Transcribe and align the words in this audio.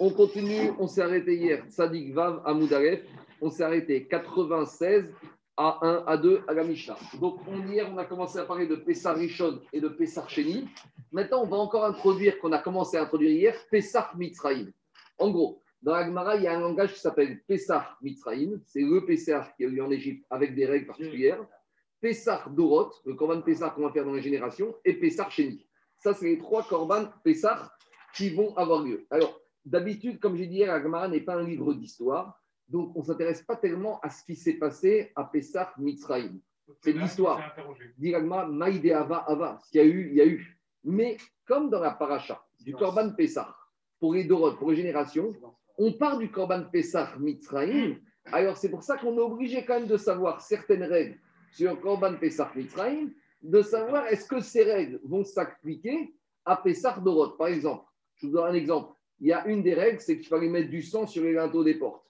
On 0.00 0.10
continue, 0.10 0.72
on 0.78 0.86
s'est 0.86 1.02
arrêté 1.02 1.36
hier, 1.36 1.64
Sadik 1.68 2.12
Vav 2.14 2.42
à 2.44 2.54
on 3.40 3.50
s'est 3.50 3.62
arrêté 3.62 4.06
96 4.06 5.12
à 5.56 5.78
1, 5.82 6.04
à 6.06 6.16
2 6.16 6.42
à 6.48 6.52
la 6.54 6.64
Mishnah. 6.64 6.96
Donc 7.20 7.40
hier, 7.68 7.88
on 7.92 7.98
a 7.98 8.04
commencé 8.04 8.38
à 8.38 8.44
parler 8.44 8.66
de 8.66 8.76
Pessah 8.76 9.14
Rishon 9.14 9.60
et 9.72 9.80
de 9.80 9.88
Pessah 9.88 10.26
Sheni. 10.28 10.68
Maintenant, 11.12 11.42
on 11.42 11.46
va 11.46 11.56
encore 11.56 11.84
introduire, 11.84 12.38
qu'on 12.38 12.52
a 12.52 12.58
commencé 12.58 12.96
à 12.96 13.02
introduire 13.02 13.30
hier, 13.30 13.54
Pessah 13.70 14.10
Mitzrayim. 14.16 14.70
En 15.18 15.30
gros, 15.30 15.62
dans 15.82 15.92
la 15.92 16.04
Gemara, 16.04 16.36
il 16.36 16.42
y 16.42 16.46
a 16.46 16.56
un 16.56 16.60
langage 16.60 16.94
qui 16.94 17.00
s'appelle 17.00 17.40
Pessah 17.46 17.96
Mitzrayim. 18.02 18.60
C'est 18.66 18.80
le 18.80 19.04
Pessah 19.04 19.48
qui 19.56 19.64
est 19.64 19.68
eu 19.68 19.80
en 19.80 19.90
Égypte 19.90 20.24
avec 20.30 20.54
des 20.54 20.66
règles 20.66 20.86
particulières. 20.86 21.44
Pessah 22.00 22.44
Dorot, 22.50 22.92
le 23.04 23.14
Korban 23.14 23.40
Pessah 23.40 23.70
qu'on 23.70 23.82
va 23.82 23.92
faire 23.92 24.04
dans 24.04 24.12
les 24.12 24.22
générations, 24.22 24.74
et 24.84 24.94
Pessah 24.94 25.30
Sheni. 25.30 25.66
Ça, 25.98 26.12
c'est 26.12 26.26
les 26.26 26.38
trois 26.38 26.62
Korban 26.64 27.06
Pessah 27.24 27.72
qui 28.14 28.30
vont 28.30 28.54
avoir 28.56 28.82
lieu. 28.82 29.06
Alors, 29.10 29.40
d'habitude, 29.66 30.18
comme 30.20 30.36
j'ai 30.36 30.46
dit 30.46 30.56
hier, 30.56 31.08
n'est 31.08 31.20
pas 31.20 31.34
un 31.34 31.42
livre 31.42 31.74
d'histoire. 31.74 32.40
Donc, 32.68 32.92
on 32.96 33.00
ne 33.00 33.04
s'intéresse 33.04 33.42
pas 33.42 33.56
tellement 33.56 34.00
à 34.00 34.10
ce 34.10 34.24
qui 34.24 34.34
s'est 34.34 34.54
passé 34.54 35.12
à 35.14 35.24
Pessah 35.24 35.72
Mitzrayim. 35.78 36.40
C'est 36.80 36.92
l'histoire. 36.92 37.40
Directement, 37.96 38.46
Maïde 38.46 38.90
Ava 38.90 39.24
Ava. 39.28 39.58
Ce 39.64 39.70
qu'il 39.70 39.80
y 39.80 39.84
a 39.84 39.86
eu, 39.86 40.08
il 40.10 40.16
y 40.16 40.20
a 40.20 40.26
eu. 40.26 40.58
Mais 40.82 41.16
comme 41.44 41.70
dans 41.70 41.80
la 41.80 41.92
paracha 41.92 42.42
du 42.60 42.74
Korban 42.74 43.12
Pessah, 43.12 43.54
pour 44.00 44.14
les 44.14 44.26
pour 44.26 44.70
les 44.70 44.76
générations, 44.76 45.32
on 45.78 45.92
part 45.92 46.18
du 46.18 46.30
Korban 46.30 46.64
Pessah 46.72 47.12
Mitzrayim. 47.18 47.98
Alors, 48.32 48.56
c'est 48.56 48.70
pour 48.70 48.82
ça 48.82 48.96
qu'on 48.96 49.16
est 49.16 49.20
obligé 49.20 49.64
quand 49.64 49.74
même 49.74 49.88
de 49.88 49.96
savoir 49.96 50.40
certaines 50.40 50.82
règles 50.82 51.18
sur 51.52 51.80
Korban 51.80 52.16
Pessah 52.16 52.50
Mitzrayim, 52.56 53.10
de 53.42 53.62
savoir 53.62 54.06
est-ce 54.08 54.28
que 54.28 54.40
ces 54.40 54.64
règles 54.64 55.00
vont 55.04 55.22
s'appliquer 55.22 56.14
à 56.44 56.56
Pessah 56.56 56.98
Dorot. 56.98 57.30
Par 57.30 57.48
exemple, 57.48 57.84
je 58.16 58.26
vous 58.26 58.32
donne 58.32 58.50
un 58.50 58.54
exemple 58.54 58.95
il 59.20 59.28
y 59.28 59.32
a 59.32 59.46
une 59.46 59.62
des 59.62 59.74
règles, 59.74 60.00
c'est 60.00 60.18
qu'il 60.18 60.28
fallait 60.28 60.48
mettre 60.48 60.70
du 60.70 60.82
sang 60.82 61.06
sur 61.06 61.24
les 61.24 61.32
linteaux 61.32 61.64
des 61.64 61.74
portes. 61.74 62.04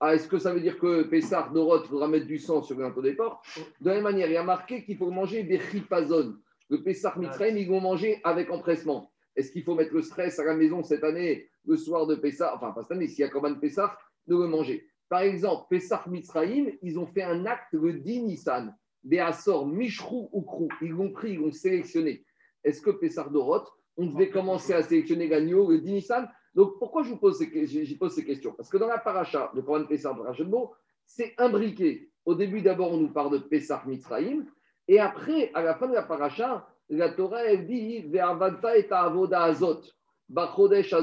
Ah, 0.00 0.14
est-ce 0.14 0.28
que 0.28 0.38
ça 0.38 0.52
veut 0.52 0.60
dire 0.60 0.78
que 0.78 1.04
Pessah 1.04 1.50
Dorot 1.52 1.84
faudra 1.84 2.08
mettre 2.08 2.26
du 2.26 2.38
sang 2.38 2.62
sur 2.62 2.76
les 2.76 2.82
linteaux 2.82 3.02
des 3.02 3.14
portes? 3.14 3.44
De 3.80 3.88
la 3.88 3.94
même 3.94 4.04
manière, 4.04 4.28
il 4.28 4.34
y 4.34 4.36
a 4.36 4.42
marqué 4.42 4.84
qu'il 4.84 4.96
faut 4.96 5.10
manger 5.10 5.44
des 5.44 5.58
chipazon. 5.58 6.36
Le 6.68 6.82
Pessah 6.82 7.14
Mitzrayim, 7.16 7.56
ils 7.56 7.68
vont 7.68 7.80
manger 7.80 8.20
avec 8.24 8.50
empressement. 8.50 9.12
Est-ce 9.36 9.50
qu'il 9.52 9.62
faut 9.62 9.74
mettre 9.74 9.94
le 9.94 10.02
stress 10.02 10.38
à 10.38 10.44
la 10.44 10.54
maison 10.54 10.82
cette 10.82 11.04
année, 11.04 11.48
le 11.66 11.76
soir 11.76 12.06
de 12.06 12.14
Pessah? 12.14 12.54
Enfin, 12.56 12.70
pas 12.72 12.82
cette 12.82 12.92
année, 12.92 13.08
s'il 13.08 13.20
y 13.20 13.24
a 13.24 13.28
Korban 13.28 13.54
Pessah, 13.56 13.96
de 14.26 14.36
le 14.36 14.46
manger. 14.46 14.86
Par 15.08 15.20
exemple, 15.20 15.66
Pessah 15.70 16.04
Mitzrayim, 16.06 16.70
ils 16.82 16.98
ont 16.98 17.06
fait 17.06 17.22
un 17.22 17.44
acte 17.46 17.72
le 17.72 17.92
10 17.94 18.22
Nissan. 18.22 18.74
Béassor, 19.04 19.66
Mishrou 19.66 20.30
ou 20.32 20.42
Krou. 20.42 20.68
Ils 20.80 20.90
l'ont 20.90 21.10
pris, 21.10 21.32
ils 21.32 21.38
l'ont 21.38 21.52
sélectionné. 21.52 22.24
Est-ce 22.64 22.80
que 22.80 22.90
Pessah 22.90 23.28
Dorot, 23.28 23.66
on 23.96 24.06
devait 24.06 24.30
commencer 24.30 24.72
à 24.72 24.82
sélectionner 24.82 25.28
l'agneau 25.28 25.70
le 25.70 25.78
10 25.78 25.92
Nissan? 25.92 26.28
Donc, 26.54 26.78
pourquoi 26.78 27.02
je 27.02 27.10
vous 27.10 27.16
pose 27.16 27.38
ces, 27.38 27.50
questions? 27.50 28.52
Parce 28.52 28.68
que 28.68 28.76
dans 28.76 28.86
la 28.86 28.98
paracha, 28.98 29.50
le 29.54 29.62
Coran 29.62 29.84
Pessah, 29.84 30.12
paracha 30.12 30.44
de 30.44 30.50
mots, 30.50 30.72
c'est 31.06 31.34
imbriqué. 31.38 32.10
Au 32.26 32.34
début, 32.34 32.60
d'abord, 32.60 32.92
on 32.92 32.98
nous 32.98 33.12
parle 33.12 33.32
de 33.32 33.38
Pessah 33.38 33.82
Mitzrayim, 33.86 34.44
et 34.88 34.98
après, 35.00 35.50
à 35.54 35.62
la 35.62 35.74
fin 35.74 35.88
de 35.88 35.94
la 35.94 36.02
paracha, 36.02 36.68
la 36.88 37.10
Torah, 37.10 37.44
elle 37.44 37.66
dit 37.66 38.02
Ve'avanta 38.02 38.76
et 38.76 38.86
avoda 38.90 39.44
azot, 39.44 39.80
bachodesh 40.28 40.94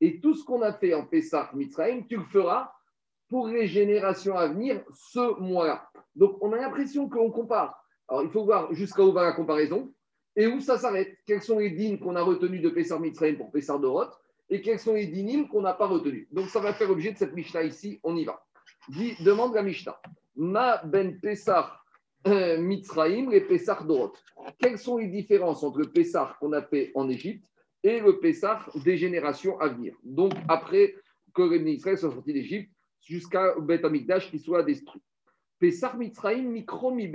Et 0.00 0.20
tout 0.20 0.34
ce 0.34 0.44
qu'on 0.44 0.62
a 0.62 0.72
fait 0.72 0.94
en 0.94 1.04
Pessah 1.04 1.50
Mitzrayim, 1.52 2.04
tu 2.08 2.16
le 2.16 2.24
feras 2.24 2.72
pour 3.28 3.48
les 3.48 3.66
générations 3.66 4.36
à 4.36 4.48
venir 4.48 4.82
ce 4.94 5.38
mois-là. 5.38 5.86
Donc, 6.16 6.38
on 6.40 6.52
a 6.52 6.56
l'impression 6.56 7.10
qu'on 7.10 7.30
compare. 7.30 7.84
Alors, 8.08 8.22
il 8.22 8.30
faut 8.30 8.44
voir 8.44 8.72
jusqu'à 8.72 9.02
où 9.02 9.12
va 9.12 9.24
la 9.24 9.32
comparaison 9.32 9.92
et 10.34 10.46
où 10.46 10.60
ça 10.60 10.78
s'arrête. 10.78 11.14
Quels 11.26 11.42
sont 11.42 11.58
les 11.58 11.70
dînes 11.70 11.98
qu'on 11.98 12.16
a 12.16 12.22
retenus 12.22 12.62
de 12.62 12.70
Pessah 12.70 12.98
Mitzrayim 12.98 13.36
pour 13.36 13.50
Pessah 13.50 13.76
Dorot? 13.76 14.06
Et 14.50 14.62
quels 14.62 14.78
sont 14.78 14.94
les 14.94 15.06
dynimes 15.06 15.48
qu'on 15.48 15.62
n'a 15.62 15.74
pas 15.74 15.86
retenus. 15.86 16.26
Donc 16.32 16.48
ça 16.48 16.60
va 16.60 16.72
faire 16.72 16.88
l'objet 16.88 17.12
de 17.12 17.18
cette 17.18 17.34
Mishnah 17.34 17.64
ici, 17.64 18.00
on 18.02 18.16
y 18.16 18.24
va. 18.24 18.44
Demande 19.20 19.54
la 19.54 19.62
Mishnah. 19.62 20.00
Ma 20.36 20.82
ben 20.84 21.18
Pessah 21.20 21.78
euh, 22.26 22.60
Mitzraim 22.60 23.30
et 23.30 23.40
Pessah 23.40 23.82
Dorot. 23.86 24.12
Quelles 24.58 24.78
sont 24.78 24.98
les 24.98 25.08
différences 25.08 25.62
entre 25.62 25.78
le 25.80 25.90
Pessah 25.90 26.36
qu'on 26.40 26.52
a 26.52 26.62
fait 26.62 26.90
en 26.94 27.08
Égypte 27.08 27.44
et 27.82 28.00
le 28.00 28.18
Pessah 28.18 28.64
des 28.84 28.96
générations 28.96 29.58
à 29.60 29.68
venir? 29.68 29.94
Donc 30.02 30.32
après 30.48 30.94
que 31.34 31.42
les 31.42 31.72
Israël 31.72 31.98
soient 31.98 32.12
sortis 32.12 32.32
d'Égypte 32.32 32.70
jusqu'à 33.02 33.54
Beth 33.60 33.84
Amikdash 33.84 34.30
qui 34.30 34.38
soit 34.38 34.62
détruit. 34.62 35.02
Pessah 35.58 35.94
Mitzraim 35.96 36.42
Mikro 36.42 36.92
Mi 36.92 37.10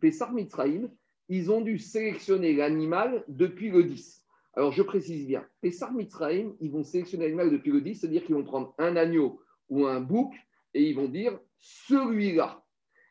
Pessah 0.00 0.30
Mitzraim, 0.32 0.90
ils 1.28 1.50
ont 1.50 1.60
dû 1.60 1.78
sélectionner 1.78 2.54
l'animal 2.54 3.24
depuis 3.28 3.70
le 3.70 3.84
10. 3.84 4.19
Alors, 4.54 4.72
je 4.72 4.82
précise 4.82 5.26
bien, 5.26 5.46
Pessar 5.60 5.92
Mitzraim, 5.92 6.52
ils 6.60 6.70
vont 6.70 6.82
sélectionner 6.82 7.24
l'animal 7.24 7.50
depuis 7.50 7.70
le 7.70 7.80
10, 7.80 7.94
c'est-à-dire 7.94 8.24
qu'ils 8.24 8.34
vont 8.34 8.44
prendre 8.44 8.74
un 8.78 8.96
agneau 8.96 9.40
ou 9.68 9.86
un 9.86 10.00
bouc 10.00 10.34
et 10.74 10.82
ils 10.82 10.96
vont 10.96 11.08
dire 11.08 11.38
celui-là. 11.60 12.64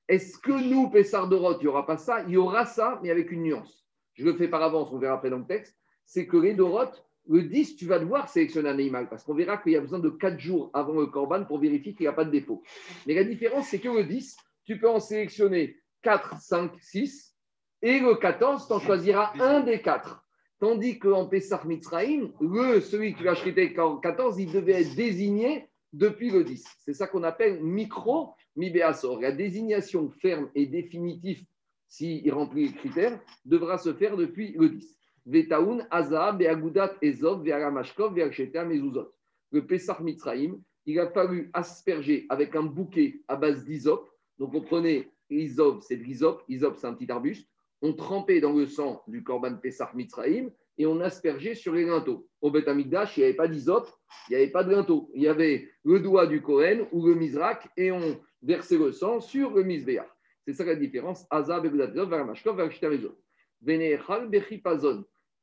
Est-ce 0.07 0.37
que 0.37 0.51
nous, 0.51 0.89
Pessar 0.89 1.29
Dorot, 1.29 1.59
il 1.59 1.61
n'y 1.61 1.67
aura 1.67 1.85
pas 1.85 1.97
ça? 1.97 2.23
Il 2.23 2.31
y 2.31 2.37
aura 2.37 2.65
ça, 2.65 2.99
mais 3.01 3.11
avec 3.11 3.31
une 3.31 3.43
nuance. 3.43 3.87
Je 4.15 4.25
le 4.25 4.33
fais 4.33 4.47
par 4.47 4.63
avance, 4.63 4.89
on 4.91 4.97
verra 4.97 5.15
après 5.15 5.29
dans 5.29 5.37
le 5.37 5.45
texte. 5.45 5.77
C'est 6.05 6.27
que 6.27 6.35
les 6.35 6.55
Dorot, 6.55 6.91
le 7.29 7.43
10, 7.43 7.75
tu 7.75 7.85
vas 7.85 7.99
devoir 7.99 8.27
sélectionner 8.27 8.69
un 8.69 8.73
animal 8.73 9.07
parce 9.07 9.23
qu'on 9.23 9.35
verra 9.35 9.57
qu'il 9.57 9.71
y 9.73 9.75
a 9.77 9.81
besoin 9.81 9.99
de 9.99 10.09
4 10.09 10.39
jours 10.39 10.71
avant 10.73 10.93
le 10.93 11.05
Corban 11.05 11.45
pour 11.45 11.59
vérifier 11.59 11.93
qu'il 11.93 12.03
n'y 12.03 12.07
a 12.07 12.13
pas 12.13 12.25
de 12.25 12.31
défaut. 12.31 12.63
Mais 13.05 13.13
la 13.13 13.23
différence, 13.23 13.67
c'est 13.67 13.79
que 13.79 13.87
le 13.87 14.03
10, 14.03 14.35
tu 14.65 14.79
peux 14.79 14.89
en 14.89 14.99
sélectionner 14.99 15.77
4, 16.01 16.41
5, 16.41 16.71
6 16.81 17.35
et 17.83 17.99
le 17.99 18.15
14, 18.15 18.67
tu 18.67 18.73
en 18.73 18.79
choisiras 18.79 19.31
un 19.39 19.61
des 19.61 19.81
4. 19.81 20.25
Tandis 20.59 20.99
qu'en 20.99 21.25
Pessah 21.25 21.63
Mitzrayim, 21.65 22.33
le, 22.41 22.81
celui 22.81 23.15
qui 23.15 23.23
va 23.23 23.33
chriter 23.33 23.79
en 23.79 23.97
14, 23.97 24.39
il 24.39 24.51
devait 24.51 24.81
être 24.81 24.93
désigné 24.93 25.69
depuis 25.93 26.31
le 26.31 26.43
10. 26.43 26.65
C'est 26.79 26.93
ça 26.93 27.07
qu'on 27.07 27.23
appelle 27.23 27.63
micro 27.63 28.33
mibéasor. 28.57 29.21
La 29.21 29.31
désignation 29.31 30.09
ferme 30.21 30.49
et 30.55 30.65
définitive, 30.65 31.45
s'il 31.87 32.31
remplit 32.33 32.67
les 32.67 32.73
critères, 32.73 33.19
devra 33.45 33.77
se 33.77 33.93
faire 33.93 34.17
depuis 34.17 34.51
le 34.51 34.69
10. 34.69 34.97
Vetaun, 35.25 35.87
Aza, 35.91 36.33
Beagudat, 36.33 36.93
Ezov, 37.01 37.43
Vearamashkov, 37.45 38.13
Veacheta, 38.15 38.65
Mezuzot. 38.65 39.13
Le 39.51 39.65
Pessah 39.65 39.99
Mitzrayim, 40.01 40.59
il 40.85 40.99
a 40.99 41.09
fallu 41.09 41.49
asperger 41.53 42.25
avec 42.27 42.55
un 42.57 42.63
bouquet 42.63 43.21
à 43.29 43.37
base 43.37 43.63
d'isop. 43.63 44.09
Donc 44.37 44.53
on 44.53 44.61
prenait 44.61 45.09
l'isop, 45.29 45.81
c'est 45.83 45.97
de 45.97 46.03
l'isop. 46.03 46.43
Isop, 46.49 46.75
c'est 46.77 46.87
un 46.87 46.93
petit 46.93 47.09
arbuste 47.09 47.47
on 47.81 47.93
trempait 47.93 48.41
dans 48.41 48.53
le 48.53 48.65
sang 48.65 49.03
du 49.07 49.23
Korban 49.23 49.55
Pessah 49.55 49.91
Mitzraïm 49.95 50.51
et 50.77 50.85
on 50.85 50.99
aspergeait 51.01 51.55
sur 51.55 51.73
les 51.73 51.85
linteaux. 51.85 52.27
Au 52.41 52.51
Beth 52.51 52.67
Amikdash, 52.67 53.17
il 53.17 53.21
n'y 53.21 53.25
avait 53.25 53.35
pas 53.35 53.47
d'isope, 53.47 53.89
il 54.29 54.31
n'y 54.31 54.37
avait 54.37 54.51
pas 54.51 54.63
de 54.63 54.71
linteau. 54.71 55.11
Il 55.13 55.21
y 55.21 55.27
avait 55.27 55.69
le 55.83 55.99
doigt 55.99 56.27
du 56.27 56.41
Kohen 56.41 56.87
ou 56.91 57.05
le 57.05 57.15
Mizrak 57.15 57.69
et 57.77 57.91
on 57.91 58.19
versait 58.41 58.77
le 58.77 58.91
sang 58.91 59.19
sur 59.19 59.51
le 59.51 59.63
Mizbeach. 59.63 60.07
C'est 60.45 60.53
ça 60.53 60.63
la 60.65 60.75
différence. 60.75 61.25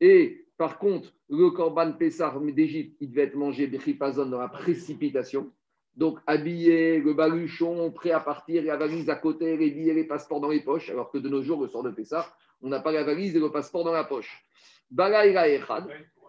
Et 0.01 0.47
par 0.57 0.79
contre, 0.79 1.15
le 1.29 1.51
Korban 1.51 1.93
Pessah 1.93 2.35
d'Égypte, 2.55 2.97
il 3.01 3.11
devait 3.11 3.25
être 3.25 3.35
mangé 3.35 3.67
Bechipazon 3.67 4.27
dans 4.27 4.41
la 4.41 4.49
précipitation. 4.49 5.53
Donc, 5.97 6.19
habillé, 6.27 7.01
le 7.01 7.15
baluchon, 7.15 7.91
prêt 7.91 8.11
à 8.11 8.21
partir, 8.21 8.63
la 8.63 8.77
valise 8.77 9.09
à 9.09 9.17
côté, 9.17 9.57
les 9.57 9.71
billets, 9.71 9.95
les 9.95 10.05
passeports 10.05 10.41
dans 10.41 10.51
les 10.51 10.61
poches, 10.61 10.91
alors 10.91 11.11
que 11.11 11.17
de 11.17 11.29
nos 11.29 11.43
jours, 11.43 11.63
le 11.63 11.69
sort 11.69 11.83
de 11.83 11.91
Pessah, 11.91 12.31
on 12.61 12.69
n'a 12.69 12.81
pas 12.81 12.93
la 12.93 13.03
valise 13.03 13.35
et 13.35 13.41
le 13.41 13.51
passeport 13.51 13.83
dans 13.83 13.93
la 13.93 14.05
poche. 14.05 14.45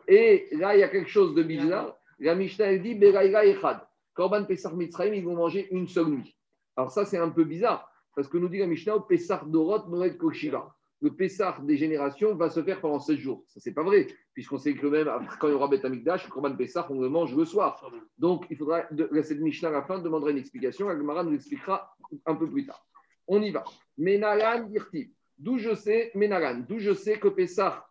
Et 0.08 0.48
là, 0.54 0.76
il 0.76 0.80
y 0.80 0.84
a 0.84 0.88
quelque 0.88 1.10
chose 1.10 1.36
de 1.36 1.44
bizarre. 1.44 1.98
La 2.20 2.34
Mishnah 2.34 2.72
elle 2.72 2.82
dit 2.82 2.96
Balaïra 2.96 3.46
Echad. 3.46 3.82
Korban 4.14 4.46
Pessah 4.46 4.72
Mitzrayim, 4.72 5.14
ils 5.14 5.26
vont 5.26 5.36
manger 5.36 5.68
une 5.72 5.88
seule 5.88 6.08
nuit. 6.08 6.36
Alors, 6.78 6.92
ça, 6.92 7.04
c'est 7.06 7.18
un 7.18 7.30
peu 7.30 7.44
bizarre, 7.44 7.92
parce 8.16 8.30
que 8.30 8.38
nous 8.38 8.48
dit 8.48 8.60
la 8.60 8.68
Mishnah 8.68 9.00
Pessah 9.08 9.44
Dorot 9.46 9.90
Noed 9.90 10.18
Koshiva 10.18 10.77
le 11.02 11.16
Pessah 11.16 11.58
des 11.64 11.78
générations 11.78 12.36
va 12.36 12.50
se 12.50 12.64
faire 12.64 12.82
pendant 12.82 13.00
16 13.00 13.18
jours. 13.18 13.44
Ça, 13.48 13.60
c'est 13.60 13.74
pas 13.74 13.84
vrai, 13.84 14.08
puisqu'on 14.34 14.58
sait 14.58 14.74
que 14.74 14.88
même, 14.88 15.08
quand 15.40 15.48
il 15.48 15.52
y 15.52 15.54
aura 15.54 15.68
Beth 15.68 15.86
Amikdash, 15.86 16.26
le 16.26 16.32
Korban 16.32 16.56
Pessah, 16.56 16.88
on 16.90 17.00
le 17.00 17.10
mange 17.10 17.36
le 17.36 17.46
soir. 17.46 17.80
Donc, 18.18 18.46
il 18.50 18.58
faudra, 18.58 18.84
cette 19.22 19.40
Mishnah 19.40 19.70
à 19.70 19.72
la 19.72 19.84
fin, 19.84 20.00
demandera 20.00 20.32
une 20.32 20.38
explication. 20.38 20.90
Agmara 20.90 21.24
nous 21.24 21.36
expliquera 21.36 21.96
un 22.26 22.36
peu 22.36 22.50
plus 22.50 22.66
tard. 22.66 22.84
On 23.28 23.42
y 23.42 23.52
va. 23.52 23.64
Menalan 23.98 24.70
Irti. 24.72 25.14
D'où 25.38 25.60
je 25.60 25.76
sais, 25.76 26.12
Menalan, 26.16 26.66
d'où 26.68 26.80
je 26.80 26.94
sais 26.94 27.20
que 27.20 27.28
Pessah 27.28 27.88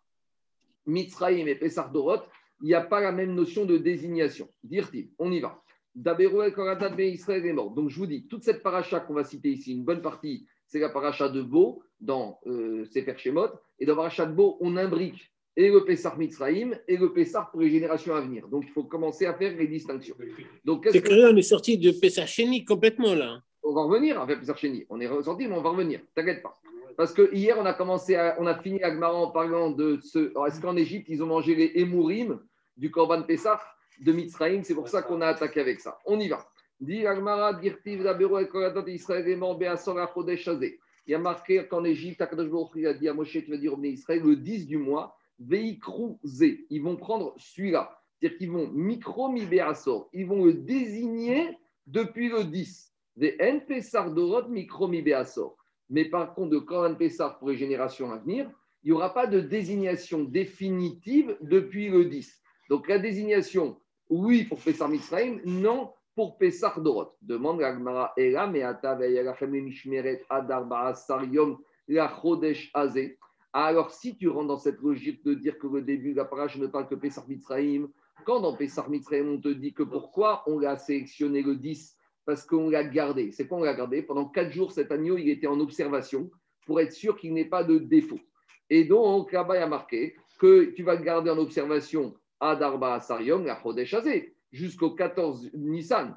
Mitzrayim 0.87 1.47
et 1.47 1.55
Pessah 1.55 1.89
Dorot, 1.93 2.23
il 2.63 2.67
n'y 2.67 2.75
a 2.75 2.81
pas 2.81 3.01
la 3.01 3.13
même 3.13 3.35
notion 3.35 3.67
de 3.67 3.77
désignation. 3.77 4.49
Dirti, 4.65 5.13
on 5.19 5.31
y 5.31 5.41
va. 5.41 5.63
Donc, 5.95 6.19
je 7.89 7.99
vous 7.99 8.07
dis, 8.07 8.27
toute 8.27 8.45
cette 8.45 8.63
paracha 8.63 9.01
qu'on 9.01 9.15
va 9.15 9.25
citer 9.25 9.51
ici, 9.51 9.73
une 9.73 9.85
bonne 9.85 10.03
partie, 10.03 10.47
c'est 10.67 10.79
la 10.79 10.89
paracha 10.89 11.29
de 11.29 11.43
Beau 11.43 11.83
dans 12.01 12.39
euh, 12.47 12.85
Sefer 12.87 13.15
Shemot. 13.17 13.49
Et 13.79 13.87
dans 13.87 13.97
paracha 13.97 14.27
de 14.27 14.33
Beau, 14.33 14.57
on 14.61 14.77
imbrique 14.77 15.31
et 15.57 15.71
le 15.71 15.85
Pessah 15.85 16.15
Mitzrayim 16.17 16.73
et 16.87 16.97
le 16.97 17.13
Pessah 17.13 17.49
pour 17.51 17.61
les 17.61 17.71
générations 17.71 18.15
à 18.15 18.21
venir. 18.21 18.47
Donc 18.49 18.65
il 18.67 18.71
faut 18.71 18.85
commencer 18.85 19.27
à 19.27 19.35
faire 19.35 19.57
les 19.57 19.67
distinctions. 19.67 20.15
C'est 20.91 21.03
que 21.03 21.33
on 21.33 21.37
est 21.37 21.43
sorti 21.43 21.79
de 21.79 21.93
Pessah 21.93 22.27
Sheni 22.27 22.65
complètement 22.65 23.15
là. 23.15 23.41
On 23.63 23.73
va 23.73 23.83
revenir 23.83 24.21
avec 24.21 24.39
Sheni. 24.57 24.85
On 24.91 25.01
est 25.01 25.07
ressorti, 25.07 25.49
mais 25.49 25.57
on 25.57 25.63
va 25.63 25.71
revenir. 25.71 26.01
T'inquiète 26.15 26.43
pas. 26.43 26.55
Parce 26.97 27.13
que 27.13 27.35
hier, 27.35 27.57
on 27.59 27.67
a 27.67 27.75
commencé, 27.75 28.17
on 28.39 28.47
a 28.47 28.55
fini 28.55 28.83
avec 28.83 28.99
Maran 28.99 29.25
en 29.25 29.31
parlant 29.31 29.71
de 29.71 29.99
ce. 30.03 30.33
Est-ce 30.47 30.61
qu'en 30.61 30.77
Égypte, 30.77 31.07
ils 31.09 31.23
ont 31.23 31.27
mangé 31.27 31.55
les 31.55 31.73
émourim 31.75 32.39
du 32.77 32.91
Korban 32.91 33.23
Pessah 33.23 33.61
de 34.01 34.13
Mitzrayim? 34.13 34.63
C'est 34.63 34.75
pour 34.75 34.89
ça 34.89 35.03
qu'on 35.03 35.21
a 35.21 35.27
attaqué 35.27 35.61
avec 35.61 35.81
ça. 35.81 35.99
On 36.07 36.21
y 36.21 36.29
va. 36.29 36.47
Il 36.81 37.01
y 41.09 41.15
a 41.15 41.19
marqué 41.19 41.67
qu'en 41.69 41.85
Égypte, 41.85 42.23
il 42.75 42.87
a 42.87 42.95
dit 42.95 43.09
à 43.09 43.15
Moshe, 43.15 43.33
tu 43.33 43.51
vas 43.51 43.57
dire 43.57 43.79
au 43.79 43.83
Israël, 43.83 44.23
le 44.23 44.37
10 44.37 44.67
du 44.67 44.77
mois. 44.77 45.17
Ils 45.39 46.83
vont 46.83 46.97
prendre 46.97 47.35
celui-là. 47.39 47.99
C'est-à-dire 48.19 48.39
qu'ils 48.39 48.51
vont 48.51 48.69
micro 48.69 49.33
Asor. 49.61 50.09
Ils 50.13 50.27
vont 50.27 50.45
le 50.45 50.55
désigner 50.55 51.57
depuis 51.87 52.29
le 52.29 52.45
10. 52.45 52.93
Des 53.17 53.37
N 53.39 53.63
Dorot 54.15 54.49
micro 54.49 54.91
Asor. 55.15 55.57
Mais 55.89 56.05
par 56.07 56.35
contre, 56.35 56.51
de 56.51 56.59
Koran 56.59 56.95
Pessar 56.95 57.39
pour 57.39 57.51
les 57.51 57.57
générations 57.57 58.11
à 58.11 58.19
venir, 58.19 58.51
il 58.83 58.89
n'y 58.89 58.93
aura 58.93 59.15
pas 59.15 59.27
de 59.27 59.41
désignation 59.41 60.25
définitive 60.25 61.37
depuis 61.41 61.89
le 61.89 62.05
10. 62.05 62.43
Donc 62.69 62.89
la 62.89 62.99
désignation, 62.99 63.81
oui 64.11 64.45
pour 64.45 64.59
Pessar 64.59 64.89
Mitzrayim, 64.89 65.41
non 65.45 65.93
pour 66.17 66.39
Pessar 66.39 66.81
Dorot. 66.81 67.13
Demande 67.21 67.61
Gagmara 67.61 68.13
Ela, 68.17 68.47
mais 68.49 68.61
la 71.89 72.09
Chodesh 72.09 72.71
Azeh. 72.75 73.19
Alors, 73.53 73.91
si 73.93 74.17
tu 74.17 74.29
rentres 74.29 74.49
dans 74.49 74.59
cette 74.59 74.81
logique 74.81 75.25
de 75.25 75.35
dire 75.35 75.59
que 75.59 75.67
le 75.67 75.83
début 75.83 76.13
de 76.13 76.17
la 76.17 76.25
parache 76.25 76.57
ne 76.57 76.67
parle 76.67 76.89
que 76.89 76.95
Pessar 76.95 77.29
Mitzrayim, 77.29 77.89
quand 78.25 78.41
dans 78.41 78.57
Pessar 78.57 78.89
Mitzrayim, 78.89 79.29
on 79.29 79.41
te 79.41 79.49
dit 79.49 79.73
que 79.75 79.83
pourquoi 79.83 80.43
on 80.47 80.59
l'a 80.59 80.79
sélectionné 80.79 81.43
le 81.43 81.55
10 81.55 81.97
Parce 82.25 82.45
qu'on 82.45 82.71
l'a 82.71 82.85
gardé. 82.85 83.31
C'est 83.33 83.47
quoi 83.47 83.59
on 83.59 83.63
l'a 83.63 83.75
gardé 83.75 84.03
Pendant 84.03 84.27
4 84.27 84.51
jours, 84.51 84.73
cet 84.73 84.91
agneau, 84.91 85.19
il 85.19 85.29
était 85.29 85.47
en 85.47 85.61
observation 85.61 86.31
pour 86.67 86.81
être 86.81 86.93
sûr 86.93 87.17
qu'il 87.17 87.35
n'ait 87.35 87.45
pas 87.45 87.63
de 87.63 87.79
défaut. 87.79 88.19
Et 88.71 88.85
donc, 88.85 89.33
là-bas, 89.33 89.63
a 89.63 89.67
marqué 89.67 90.17
que 90.39 90.73
tu 90.75 90.83
vas 90.83 90.97
le 90.97 91.05
garder 91.05 91.31
en 91.31 91.39
observation 91.39 92.15
à 92.41 92.57
Darba 92.57 92.99
la 93.09 93.61
Chodesh 93.61 93.95
jusqu'au 94.53 94.91
14 94.91 95.51
Nissan. 95.55 96.17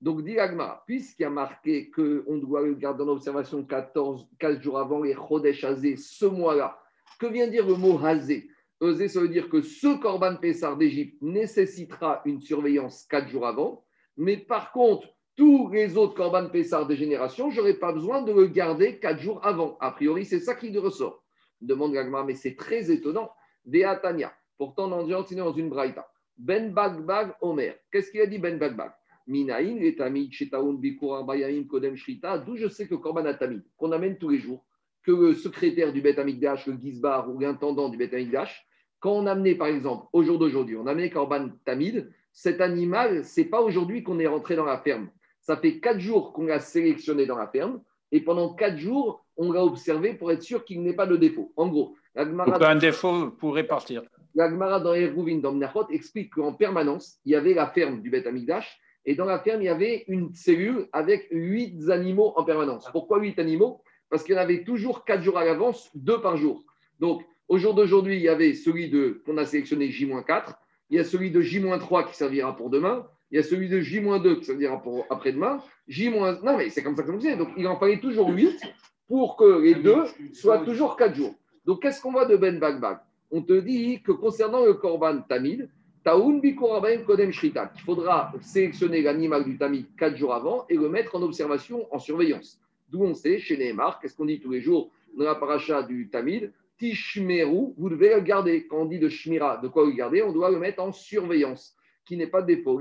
Donc, 0.00 0.24
dit 0.24 0.38
Agma, 0.38 0.82
puisqu'il 0.86 1.22
y 1.22 1.24
a 1.24 1.30
marqué 1.30 1.90
qu'on 1.90 2.38
doit 2.38 2.62
le 2.62 2.74
garder 2.74 3.02
en 3.02 3.08
observation 3.08 3.64
14, 3.64 4.28
15 4.38 4.60
jours 4.60 4.78
avant 4.78 5.02
les 5.02 5.14
Chodesh 5.14 5.64
Hazé, 5.64 5.96
ce 5.96 6.26
mois-là, 6.26 6.78
que 7.18 7.26
vient 7.26 7.48
dire 7.48 7.66
le 7.66 7.74
mot 7.74 7.98
Hazé 7.98 8.48
Hazé, 8.80 9.08
ça 9.08 9.20
veut 9.20 9.28
dire 9.28 9.48
que 9.48 9.60
ce 9.60 10.00
Corban 10.00 10.36
Pessar 10.36 10.76
d'Égypte 10.76 11.20
nécessitera 11.20 12.22
une 12.24 12.40
surveillance 12.40 13.04
4 13.10 13.28
jours 13.28 13.46
avant, 13.46 13.84
mais 14.16 14.38
par 14.38 14.72
contre, 14.72 15.08
tous 15.36 15.68
les 15.70 15.96
autres 15.96 16.14
Corban 16.14 16.48
Pessar 16.48 16.86
des 16.86 16.96
générations, 16.96 17.50
je 17.50 17.58
n'aurai 17.58 17.74
pas 17.74 17.92
besoin 17.92 18.22
de 18.22 18.32
le 18.32 18.46
garder 18.46 18.98
4 18.98 19.20
jours 19.20 19.44
avant. 19.44 19.76
A 19.80 19.90
priori, 19.90 20.24
c'est 20.24 20.40
ça 20.40 20.54
qui 20.54 20.76
ressort. 20.78 21.24
Demande 21.60 21.96
Agma, 21.96 22.24
mais 22.24 22.34
c'est 22.34 22.56
très 22.56 22.90
étonnant. 22.90 23.30
Deatania, 23.70 24.32
pourtant 24.58 25.02
dit 25.04 25.36
dans 25.36 25.52
une 25.52 25.68
braïta. 25.68 26.06
Ben 26.36 26.72
Bagbag 26.72 27.34
Omer. 27.40 27.74
Qu'est-ce 27.92 28.10
qu'il 28.10 28.20
a 28.20 28.26
dit 28.26 28.38
Ben 28.38 28.58
Bagbag 28.58 28.92
Minaïn, 29.26 29.78
les 29.78 29.94
Tamid, 29.94 30.32
Shetaoun, 30.32 30.78
Bikur, 30.78 31.24
Bayamim, 31.24 31.64
Kodem, 31.64 31.96
Shrita, 31.96 32.38
d'où 32.38 32.56
je 32.56 32.66
sais 32.68 32.88
que 32.88 32.94
Korban 32.96 33.26
Atamid, 33.26 33.62
qu'on 33.76 33.92
amène 33.92 34.18
tous 34.18 34.30
les 34.30 34.38
jours, 34.38 34.64
que 35.04 35.12
le 35.12 35.34
secrétaire 35.34 35.92
du 35.92 36.00
Bet 36.00 36.18
Amigdash, 36.18 36.66
le 36.66 36.74
Gizbar 36.74 37.30
ou 37.30 37.38
l'intendant 37.38 37.88
du 37.88 37.96
Bet 37.96 38.12
Amigdash, 38.14 38.66
quand 38.98 39.12
on 39.12 39.26
amenait, 39.26 39.54
par 39.54 39.68
exemple, 39.68 40.06
au 40.12 40.22
jour 40.22 40.38
d'aujourd'hui, 40.38 40.76
on 40.76 40.86
amenait 40.86 41.10
Korban 41.10 41.50
Tamid, 41.64 42.10
cet 42.32 42.60
animal, 42.60 43.24
c'est 43.24 43.44
pas 43.44 43.60
aujourd'hui 43.60 44.02
qu'on 44.02 44.18
est 44.18 44.26
rentré 44.26 44.56
dans 44.56 44.64
la 44.64 44.78
ferme. 44.78 45.08
Ça 45.40 45.56
fait 45.56 45.78
quatre 45.78 46.00
jours 46.00 46.32
qu'on 46.32 46.46
l'a 46.46 46.60
sélectionné 46.60 47.26
dans 47.26 47.38
la 47.38 47.46
ferme, 47.46 47.80
et 48.12 48.20
pendant 48.20 48.54
quatre 48.54 48.78
jours, 48.78 49.24
on 49.36 49.52
l'a 49.52 49.64
observé 49.64 50.14
pour 50.14 50.32
être 50.32 50.42
sûr 50.42 50.64
qu'il 50.64 50.82
n'ait 50.82 50.94
pas 50.94 51.06
de 51.06 51.16
défaut. 51.16 51.52
En 51.56 51.68
gros, 51.68 51.96
un 52.16 52.76
défaut 52.76 53.30
pourrait 53.30 53.66
partir. 53.66 54.02
L'Agmara 54.34 54.80
dans 54.80 54.94
Eruvin, 54.94 55.38
dans 55.38 55.52
Mnachot, 55.52 55.88
explique 55.90 56.34
qu'en 56.34 56.52
permanence, 56.52 57.18
il 57.24 57.32
y 57.32 57.34
avait 57.34 57.54
la 57.54 57.66
ferme 57.66 58.00
du 58.00 58.10
Bet 58.10 58.26
Amigdash 58.26 58.78
et 59.04 59.14
dans 59.14 59.24
la 59.24 59.38
ferme, 59.38 59.62
il 59.62 59.66
y 59.66 59.68
avait 59.68 60.04
une 60.08 60.34
cellule 60.34 60.88
avec 60.92 61.28
huit 61.30 61.88
animaux 61.90 62.32
en 62.36 62.44
permanence. 62.44 62.86
Pourquoi 62.92 63.18
huit 63.20 63.38
animaux? 63.38 63.82
Parce 64.08 64.24
qu'il 64.24 64.34
y 64.34 64.38
en 64.38 64.40
avait 64.40 64.64
toujours 64.64 65.04
quatre 65.04 65.22
jours 65.22 65.38
à 65.38 65.44
l'avance, 65.44 65.90
deux 65.94 66.20
par 66.20 66.36
jour. 66.36 66.64
Donc, 66.98 67.22
au 67.48 67.58
jour 67.58 67.74
d'aujourd'hui, 67.74 68.16
il 68.16 68.22
y 68.22 68.28
avait 68.28 68.54
celui 68.54 68.90
de 68.90 69.22
qu'on 69.24 69.36
a 69.38 69.46
sélectionné 69.46 69.90
J-4, 69.90 70.54
il 70.90 70.96
y 70.96 71.00
a 71.00 71.04
celui 71.04 71.30
de 71.30 71.40
J-3 71.40 72.08
qui 72.08 72.16
servira 72.16 72.54
pour 72.54 72.70
demain, 72.70 73.06
il 73.30 73.36
y 73.36 73.38
a 73.38 73.42
celui 73.42 73.68
de 73.68 73.80
J-2 73.80 74.38
qui 74.38 74.44
servira 74.44 74.82
pour 74.82 75.06
après-demain, 75.10 75.62
J-. 75.88 76.10
Non, 76.10 76.56
mais 76.56 76.68
c'est 76.68 76.82
comme 76.82 76.96
ça 76.96 77.02
que 77.02 77.10
vous 77.10 77.36
Donc, 77.36 77.48
il 77.56 77.66
en 77.66 77.78
fallait 77.78 78.00
toujours 78.00 78.28
huit 78.28 78.60
pour 79.08 79.36
que 79.36 79.60
les 79.62 79.74
deux 79.74 80.04
soient 80.32 80.58
toujours 80.58 80.96
quatre 80.96 81.14
jours. 81.14 81.34
Donc, 81.64 81.82
qu'est-ce 81.82 82.00
qu'on 82.00 82.12
voit 82.12 82.26
de 82.26 82.36
Ben 82.36 82.58
Bagbag? 82.58 82.98
On 83.30 83.42
te 83.42 83.52
dit 83.60 84.02
que 84.02 84.12
concernant 84.12 84.64
le 84.64 84.74
Korban 84.74 85.20
Tamid, 85.22 85.68
qu'il 86.02 87.82
faudra 87.84 88.32
sélectionner 88.40 89.02
l'animal 89.02 89.44
du 89.44 89.58
Tamid 89.58 89.86
quatre 89.96 90.16
jours 90.16 90.34
avant 90.34 90.64
et 90.68 90.76
le 90.76 90.88
mettre 90.88 91.14
en 91.14 91.22
observation, 91.22 91.86
en 91.94 91.98
surveillance. 91.98 92.58
D'où 92.88 93.04
on 93.04 93.14
sait, 93.14 93.38
chez 93.38 93.56
Nehemar, 93.56 94.00
qu'est-ce 94.00 94.16
qu'on 94.16 94.24
dit 94.24 94.40
tous 94.40 94.50
les 94.50 94.62
jours 94.62 94.90
dans 95.16 95.24
la 95.24 95.34
paracha 95.34 95.82
du 95.82 96.08
Tamid 96.08 96.52
Tishmeru, 96.78 97.74
vous 97.76 97.90
devez 97.90 98.14
le 98.14 98.20
garder. 98.20 98.66
Quand 98.66 98.78
on 98.78 98.84
dit 98.86 98.98
de 98.98 99.10
Shmira, 99.10 99.58
de 99.58 99.68
quoi 99.68 99.84
le 99.84 99.92
garder? 99.92 100.22
On 100.22 100.32
doit 100.32 100.50
le 100.50 100.58
mettre 100.58 100.82
en 100.82 100.90
surveillance, 100.92 101.76
qui 102.06 102.16
n'est 102.16 102.26
pas 102.26 102.40
défaut. 102.40 102.80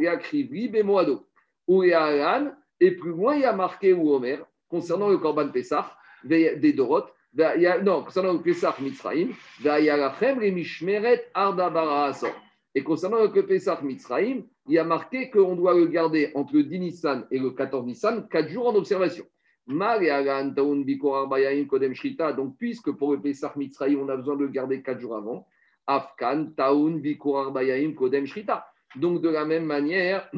Ou 1.68 1.84
et 1.84 2.92
plus 2.92 3.10
loin, 3.10 3.36
il 3.36 3.42
y 3.42 3.46
a 3.46 3.54
marqué 3.54 3.92
ou 3.92 4.14
Omer, 4.14 4.46
concernant 4.70 5.10
le 5.10 5.18
Korban 5.18 5.50
Pessah, 5.50 5.92
des 6.24 6.74
Dorot, 6.74 7.04
non, 7.34 8.04
concernant 8.04 8.34
le 8.34 8.40
Mishmeret 10.52 11.30
Ardabara 11.34 12.12
et 12.76 12.84
concernant 12.84 13.22
le 13.22 13.46
Pesach 13.46 13.82
Mitzrayim, 13.82 14.44
il 14.68 14.74
y 14.74 14.78
a 14.78 14.84
marqué 14.84 15.30
qu'on 15.30 15.56
doit 15.56 15.74
le 15.74 15.88
garder 15.88 16.32
entre 16.36 16.54
le 16.56 16.64
10 16.64 16.80
Nissan 16.80 17.26
et 17.32 17.40
le 17.40 17.50
14 17.52 17.86
Nissan, 17.86 18.28
4 18.30 18.50
jours 18.50 18.68
en 18.68 18.76
observation. 18.76 19.26
Donc, 22.36 22.58
puisque 22.58 22.92
pour 22.92 23.12
le 23.14 23.22
Pesach 23.22 23.56
Mitzrayim, 23.56 24.00
on 24.00 24.10
a 24.10 24.16
besoin 24.16 24.36
de 24.36 24.44
le 24.44 24.50
garder 24.50 24.82
4 24.82 25.00
jours 25.00 25.16
avant, 25.16 25.48
Afkan, 25.88 26.52
Taun, 26.56 27.00
Bikur 27.00 27.54
Kodem 27.96 28.26
Shrita. 28.26 28.68
Donc, 28.96 29.22
de 29.22 29.30
la 29.30 29.46
même 29.46 29.66
manière, 29.66 30.30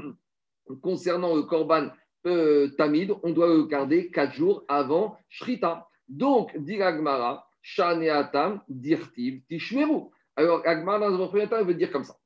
concernant 0.82 1.36
le 1.36 1.44
Korban 1.44 1.88
euh, 2.26 2.70
Tamid, 2.78 3.14
on 3.24 3.32
doit 3.32 3.48
le 3.48 3.64
garder 3.64 4.10
4 4.10 4.34
jours 4.34 4.66
avant 4.68 5.18
Shrita. 5.30 5.88
Donc, 6.12 6.58
dit 6.58 6.82
Agmara, 6.82 7.48
Shaneatam, 7.62 8.62
Dirtiv, 8.68 9.42
Tishmeru. 9.48 10.10
Alors, 10.36 10.62
Agmara, 10.66 11.10
dans 11.10 11.24
un 11.24 11.28
premier 11.28 11.48
temps, 11.48 11.60
il 11.60 11.66
veut 11.66 11.74
dire 11.74 11.90
comme 11.90 12.04
ça. 12.04 12.18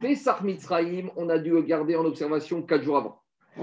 Pesach 0.00 0.40
Mitzrayim, 0.42 1.10
on 1.16 1.28
a 1.28 1.38
dû 1.38 1.50
le 1.50 1.60
garder 1.60 1.94
en 1.94 2.06
observation 2.06 2.62
quatre 2.62 2.82
jours 2.82 2.96
avant. 2.96 3.20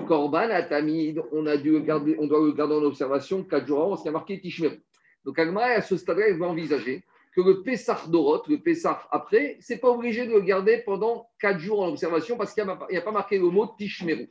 Korban 0.07 0.51
Atamid, 0.51 1.19
on, 1.31 1.47
a 1.47 1.57
dû 1.57 1.81
garder, 1.81 2.15
on 2.19 2.27
doit 2.27 2.45
le 2.45 2.51
garder 2.53 2.75
en 2.75 2.83
observation 2.83 3.43
quatre 3.43 3.65
jours 3.65 3.79
avant 3.79 3.89
parce 3.89 4.01
qu'il 4.03 4.09
y 4.11 4.13
a 4.15 4.17
marqué 4.17 4.39
Tishmeru. 4.39 4.79
Donc 5.25 5.37
Agmara, 5.39 5.65
à 5.65 5.81
ce 5.81 5.97
stade-là, 5.97 6.29
il 6.29 6.37
va 6.37 6.45
envisager 6.45 7.03
que 7.35 7.41
le 7.41 7.63
Pessah 7.63 8.03
Dorot, 8.07 8.43
le 8.47 8.57
Pessah 8.57 9.07
après, 9.11 9.57
c'est 9.61 9.79
pas 9.79 9.89
obligé 9.89 10.27
de 10.27 10.31
le 10.31 10.41
garder 10.41 10.83
pendant 10.85 11.27
quatre 11.39 11.59
jours 11.59 11.81
en 11.81 11.89
observation 11.89 12.37
parce 12.37 12.53
qu'il 12.53 12.63
n'y 12.63 12.97
a, 12.97 13.01
pas 13.01 13.11
marqué 13.11 13.39
le 13.39 13.49
mot 13.49 13.65
Tishmeru. 13.77 14.29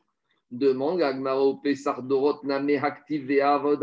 Demande 0.51 1.03
Agmara 1.03 1.43
au 1.43 1.61
Dorot, 2.03 2.41
Name 2.43 2.71
Haktiv 2.71 3.31
Azot 3.41 3.81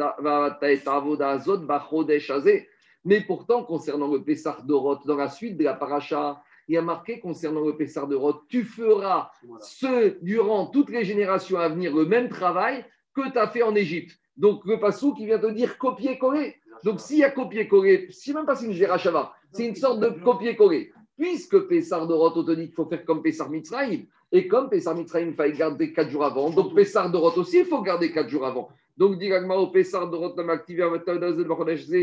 Mais 3.06 3.22
pourtant, 3.22 3.64
concernant 3.64 4.08
le 4.12 4.24
Pessah 4.24 4.58
Dorot, 4.66 5.00
dans 5.06 5.16
la 5.16 5.30
suite 5.30 5.58
de 5.58 5.64
la 5.64 5.74
paracha, 5.74 6.42
il 6.68 6.76
y 6.76 6.78
a 6.78 6.82
marqué 6.82 7.20
concernant 7.20 7.62
le 7.62 7.76
Pessar 7.76 8.08
de 8.08 8.16
Roth, 8.16 8.44
tu 8.50 8.64
feras 8.64 9.32
ce, 9.62 10.18
durant 10.22 10.68
toutes 10.68 10.90
les 10.90 11.06
générations 11.06 11.58
à 11.58 11.70
venir 11.70 11.96
le 11.96 12.06
même 12.06 12.30
travail 12.30 12.86
que 13.16 13.32
tu 13.32 13.38
as 13.38 13.48
fait 13.48 13.64
en 13.64 13.74
Égypte. 13.74 14.18
Donc 14.36 14.66
le 14.66 14.80
passou 14.80 15.14
qui 15.14 15.26
vient 15.26 15.40
te 15.40 15.48
dire 15.48 15.78
copier-coller. 15.78 16.56
Donc 16.84 17.00
s'il 17.00 17.20
y 17.20 17.24
a 17.24 17.32
copier-coller, 17.32 18.08
si 18.12 18.34
même 18.34 18.46
pas 18.46 18.56
c'est 18.56 18.66
une 18.66 18.74
Gérachava, 18.74 19.34
c'est 19.52 19.66
une 19.66 19.76
sorte 19.76 20.00
de 20.00 20.10
copier-coller. 20.10 20.92
Puisque 21.18 21.58
Pessar 21.68 22.06
de 22.06 22.14
Roth, 22.14 22.34
on 22.36 22.44
te 22.44 22.52
dit 22.52 22.66
qu'il 22.66 22.76
faut 22.76 22.86
faire 22.86 23.04
comme 23.06 23.24
Pessar 23.24 23.50
Mitzrayim, 23.50 24.06
et 24.32 24.48
comme 24.48 24.70
Pessar 24.70 24.96
Mitzrayim, 24.96 25.30
il 25.30 25.34
fallait 25.36 25.54
garder 25.54 25.94
4 25.94 26.10
jours 26.10 26.26
avant, 26.26 26.50
donc 26.50 26.76
Pessar 26.76 27.12
de 27.12 27.18
Roth 27.18 27.38
aussi, 27.38 27.60
il 27.60 27.66
faut 27.66 27.82
garder 27.82 28.12
4 28.12 28.30
jours 28.30 28.46
avant. 28.46 28.70
Donc, 28.98 29.20
dit 29.20 29.32
au 29.32 29.68
Pessar 29.68 30.10
de 30.10 30.16
Roth, 30.16 30.40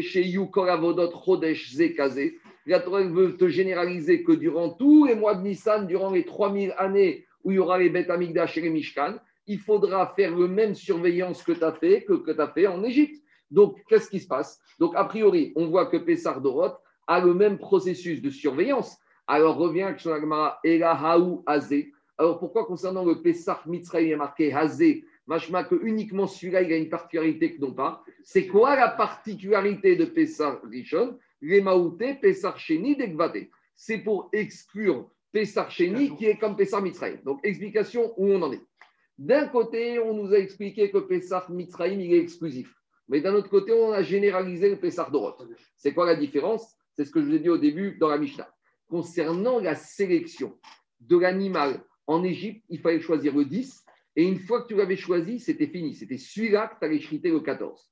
chez 0.02 0.22
You 0.22 0.46
Koravodot 0.46 1.10
Chodesh 1.24 1.72
Zekazé. 1.72 2.38
La 2.66 2.78
Torah 2.78 3.02
veut 3.02 3.36
te 3.36 3.48
généraliser 3.48 4.22
que 4.22 4.30
durant 4.30 4.70
tous 4.70 5.04
les 5.04 5.16
mois 5.16 5.34
de 5.34 5.42
Nissan, 5.42 5.86
durant 5.88 6.12
les 6.12 6.24
3000 6.24 6.72
années 6.78 7.26
où 7.42 7.50
il 7.50 7.56
y 7.56 7.58
aura 7.58 7.78
les 7.78 7.90
bêtes 7.90 8.10
Amigdash 8.10 8.56
et 8.56 8.60
les 8.60 8.70
Mishkan, 8.70 9.16
il 9.46 9.58
faudra 9.58 10.14
faire 10.14 10.34
le 10.34 10.46
même 10.46 10.74
surveillance 10.74 11.42
que 11.42 11.52
tu 11.52 11.64
as 11.64 11.72
fait 11.72 12.04
que, 12.04 12.14
que 12.14 12.30
tu 12.30 12.40
as 12.40 12.48
fait 12.48 12.68
en 12.68 12.82
Égypte. 12.84 13.20
Donc, 13.50 13.76
qu'est-ce 13.88 14.08
qui 14.08 14.20
se 14.20 14.28
passe? 14.28 14.60
Donc, 14.78 14.94
a 14.94 15.04
priori, 15.04 15.52
on 15.56 15.66
voit 15.66 15.86
que 15.86 15.96
Pessar 15.96 16.40
Dorot 16.40 16.74
a 17.08 17.20
le 17.20 17.34
même 17.34 17.58
processus 17.58 18.22
de 18.22 18.30
surveillance. 18.30 18.96
Alors, 19.26 19.56
revient 19.56 19.92
sur 19.98 20.12
l'agmara 20.12 20.60
Elahaou 20.64 21.42
Azé. 21.44 21.92
Alors, 22.16 22.38
pourquoi 22.38 22.64
concernant 22.66 23.04
le 23.04 23.20
Pessar 23.22 23.66
Mitzrayim, 23.66 24.08
il 24.08 24.14
a 24.14 24.16
marqué 24.16 24.52
Hazé 24.52 25.04
Machma 25.26 25.64
que 25.64 25.74
uniquement 25.82 26.26
celui-là, 26.26 26.62
il 26.62 26.72
a 26.72 26.76
une 26.76 26.88
particularité 26.88 27.54
que 27.54 27.60
non 27.60 27.72
pas? 27.72 28.04
C'est 28.22 28.46
quoi 28.46 28.76
la 28.76 28.88
particularité 28.88 29.96
de 29.96 30.04
Pessar 30.04 30.60
Rishon? 30.62 31.18
Les 31.40 31.60
Maouté, 31.60 32.14
Pessar 32.14 32.58
Sheni, 32.58 32.96
Dekvate. 32.96 33.48
C'est 33.74 33.98
pour 33.98 34.28
exclure 34.32 35.10
Pessar 35.32 35.70
Sheni 35.70 36.16
qui 36.16 36.26
est 36.26 36.38
comme 36.38 36.56
Pessar 36.56 36.82
Mitzrayim. 36.82 37.18
Donc, 37.24 37.40
explication 37.42 38.14
où 38.16 38.28
on 38.28 38.42
en 38.42 38.52
est. 38.52 38.62
D'un 39.18 39.48
côté, 39.48 39.98
on 39.98 40.14
nous 40.14 40.32
a 40.32 40.38
expliqué 40.38 40.90
que 40.90 40.98
Pessar 40.98 41.50
Mitzrayim, 41.50 42.00
il 42.00 42.14
est 42.14 42.20
exclusif. 42.20 42.72
Mais 43.08 43.20
d'un 43.20 43.34
autre 43.34 43.50
côté, 43.50 43.72
on 43.72 43.92
a 43.92 44.02
généralisé 44.02 44.70
le 44.70 44.76
Pessar 44.76 45.10
Dorot. 45.10 45.36
C'est 45.76 45.92
quoi 45.92 46.06
la 46.06 46.14
différence? 46.14 46.76
C'est 46.92 47.04
ce 47.04 47.10
que 47.10 47.20
je 47.20 47.26
vous 47.26 47.34
ai 47.34 47.40
dit 47.40 47.50
au 47.50 47.58
début 47.58 47.96
dans 47.98 48.08
la 48.08 48.18
Mishnah. 48.18 48.48
Concernant 48.88 49.58
la 49.58 49.74
sélection 49.74 50.56
de 51.00 51.18
l'animal 51.18 51.82
en 52.06 52.24
Égypte, 52.24 52.64
il 52.68 52.80
fallait 52.80 53.00
choisir 53.00 53.34
le 53.34 53.44
10. 53.44 53.84
Et 54.16 54.24
une 54.24 54.38
fois 54.38 54.62
que 54.62 54.68
tu 54.68 54.76
l'avais 54.76 54.96
choisi, 54.96 55.40
c'était 55.40 55.66
fini. 55.66 55.94
C'était 55.94 56.18
celui-là 56.18 56.68
que 56.68 56.78
tu 56.78 56.84
allais 56.84 57.00
chriter 57.00 57.30
le 57.30 57.40
14. 57.40 57.90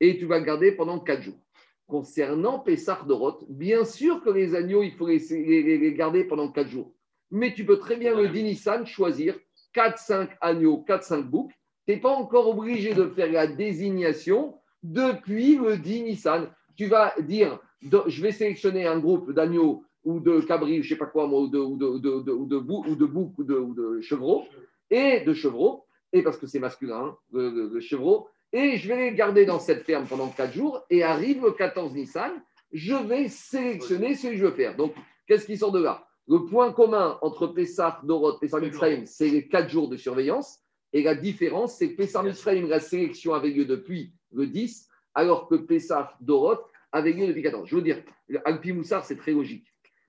Et 0.00 0.18
tu 0.18 0.26
vas 0.26 0.38
le 0.38 0.44
garder 0.44 0.72
pendant 0.72 0.98
4 0.98 1.22
jours. 1.22 1.40
Concernant 1.86 2.60
Pessar 2.60 3.06
Dorot, 3.06 3.46
bien 3.48 3.84
sûr 3.84 4.22
que 4.22 4.30
les 4.30 4.54
agneaux, 4.54 4.82
il 4.82 4.92
faut 4.92 5.06
les, 5.06 5.94
garder 5.94 6.24
pendant 6.24 6.50
4 6.50 6.68
jours. 6.68 6.94
Mais 7.30 7.54
tu 7.54 7.64
peux 7.64 7.78
très 7.78 7.96
bien 7.96 8.14
le 8.14 8.28
10 8.28 8.42
Nissan 8.42 8.86
choisir 8.86 9.38
4-5 9.74 10.30
agneaux, 10.40 10.84
4-5 10.86 11.22
boucs 11.22 11.52
tu 11.88 11.94
n'es 11.94 12.00
pas 12.00 12.10
encore 12.10 12.48
obligé 12.50 12.92
de 12.92 13.08
faire 13.08 13.32
la 13.32 13.46
désignation 13.46 14.58
depuis 14.82 15.56
le 15.56 15.78
10 15.78 16.02
Nissan. 16.02 16.50
Tu 16.76 16.84
vas 16.84 17.14
dire, 17.18 17.58
je 17.80 18.22
vais 18.22 18.30
sélectionner 18.30 18.86
un 18.86 18.98
groupe 18.98 19.32
d'agneaux 19.32 19.84
ou 20.08 20.20
de 20.20 20.40
cabris, 20.40 20.76
je 20.76 20.78
ne 20.78 20.88
sais 20.88 20.96
pas 20.96 21.04
quoi, 21.04 21.26
ou 21.26 21.48
de, 21.48 21.58
ou 21.58 21.76
de, 21.76 21.84
ou 21.84 21.98
de, 21.98 22.32
ou 22.32 22.46
de 22.46 23.06
boucs 23.06 23.38
ou 23.38 23.44
de, 23.44 24.00
chevreaux, 24.00 24.46
et 24.90 25.20
de 25.20 25.34
chevreaux, 25.34 25.84
et 26.14 26.22
parce 26.22 26.38
que 26.38 26.46
c'est 26.46 26.58
masculin, 26.58 27.14
le, 27.30 27.70
hein, 27.76 27.80
chevreau, 27.80 28.26
et 28.50 28.78
je 28.78 28.88
vais 28.88 29.10
les 29.10 29.14
garder 29.14 29.44
dans 29.44 29.58
cette 29.58 29.84
ferme 29.84 30.06
pendant 30.06 30.28
4 30.28 30.54
jours, 30.54 30.82
et 30.88 31.02
arrive 31.02 31.42
le 31.42 31.52
14 31.52 31.92
Nissan, 31.92 32.32
je 32.72 32.94
vais 32.94 33.28
sélectionner 33.28 34.14
ce 34.14 34.28
que 34.28 34.36
je 34.36 34.46
veux 34.46 34.52
faire. 34.52 34.76
Donc, 34.76 34.94
qu'est-ce 35.26 35.44
qui 35.44 35.58
sort 35.58 35.72
de 35.72 35.82
là? 35.82 36.06
Le 36.26 36.46
point 36.46 36.72
commun 36.72 37.18
entre 37.20 37.46
Pessah, 37.48 38.00
Dorot, 38.02 38.38
Pessah 38.38 38.60
Mitzrayim, 38.60 39.04
c'est 39.04 39.28
les 39.28 39.46
4 39.46 39.68
jours 39.68 39.88
de 39.90 39.98
surveillance. 39.98 40.60
Et 40.94 41.02
la 41.02 41.14
différence, 41.14 41.76
c'est 41.76 41.92
que 41.92 41.96
Pessah 41.96 42.22
Mitzrayim, 42.22 42.66
la 42.66 42.80
sélection 42.80 43.34
avait 43.34 43.50
lieu 43.50 43.66
depuis 43.66 44.12
le 44.32 44.46
10, 44.46 44.88
alors 45.14 45.48
que 45.48 45.56
Pessah 45.56 46.14
Dorot 46.22 46.60
avait 46.92 47.12
lieu 47.12 47.26
depuis 47.26 47.42
14. 47.42 47.68
Je 47.68 47.76
veux 47.76 47.82
dire, 47.82 48.02
Alpi 48.46 48.72
Moussar, 48.72 49.04
c'est 49.04 49.16
très 49.16 49.32
logique. 49.32 49.66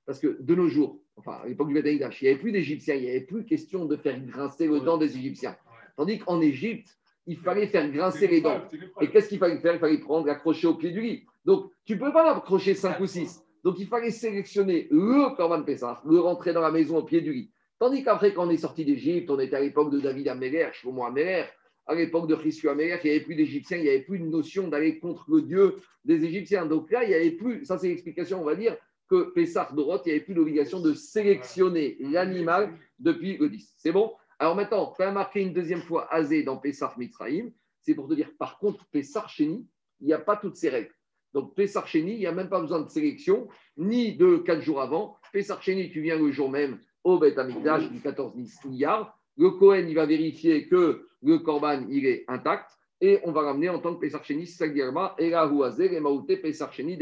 Parce 0.09 0.17
que 0.17 0.41
de 0.41 0.55
nos 0.55 0.67
jours, 0.67 0.99
enfin, 1.17 1.37
à 1.43 1.47
l'époque 1.47 1.67
du 1.67 1.75
Bataïdash, 1.75 2.23
il 2.23 2.25
n'y 2.25 2.31
avait 2.31 2.39
plus 2.39 2.51
d'Égyptiens, 2.51 2.95
il 2.95 3.03
n'y 3.03 3.09
avait 3.11 3.21
plus 3.21 3.45
question 3.45 3.85
de 3.85 3.95
faire 3.95 4.19
grincer 4.19 4.65
le 4.65 4.79
dent 4.79 4.97
des 4.97 5.15
Égyptiens. 5.15 5.55
Tandis 5.95 6.17
qu'en 6.17 6.41
Égypte, 6.41 6.97
il 7.27 7.37
fallait 7.37 7.67
faire 7.67 7.87
grincer 7.91 8.25
les 8.27 8.41
dents. 8.41 8.59
Et 9.01 9.11
qu'est-ce 9.11 9.29
qu'il 9.29 9.37
fallait 9.37 9.59
faire? 9.59 9.75
Il 9.75 9.79
fallait 9.79 9.99
prendre, 9.99 10.25
l'accrocher 10.25 10.65
au 10.65 10.73
pied 10.73 10.89
du 10.89 10.99
lit. 10.99 11.27
Donc, 11.45 11.69
tu 11.85 11.93
ne 11.93 11.99
peux 11.99 12.11
pas 12.11 12.25
l'accrocher 12.25 12.73
5 12.73 12.99
ou 12.99 13.05
6. 13.05 13.43
Donc, 13.63 13.75
il 13.77 13.85
fallait 13.85 14.09
sélectionner 14.09 14.87
le 14.89 15.35
Corban 15.35 15.61
Pessah, 15.61 16.01
le 16.03 16.19
rentrer 16.19 16.53
dans 16.53 16.61
la 16.61 16.71
maison 16.71 16.97
au 16.97 17.03
pied 17.03 17.21
du 17.21 17.31
lit. 17.31 17.51
Tandis 17.77 18.03
qu'après, 18.03 18.33
quand 18.33 18.47
on 18.47 18.49
est 18.49 18.57
sorti 18.57 18.85
d'Égypte, 18.85 19.29
on 19.29 19.39
était 19.39 19.57
à 19.57 19.61
l'époque 19.61 19.91
de 19.91 19.99
David 19.99 20.27
Améler, 20.29 20.69
Shlomo 20.71 21.03
Améler, 21.03 21.43
à 21.85 21.93
l'époque 21.93 22.27
de 22.27 22.33
Christu 22.33 22.67
Améler, 22.67 22.97
il 23.03 23.11
n'y 23.11 23.15
avait 23.15 23.25
plus 23.25 23.35
d'Égyptiens, 23.35 23.77
il 23.77 23.83
n'y 23.83 23.89
avait 23.89 24.01
plus 24.01 24.17
de 24.17 24.25
notion 24.25 24.69
d'aller 24.69 24.97
contre 24.97 25.29
le 25.29 25.43
Dieu 25.43 25.75
des 26.03 26.25
Égyptiens. 26.25 26.65
Donc 26.65 26.89
là, 26.89 27.03
il 27.03 27.09
n'y 27.09 27.15
avait 27.15 27.31
plus, 27.31 27.63
ça 27.65 27.77
c'est 27.77 27.89
l'explication, 27.89 28.41
on 28.41 28.45
va 28.45 28.55
dire, 28.55 28.75
que 29.09 29.31
Pessah 29.33 29.69
Dorot, 29.73 30.01
il 30.05 30.09
n'y 30.09 30.11
avait 30.11 30.23
plus 30.23 30.33
l'obligation 30.33 30.79
de 30.79 30.93
sélectionner 30.93 31.97
l'animal 31.99 32.77
depuis 32.99 33.37
le 33.37 33.49
10. 33.49 33.73
C'est 33.77 33.91
bon? 33.91 34.13
Alors 34.37 34.55
maintenant, 34.55 34.93
quand 34.95 35.11
marqué 35.11 35.41
une 35.41 35.53
deuxième 35.53 35.81
fois 35.81 36.07
Azé 36.13 36.43
dans 36.43 36.57
Pessah 36.57 36.93
Mitzrayim, 36.97 37.51
c'est 37.81 37.95
pour 37.95 38.07
te 38.07 38.13
dire, 38.13 38.31
par 38.37 38.59
contre, 38.59 38.85
Pessah 38.91 39.25
Chéni, 39.27 39.67
il 39.99 40.07
n'y 40.07 40.13
a 40.13 40.19
pas 40.19 40.37
toutes 40.37 40.55
ces 40.55 40.69
règles. 40.69 40.93
Donc 41.33 41.55
Pessah 41.55 41.85
Chéni, 41.85 42.13
il 42.13 42.19
n'y 42.19 42.27
a 42.27 42.31
même 42.31 42.49
pas 42.49 42.61
besoin 42.61 42.81
de 42.81 42.89
sélection, 42.89 43.47
ni 43.77 44.15
de 44.15 44.37
quatre 44.37 44.61
jours 44.61 44.81
avant. 44.81 45.17
Pessah 45.33 45.59
Chéni, 45.59 45.89
tu 45.89 46.01
viens 46.01 46.17
le 46.17 46.31
jour 46.31 46.49
même 46.49 46.79
au 47.03 47.17
Beth 47.17 47.37
Amikdash 47.37 47.89
du 47.89 47.99
14 47.99 48.33
milliards. 48.65 49.17
Le 49.37 49.51
Cohen, 49.51 49.85
il 49.87 49.95
va 49.95 50.05
vérifier 50.05 50.67
que 50.67 51.07
le 51.23 51.39
Corban, 51.39 51.85
il 51.89 52.05
est 52.05 52.25
intact 52.27 52.77
et 53.01 53.19
on 53.23 53.31
va 53.31 53.41
ramener 53.41 53.69
en 53.69 53.79
tant 53.79 53.95
que 53.95 54.01
Pesach 54.01 54.25
Sheni, 54.25 54.45
Sagirma, 54.45 55.15
et 55.17 55.29
la 55.29 55.47
Huazer, 55.47 55.93
et 55.93 55.99
Maouté, 55.99 56.37
Pesach 56.37 56.73
Sheni, 56.73 56.97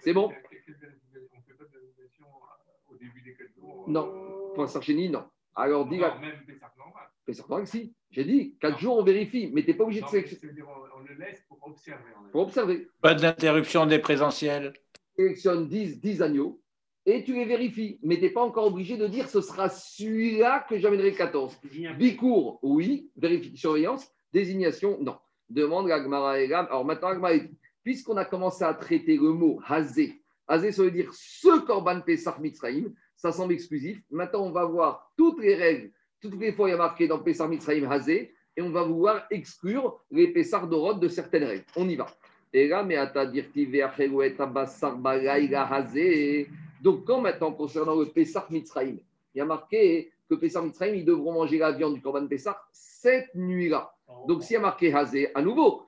C'est 0.00 0.12
bon 0.12 0.30
Non, 3.88 4.52
Pesach 4.54 4.82
Sheni, 4.82 5.08
non. 5.08 5.24
Alors, 5.54 5.86
dis 5.86 5.98
non, 5.98 6.20
même 6.20 6.36
normal. 6.76 7.08
Normal, 7.48 7.66
si. 7.66 7.94
J'ai 8.10 8.24
dit, 8.24 8.56
4 8.60 8.78
jours, 8.78 8.98
on 8.98 9.02
vérifie, 9.02 9.50
mais 9.52 9.62
tu 9.62 9.70
n'es 9.70 9.76
pas 9.76 9.84
obligé 9.84 10.00
de 10.00 10.06
sélectionner. 10.06 10.62
On 10.62 11.00
le 11.00 11.14
laisse 11.14 11.42
pour 11.48 11.58
observer. 11.66 12.02
Pour 12.32 12.42
observer. 12.42 12.88
Pas 13.02 13.14
d'interruption 13.14 13.86
des 13.86 13.98
présentiels. 13.98 14.72
Sélectionne 15.16 15.68
10, 15.68 16.00
10 16.00 16.22
agneaux 16.22 16.60
et 17.04 17.24
tu 17.24 17.34
les 17.34 17.44
vérifies. 17.44 17.98
Mais 18.02 18.16
tu 18.16 18.22
n'es 18.22 18.30
pas 18.30 18.42
encore 18.42 18.66
obligé 18.66 18.96
de 18.96 19.06
dire 19.06 19.28
ce 19.28 19.40
sera 19.40 19.68
celui-là 19.68 20.66
que 20.68 20.78
j'amènerai 20.78 21.12
14. 21.12 21.58
Bicourt, 21.98 22.60
oui. 22.62 23.10
Vérification, 23.16 23.70
surveillance. 23.70 24.10
Désignation, 24.32 24.98
non. 25.00 25.16
Demande 25.48 25.90
à 25.90 26.00
Gmara 26.00 26.32
Alors 26.32 26.84
maintenant, 26.84 27.10
puisqu'on 27.82 28.16
a 28.18 28.24
commencé 28.26 28.64
à 28.64 28.74
traiter 28.74 29.16
le 29.16 29.32
mot 29.32 29.60
hazé, 29.66 30.22
hazé, 30.46 30.72
ça 30.72 30.82
veut 30.82 30.90
dire 30.90 31.10
ce 31.14 31.60
korban 31.60 32.02
Pesach 32.02 32.38
Mitzrayim, 32.38 32.92
ça 33.18 33.32
semble 33.32 33.52
exclusif. 33.52 34.00
Maintenant, 34.10 34.46
on 34.46 34.50
va 34.50 34.64
voir 34.64 35.12
toutes 35.16 35.40
les 35.40 35.54
règles, 35.54 35.90
toutes 36.20 36.40
les 36.40 36.52
fois 36.52 36.68
il 36.68 36.72
y 36.72 36.74
a 36.74 36.78
marqué 36.78 37.06
dans 37.06 37.18
Pesach 37.18 37.48
Mitzrayim 37.48 37.90
hazé, 37.90 38.32
et 38.56 38.62
on 38.62 38.70
va 38.70 38.82
vouloir 38.82 39.26
exclure 39.30 40.00
les 40.10 40.28
Pessar 40.28 40.66
d'Orod 40.66 40.98
de 41.00 41.08
certaines 41.08 41.44
règles. 41.44 41.64
On 41.76 41.88
y 41.88 41.96
va. 41.96 42.06
Donc, 46.82 47.04
quand 47.04 47.20
maintenant, 47.20 47.52
concernant 47.52 47.94
le 47.94 48.06
Pessah 48.06 48.46
Mitzrayim, 48.50 48.98
il 49.34 49.38
y 49.38 49.40
a 49.40 49.44
marqué 49.44 50.10
que 50.28 50.34
Pessah 50.34 50.62
Mitzrayim, 50.62 50.94
ils 50.94 51.04
devront 51.04 51.34
manger 51.34 51.58
la 51.58 51.72
viande 51.72 51.94
du 51.94 52.00
Corban 52.00 52.26
Pessah 52.26 52.60
cette 52.72 53.34
nuit-là. 53.34 53.92
Donc, 54.26 54.42
s'il 54.42 54.54
y 54.54 54.56
a 54.56 54.60
marqué 54.60 54.92
Hazé, 54.92 55.30
à 55.34 55.42
nouveau, 55.42 55.82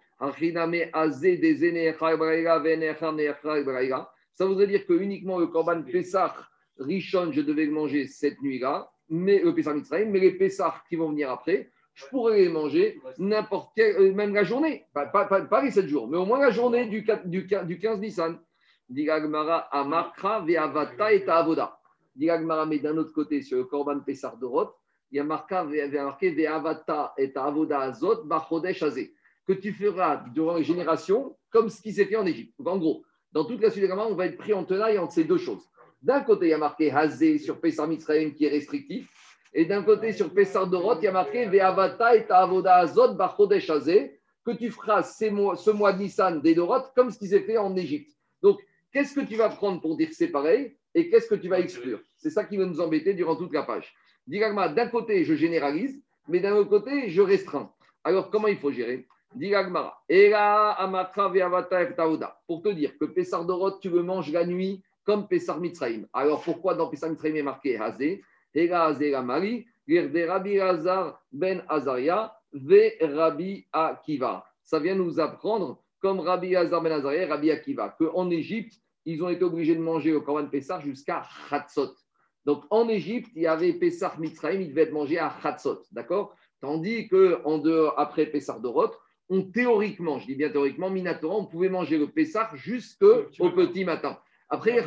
ça 4.35 4.47
voudrait 4.47 4.67
dire 4.67 4.87
que 4.87 4.93
uniquement 4.93 5.39
le 5.39 5.47
Corban 5.47 5.83
Pessah 5.83 6.35
Rishon, 6.81 7.33
je 7.33 7.41
devais 7.41 7.67
le 7.67 7.73
manger 7.73 8.07
cette 8.07 8.41
nuit-là, 8.43 8.91
mais 9.09 9.41
le 9.41 9.55
Pessah 9.55 9.75
Mitzrayim, 9.75 10.11
mais 10.11 10.21
les 10.21 10.33
Pessah 10.33 10.83
qui 10.89 10.97
vont 10.97 11.11
venir 11.11 11.31
après, 11.31 11.71
je 11.95 12.07
pourrais 12.07 12.39
les 12.39 12.49
manger 12.49 13.01
n'importe 13.19 13.73
quelle, 13.77 13.97
euh, 13.97 14.15
même 14.15 14.35
la 14.35 14.45
journée, 14.45 14.87
pas, 14.95 15.07
pas, 15.07 15.63
les 15.63 15.71
7 15.71 15.87
jours, 15.87 16.09
mais 16.09 16.17
au 16.17 16.25
moins 16.25 16.41
la 16.41 16.51
journée 16.51 16.87
du, 16.87 17.05
du, 17.27 17.49
du 17.67 17.79
15 17.79 18.01
Nissan. 18.01 18.39
Digagmara 18.89 19.69
Amakra 19.71 20.41
Ve'avata 20.41 21.13
et 21.13 21.27
Avoda. 21.29 21.79
Digagmara, 22.17 22.67
mais 22.67 22.81
d'un 22.81 22.97
autre 22.97 23.13
côté, 23.13 23.41
sur 23.43 23.59
le 23.59 23.65
Korban 23.65 24.01
Pessar 24.01 24.37
de 24.37 24.47
Roth, 24.47 24.75
il 25.13 25.17
y 25.17 25.21
a 25.21 25.25
marqué 25.25 26.31
Ve'avata 26.31 27.15
et 27.17 27.33
Avoda 27.37 27.81
Azot 27.81 28.25
Bachodesh 28.25 28.83
Azé. 28.83 29.15
Que 29.47 29.53
tu 29.53 29.73
feras 29.73 30.25
durant 30.35 30.57
les 30.57 30.65
générations 30.65 31.37
comme 31.51 31.69
ce 31.69 31.81
qui 31.81 31.93
s'est 31.93 32.05
fait 32.05 32.17
en 32.17 32.27
Égypte. 32.27 32.55
En 32.65 32.79
gros, 32.79 33.05
dans 33.33 33.45
toute 33.45 33.61
la 33.61 33.71
suite 33.71 33.85
de 33.85 33.93
on 33.93 34.15
va 34.15 34.27
être 34.27 34.37
pris 34.37 34.53
en 34.53 34.65
tenaille 34.65 34.99
entre 34.99 35.13
ces 35.13 35.25
deux 35.25 35.39
choses. 35.39 35.65
D'un 36.03 36.21
côté, 36.21 36.47
il 36.47 36.51
y 36.51 36.55
a 36.55 36.59
marqué 36.59 36.91
Hazé 36.91 37.39
sur 37.39 37.61
Pessar 37.61 37.87
Mitzrayim 37.87 38.31
qui 38.31 38.47
est 38.47 38.51
restrictif. 38.51 39.09
Et 39.53 39.65
d'un 39.65 39.83
côté, 39.83 40.13
sur 40.13 40.33
Pessar 40.33 40.67
de 40.67 40.77
Roth, 40.77 40.99
il 41.03 41.05
y 41.05 41.09
a 41.09 41.13
marqué 41.13 41.47
Ve'avata 41.47 42.17
et 42.17 42.25
Avoda 42.31 42.77
Azot 42.77 43.15
Bachodesh 43.15 43.69
Azé. 43.71 44.21
Que 44.45 44.53
tu 44.53 44.71
feras 44.71 45.03
ce 45.03 45.71
mois 45.71 45.93
de 45.93 45.99
Nissan 45.99 46.41
des 46.41 46.55
Doroth 46.55 46.93
comme 46.95 47.11
ce 47.11 47.19
qui 47.19 47.29
s'est 47.29 47.43
fait 47.43 47.59
en 47.59 47.77
Égypte. 47.77 48.17
Donc, 48.43 48.59
Qu'est-ce 48.93 49.15
que 49.15 49.21
tu 49.21 49.37
vas 49.37 49.49
prendre 49.49 49.81
pour 49.81 49.97
dire 49.97 50.09
c'est 50.11 50.29
pareil 50.29 50.77
et 50.95 51.09
qu'est-ce 51.09 51.29
que 51.29 51.37
tu 51.37 51.49
vas 51.49 51.61
exclure? 51.61 52.01
C'est 52.17 52.31
ça 52.31 52.45
qui 52.45 52.57
va 52.57 52.67
nous 52.67 52.81
embêter 52.81 53.15
durant 53.15 53.37
toute 53.37 53.53
la 53.53 53.63
page. 53.63 53.95
Digagma, 54.27 54.69
d'un 54.69 54.89
côté, 54.89 55.25
je 55.25 55.35
généralise, 55.35 56.03
mais 56.27 56.41
d'un 56.41 56.57
autre 56.57 56.71
côté, 56.71 57.09
je 57.09 57.23
restreins. 57.23 57.73
Alors, 58.03 58.31
comment 58.31 58.49
il 58.49 58.59
faut 58.59 58.73
gérer? 58.73 59.07
Digagma, 59.37 59.97
pour 62.47 62.63
te 62.63 62.69
dire 62.71 62.99
que 62.99 63.05
Pessar 63.05 63.45
Dorot, 63.45 63.79
tu 63.79 63.91
le 63.91 64.03
manges 64.03 64.33
la 64.33 64.45
nuit 64.45 64.83
comme 65.11 65.27
Pessar 65.27 65.59
Mitzraim. 65.59 66.03
Alors, 66.13 66.41
pourquoi 66.41 66.77
dans 66.77 66.87
Pessar 66.87 67.11
Mitzraim 67.11 67.35
est 67.35 67.43
marqué 67.43 67.77
Hazé? 67.77 68.23
Ega 68.55 68.85
Hazé 68.85 69.11
la 69.11 69.23
Marie, 69.23 69.67
Rabbi 69.89 70.61
Hazar 70.61 71.21
ben 71.33 71.65
Azaria, 71.69 72.33
Ve 72.53 72.93
Rabbi 73.01 73.67
Akiva. 73.73 74.45
Ça 74.63 74.79
vient 74.79 74.95
nous 74.95 75.19
apprendre 75.19 75.83
comme 75.99 76.21
Rabbi 76.21 76.55
Hazar 76.55 76.81
ben 76.81 76.93
Azariah, 76.93 77.27
Rabbi 77.27 77.51
Akiva, 77.51 77.97
qu'en 77.99 78.31
Égypte, 78.31 78.75
ils 79.05 79.21
ont 79.21 79.29
été 79.29 79.43
obligés 79.43 79.75
de 79.75 79.81
manger 79.81 80.15
au 80.15 80.21
Korban 80.21 80.47
Pessah 80.47 80.79
jusqu'à 80.79 81.25
Chatzot. 81.49 81.97
Donc 82.45 82.63
en 82.71 82.89
Égypte, 82.89 83.33
il 83.35 83.43
y 83.43 83.47
avait 83.49 83.73
Pessah 83.73 84.15
Mitzrayim, 84.17 84.61
il 84.61 84.69
devait 84.69 84.83
être 84.83 84.93
mangé 84.93 85.19
à 85.19 85.35
Chatzot, 85.43 85.83
d'accord? 85.91 86.37
Tandis 86.61 87.09
que 87.09 87.41
en 87.45 87.59
dehors, 87.59 87.99
après 87.99 88.27
Pessah 88.27 88.61
Dorot, 88.61 88.93
on 89.29 89.43
théoriquement, 89.43 90.21
je 90.21 90.27
dis 90.27 90.37
bien 90.37 90.51
théoriquement, 90.51 90.89
Minatora, 90.89 91.35
on 91.35 91.47
pouvait 91.47 91.69
manger 91.69 91.99
le 91.99 92.07
Pessah 92.07 92.49
jusqu'au 92.55 93.25
petit 93.57 93.85
matin. 93.85 94.17
Après, 94.51 94.85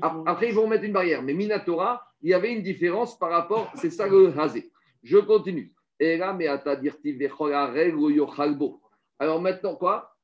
après, 0.00 0.48
ils 0.48 0.54
vont 0.54 0.68
mettre 0.68 0.84
une 0.84 0.92
barrière. 0.92 1.22
Mais 1.22 1.34
Minatora, 1.34 2.06
il 2.22 2.30
y 2.30 2.34
avait 2.34 2.52
une 2.52 2.62
différence 2.62 3.18
par 3.18 3.30
rapport, 3.30 3.70
c'est 3.74 3.90
ça 3.90 4.06
le 4.06 4.32
Hazé. 4.38 4.70
Je 5.02 5.18
continue. 5.18 5.72
Et 5.98 6.16
là, 6.16 6.32
mais 6.32 6.46
Alors 9.18 9.40
maintenant, 9.40 9.74
quoi? 9.74 10.16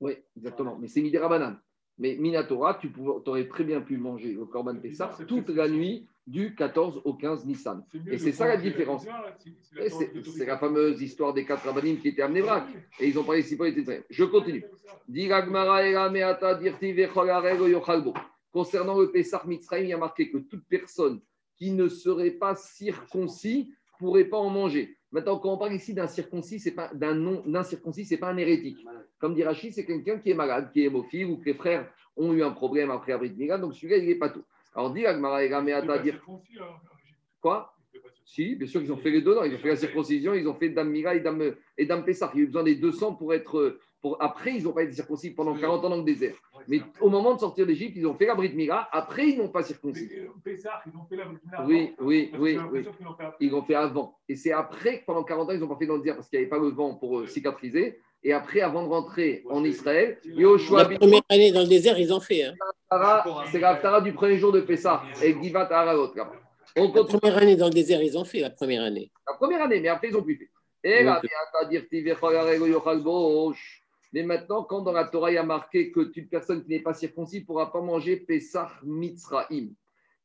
Oui, 0.00 0.12
exactement. 0.36 0.76
Mais 0.78 0.88
c'est 0.88 1.00
Midera 1.00 1.28
Banane. 1.28 1.60
Mais 1.98 2.16
Minatora, 2.16 2.74
tu 2.74 2.90
aurais 2.98 3.46
très 3.46 3.62
bien 3.64 3.80
pu 3.80 3.96
manger 3.96 4.32
le 4.32 4.44
Corban 4.46 4.76
Pessah 4.76 5.16
toute 5.28 5.50
la 5.50 5.68
nuit 5.68 6.08
du 6.26 6.54
14 6.54 7.02
au 7.04 7.14
15 7.14 7.46
Nissan. 7.46 7.84
Et 8.06 8.18
c'est 8.18 8.32
ça 8.32 8.46
la 8.46 8.56
différence. 8.56 9.04
C'est 10.36 10.46
la 10.46 10.58
fameuse 10.58 11.00
histoire 11.02 11.34
des 11.34 11.44
quatre 11.44 11.64
rabbinim 11.64 11.98
qui 11.98 12.08
étaient 12.08 12.22
amenés 12.22 12.42
vrac. 12.42 12.64
Et 13.00 13.08
ils 13.08 13.18
ont 13.18 13.24
parlé 13.24 13.40
été 13.40 13.84
très. 13.84 14.04
Je 14.08 14.24
continue. 14.24 14.64
Yochalbo. 17.68 18.14
Concernant 18.52 18.98
le 18.98 19.10
Pessah 19.10 19.42
Mitzrayim, 19.46 19.84
il 19.84 19.90
y 19.90 19.92
a 19.92 19.98
marqué 19.98 20.30
que 20.30 20.38
toute 20.38 20.64
personne 20.68 21.20
qui 21.56 21.70
ne 21.72 21.88
serait 21.88 22.32
pas 22.32 22.54
circoncis 22.54 23.70
ne 23.70 23.98
pourrait 23.98 24.24
pas 24.24 24.36
en 24.36 24.50
manger. 24.50 24.96
Maintenant, 25.10 25.38
quand 25.38 25.52
on 25.52 25.58
parle 25.58 25.74
ici 25.74 25.92
d'un 25.92 26.06
circoncis, 26.06 26.58
c'est 26.58 26.72
pas 26.72 26.90
d'un 26.94 27.14
non 27.14 27.42
d'un 27.46 27.62
circoncis, 27.62 28.04
c'est 28.04 28.16
pas 28.16 28.30
un 28.30 28.36
hérétique. 28.36 28.84
Comme 29.18 29.34
dit 29.34 29.44
Rachid, 29.44 29.72
c'est 29.72 29.84
quelqu'un 29.84 30.18
qui 30.18 30.30
est 30.30 30.34
malade, 30.34 30.70
qui 30.72 30.80
est 30.80 30.84
hémophile 30.84 31.26
ou 31.26 31.36
que 31.36 31.44
les 31.44 31.54
frères 31.54 31.90
ont 32.16 32.32
eu 32.32 32.42
un 32.42 32.50
problème 32.50 32.90
après 32.90 33.12
Abrit 33.12 33.32
Mila, 33.32 33.58
donc 33.58 33.74
celui-là, 33.74 33.98
il 33.98 34.06
n'est 34.06 34.14
pas 34.14 34.30
tout. 34.30 34.42
Alors, 34.74 34.92
dit 34.92 35.06
Ragmara 35.06 35.44
Ela 35.44 35.60
Il 35.60 35.68
est 35.68 35.72
Meata 35.72 35.86
pas 35.86 35.98
Dirti. 35.98 36.18
circoncis, 36.18 36.58
hein. 36.60 36.64
Quoi. 37.40 37.74
Si, 38.24 38.54
bien 38.56 38.66
sûr 38.66 38.80
qu'ils 38.80 38.92
ont 38.92 38.96
fait 38.96 39.10
les 39.10 39.20
deux. 39.20 39.34
non, 39.34 39.44
Ils 39.44 39.54
ont 39.54 39.58
fait 39.58 39.68
la 39.68 39.76
circoncision, 39.76 40.32
ils 40.32 40.48
ont 40.48 40.54
fait 40.54 40.70
Dame 40.70 40.90
Mira 40.90 41.14
et 41.14 41.20
Dame, 41.20 41.54
et 41.76 41.84
Dame 41.84 42.04
Pessah. 42.04 42.30
Il 42.34 42.38
y 42.38 42.40
a 42.40 42.44
eu 42.44 42.46
besoin 42.46 42.62
des 42.62 42.76
200 42.76 43.14
pour 43.16 43.34
être. 43.34 43.78
Pour, 44.00 44.20
après, 44.20 44.54
ils 44.54 44.64
n'ont 44.64 44.72
pas 44.72 44.82
été 44.82 44.92
circoncis 44.94 45.30
pendant 45.32 45.54
40 45.54 45.84
ans 45.84 45.90
dans 45.90 45.96
le 45.98 46.02
désert. 46.02 46.34
Mais 46.66 46.80
au 47.00 47.08
moment 47.08 47.34
de 47.34 47.40
sortir 47.40 47.66
d'Égypte, 47.66 47.94
ils 47.96 48.06
ont 48.06 48.14
fait 48.14 48.26
la 48.26 48.34
Brit 48.34 48.52
Mira. 48.54 48.88
Après, 48.90 49.28
ils 49.28 49.38
n'ont 49.38 49.48
pas 49.50 49.62
circoncis. 49.62 50.08
Euh, 50.18 50.26
Pessah, 50.42 50.82
ils 50.86 50.96
ont 50.96 51.04
fait 51.04 51.14
la 51.16 51.26
Oui, 51.28 51.38
avant. 51.52 51.68
oui, 51.68 51.92
oui, 52.00 52.30
oui. 52.38 52.56
après. 52.56 52.84
Ils 53.38 53.50
l'ont 53.50 53.62
fait 53.62 53.74
avant. 53.76 54.18
Et 54.28 54.34
c'est 54.34 54.50
après 54.52 55.00
que 55.00 55.04
pendant 55.04 55.22
40 55.22 55.50
ans, 55.50 55.52
ils 55.52 55.60
n'ont 55.60 55.68
pas 55.68 55.76
fait 55.76 55.86
dans 55.86 55.94
le 55.94 56.00
désert 56.00 56.16
parce 56.16 56.28
qu'il 56.28 56.38
n'y 56.38 56.44
avait 56.44 56.50
pas 56.50 56.58
le 56.58 56.68
vent 56.70 56.94
pour 56.96 57.20
euh, 57.20 57.26
cicatriser. 57.26 58.00
Et 58.24 58.32
après, 58.32 58.60
avant 58.60 58.84
de 58.84 58.88
rentrer 58.88 59.42
en 59.50 59.64
Israël, 59.64 60.18
Yoshua 60.24 60.84
La 60.88 60.98
première 60.98 61.22
année 61.28 61.50
dans 61.50 61.62
le 61.62 61.66
désert, 61.66 61.98
ils 61.98 62.12
ont 62.12 62.20
fait. 62.20 62.44
hein. 62.44 62.54
C'est 63.50 63.58
la 63.58 63.70
Haftara 63.70 64.00
du 64.00 64.12
premier 64.12 64.38
jour 64.38 64.52
de 64.52 64.60
Pessah. 64.60 65.02
Et 65.22 65.34
Givat. 65.42 65.68
On 66.76 66.84
La 66.84 66.90
continue. 66.90 67.18
première 67.18 67.38
année 67.38 67.56
dans 67.56 67.66
le 67.66 67.72
désert, 67.72 68.00
ils 68.02 68.16
ont 68.16 68.24
fait 68.24 68.40
la 68.40 68.50
première 68.50 68.82
année. 68.82 69.10
La 69.26 69.34
première 69.34 69.62
année, 69.62 69.80
mais 69.80 69.88
après, 69.88 70.08
ils 70.08 70.14
n'ont 70.14 70.22
plus 70.22 70.36
fait. 70.36 70.50
Et 70.84 71.04
là, 71.04 71.20
mais 74.14 74.22
maintenant, 74.24 74.62
quand 74.64 74.82
dans 74.82 74.92
la 74.92 75.04
Torah, 75.04 75.30
il 75.30 75.34
y 75.34 75.38
a 75.38 75.42
marqué 75.42 75.90
que 75.90 76.00
toute 76.00 76.28
personne 76.28 76.62
qui 76.62 76.70
n'est 76.70 76.80
pas 76.80 76.92
circoncis 76.92 77.40
ne 77.40 77.44
pourra 77.44 77.72
pas 77.72 77.80
manger 77.80 78.16
Pesach 78.16 78.68
Mitzraim. 78.82 79.68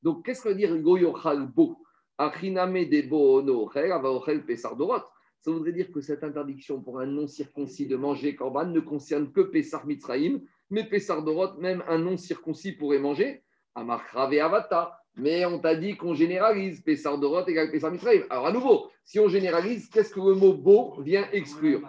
Donc, 0.04 0.25
qu'est-ce 0.25 0.42
que 0.42 0.50
veut 0.50 0.56
dire 0.56 0.75
Goyochal 0.77 1.46
Bo? 1.48 1.77
Achiname 2.18 2.86
de 2.86 3.01
Bo 3.08 3.42
no 3.42 3.66
ochel, 3.66 3.92
ava 3.92 4.12
ochel 4.12 4.44
Pesach 4.46 4.75
Dorot. 4.75 5.04
Ça 5.41 5.51
voudrait 5.51 5.72
dire 5.72 5.91
que 5.91 6.01
cette 6.01 6.24
interdiction 6.24 6.82
pour 6.82 7.00
un 7.00 7.06
non-circoncis 7.06 7.88
de 7.88 7.96
manger 7.96 8.36
Korban 8.36 8.65
ne 8.65 8.79
concerne 8.79 9.32
que 9.32 9.41
Pesach 9.41 9.86
Mitzraim, 9.86 10.41
mais 10.70 10.84
Pesach 10.84 11.24
Dorot, 11.24 11.58
même 11.60 11.84
un 11.88 11.98
non-circoncis 11.98 12.74
pourrait 12.74 13.00
manger. 13.00 13.44
Amarkrave 13.75 14.34
Avata. 14.39 14.98
Mais 15.20 15.46
on 15.46 15.58
t'a 15.58 15.75
dit 15.75 15.98
qu'on 15.98 16.13
généralise 16.13 16.82
Pessar 16.82 17.17
Dorot 17.17 17.48
égale 17.48 17.72
Pessar 17.72 17.91
Mitzrayim. 17.91 18.24
Alors 18.29 18.46
à 18.46 18.51
nouveau, 18.51 18.91
si 19.03 19.20
on 19.20 19.27
généralise, 19.27 19.89
qu'est-ce 19.89 20.13
que 20.13 20.20
le 20.20 20.36
mot 20.36 20.53
beau 20.53 21.01
vient 21.01 21.27
exclure? 21.32 21.82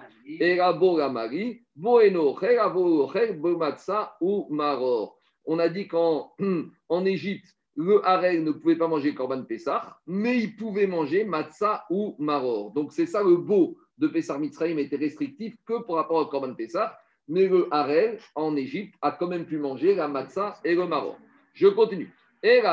On 5.44 5.58
a 5.58 5.68
dit 5.68 5.88
qu'en 5.88 6.32
en 6.88 7.04
Égypte, 7.04 7.57
le 7.78 8.04
harel 8.04 8.42
ne 8.42 8.50
pouvait 8.50 8.74
pas 8.74 8.88
manger 8.88 9.14
Korban 9.14 9.44
Pessar, 9.44 10.02
mais 10.04 10.40
il 10.40 10.56
pouvait 10.56 10.88
manger 10.88 11.22
matzah 11.22 11.84
ou 11.90 12.16
maror. 12.18 12.72
Donc 12.72 12.92
c'est 12.92 13.06
ça 13.06 13.22
le 13.22 13.36
beau 13.36 13.78
de 13.98 14.08
Pessar 14.08 14.40
Mitzrayim 14.40 14.78
était 14.78 14.96
restrictif 14.96 15.54
que 15.64 15.80
par 15.84 15.94
rapport 15.94 16.16
au 16.16 16.26
Korban 16.26 16.54
Pessar, 16.54 16.98
mais 17.28 17.46
le 17.46 17.68
harel 17.70 18.18
en 18.34 18.56
Égypte 18.56 18.96
a 19.00 19.12
quand 19.12 19.28
même 19.28 19.46
pu 19.46 19.58
manger 19.58 19.94
la 19.94 20.08
matzah 20.08 20.58
et 20.64 20.74
le 20.74 20.88
maror. 20.88 21.20
Je 21.52 21.68
continue. 21.68 22.12
Ben. 22.42 22.66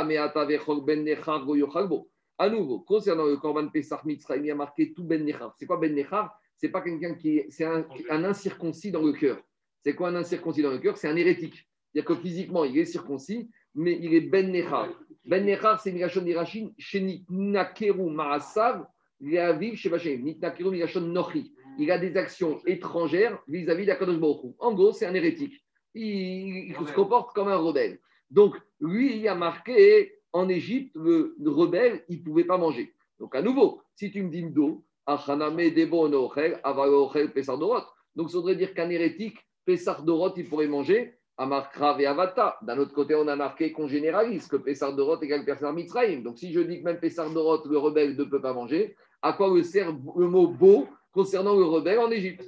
À 2.38 2.50
nouveau, 2.50 2.80
concernant 2.80 3.26
le 3.26 3.38
Korban 3.38 3.68
Pessah 3.68 4.02
Mitzrayim, 4.06 4.44
il 4.44 4.48
y 4.48 4.52
a 4.52 4.56
marqué 4.56 4.92
tout 4.92 5.04
ben 5.04 5.24
nechar. 5.24 5.54
C'est 5.56 5.68
quoi 5.68 5.78
ben 5.78 5.94
nechar 5.94 6.36
C'est 6.56 6.70
pas 6.70 6.82
quelqu'un 6.82 7.14
qui 7.14 7.38
est, 7.38 7.46
c'est 7.52 7.66
un, 7.66 7.86
un 8.10 8.24
incirconcis 8.24 8.92
dans 8.92 9.04
le 9.04 9.14
cœur. 9.14 9.38
C'est 9.84 9.94
quoi 9.94 10.10
un 10.10 10.16
incirconcis 10.16 10.64
dans 10.64 10.72
le 10.72 10.80
cœur? 10.80 10.98
C'est 10.98 11.08
un 11.08 11.16
hérétique. 11.16 11.70
C'est-à-dire 11.94 12.08
que 12.08 12.22
physiquement, 12.22 12.66
il 12.66 12.78
est 12.78 12.86
circoncis, 12.86 13.52
mais 13.76 13.98
il 14.02 14.14
est 14.14 14.22
ben 14.22 14.52
nechar. 14.52 14.90
Ben 15.26 15.46
nechar, 15.46 15.80
c'est 15.80 15.92
Migashon 15.92 16.22
d'Irachin, 16.22 16.70
chez 16.78 17.02
Nitnakeru 17.02 18.10
Marasav, 18.10 18.86
Leaviv 19.20 19.76
Shevachem. 19.76 20.24
Nitnakeru 20.24 20.72
Migashon 20.72 21.02
Nochi. 21.02 21.54
Il 21.78 21.92
a 21.92 21.98
des 21.98 22.16
actions 22.16 22.62
étrangères 22.66 23.38
vis-à-vis 23.48 23.86
d'Akadosh 23.86 24.18
Baruch 24.18 24.44
Hu. 24.44 24.54
En 24.60 24.74
gros, 24.74 24.94
c'est 24.94 25.06
un 25.06 25.14
hérétique. 25.14 25.62
Il, 25.94 26.74
se 26.74 26.94
comporte 26.94 27.34
comme 27.34 27.48
un 27.48 27.58
rebelle. 27.58 28.00
Donc, 28.30 28.56
lui, 28.80 29.18
il 29.18 29.28
a 29.28 29.36
marqué 29.36 30.14
en 30.32 30.50
Égypte, 30.50 30.96
le, 30.96 31.36
le 31.40 31.50
rebelle, 31.50 32.04
il 32.10 32.20
ne 32.20 32.24
pouvait 32.24 32.44
pas 32.44 32.58
manger. 32.58 32.94
Donc, 33.20 33.36
à 33.36 33.42
nouveau, 33.42 33.82
si 33.96 34.12
tu 34.12 34.24
me 34.24 34.30
dis 34.30 34.44
d'eau, 34.44 34.84
Achaname 35.06 35.58
Debo. 35.58 36.08
Donc, 36.08 38.30
ça 38.30 38.38
voudrait 38.38 38.56
dire 38.56 38.74
qu'un 38.74 38.90
hérétique, 38.90 39.38
Pesar 39.66 40.04
Dorot, 40.04 40.34
il 40.36 40.48
pourrait 40.48 40.68
manger 40.68 41.18
Amar 41.38 41.70
Krav 41.72 42.00
et 42.00 42.06
Avata. 42.06 42.58
D'un 42.62 42.78
autre 42.78 42.94
côté, 42.94 43.16
on 43.16 43.28
a 43.28 43.36
marqué 43.36 43.72
qu'on 43.72 43.88
généralise 43.88 44.48
que 44.48 44.56
Pesar 44.56 44.94
Dorot 44.94 45.22
égale 45.22 45.46
Pesar 45.46 45.74
Mitzrayim. 45.74 46.22
Donc, 46.22 46.38
si 46.38 46.54
je 46.54 46.60
dis 46.62 46.80
que 46.80 46.86
même 46.86 47.00
Pesar 47.00 47.30
Dorot, 47.30 47.68
le 47.68 47.78
rebelle 47.78 48.16
ne 48.16 48.24
peut 48.24 48.42
pas 48.42 48.54
manger, 48.54 48.96
à 49.22 49.34
quoi 49.34 49.52
me 49.52 49.64
sert 49.64 49.92
le 49.92 50.28
mot 50.28 50.48
beau 50.48 50.88
concernant 51.12 51.56
le 51.56 51.64
rebelle 51.64 52.00
en 52.00 52.12
Égypte? 52.12 52.48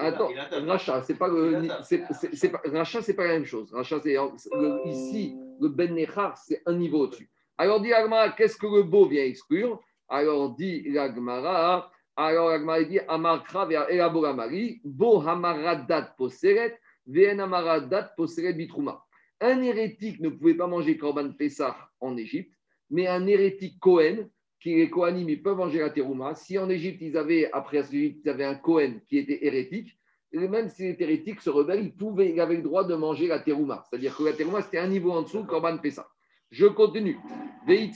Attends, 0.00 0.30
rachat, 0.66 1.02
c'est 1.02 1.16
pas 1.16 1.26
le, 1.26 1.68
c'est, 1.82 1.98
pas, 1.98 2.62
c'est 3.02 3.14
pas 3.14 3.26
la 3.26 3.32
même 3.32 3.44
chose. 3.44 3.72
Rachat, 3.72 4.00
c'est 4.00 4.16
ici 4.84 5.36
le 5.60 5.68
ben 5.68 5.92
nechar, 5.92 6.38
c'est 6.38 6.62
un 6.66 6.74
niveau 6.74 7.00
au-dessus. 7.00 7.28
Alors 7.56 7.80
dit 7.80 7.92
Agmara, 7.92 8.30
qu'est-ce 8.30 8.56
que 8.56 8.66
le 8.66 8.84
beau 8.84 9.06
vient 9.06 9.24
exclure? 9.24 9.80
Alors 10.08 10.54
dit 10.54 10.88
l'Agmara, 10.88 11.90
alors 12.14 12.50
l'Agmara 12.50 12.84
dit 12.84 13.00
Amarkra 13.08 13.66
vers 13.66 13.90
Elaboramari, 13.90 14.80
Bo 14.84 15.20
Hamaradat 15.20 16.14
Poseret, 16.16 16.78
Un 19.40 19.62
hérétique 19.62 20.20
ne 20.20 20.28
pouvait 20.28 20.54
pas 20.54 20.66
manger 20.66 20.98
Korban 20.98 21.32
Pessah 21.32 21.76
en 22.00 22.16
Égypte, 22.16 22.54
mais 22.90 23.06
un 23.06 23.26
hérétique 23.26 23.78
Cohen, 23.80 24.28
qui 24.60 24.80
est 24.80 24.90
Kohanim, 24.90 25.28
ils 25.28 25.42
peuvent 25.42 25.56
manger 25.56 25.78
la 25.78 25.90
terouma. 25.90 26.34
Si 26.34 26.58
en 26.58 26.68
Égypte, 26.68 27.00
ils 27.00 27.16
avaient, 27.16 27.50
après 27.52 27.82
l'Égypte, 27.82 28.20
ils 28.24 28.30
avaient 28.30 28.44
un 28.44 28.56
Cohen 28.56 29.00
qui 29.08 29.18
était 29.18 29.46
hérétique, 29.46 29.96
et 30.32 30.48
même 30.48 30.68
s'il 30.68 30.86
était 30.86 31.04
hérétique, 31.04 31.40
ce 31.40 31.48
rebelle, 31.48 31.82
il, 31.82 31.94
pouvait, 31.94 32.38
avait 32.38 32.56
le 32.56 32.62
droit 32.62 32.84
de 32.84 32.94
manger 32.94 33.28
la 33.28 33.38
terouma. 33.38 33.84
C'est-à-dire 33.88 34.14
que 34.14 34.24
la 34.24 34.32
terouma, 34.34 34.60
c'était 34.60 34.78
un 34.78 34.88
niveau 34.88 35.12
en 35.12 35.22
dessous, 35.22 35.44
Korban 35.44 35.78
Pessah. 35.78 36.08
Je 36.50 36.66
continue. 36.66 37.18
Ben. 37.66 37.90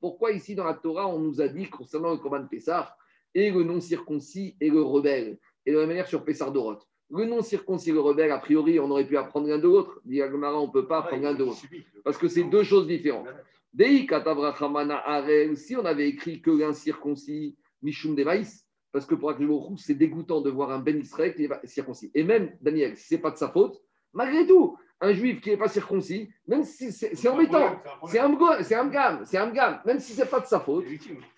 Pourquoi 0.00 0.32
ici 0.32 0.54
dans 0.54 0.64
la 0.64 0.74
Torah, 0.74 1.08
on 1.08 1.18
nous 1.18 1.40
a 1.40 1.48
dit 1.48 1.68
concernant 1.68 2.10
le 2.12 2.18
Korban 2.18 2.46
Pessah 2.46 2.96
et 3.34 3.50
le 3.50 3.62
non-circoncis 3.62 4.56
et 4.60 4.70
le 4.70 4.82
rebelle? 4.82 5.38
Et 5.68 5.70
de 5.70 5.76
la 5.76 5.80
même 5.82 5.88
manière 5.88 6.06
sur 6.06 6.24
Pessah 6.24 6.48
Dorot. 6.48 6.78
Le 7.10 7.26
non-circoncis 7.26 7.90
et 7.90 7.92
le 7.92 8.00
rebelle, 8.00 8.32
a 8.32 8.38
priori, 8.38 8.80
on 8.80 8.90
aurait 8.90 9.06
pu 9.06 9.18
apprendre 9.18 9.48
l'un 9.48 9.58
de 9.58 9.64
l'autre. 9.64 10.00
Dit 10.06 10.22
on 10.22 10.66
ne 10.66 10.72
peut 10.72 10.86
pas 10.86 11.00
apprendre 11.00 11.24
l'un 11.24 11.34
de 11.34 11.44
l'autre. 11.44 11.60
Parce 12.04 12.16
que 12.16 12.26
c'est 12.26 12.44
deux 12.44 12.62
choses 12.62 12.86
différentes. 12.86 13.26
Dei 13.74 14.06
katavrachamana 14.06 14.96
arel, 14.96 15.58
si 15.58 15.76
on 15.76 15.84
avait 15.84 16.08
écrit 16.08 16.40
que 16.40 16.50
l'incirconcis, 16.50 17.58
Mishum 17.82 18.14
de 18.14 18.24
maïs, 18.24 18.66
parce 18.92 19.04
que 19.04 19.14
pour 19.14 19.28
Akhlebochou, 19.28 19.76
c'est 19.76 19.92
dégoûtant 19.92 20.40
de 20.40 20.48
voir 20.48 20.70
un 20.70 20.78
Ben 20.78 20.98
Israël 20.98 21.34
qui 21.34 21.46
pas 21.46 21.60
circoncis. 21.64 22.10
Et 22.14 22.24
même, 22.24 22.56
Daniel, 22.62 22.96
si 22.96 23.08
ce 23.08 23.14
n'est 23.16 23.20
pas 23.20 23.30
de 23.30 23.36
sa 23.36 23.50
faute, 23.50 23.78
malgré 24.14 24.46
tout, 24.46 24.78
un 25.00 25.12
juif 25.12 25.40
qui 25.40 25.50
n'est 25.50 25.56
pas 25.56 25.68
circoncis, 25.68 26.28
même 26.46 26.64
si 26.64 26.90
c'est 26.92 27.14
c'est 27.14 27.28
embêtant, 27.28 27.80
c'est 28.08 28.18
un 28.18 28.36
c'est 28.62 28.74
un 28.74 28.86
gamme, 28.86 29.22
c'est 29.24 29.38
un 29.38 29.50
gamme, 29.50 29.80
même 29.84 30.00
si 30.00 30.12
ce 30.12 30.22
n'est 30.22 30.26
pas 30.26 30.40
de 30.40 30.46
sa 30.46 30.60
faute, 30.60 30.84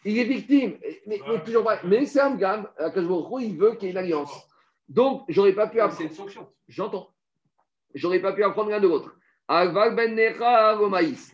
il 0.04 0.18
est 0.18 0.24
victime, 0.24 0.78
mais, 1.06 1.20
mais 1.26 1.44
toujours 1.44 1.64
pas. 1.64 1.78
Mais 1.84 2.06
c'est 2.06 2.20
un 2.20 2.34
gamme, 2.34 2.68
Akhlebochou, 2.78 3.38
il 3.40 3.56
veut 3.56 3.74
qu'il 3.74 3.84
y 3.84 3.88
ait 3.88 3.92
une 3.92 3.98
alliance. 3.98 4.32
Donc, 4.88 5.24
j'aurais 5.28 5.52
pas 5.52 5.68
pu 5.68 5.76
C'est 5.76 5.82
apprendre. 5.82 6.02
une 6.02 6.10
sanction. 6.10 6.48
J'entends. 6.68 7.10
J'aurais 7.94 8.20
pas 8.20 8.32
pu 8.32 8.42
apprendre 8.42 8.70
l'un 8.70 8.80
de 8.80 8.88
l'autre. 8.88 9.14
Ben. 9.48 10.16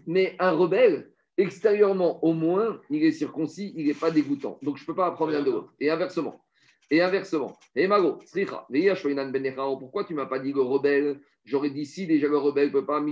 Mais 0.07 0.37
un 0.39 0.51
rebelle, 0.53 1.13
extérieurement, 1.37 2.23
au 2.25 2.33
moins, 2.33 2.81
il 2.91 3.05
est 3.05 3.13
circoncis, 3.13 3.73
il 3.77 3.87
n'est 3.87 3.95
pas 3.95 4.11
dégoûtant. 4.11 4.59
Donc, 4.63 4.77
je 4.77 4.83
ne 4.83 4.87
peux 4.87 4.95
pas 4.95 5.07
apprendre 5.07 5.33
l'un 5.33 5.43
de 5.43 5.51
l'autre. 5.51 5.73
Et 5.81 5.91
inversement. 5.91 6.46
Et 6.91 7.01
inversement. 7.03 7.57
Et 7.75 7.89
Mago, 7.89 8.21
ben 8.35 9.55
pourquoi 9.79 10.05
tu 10.05 10.13
ne 10.13 10.19
m'as 10.19 10.27
pas 10.27 10.39
dit 10.39 10.53
le 10.53 10.61
rebelle? 10.61 11.21
J'aurais 11.45 11.71
dit 11.71 11.85
si 11.85 12.07
déjà 12.07 12.29
le 12.29 12.39
rebelle 12.39 12.69
ne 12.69 12.73
peut 12.73 12.87
pas, 12.87 13.05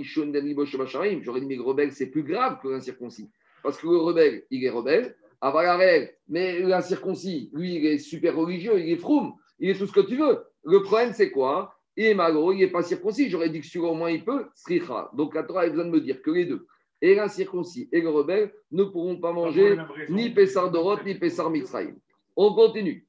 Shabasharim. 0.65 1.23
J'aurais 1.23 1.41
dit 1.41 1.47
mais 1.47 1.57
le 1.57 1.63
rebelle, 1.63 1.93
c'est 1.93 2.11
plus 2.11 2.23
grave 2.23 2.59
que 2.63 2.69
l'incirconcis. 2.69 3.31
Parce 3.63 3.79
que 3.79 3.87
le 3.87 3.97
rebelle, 3.97 4.45
il 4.51 4.65
est 4.65 4.71
rebelle. 4.71 5.17
Aval 5.41 6.11
mais 6.29 6.61
l'incirconcis, 6.61 7.51
lui, 7.53 7.75
il 7.75 7.87
est 7.87 7.99
super 7.99 8.37
religieux, 8.37 8.79
il 8.79 8.91
est 8.91 8.97
froum, 8.97 9.35
il 9.59 9.71
est 9.71 9.75
tout 9.75 9.87
ce 9.87 9.93
que 9.93 10.01
tu 10.01 10.17
veux. 10.17 10.39
Le 10.65 10.83
problème, 10.83 11.13
c'est 11.13 11.31
quoi? 11.31 11.75
Et 11.97 12.15
Magro, 12.15 12.53
il 12.53 12.61
n'est 12.61 12.69
pas 12.69 12.83
circoncis. 12.83 13.29
J'aurais 13.29 13.51
dit 13.51 13.61
que 13.61 13.67
celui-là, 13.67 13.91
au 13.91 13.95
moins, 13.95 14.11
il 14.11 14.25
peut. 14.25 14.47
Sricha. 14.55 15.11
Donc, 15.15 15.35
la 15.35 15.43
Torah 15.43 15.63
a 15.63 15.69
besoin 15.69 15.85
de 15.85 15.91
me 15.91 16.01
dire 16.01 16.23
que 16.23 16.31
les 16.31 16.47
deux, 16.47 16.67
et 17.03 17.15
l'incirconcis 17.15 17.89
et 17.93 18.01
le 18.01 18.09
rebelle, 18.09 18.53
ne 18.73 18.85
pourront 18.85 19.19
pas 19.19 19.33
manger 19.33 19.77
ni 20.09 20.31
Pessar 20.31 20.71
Dorot, 20.71 21.03
ni 21.05 21.15
Pessar 21.15 21.51
Mitzrayim. 21.51 21.97
On 22.37 22.55
continue. 22.55 23.04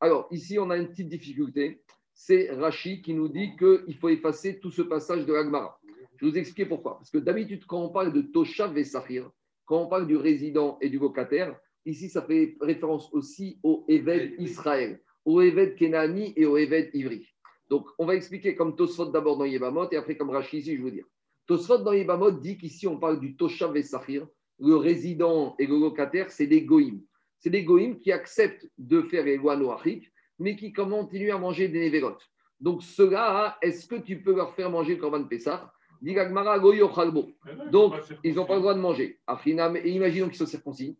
Alors, 0.00 0.28
ici, 0.30 0.58
on 0.58 0.70
a 0.70 0.76
une 0.76 0.88
petite 0.88 1.08
difficulté. 1.08 1.82
C'est 2.12 2.50
Rachi 2.50 3.00
qui 3.02 3.14
nous 3.14 3.28
dit 3.28 3.56
qu'il 3.56 3.96
faut 3.96 4.08
effacer 4.08 4.58
tout 4.60 4.70
ce 4.70 4.82
passage 4.82 5.24
de 5.24 5.32
l'Agmara. 5.32 5.78
Je 6.16 6.26
vais 6.26 6.32
vous 6.32 6.38
expliquer 6.38 6.66
pourquoi. 6.66 6.98
Parce 6.98 7.10
que 7.10 7.18
d'habitude, 7.18 7.64
quand 7.66 7.82
on 7.82 7.88
parle 7.88 8.12
de 8.12 8.20
Toshav 8.20 8.76
et 8.76 8.84
Sahir, 8.84 9.30
quand 9.64 9.82
on 9.82 9.86
parle 9.86 10.06
du 10.06 10.16
résident 10.16 10.78
et 10.80 10.90
du 10.90 10.98
locataire, 10.98 11.58
ici, 11.86 12.08
ça 12.08 12.22
fait 12.22 12.56
référence 12.60 13.08
aussi 13.12 13.58
au 13.62 13.84
Eved 13.88 14.34
Israël, 14.38 15.00
au 15.24 15.40
Eved 15.40 15.76
Kenani 15.76 16.34
et 16.36 16.44
au 16.44 16.56
Eved 16.56 16.90
Ivri. 16.92 17.26
Donc, 17.68 17.86
on 17.98 18.04
va 18.04 18.16
expliquer 18.16 18.54
comme 18.54 18.76
Tosfot 18.76 19.06
d'abord 19.06 19.38
dans 19.38 19.44
Yebamot 19.44 19.88
et 19.92 19.96
après 19.96 20.16
comme 20.16 20.30
Rachi 20.30 20.58
ici, 20.58 20.76
je 20.76 20.82
veux 20.82 20.90
dire. 20.90 21.06
Tosfot 21.50 21.78
dans 21.78 21.92
Yebamot 21.92 22.30
dit 22.30 22.56
qu'ici, 22.56 22.86
on 22.86 22.96
parle 22.96 23.18
du 23.18 23.34
Toshav 23.34 23.76
et 23.76 23.82
Sahir. 23.82 24.24
Le 24.60 24.76
résident 24.76 25.56
et 25.58 25.66
le 25.66 25.80
locataire, 25.80 26.30
c'est 26.30 26.46
des 26.46 26.62
Goïm. 26.62 27.02
C'est 27.40 27.50
des 27.50 27.64
Goïm 27.64 27.98
qui 27.98 28.12
acceptent 28.12 28.68
de 28.78 29.02
faire 29.02 29.24
les 29.24 29.36
lois 29.36 29.56
noachiques, 29.56 30.12
mais 30.38 30.54
qui 30.54 30.72
continuent 30.72 31.32
à 31.32 31.38
manger 31.38 31.66
des 31.66 31.90
Neverotes. 31.90 32.24
Donc, 32.60 32.84
ceux-là, 32.84 33.58
est-ce 33.62 33.88
que 33.88 33.96
tu 33.96 34.22
peux 34.22 34.32
leur 34.32 34.54
faire 34.54 34.70
manger 34.70 34.94
le 34.94 35.00
Korban 35.00 35.24
Pessah 35.24 35.72
Goyo 36.00 36.88
Chalbo. 36.94 37.32
Donc, 37.72 37.94
ils 38.22 38.36
n'ont 38.36 38.46
pas 38.46 38.54
le 38.54 38.60
droit 38.60 38.74
de 38.74 38.80
manger. 38.80 39.18
Et 39.44 39.90
imaginons 39.90 40.28
qu'ils 40.28 40.38
sont 40.38 40.46
circoncis. 40.46 40.96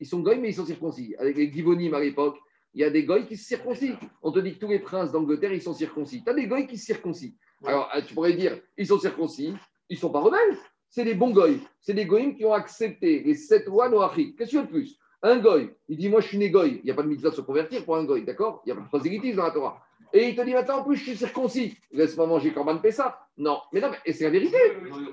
Ils 0.00 0.06
sont 0.06 0.20
goy, 0.20 0.38
mais 0.38 0.48
ils 0.48 0.54
sont 0.54 0.64
circoncis. 0.64 1.14
Avec 1.18 1.36
les 1.36 1.52
Givonim 1.52 1.92
à 1.92 2.00
l'époque, 2.00 2.38
il 2.72 2.80
y 2.80 2.84
a 2.84 2.90
des 2.90 3.04
goy 3.04 3.26
qui 3.26 3.36
se 3.36 3.44
circoncis. 3.44 3.92
On 4.22 4.32
te 4.32 4.38
dit 4.38 4.54
que 4.54 4.60
tous 4.60 4.70
les 4.70 4.78
princes 4.78 5.12
d'Angleterre, 5.12 5.52
ils 5.52 5.60
sont 5.60 5.74
circoncis. 5.74 6.24
Tu 6.24 6.30
as 6.30 6.34
des 6.34 6.46
goy 6.46 6.66
qui 6.66 6.78
se 6.78 6.86
circoncis. 6.86 7.36
Alors, 7.64 7.90
euh, 7.94 8.00
tu 8.00 8.14
pourrais 8.14 8.32
dire, 8.32 8.58
ils 8.78 8.86
sont 8.86 8.98
circoncis, 8.98 9.52
ils 9.90 9.96
ne 9.96 10.00
sont 10.00 10.10
pas 10.10 10.20
rebelles. 10.20 10.56
C'est 10.88 11.04
des 11.04 11.14
bons 11.14 11.30
goy. 11.30 11.60
C'est 11.80 11.94
des 11.94 12.06
goyim 12.06 12.32
qui 12.32 12.44
ont 12.44 12.52
accepté 12.52 13.22
les 13.22 13.34
sept 13.34 13.66
lois 13.66 13.88
noachiques. 13.88 14.36
Qu'est-ce 14.38 14.50
que 14.50 14.56
tu 14.56 14.60
veux 14.62 14.66
de 14.66 14.70
plus? 14.70 14.98
Un 15.22 15.38
goy, 15.38 15.70
il 15.88 15.98
dit, 15.98 16.08
moi, 16.08 16.20
je 16.20 16.28
suis 16.28 16.38
né 16.38 16.48
goy. 16.50 16.80
Il 16.82 16.84
n'y 16.84 16.90
a 16.90 16.94
pas 16.94 17.02
de 17.02 17.08
mitzvah 17.08 17.30
de 17.30 17.34
se 17.34 17.42
convertir 17.42 17.84
pour 17.84 17.96
un 17.96 18.04
goy, 18.04 18.24
d'accord? 18.24 18.62
Il 18.64 18.68
n'y 18.68 18.72
a 18.72 18.76
pas 18.76 18.82
de 18.82 18.88
prosélytisme 18.88 19.36
dans 19.36 19.44
la 19.44 19.50
Torah. 19.50 19.82
Et 20.12 20.30
il 20.30 20.34
te 20.34 20.42
dit, 20.42 20.52
maintenant, 20.52 20.78
en 20.78 20.84
plus, 20.84 20.96
je 20.96 21.02
suis 21.02 21.16
circoncis. 21.16 21.76
Laisse-moi 21.92 22.26
manger 22.26 22.52
Corban 22.52 22.78
Pessah. 22.78 23.18
Non, 23.36 23.60
mais 23.72 23.80
non, 23.80 23.90
mais 23.90 23.98
et 24.04 24.12
c'est 24.12 24.24
la 24.24 24.30
vérité. 24.30 24.56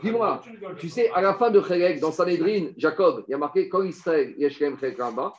Dis-moi, 0.02 0.42
tu 0.80 0.90
sais, 0.90 1.10
à 1.12 1.22
la 1.22 1.34
fin 1.36 1.52
de 1.52 1.62
Chelek, 1.62 2.00
dans 2.00 2.12
Sanhedrin, 2.12 2.70
Jacob, 2.78 3.24
il 3.28 3.32
y 3.32 3.34
a 3.34 3.38
marqué 3.38 3.70
Kol 3.70 3.88
Israël, 3.88 4.34
Yeshem 4.38 4.78
Chelek 4.80 5.00
Ramba, 5.00 5.34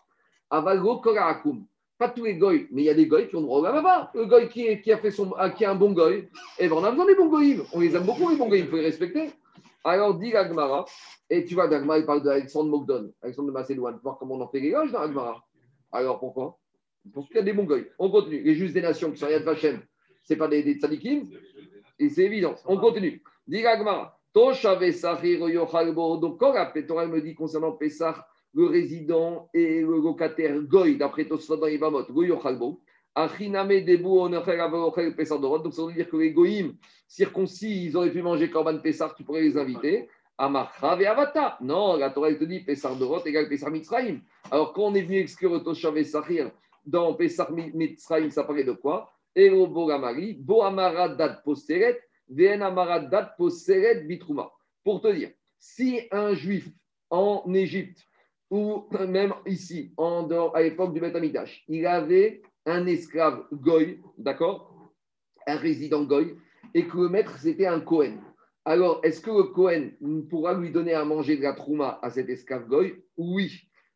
Avalo 0.51 0.98
Koraakum. 0.98 1.64
Pas 1.99 2.09
tous 2.09 2.25
les 2.25 2.37
goy, 2.37 2.69
mais 2.71 2.83
il 2.83 2.85
y 2.85 2.91
a 2.91 2.95
des 2.95 3.07
goy 3.07 3.29
qui 3.29 3.35
ont 3.35 3.41
droit 3.41 3.59
au 3.59 3.63
Gamava. 3.63 4.11
Le 4.15 4.27
goy 4.27 4.49
qui, 4.49 4.93
a 4.93 4.99
fait 4.99 5.11
son, 5.11 5.33
ah, 5.37 5.51
qui 5.51 5.65
a 5.65 5.73
un 5.73 5.75
bon 5.75 5.93
goy, 5.93 6.29
eh 6.59 6.69
ben 6.69 6.77
on 6.77 6.85
a 6.85 6.91
besoin 6.91 7.07
des 7.07 7.17
bons 7.17 7.29
goyim. 7.29 7.65
On 7.73 7.81
les 7.81 7.97
aime 7.97 8.05
beaucoup, 8.05 8.29
les 8.31 8.37
bons 8.37 8.47
goyim, 8.47 8.65
il 8.65 8.71
faut 8.71 8.77
les 8.77 8.85
respecter. 8.85 9.31
Alors, 9.83 10.15
dit 10.15 10.31
l'Agmara, 10.31 10.85
et 11.29 11.45
tu 11.45 11.55
vois, 11.55 11.67
l'Agmara, 11.67 11.99
il 11.99 12.07
parle 12.07 12.23
d'Alexandre 12.23 12.71
Mogdon, 12.71 13.13
Alexandre 13.23 13.49
de 13.49 13.53
Macédoine, 13.53 13.99
voir 14.03 14.17
comment 14.19 14.37
on 14.37 14.41
en 14.43 14.49
fait 14.49 14.61
les 14.61 14.71
loges 14.71 14.93
dans 14.93 15.01
l'Agmara. 15.01 15.43
Alors, 15.91 16.21
pourquoi? 16.21 16.59
Parce 17.13 17.27
qu'il 17.27 17.37
y 17.37 17.41
a 17.41 17.43
des 17.43 17.53
bons 17.53 17.65
goy. 17.65 17.87
On 17.99 18.11
continue. 18.11 18.43
Les 18.43 18.55
justes 18.55 18.75
des 18.75 18.83
nations 18.83 19.11
qui 19.11 19.19
sont 19.19 19.29
Yad 19.29 19.43
Vashem, 19.43 19.81
ce 20.23 20.35
pas 20.35 20.47
des, 20.47 20.63
des 20.63 20.79
et 21.99 22.11
c'est 22.11 22.23
évident. 22.25 22.55
On 22.67 22.77
continue. 22.77 23.23
Dit 23.47 23.63
l'Agmara. 23.63 24.15
Donc, 24.35 24.55
quand 26.39 26.53
la 26.53 26.67
Torah 26.87 27.07
me 27.07 27.21
dit 27.21 27.35
concernant 27.35 27.73
Pessah, 27.73 28.27
le 28.55 28.67
résident 28.67 29.49
et 29.55 29.81
le 29.81 30.01
locataire 30.01 30.61
goy, 30.63 30.97
d'après 30.97 31.27
Tosfot 31.27 31.57
dans 31.57 31.67
Ibamot, 31.67 32.05
Goy 32.11 32.29
Yochalbo, 32.29 32.81
Achiname 33.15 33.81
Debu 33.85 34.07
Onochel 34.07 34.61
Avochel 34.61 35.15
Pessah 35.15 35.39
Dorot. 35.39 35.59
Donc, 35.59 35.75
ça 35.75 35.85
veut 35.85 35.93
dire 35.93 36.09
que 36.09 36.17
les 36.17 36.33
goyim 36.33 36.75
circoncis, 37.07 37.87
ils 37.87 37.97
auraient 37.97 38.13
pu 38.13 38.23
manger 38.23 38.49
Korban 38.51 38.79
Pessah, 38.79 39.13
tu 39.17 39.25
pourrais 39.25 39.43
les 39.43 39.57
inviter. 39.57 40.09
Amachra 40.37 41.01
et 41.01 41.07
Avata. 41.07 41.59
Non, 41.61 41.97
la 41.97 42.11
Torah 42.11 42.33
te 42.33 42.45
dit 42.45 42.61
Pessah 42.61 42.95
Dorot 42.95 43.25
égale 43.27 43.49
Pessah 43.49 43.71
Mitzrayim. 43.71 44.21
Alors, 44.51 44.73
quand 44.73 44.85
on 44.85 44.95
est 44.95 45.03
venu 45.03 45.19
exclure 45.19 45.63
Toshav 45.65 46.01
Sahir 46.05 46.53
dans 46.87 47.15
Pessah 47.15 47.49
Mitzrayim, 47.51 48.31
ça 48.31 48.45
parlait 48.45 48.65
de 48.65 48.73
quoi? 48.73 49.11
Ero 49.35 49.67
Bogamari, 49.67 50.35
Bo 50.35 50.63
Amara 50.63 51.09
Dat 51.09 51.43
Dat 53.11 53.35
Poseret 53.37 54.07
Bitrouma. 54.07 54.51
Pour 54.85 55.01
te 55.01 55.13
dire, 55.13 55.31
si 55.59 56.01
un 56.13 56.35
juif 56.35 56.69
en 57.11 57.53
Égypte, 57.53 58.08
ou 58.51 58.87
même 59.09 59.35
ici, 59.47 59.93
à 59.99 60.63
l'époque 60.63 60.95
du 60.95 61.01
Beth 61.01 61.17
Amikdash, 61.17 61.65
il 61.69 61.87
avait 61.87 62.43
un 62.67 62.87
esclave 62.87 63.45
goy, 63.53 64.01
d'accord? 64.17 64.93
Un 65.47 65.57
résident 65.57 66.05
goy, 66.05 66.37
et 66.75 66.87
que 66.87 66.99
le 66.99 67.09
maître, 67.09 67.39
c'était 67.39 67.67
un 67.67 67.81
Cohen. 67.81 68.19
Alors, 68.65 69.01
est-ce 69.03 69.21
que 69.21 69.31
le 69.31 69.45
Cohen 69.45 69.91
pourra 70.29 70.53
lui 70.53 70.71
donner 70.71 70.93
à 70.93 71.05
manger 71.05 71.37
de 71.37 71.43
la 71.43 71.55
trouma 71.55 71.99
à 72.03 72.11
cet 72.11 72.29
esclave 72.29 72.69
goy? 72.69 73.03
Oui. 73.17 73.51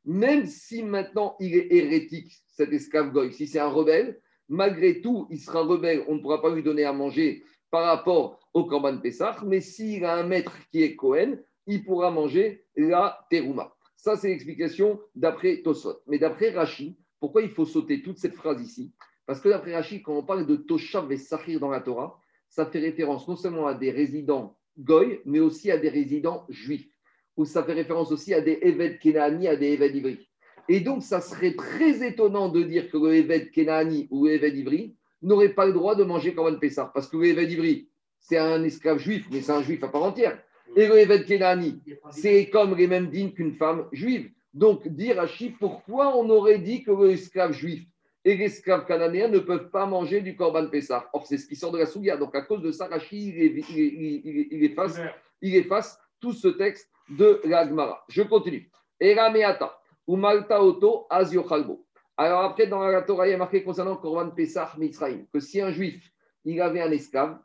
Même 0.04 0.46
si 0.46 0.82
maintenant 0.82 1.36
il 1.38 1.54
est 1.54 1.68
hérétique, 1.70 2.32
cet 2.48 2.72
esclave 2.72 3.12
goy, 3.12 3.32
si 3.32 3.46
c'est 3.46 3.60
un 3.60 3.68
rebelle, 3.68 4.20
malgré 4.48 5.00
tout, 5.00 5.26
il 5.30 5.38
sera 5.38 5.62
rebelle, 5.62 6.04
on 6.08 6.16
ne 6.16 6.20
pourra 6.20 6.40
pas 6.40 6.54
lui 6.54 6.62
donner 6.62 6.84
à 6.84 6.92
manger 6.92 7.44
par 7.70 7.84
rapport 7.84 8.40
au 8.54 8.64
Korban 8.64 8.98
Pessah, 8.98 9.36
mais 9.46 9.60
s'il 9.60 10.04
a 10.04 10.16
un 10.16 10.24
maître 10.24 10.56
qui 10.70 10.82
est 10.82 10.96
Cohen, 10.96 11.36
il 11.66 11.84
pourra 11.84 12.10
manger 12.10 12.64
la 12.76 13.26
terouma. 13.30 13.74
Ça, 14.02 14.16
c'est 14.16 14.30
l'explication 14.30 15.00
d'après 15.14 15.62
Tosot. 15.62 16.00
Mais 16.08 16.18
d'après 16.18 16.50
Rashi, 16.50 16.98
pourquoi 17.20 17.40
il 17.40 17.50
faut 17.50 17.64
sauter 17.64 18.02
toute 18.02 18.18
cette 18.18 18.34
phrase 18.34 18.60
ici? 18.60 18.92
Parce 19.26 19.40
que 19.40 19.48
d'après 19.48 19.76
Rashi, 19.76 20.02
quand 20.02 20.16
on 20.16 20.24
parle 20.24 20.44
de 20.44 20.56
Toshav 20.56 21.12
et 21.12 21.16
Sahir 21.16 21.60
dans 21.60 21.70
la 21.70 21.80
Torah, 21.80 22.18
ça 22.48 22.66
fait 22.66 22.80
référence 22.80 23.28
non 23.28 23.36
seulement 23.36 23.68
à 23.68 23.74
des 23.74 23.92
résidents 23.92 24.58
goy, 24.76 25.20
mais 25.24 25.38
aussi 25.38 25.70
à 25.70 25.78
des 25.78 25.88
résidents 25.88 26.46
juifs. 26.48 26.90
Ou 27.36 27.44
ça 27.44 27.62
fait 27.62 27.74
référence 27.74 28.10
aussi 28.10 28.34
à 28.34 28.40
des 28.40 28.58
Eved 28.62 28.98
Kenani, 28.98 29.46
à 29.46 29.54
des 29.54 29.74
Eved 29.74 29.94
Ivri. 29.94 30.28
Et 30.68 30.80
donc, 30.80 31.04
ça 31.04 31.20
serait 31.20 31.54
très 31.54 32.04
étonnant 32.04 32.48
de 32.48 32.64
dire 32.64 32.90
que 32.90 32.96
le 32.96 33.14
Eved 33.14 33.52
Kenani 33.52 34.08
ou 34.10 34.26
Eved 34.26 34.56
Ivri 34.56 34.96
n'aurait 35.22 35.54
pas 35.54 35.64
le 35.64 35.74
droit 35.74 35.94
de 35.94 36.02
manger 36.02 36.34
Korban 36.34 36.58
Pessah. 36.58 36.90
Parce 36.92 37.06
que 37.06 37.16
le 37.18 37.26
Eved 37.26 37.52
Ivri, 37.52 37.88
c'est 38.18 38.38
un 38.38 38.64
esclave 38.64 38.98
juif, 38.98 39.28
mais 39.30 39.42
c'est 39.42 39.52
un 39.52 39.62
juif 39.62 39.84
à 39.84 39.88
part 39.88 40.02
entière. 40.02 40.42
Et 40.74 40.86
le 40.86 40.98
Eved 40.98 41.26
Kenani, 41.26 41.82
c'est 42.10 42.48
comme 42.48 42.76
les 42.76 42.86
mêmes 42.86 43.08
dignes 43.08 43.32
qu'une 43.32 43.52
femme 43.52 43.86
juive. 43.92 44.30
Donc, 44.54 44.86
dire 44.88 45.18
à 45.20 45.26
Chi, 45.26 45.50
pourquoi 45.50 46.16
on 46.16 46.28
aurait 46.30 46.58
dit 46.58 46.82
que 46.82 46.90
l'esclave 46.90 47.52
juif 47.52 47.86
et 48.24 48.36
l'esclave 48.36 48.86
cananéen 48.86 49.28
ne 49.28 49.38
peuvent 49.38 49.70
pas 49.70 49.86
manger 49.86 50.20
du 50.20 50.36
Korban 50.36 50.68
Pessah? 50.68 51.08
Or, 51.12 51.26
c'est 51.26 51.38
ce 51.38 51.46
qui 51.46 51.56
sort 51.56 51.72
de 51.72 51.78
la 51.78 51.86
Sougia. 51.86 52.16
Donc, 52.16 52.34
à 52.34 52.42
cause 52.42 52.62
de 52.62 52.70
ça, 52.70 52.86
Rashi, 52.86 53.28
il, 53.28 54.64
efface, 54.64 55.00
il 55.40 55.56
efface 55.56 55.98
tout 56.20 56.32
ce 56.32 56.48
texte 56.48 56.90
de 57.08 57.40
la 57.44 57.66
Gemara. 57.66 58.04
Je 58.08 58.22
continue. 58.22 58.70
Erameata, 59.00 59.78
Oto, 60.06 61.06
Aziochalbo. 61.10 61.84
Alors, 62.16 62.42
après, 62.42 62.66
dans 62.66 62.86
la 62.86 63.02
Torah, 63.02 63.26
il 63.26 63.30
y 63.30 63.34
a 63.34 63.38
marqué 63.38 63.62
concernant 63.62 63.96
Korban 63.96 64.30
Pessah 64.30 64.72
Mitzrayim 64.78 65.26
que 65.32 65.40
si 65.40 65.60
un 65.60 65.70
juif, 65.70 66.12
il 66.44 66.60
avait 66.60 66.82
un 66.82 66.90
esclave, 66.90 67.38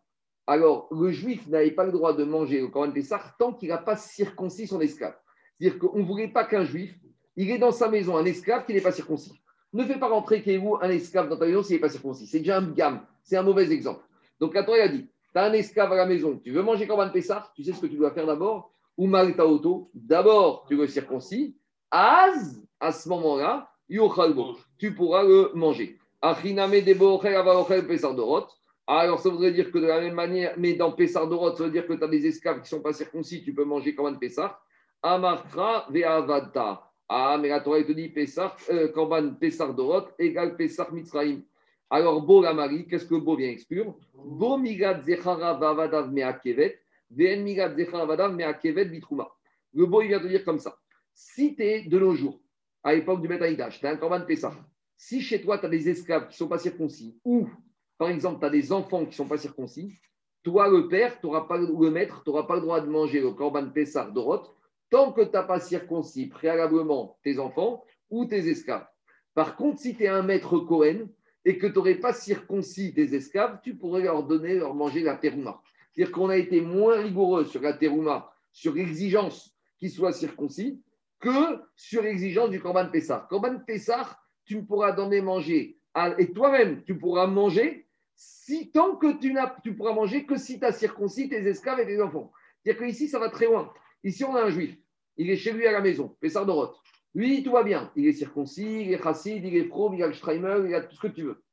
alors 0.47 0.87
le 0.91 1.11
juif 1.11 1.45
n'avait 1.47 1.71
pas 1.71 1.83
le 1.83 1.91
droit 1.91 2.13
de 2.13 2.23
manger 2.23 2.61
le 2.61 2.69
Korban 2.69 2.91
Pessah 2.91 3.21
tant 3.37 3.53
qu'il 3.53 3.69
n'a 3.69 3.77
pas 3.77 3.97
circoncis 3.97 4.65
son 4.65 4.79
esclave. 4.79 5.15
C'est-à-dire 5.59 5.77
qu'on 5.77 5.99
ne 5.99 6.05
voulait 6.05 6.29
pas 6.29 6.45
qu'un 6.45 6.63
juif, 6.63 6.95
il 7.35 7.51
est 7.51 7.57
dans 7.57 7.71
sa 7.71 7.89
maison, 7.89 8.15
un 8.17 8.25
esclave 8.25 8.65
qui 8.65 8.73
n'est 8.73 8.81
pas 8.81 8.93
circoncis. 8.93 9.33
Ne 9.73 9.83
fais 9.83 9.99
pas 9.99 10.07
rentrer 10.07 10.41
Kéhou, 10.41 10.77
un 10.81 10.89
esclave 10.89 11.29
dans 11.29 11.37
ta 11.37 11.45
maison 11.45 11.61
s'il 11.61 11.75
n'est 11.75 11.81
pas 11.81 11.89
circoncis. 11.89 12.25
C'est 12.25 12.39
déjà 12.39 12.57
un 12.57 12.71
gamme, 12.71 13.01
c'est 13.21 13.35
un 13.35 13.43
mauvais 13.43 13.71
exemple. 13.71 14.01
Donc 14.39 14.53
la 14.55 14.63
Torah 14.63 14.83
a 14.83 14.87
dit, 14.87 15.09
tu 15.33 15.39
as 15.39 15.43
un 15.43 15.53
esclave 15.53 15.91
à 15.91 15.95
la 15.95 16.05
maison, 16.05 16.39
tu 16.41 16.51
veux 16.51 16.63
manger 16.63 16.87
Korban 16.87 17.09
Pessah, 17.09 17.51
tu 17.53 17.63
sais 17.63 17.73
ce 17.73 17.81
que 17.81 17.87
tu 17.87 17.97
dois 17.97 18.11
faire 18.11 18.25
d'abord 18.25 18.71
Ou 18.97 19.05
Malta 19.05 19.45
Auto, 19.45 19.91
d'abord 19.93 20.65
tu 20.67 20.77
le 20.77 20.87
circoncis, 20.87 21.57
Az, 21.91 22.65
à 22.79 22.91
ce 22.91 23.09
moment-là, 23.09 23.69
tu 23.89 24.93
pourras 24.93 25.23
le 25.23 25.51
manger. 25.53 25.97
Achiname 26.21 26.81
dorot. 26.81 28.47
Alors, 28.89 29.19
ça 29.19 29.29
voudrait 29.29 29.51
dire 29.51 29.69
que 29.69 29.79
de 29.79 29.85
la 29.85 29.99
même 29.99 30.13
manière, 30.13 30.53
mais 30.57 30.73
dans 30.73 30.93
Pessah 30.93 31.25
Dorot, 31.25 31.53
ça 31.57 31.65
veut 31.65 31.71
dire 31.71 31.85
que 31.85 31.93
tu 31.93 32.03
as 32.03 32.07
des 32.07 32.25
esclaves 32.25 32.57
qui 32.57 32.61
ne 32.61 32.67
sont 32.67 32.81
pas 32.81 32.93
circoncis, 32.93 33.43
tu 33.43 33.53
peux 33.53 33.65
manger 33.65 33.93
Korban 33.93 34.17
Pessah. 34.17 34.57
Amartra 35.03 35.87
ve'avata. 35.89 36.89
Ah, 37.09 37.37
mais 37.39 37.49
la 37.49 37.59
Torah 37.59 37.83
te 37.83 37.91
dit 37.91 38.07
Pessah, 38.07 38.55
euh, 38.69 38.87
Korban 38.87 39.33
Pessah 39.33 39.73
Dorot 39.73 40.07
égale 40.17 40.55
Pessah 40.55 40.87
Mitzrayim. 40.91 41.41
Alors, 41.89 42.21
Bo 42.21 42.41
la 42.41 42.53
Marie, 42.53 42.87
qu'est-ce 42.87 43.05
que 43.05 43.15
Bo 43.15 43.35
vient 43.35 43.49
exclure? 43.49 43.93
Bo 44.13 44.57
migad 44.57 45.05
vavadav 45.05 46.09
me'akevet, 46.11 46.79
ve'en 47.11 47.43
migad 47.43 47.77
vavadav 47.77 48.33
me'akevet 48.33 48.85
bitrouma. 48.85 49.29
Le 49.73 49.85
Bo, 49.85 50.01
il 50.01 50.07
vient 50.07 50.19
te 50.19 50.27
dire 50.27 50.45
comme 50.45 50.59
ça. 50.59 50.77
Si 51.13 51.55
tu 51.55 51.63
es 51.63 51.81
de 51.83 51.99
nos 51.99 52.15
jours, 52.15 52.39
à 52.83 52.95
l'époque 52.95 53.21
du 53.21 53.27
Betaïdash, 53.27 53.81
tu 53.81 53.85
as 53.85 53.91
un 53.91 53.97
Korban 53.97 54.21
Pessah, 54.21 54.53
si 54.95 55.21
chez 55.21 55.41
toi, 55.41 55.57
tu 55.57 55.65
as 55.65 55.69
des 55.69 55.89
esclaves 55.89 56.23
qui 56.27 56.33
ne 56.33 56.37
sont 56.37 56.47
pas 56.47 56.57
circoncis, 56.57 57.19
ou 57.25 57.49
par 57.97 58.09
exemple, 58.09 58.39
tu 58.39 58.45
as 58.45 58.49
des 58.49 58.71
enfants 58.71 59.03
qui 59.03 59.09
ne 59.09 59.15
sont 59.15 59.27
pas 59.27 59.37
circoncis, 59.37 59.93
toi, 60.43 60.69
le 60.69 60.87
père, 60.87 61.19
t'auras 61.19 61.41
pas, 61.41 61.59
ou 61.59 61.83
le 61.83 61.91
maître, 61.91 62.23
tu 62.23 62.29
n'auras 62.29 62.43
pas 62.43 62.55
le 62.55 62.61
droit 62.61 62.79
de 62.79 62.87
manger 62.87 63.19
le 63.19 63.31
Korban 63.31 63.69
Pessah 63.69 64.09
d'Orot 64.11 64.43
tant 64.89 65.11
que 65.11 65.21
tu 65.21 65.31
n'as 65.33 65.43
pas 65.43 65.59
circoncis 65.59 66.27
préalablement 66.27 67.17
tes 67.23 67.39
enfants 67.39 67.83
ou 68.09 68.25
tes 68.25 68.47
esclaves. 68.47 68.87
Par 69.33 69.55
contre, 69.55 69.79
si 69.79 69.95
tu 69.95 70.03
es 70.03 70.07
un 70.07 70.23
maître 70.23 70.59
Cohen 70.59 71.09
et 71.43 71.57
que 71.57 71.67
tu 71.67 71.73
n'aurais 71.73 71.95
pas 71.95 72.13
circoncis 72.13 72.93
tes 72.93 73.13
esclaves, 73.13 73.59
tu 73.63 73.75
pourrais 73.75 74.03
leur 74.03 74.23
donner, 74.23 74.55
leur 74.55 74.73
manger 74.73 75.01
la 75.01 75.15
terouma. 75.15 75.61
C'est-à-dire 75.91 76.13
qu'on 76.13 76.29
a 76.29 76.37
été 76.37 76.61
moins 76.61 77.01
rigoureux 77.01 77.45
sur 77.45 77.61
la 77.61 77.73
terouma, 77.73 78.31
sur 78.51 78.73
l'exigence 78.73 79.53
qui 79.79 79.89
soit 79.89 80.13
circoncis 80.13 80.81
que 81.19 81.59
sur 81.75 82.05
exigence 82.05 82.49
du 82.49 82.61
Corban 82.61 82.89
Pessah. 82.89 83.27
Corban 83.29 83.59
Pessah, 83.59 84.17
tu 84.45 84.63
pourras 84.63 84.93
donner 84.93 85.21
manger, 85.21 85.77
et 86.17 86.31
toi-même, 86.31 86.83
tu 86.83 86.97
pourras 86.97 87.27
manger 87.27 87.86
si 88.17 88.71
tant 88.71 88.95
que 88.95 89.19
tu 89.19 89.31
n'as, 89.31 89.55
tu 89.63 89.75
pourras 89.75 89.93
manger 89.93 90.25
que 90.25 90.37
si 90.37 90.59
tu 90.59 90.65
as 90.65 90.71
circoncis 90.71 91.29
tes 91.29 91.47
esclaves 91.47 91.79
et 91.79 91.85
tes 91.85 92.01
enfants. 92.01 92.33
C'est-à-dire 92.63 92.87
qu'ici, 92.87 93.07
ça 93.07 93.19
va 93.19 93.29
très 93.29 93.45
loin. 93.45 93.71
Ici, 94.03 94.23
on 94.25 94.35
a 94.35 94.43
un 94.43 94.49
juif. 94.49 94.75
Il 95.17 95.29
est 95.29 95.37
chez 95.37 95.51
lui 95.51 95.67
à 95.67 95.71
la 95.71 95.81
maison, 95.81 96.17
Pessar 96.19 96.45
Dorot. 96.45 96.73
Lui, 97.13 97.43
tout 97.43 97.51
va 97.51 97.63
bien. 97.63 97.91
Il 97.95 98.07
est 98.07 98.13
circoncis, 98.13 98.81
il 98.81 98.93
est 98.93 99.01
chassid, 99.01 99.43
il 99.45 99.55
est 99.55 99.65
pro, 99.65 99.93
il 99.93 100.01
a 100.01 100.07
le 100.07 100.13
Streimer, 100.13 100.67
il 100.67 100.73
a 100.73 100.81
tout 100.81 100.95
ce 100.95 101.01
que 101.01 101.07
tu 101.07 101.23
veux. 101.23 101.43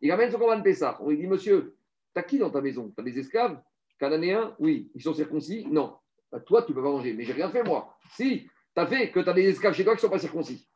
Il 0.00 0.10
amène 0.10 0.30
son 0.30 0.38
Corban 0.38 0.60
Pessah. 0.60 0.98
On 1.00 1.10
lui 1.10 1.18
dit, 1.18 1.26
monsieur, 1.26 1.76
t'as 2.14 2.22
qui 2.22 2.38
dans 2.38 2.50
ta 2.50 2.60
maison? 2.60 2.92
T'as 2.96 3.02
des 3.02 3.18
esclaves? 3.18 3.60
Cananéens? 3.98 4.56
Oui. 4.58 4.90
Ils 4.94 5.02
sont 5.02 5.14
circoncis? 5.14 5.66
Non. 5.70 5.96
Bah, 6.32 6.40
toi, 6.40 6.62
tu 6.62 6.74
peux 6.74 6.82
pas 6.82 6.90
manger. 6.90 7.14
Mais 7.14 7.24
j'ai 7.24 7.32
rien 7.32 7.50
fait, 7.50 7.62
moi. 7.62 7.96
Si, 8.16 8.42
tu 8.74 8.80
as 8.80 8.86
fait 8.86 9.10
que 9.10 9.20
tu 9.20 9.28
as 9.28 9.32
des 9.32 9.48
esclaves 9.48 9.74
chez 9.74 9.84
toi 9.84 9.94
qui 9.94 9.98
ne 9.98 10.02
sont 10.02 10.10
pas 10.10 10.18
circoncis. 10.18 10.68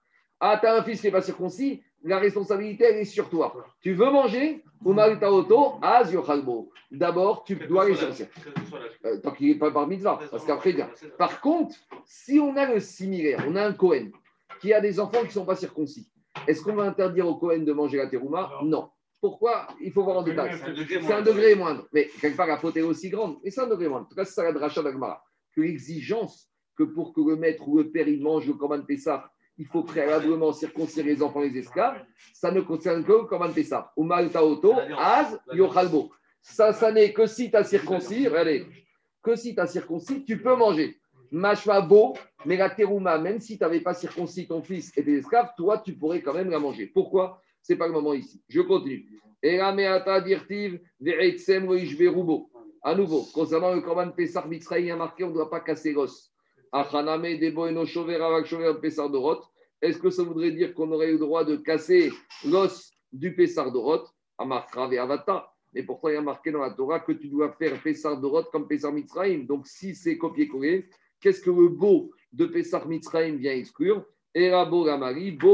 Ah, 0.45 0.59
tu 0.61 0.67
as 0.67 0.75
un 0.75 0.83
fils 0.83 1.01
qui 1.01 1.07
n'est 1.07 1.13
pas 1.13 1.23
circoncis, 1.23 1.81
la 2.03 2.19
responsabilité, 2.19 2.83
elle 2.85 2.97
est 2.97 3.05
sur 3.05 3.31
toi. 3.31 3.55
Tu 3.81 3.93
veux 3.93 4.11
manger 4.11 4.65
Ou 4.85 4.93
auto, 4.93 5.79
az 5.81 6.13
yochalbo. 6.13 6.73
D'abord, 6.91 7.45
tu 7.45 7.55
dois 7.55 7.85
aller 7.85 7.95
circoncire. 7.95 8.27
Euh, 9.05 9.21
tant 9.21 9.31
qu'il 9.31 9.47
n'est 9.47 9.59
pas 9.59 9.71
par 9.71 9.87
mitzvah, 9.87 10.19
parce 10.29 10.45
qu'après, 10.45 10.73
vient. 10.73 10.91
Par 11.17 11.41
contre, 11.41 11.77
si 12.05 12.41
on 12.41 12.57
a 12.57 12.67
le 12.67 12.81
similaire, 12.81 13.45
on 13.47 13.55
a 13.55 13.65
un 13.65 13.73
Cohen 13.73 14.09
qui 14.61 14.73
a 14.73 14.81
des 14.81 14.99
enfants 14.99 15.21
qui 15.21 15.27
ne 15.27 15.31
sont 15.31 15.45
pas 15.45 15.55
circoncis, 15.55 16.11
est-ce 16.49 16.61
qu'on 16.61 16.75
va 16.75 16.83
interdire 16.83 17.29
au 17.29 17.37
Cohen 17.37 17.61
de 17.61 17.73
manger 17.73 17.99
la 17.99 18.09
terouma? 18.09 18.51
Non. 18.65 18.91
Pourquoi? 19.21 19.69
Il 19.81 19.93
faut 19.93 20.03
voir 20.03 20.17
en 20.17 20.23
détail. 20.25 20.59
C'est 20.89 21.13
un 21.13 21.23
degré 21.23 21.55
moindre. 21.55 21.87
Mais 21.93 22.11
quelque 22.21 22.37
part, 22.37 22.49
la 22.49 22.57
faute 22.57 22.77
est 22.77 22.83
aussi 22.83 23.11
grande. 23.11 23.37
Mais 23.45 23.51
c'est 23.51 23.61
un 23.61 23.69
degré 23.69 23.87
moindre. 23.87 24.07
En 24.07 24.09
tout 24.09 24.17
cas, 24.17 24.25
c'est 24.25 24.35
ça 24.35 24.43
la 24.43 24.53
dracha 24.53 24.83
d'Agmara. 24.83 25.23
Que 25.55 25.61
l'exigence 25.61 26.49
que 26.77 26.83
pour 26.83 27.13
que 27.13 27.21
le 27.21 27.37
maître 27.37 27.69
ou 27.69 27.79
le 27.79 27.93
père 27.93 28.09
il 28.09 28.21
mange 28.21 28.49
le 28.49 28.55
Corban 28.55 28.83
Pessah, 28.83 29.31
il 29.59 29.67
faut 29.67 29.83
préalablement 29.83 30.53
circoncire 30.53 31.05
les 31.05 31.23
enfants 31.23 31.41
les 31.41 31.57
esclaves, 31.59 32.05
ça 32.33 32.51
ne 32.51 32.61
concerne 32.61 33.05
que 33.05 33.13
le 33.13 33.25
Corban 33.25 33.53
Pessah. 33.53 33.93
Taoto, 34.33 34.75
Az, 34.97 35.39
Yochalbo. 35.53 36.11
Ça, 36.41 36.73
ça 36.73 36.91
n'est 36.91 37.13
que 37.13 37.27
si 37.27 37.51
tu 37.51 37.57
as 37.57 37.65
circoncis, 37.65 38.27
regardez, 38.27 38.67
que 39.23 39.37
si 39.37 39.55
tu 39.55 39.61
as 39.61 39.67
circoncis, 39.67 40.25
tu 40.25 40.43
peux 40.43 40.57
manger. 40.57 40.99
Mashma 41.31 41.81
beau, 41.81 42.15
mais 42.45 42.57
la 42.57 42.69
terouma, 42.69 43.17
même 43.19 43.41
si 43.41 43.57
tu 43.57 43.63
n'avais 43.63 43.81
pas 43.81 43.95
circoncis 43.95 44.47
ton 44.47 44.63
fils 44.63 44.93
et 44.97 45.05
tes 45.05 45.19
esclaves, 45.19 45.51
toi, 45.57 45.79
tu 45.79 45.95
pourrais 45.95 46.21
quand 46.21 46.35
même 46.35 46.51
la 46.51 46.59
manger. 46.59 46.87
Pourquoi? 46.87 47.41
C'est 47.63 47.77
pas 47.77 47.87
le 47.87 47.93
moment 47.93 48.13
ici. 48.13 48.43
Je 48.49 48.61
continue. 48.61 49.07
À 52.85 52.95
nouveau, 52.95 53.23
concernant 53.33 53.75
le 53.75 53.81
Corban 53.81 54.11
Pessah 54.11 54.45
Mitzraï, 54.47 54.83
il 54.83 54.87
y 54.87 54.91
a 54.91 54.97
marqué 54.97 55.25
on 55.25 55.29
ne 55.29 55.35
doit 55.35 55.49
pas 55.49 55.61
casser 55.61 55.93
l'os. 55.93 56.32
Est-ce 59.83 59.99
que 59.99 60.11
ça 60.11 60.23
voudrait 60.23 60.53
dire 60.53 60.75
qu'on 60.75 60.91
aurait 60.93 61.09
eu 61.09 61.13
le 61.13 61.19
droit 61.19 61.45
de 61.45 61.57
casser 61.57 62.11
l'os 62.47 62.91
du 63.13 63.35
Pessar 63.35 63.71
Dorot? 63.71 64.05
Amarkrav 64.39 64.93
et 64.95 64.99
Avata. 64.99 65.53
Mais 65.75 65.83
pourtant, 65.83 66.09
il 66.09 66.15
y 66.15 66.17
a 66.17 66.23
marqué 66.23 66.51
dans 66.51 66.61
la 66.61 66.71
Torah 66.71 67.01
que 67.01 67.13
tu 67.13 67.29
dois 67.29 67.53
faire 67.53 67.81
Pessar 67.83 68.19
Dorot 68.21 68.45
comme 68.45 68.67
Pessar 68.69 68.93
Mitzraïm. 68.93 69.47
Donc, 69.47 69.67
si 69.67 69.95
c'est 69.95 70.17
copier-coller, 70.19 70.89
qu'est-ce 71.21 71.43
que 71.43 71.51
le 71.51 71.69
beau 71.69 72.11
de 72.33 72.47
Pessar 72.47 72.87
Mitzraïm 72.89 73.37
vient 73.37 73.53
exclure? 73.53 74.05
Et 74.35 74.49
la 74.49 74.65
beau 74.65 74.87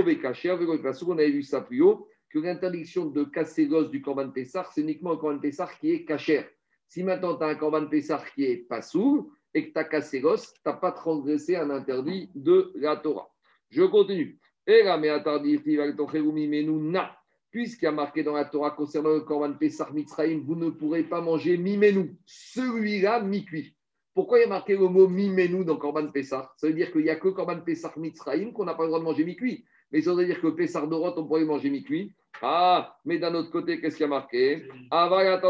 Bekacher, 0.02 0.52
on 0.52 1.18
avait 1.18 1.30
vu 1.30 1.42
ça 1.42 1.60
plus 1.60 1.82
haut, 1.82 2.08
que 2.30 2.38
l'interdiction 2.38 3.06
de 3.06 3.24
casser 3.24 3.66
l'os 3.66 3.90
du 3.90 4.00
Corban 4.02 4.30
Pessar, 4.30 4.72
c'est 4.72 4.82
uniquement 4.82 5.12
un 5.12 5.16
Corban 5.16 5.40
Pessar 5.40 5.76
qui 5.78 5.90
est 5.90 6.04
cachère. 6.04 6.48
Si 6.86 7.02
maintenant 7.02 7.36
tu 7.36 7.44
as 7.44 7.48
un 7.48 7.54
Corban 7.56 7.86
Pessar 7.86 8.24
qui 8.32 8.44
est 8.44 8.68
pas 8.68 8.82
sourd 8.82 9.30
et 9.58 9.68
que 9.68 9.72
tu 9.72 9.78
as 9.78 9.84
cassé 9.84 10.20
l'os, 10.20 10.54
tu 10.54 10.60
n'as 10.64 10.74
pas 10.74 10.92
transgressé 10.92 11.56
un 11.56 11.70
interdit 11.70 12.30
de 12.34 12.72
la 12.76 12.96
Torah. 12.96 13.28
Je 13.70 13.82
continue. 13.82 14.38
Et 14.66 14.84
na. 14.84 17.16
Puisqu'il 17.50 17.84
y 17.86 17.88
a 17.88 17.92
marqué 17.92 18.22
dans 18.22 18.34
la 18.34 18.44
Torah 18.44 18.72
concernant 18.72 19.14
le 19.14 19.20
Corban 19.20 19.54
Pessar 19.54 19.92
Mitzraïm, 19.94 20.44
vous 20.44 20.54
ne 20.54 20.68
pourrez 20.68 21.02
pas 21.02 21.22
manger 21.22 21.56
mimenu. 21.56 22.16
Celui-là, 22.26 23.20
mi-cuit. 23.20 23.74
Pourquoi 24.14 24.38
il 24.38 24.42
y 24.42 24.44
a 24.44 24.48
marqué 24.48 24.74
le 24.74 24.88
mot 24.88 25.08
mimenu 25.08 25.64
dans 25.64 25.76
Corban 25.76 26.08
Pessar 26.08 26.54
Ça 26.58 26.66
veut 26.66 26.74
dire 26.74 26.92
qu'il 26.92 27.02
n'y 27.02 27.10
a 27.10 27.16
que 27.16 27.28
Corban 27.28 27.60
Pessar 27.60 27.98
Mitzraïm 27.98 28.52
qu'on 28.52 28.64
n'a 28.64 28.74
pas 28.74 28.82
le 28.82 28.88
droit 28.88 29.00
de 29.00 29.04
manger 29.04 29.24
mi-cuit. 29.24 29.64
Mais 29.92 30.02
ça 30.02 30.14
veut 30.14 30.26
dire 30.26 30.40
que 30.40 30.48
Pessar 30.48 30.86
Dorot, 30.86 31.14
on 31.16 31.24
pourrait 31.26 31.44
manger 31.44 31.70
mi-cuit. 31.70 32.12
Ah, 32.42 32.96
mais 33.04 33.18
d'un 33.18 33.34
autre 33.34 33.50
côté, 33.50 33.80
qu'est-ce 33.80 33.96
qu'il 33.96 34.04
y 34.04 34.06
a 34.06 34.08
marqué? 34.08 34.68
Avata. 34.90 35.48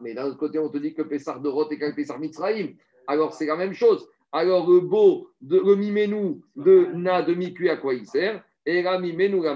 Mais 0.00 0.14
d'un 0.14 0.26
autre 0.26 0.38
côté, 0.38 0.58
on 0.58 0.68
te 0.68 0.78
dit 0.78 0.94
que 0.94 1.02
Pessar 1.02 1.40
Dorot 1.40 1.68
est 1.70 1.78
qu'un 1.78 1.92
Pessar 1.92 2.18
Mitzraïm. 2.18 2.76
Alors 3.06 3.32
c'est 3.32 3.46
la 3.46 3.56
même 3.56 3.72
chose. 3.72 4.08
Alors 4.32 4.68
le 4.70 4.80
beau, 4.80 5.30
de, 5.40 5.58
le 5.58 5.76
mimenu 5.76 6.42
de 6.56 6.88
na 6.94 7.22
de 7.22 7.34
mi-cuit, 7.34 7.70
à 7.70 7.76
quoi 7.76 7.94
il 7.94 8.06
sert? 8.06 8.42
Et 8.64 8.82
la 8.82 8.98
mimenu 8.98 9.42
la 9.42 9.54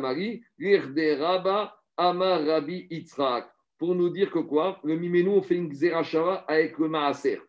Rabba 1.18 1.76
Amar 1.96 2.44
Rabbi 2.44 2.86
Yitzhak. 2.90 3.48
Pour 3.78 3.94
nous 3.94 4.10
dire 4.10 4.30
que 4.30 4.38
quoi? 4.38 4.78
Le 4.84 4.96
mimenu, 4.96 5.28
on 5.28 5.42
fait 5.42 5.56
une 5.56 5.68
xerashava 5.68 6.44
avec 6.48 6.78
le 6.78 6.88
maaser. 6.88 7.40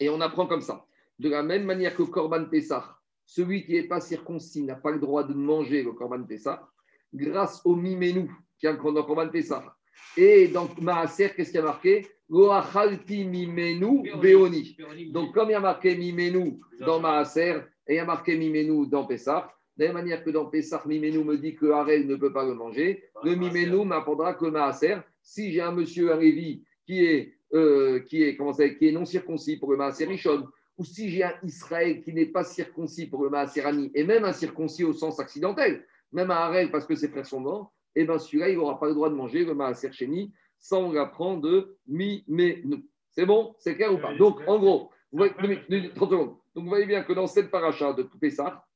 Et 0.00 0.08
on 0.08 0.20
apprend 0.20 0.46
comme 0.46 0.60
ça. 0.60 0.84
De 1.18 1.28
la 1.28 1.42
même 1.42 1.64
manière 1.64 1.94
que 1.94 2.02
Korban 2.02 2.46
Pessah, 2.46 2.96
celui 3.26 3.64
qui 3.64 3.72
n'est 3.72 3.88
pas 3.88 4.00
circoncis 4.00 4.62
n'a 4.62 4.76
pas 4.76 4.90
le 4.90 4.98
droit 4.98 5.24
de 5.24 5.34
manger 5.34 5.82
le 5.82 5.92
Korban 5.92 6.22
Pessah, 6.24 6.68
grâce 7.12 7.60
au 7.64 7.74
mimenu 7.74 8.30
qui 8.58 8.66
est 8.66 8.70
un 8.70 8.76
Korban 8.76 9.28
Pessah. 9.28 9.76
Et 10.16 10.48
dans 10.48 10.68
Maaser, 10.80 11.30
qu'est-ce 11.34 11.50
qu'il 11.50 11.60
y 11.60 11.62
a 11.62 11.66
marqué? 11.66 12.06
Mimenu 12.28 14.10
beoni. 14.20 14.76
Donc, 15.12 15.34
comme 15.34 15.50
il 15.50 15.52
y 15.52 15.54
a 15.54 15.60
marqué 15.60 15.96
mimenu 15.96 16.58
dans 16.80 17.00
Maaser 17.00 17.60
et 17.86 17.94
il 17.94 17.96
y 17.96 17.98
a 17.98 18.04
marqué 18.04 18.36
mimenu 18.36 18.86
dans 18.88 19.04
Pessah, 19.04 19.50
de 19.76 19.84
la 19.84 19.92
même 19.92 20.02
manière 20.02 20.24
que 20.24 20.30
dans 20.30 20.46
Pessah, 20.46 20.82
mimenu 20.86 21.22
me 21.24 21.36
dit 21.36 21.54
que 21.54 21.70
Harel 21.70 22.06
ne 22.06 22.16
peut 22.16 22.32
pas 22.32 22.44
le 22.44 22.54
manger, 22.54 23.04
le 23.22 23.34
mimenu 23.34 23.84
m'apprendra 23.84 24.34
que 24.34 24.46
Maaser. 24.46 24.96
Si 25.22 25.52
j'ai 25.52 25.60
un 25.60 25.72
monsieur, 25.72 26.12
un 26.12 26.20
qui 26.20 27.04
est, 27.04 27.34
euh, 27.52 28.00
qui, 28.00 28.22
est, 28.22 28.36
comment 28.36 28.52
ça, 28.52 28.68
qui 28.68 28.88
est 28.88 28.92
non 28.92 29.04
circoncis 29.04 29.58
pour 29.58 29.70
le 29.70 29.76
Maaser 29.76 30.06
Rishon, 30.06 30.46
ou 30.76 30.84
si 30.84 31.10
j'ai 31.10 31.24
un 31.24 31.34
Israël 31.42 32.02
qui 32.02 32.12
n'est 32.12 32.26
pas 32.26 32.44
circoncis 32.44 33.06
pour 33.06 33.22
le 33.22 33.30
Maaserani, 33.30 33.90
et 33.94 34.04
même 34.04 34.24
un 34.24 34.32
circoncis 34.32 34.84
au 34.84 34.92
sens 34.92 35.20
accidentel, 35.20 35.86
même 36.12 36.30
un 36.30 36.36
Harel 36.36 36.70
parce 36.70 36.86
que 36.86 36.94
ses 36.94 37.08
frères 37.08 37.26
sont 37.26 37.40
morts, 37.40 37.72
et 37.94 38.04
bien 38.04 38.18
celui-là, 38.18 38.48
il 38.48 38.56
n'aura 38.56 38.78
pas 38.78 38.88
le 38.88 38.94
droit 38.94 39.08
de 39.08 39.14
manger 39.14 39.44
le 39.44 39.54
Maaser 39.54 39.92
Sheni 39.92 40.32
sans 40.58 40.92
l'apprendre 40.92 41.42
de 41.42 41.76
mi-me-nous. 41.86 42.82
C'est 43.10 43.26
bon? 43.26 43.54
C'est 43.58 43.76
clair 43.76 43.94
ou 43.94 43.98
pas? 43.98 44.14
Donc, 44.14 44.40
en 44.46 44.58
gros, 44.58 44.90
vous 45.12 45.18
voyez, 45.18 45.32
deux 45.40 45.48
minutes, 45.48 45.70
deux 45.70 45.76
minutes, 45.76 45.94
30 45.94 46.10
secondes. 46.10 46.36
Donc, 46.54 46.64
vous 46.64 46.68
voyez 46.68 46.86
bien 46.86 47.02
que 47.02 47.12
dans 47.12 47.26
cette 47.26 47.50
paracha 47.50 47.92
de 47.92 48.02
Pessar, 48.02 48.66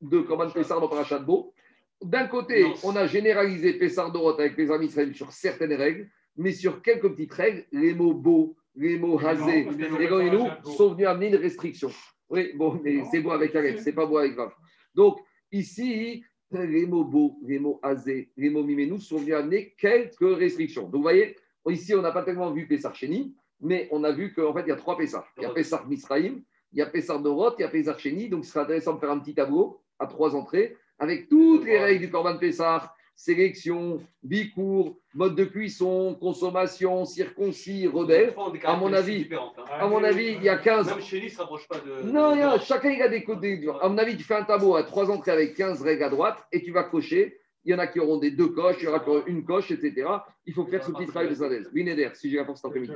de 0.00 0.20
Corban 0.20 0.50
Pessar 0.50 0.80
dans 0.80 0.88
paracha 0.88 1.18
de 1.18 1.24
Beau, 1.24 1.54
d'un 2.02 2.26
côté, 2.26 2.66
on 2.82 2.96
a 2.96 3.06
généralisé 3.06 3.74
Pessar 3.74 4.10
Dorot 4.10 4.38
avec 4.38 4.56
les 4.56 4.70
amis 4.70 4.86
Israël 4.86 5.14
sur 5.14 5.30
certaines 5.32 5.72
règles, 5.72 6.10
mais 6.36 6.52
sur 6.52 6.82
quelques 6.82 7.10
petites 7.10 7.32
règles, 7.32 7.64
les 7.70 7.94
mots 7.94 8.14
beau, 8.14 8.56
les 8.76 8.98
mots 8.98 9.16
rasé, 9.16 9.68
les 9.76 10.30
nous 10.30 10.48
sont 10.76 10.94
venus 10.94 11.06
amener 11.06 11.28
une 11.28 11.36
restriction. 11.36 11.90
Oui, 12.28 12.52
bon, 12.54 12.80
mais 12.82 13.04
c'est 13.10 13.20
beau 13.20 13.30
avec 13.30 13.54
Aleph, 13.54 13.80
c'est 13.80 13.92
pas 13.92 14.06
beau 14.06 14.18
avec 14.18 14.34
Vav. 14.34 14.52
Donc, 14.94 15.18
ici, 15.52 16.24
les 16.50 16.86
mots 16.86 17.04
beau, 17.04 17.38
les 17.42 17.58
mots 17.58 17.80
azé, 17.82 18.30
les 18.36 18.50
mots 18.50 18.62
mimenu 18.62 18.98
sont 18.98 19.18
venus 19.18 19.34
amener 19.34 19.74
quelques 19.78 20.36
restrictions. 20.38 20.84
Donc, 20.84 20.96
vous 20.96 21.02
voyez, 21.02 21.36
ici, 21.68 21.94
on 21.94 22.02
n'a 22.02 22.12
pas 22.12 22.22
tellement 22.22 22.50
vu 22.50 22.66
Pessar 22.66 22.94
Chéni, 22.94 23.34
mais 23.60 23.88
on 23.90 24.04
a 24.04 24.12
vu 24.12 24.32
qu'en 24.32 24.52
fait, 24.52 24.62
il 24.62 24.68
y 24.68 24.72
a 24.72 24.76
trois 24.76 24.96
Pessar. 24.96 25.26
Il 25.36 25.42
y 25.42 25.46
a 25.46 25.50
Pessar 25.50 25.86
Misraïm, 25.86 26.42
il 26.72 26.78
y 26.78 26.82
a 26.82 26.86
Pessar 26.86 27.20
Dorot, 27.20 27.54
il 27.58 27.62
y 27.62 27.64
a 27.64 27.68
Pessar 27.68 27.98
Chéni. 27.98 28.28
Donc, 28.28 28.44
ce 28.44 28.52
serait 28.52 28.64
intéressant 28.64 28.94
de 28.94 29.00
faire 29.00 29.10
un 29.10 29.18
petit 29.18 29.34
tableau 29.34 29.80
à 29.98 30.06
trois 30.06 30.34
entrées 30.34 30.76
avec 30.98 31.28
toutes 31.28 31.64
les 31.64 31.78
règles 31.78 32.06
du 32.06 32.10
Corban 32.10 32.38
Pessar, 32.38 32.93
sélection, 33.16 34.00
bicourt, 34.22 34.96
mode 35.14 35.36
de 35.36 35.44
cuisson, 35.44 36.16
consommation, 36.20 37.04
circoncis, 37.04 37.86
rebelle. 37.86 38.34
À 38.64 38.76
mon 38.76 38.92
avis, 38.92 39.28
à 39.70 39.86
mon 39.86 40.02
avis, 40.02 40.32
il 40.36 40.42
y 40.42 40.48
a 40.48 40.58
15. 40.58 40.88
Même 40.88 41.00
chez 41.00 41.20
lui, 41.20 41.26
ne 41.26 41.30
se 41.30 41.38
rapproche 41.38 41.68
pas 41.68 41.78
de. 41.78 42.02
Non, 42.10 42.34
non, 42.36 42.58
chacun 42.58 42.90
il 42.90 43.02
a 43.02 43.08
des 43.08 43.24
côtés. 43.24 43.60
À 43.80 43.88
mon 43.88 43.98
avis, 43.98 44.16
tu 44.16 44.24
fais 44.24 44.34
un 44.34 44.44
tableau 44.44 44.74
à 44.74 44.82
trois 44.82 45.10
entrées 45.10 45.32
avec 45.32 45.54
15 45.54 45.82
règles 45.82 46.02
à 46.02 46.08
droite 46.08 46.38
et 46.52 46.62
tu 46.62 46.72
vas 46.72 46.84
cocher. 46.84 47.38
Il 47.66 47.72
y 47.72 47.74
en 47.74 47.78
a 47.78 47.86
qui 47.86 47.98
auront 47.98 48.18
des 48.18 48.30
deux 48.30 48.48
coches, 48.48 48.76
il 48.80 48.84
y 48.84 48.88
en 48.88 48.90
aura 48.90 49.00
qui 49.00 49.08
auront 49.08 49.24
une 49.26 49.42
coche, 49.42 49.70
etc. 49.70 50.06
Il 50.44 50.52
faut 50.52 50.66
faire 50.66 50.84
ce 50.84 50.92
petit 50.92 51.06
travail 51.06 51.30
de 51.30 51.34
synthèse. 51.34 51.70
Wineder, 51.72 52.10
si 52.12 52.28
j'ai 52.30 52.36
la 52.36 52.44
force 52.44 52.60
cet 52.60 52.68
après-midi. 52.68 52.92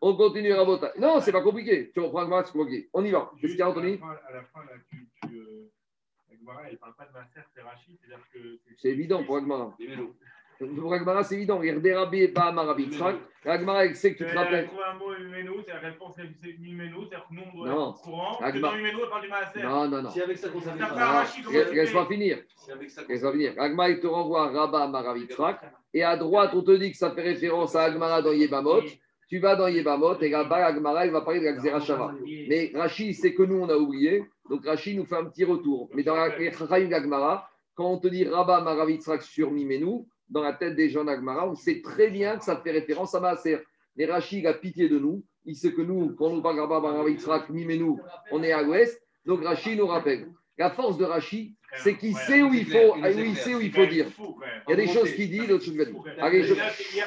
On 0.00 0.16
continue 0.16 0.54
à 0.54 0.64
voter. 0.64 0.86
Non, 0.98 1.20
c'est 1.20 1.32
pas 1.32 1.42
compliqué. 1.42 1.90
Tu 1.92 2.00
reprends 2.00 2.22
le 2.22 2.28
match. 2.28 2.46
On 2.94 3.04
y 3.04 3.10
va. 3.10 3.30
Qu'est-ce 3.38 3.52
qu'il 3.52 3.60
y 3.60 3.62
a, 3.62 3.68
Anthony 3.68 4.00
À 4.02 4.32
la 4.32 4.42
fin, 4.42 4.60
là, 4.60 4.72
tu. 4.88 5.06
tu 5.28 5.36
euh, 5.36 5.55
Agmara, 6.40 6.62
elle 6.66 6.72
ne 6.72 6.78
parle 6.78 6.94
pas 6.94 7.04
de 7.06 7.12
Masser, 7.12 7.40
c'est 7.54 7.62
Rachid, 7.62 7.96
c'est-à-dire 8.00 8.24
que. 8.32 8.58
C'est 8.76 8.90
évident 8.90 9.24
pour 9.24 9.36
Agmara. 9.36 9.76
Pour 10.58 10.94
Agmara, 10.94 11.22
c'est 11.22 11.34
évident. 11.34 11.58
Regardez 11.58 12.18
et 12.22 12.28
pas 12.28 12.44
Amarabi. 12.44 12.90
Agmara, 13.44 13.84
elle 13.84 13.94
sait 13.94 14.14
que 14.14 14.18
tu 14.18 14.24
te 14.24 14.30
Elle 14.30 14.38
a 14.38 14.42
rappelles. 14.42 14.66
trouvé 14.66 14.82
un 14.84 14.94
mot 14.94 15.10
Mimeno, 15.18 15.62
c'est 15.62 15.72
la 15.72 15.80
réponse 15.80 16.14
c'est 16.16 16.58
Mimeno, 16.58 17.04
c'est-à-dire 17.04 17.26
que 17.28 17.34
nous, 17.34 17.42
on 17.52 17.56
doit 17.56 17.68
être 17.68 18.02
courant. 18.02 18.38
Que 18.38 18.58
dans 18.58 18.72
Mimeno, 18.72 19.00
elle 19.02 19.08
parle 19.10 19.22
du 19.22 19.28
Masser. 19.28 19.62
Non, 19.62 19.88
non, 19.88 20.02
non. 20.02 20.10
Si 20.10 20.20
avec 20.20 20.38
ça 20.38 20.48
qu'on 20.48 20.60
tu 20.60 21.74
Laisse-moi 21.74 22.06
finir. 22.06 22.38
Laisse-moi 23.08 23.32
finir. 23.32 23.54
Agmara, 23.58 23.90
il 23.90 24.00
te 24.00 24.06
renvoie 24.06 24.44
à 24.44 24.50
Rabba 24.50 24.84
Amarabi 24.84 25.28
Et 25.92 26.02
à 26.02 26.16
droite, 26.16 26.52
on 26.54 26.62
te 26.62 26.72
dit 26.72 26.90
que 26.90 26.96
ça 26.96 27.10
fait 27.10 27.22
référence 27.22 27.76
à 27.76 27.84
Agmara 27.84 28.22
dans 28.22 28.32
Yebamot. 28.32 28.82
Tu 29.28 29.38
vas 29.40 29.56
dans 29.56 29.66
Yevamot 29.66 30.20
et 30.20 30.28
là-bas, 30.28 30.66
Agmara, 30.66 31.06
il 31.06 31.12
va 31.12 31.20
parler 31.20 31.40
de 31.40 31.46
la 31.46 31.52
Xerashava. 31.52 32.14
Mais 32.48 32.70
Rashi, 32.74 33.12
c'est 33.12 33.34
que 33.34 33.42
nous, 33.42 33.56
on 33.56 33.68
a 33.68 33.76
oublié. 33.76 34.24
Donc 34.48 34.64
Rashi 34.64 34.96
nous 34.96 35.04
fait 35.04 35.16
un 35.16 35.24
petit 35.24 35.44
retour. 35.44 35.90
Mais 35.94 36.04
dans 36.04 36.14
la 36.14 36.30
d'Agmara, 36.30 37.48
quand 37.74 37.90
on 37.90 37.98
te 37.98 38.06
dit 38.06 38.24
Rabba 38.24 38.60
Maravitzrak 38.60 39.22
sur 39.22 39.50
Mimenu, 39.50 40.06
dans 40.28 40.42
la 40.42 40.52
tête 40.52 40.76
des 40.76 40.88
gens 40.88 41.04
d'Agmara, 41.04 41.48
on 41.48 41.56
sait 41.56 41.82
très 41.82 42.10
bien 42.10 42.38
que 42.38 42.44
ça 42.44 42.56
fait 42.56 42.70
référence 42.70 43.14
à 43.14 43.20
Maaser. 43.20 43.58
Mais 43.96 44.06
Rashi, 44.06 44.46
a 44.46 44.54
pitié 44.54 44.88
de 44.88 44.98
nous. 44.98 45.24
Il 45.44 45.56
sait 45.56 45.72
que 45.72 45.82
nous, 45.82 46.14
quand 46.14 46.26
on 46.26 46.40
parle 46.40 46.60
Rabba 46.60 46.80
Maravitzrak, 46.80 47.50
Mimenu, 47.50 47.96
on 48.30 48.42
est 48.44 48.52
à 48.52 48.62
l'ouest. 48.62 49.02
Donc 49.24 49.42
Rashi 49.42 49.76
nous 49.76 49.86
rappelle. 49.86 50.28
La 50.58 50.70
force 50.70 50.96
de 50.96 51.04
Rashi, 51.04 51.54
c'est 51.76 51.96
qu'il 51.98 52.16
sait 52.16 52.42
où 52.42 52.52
il 52.54 52.64
faut, 52.66 52.94
oui, 52.94 53.28
il 53.28 53.36
sait 53.36 53.54
où 53.54 53.60
il 53.60 53.70
faut 53.72 53.86
dire. 53.86 54.06
Il 54.66 54.70
y 54.70 54.72
a 54.72 54.76
des 54.76 54.86
choses 54.88 55.12
qu'il 55.12 55.30
dit, 55.30 55.46
d'autres 55.46 55.64
choses 55.64 55.74
qu'il 55.74 55.78
va 55.78 55.84
dire. 55.84 56.02
Allez, 56.18 56.42
je- 56.44 56.54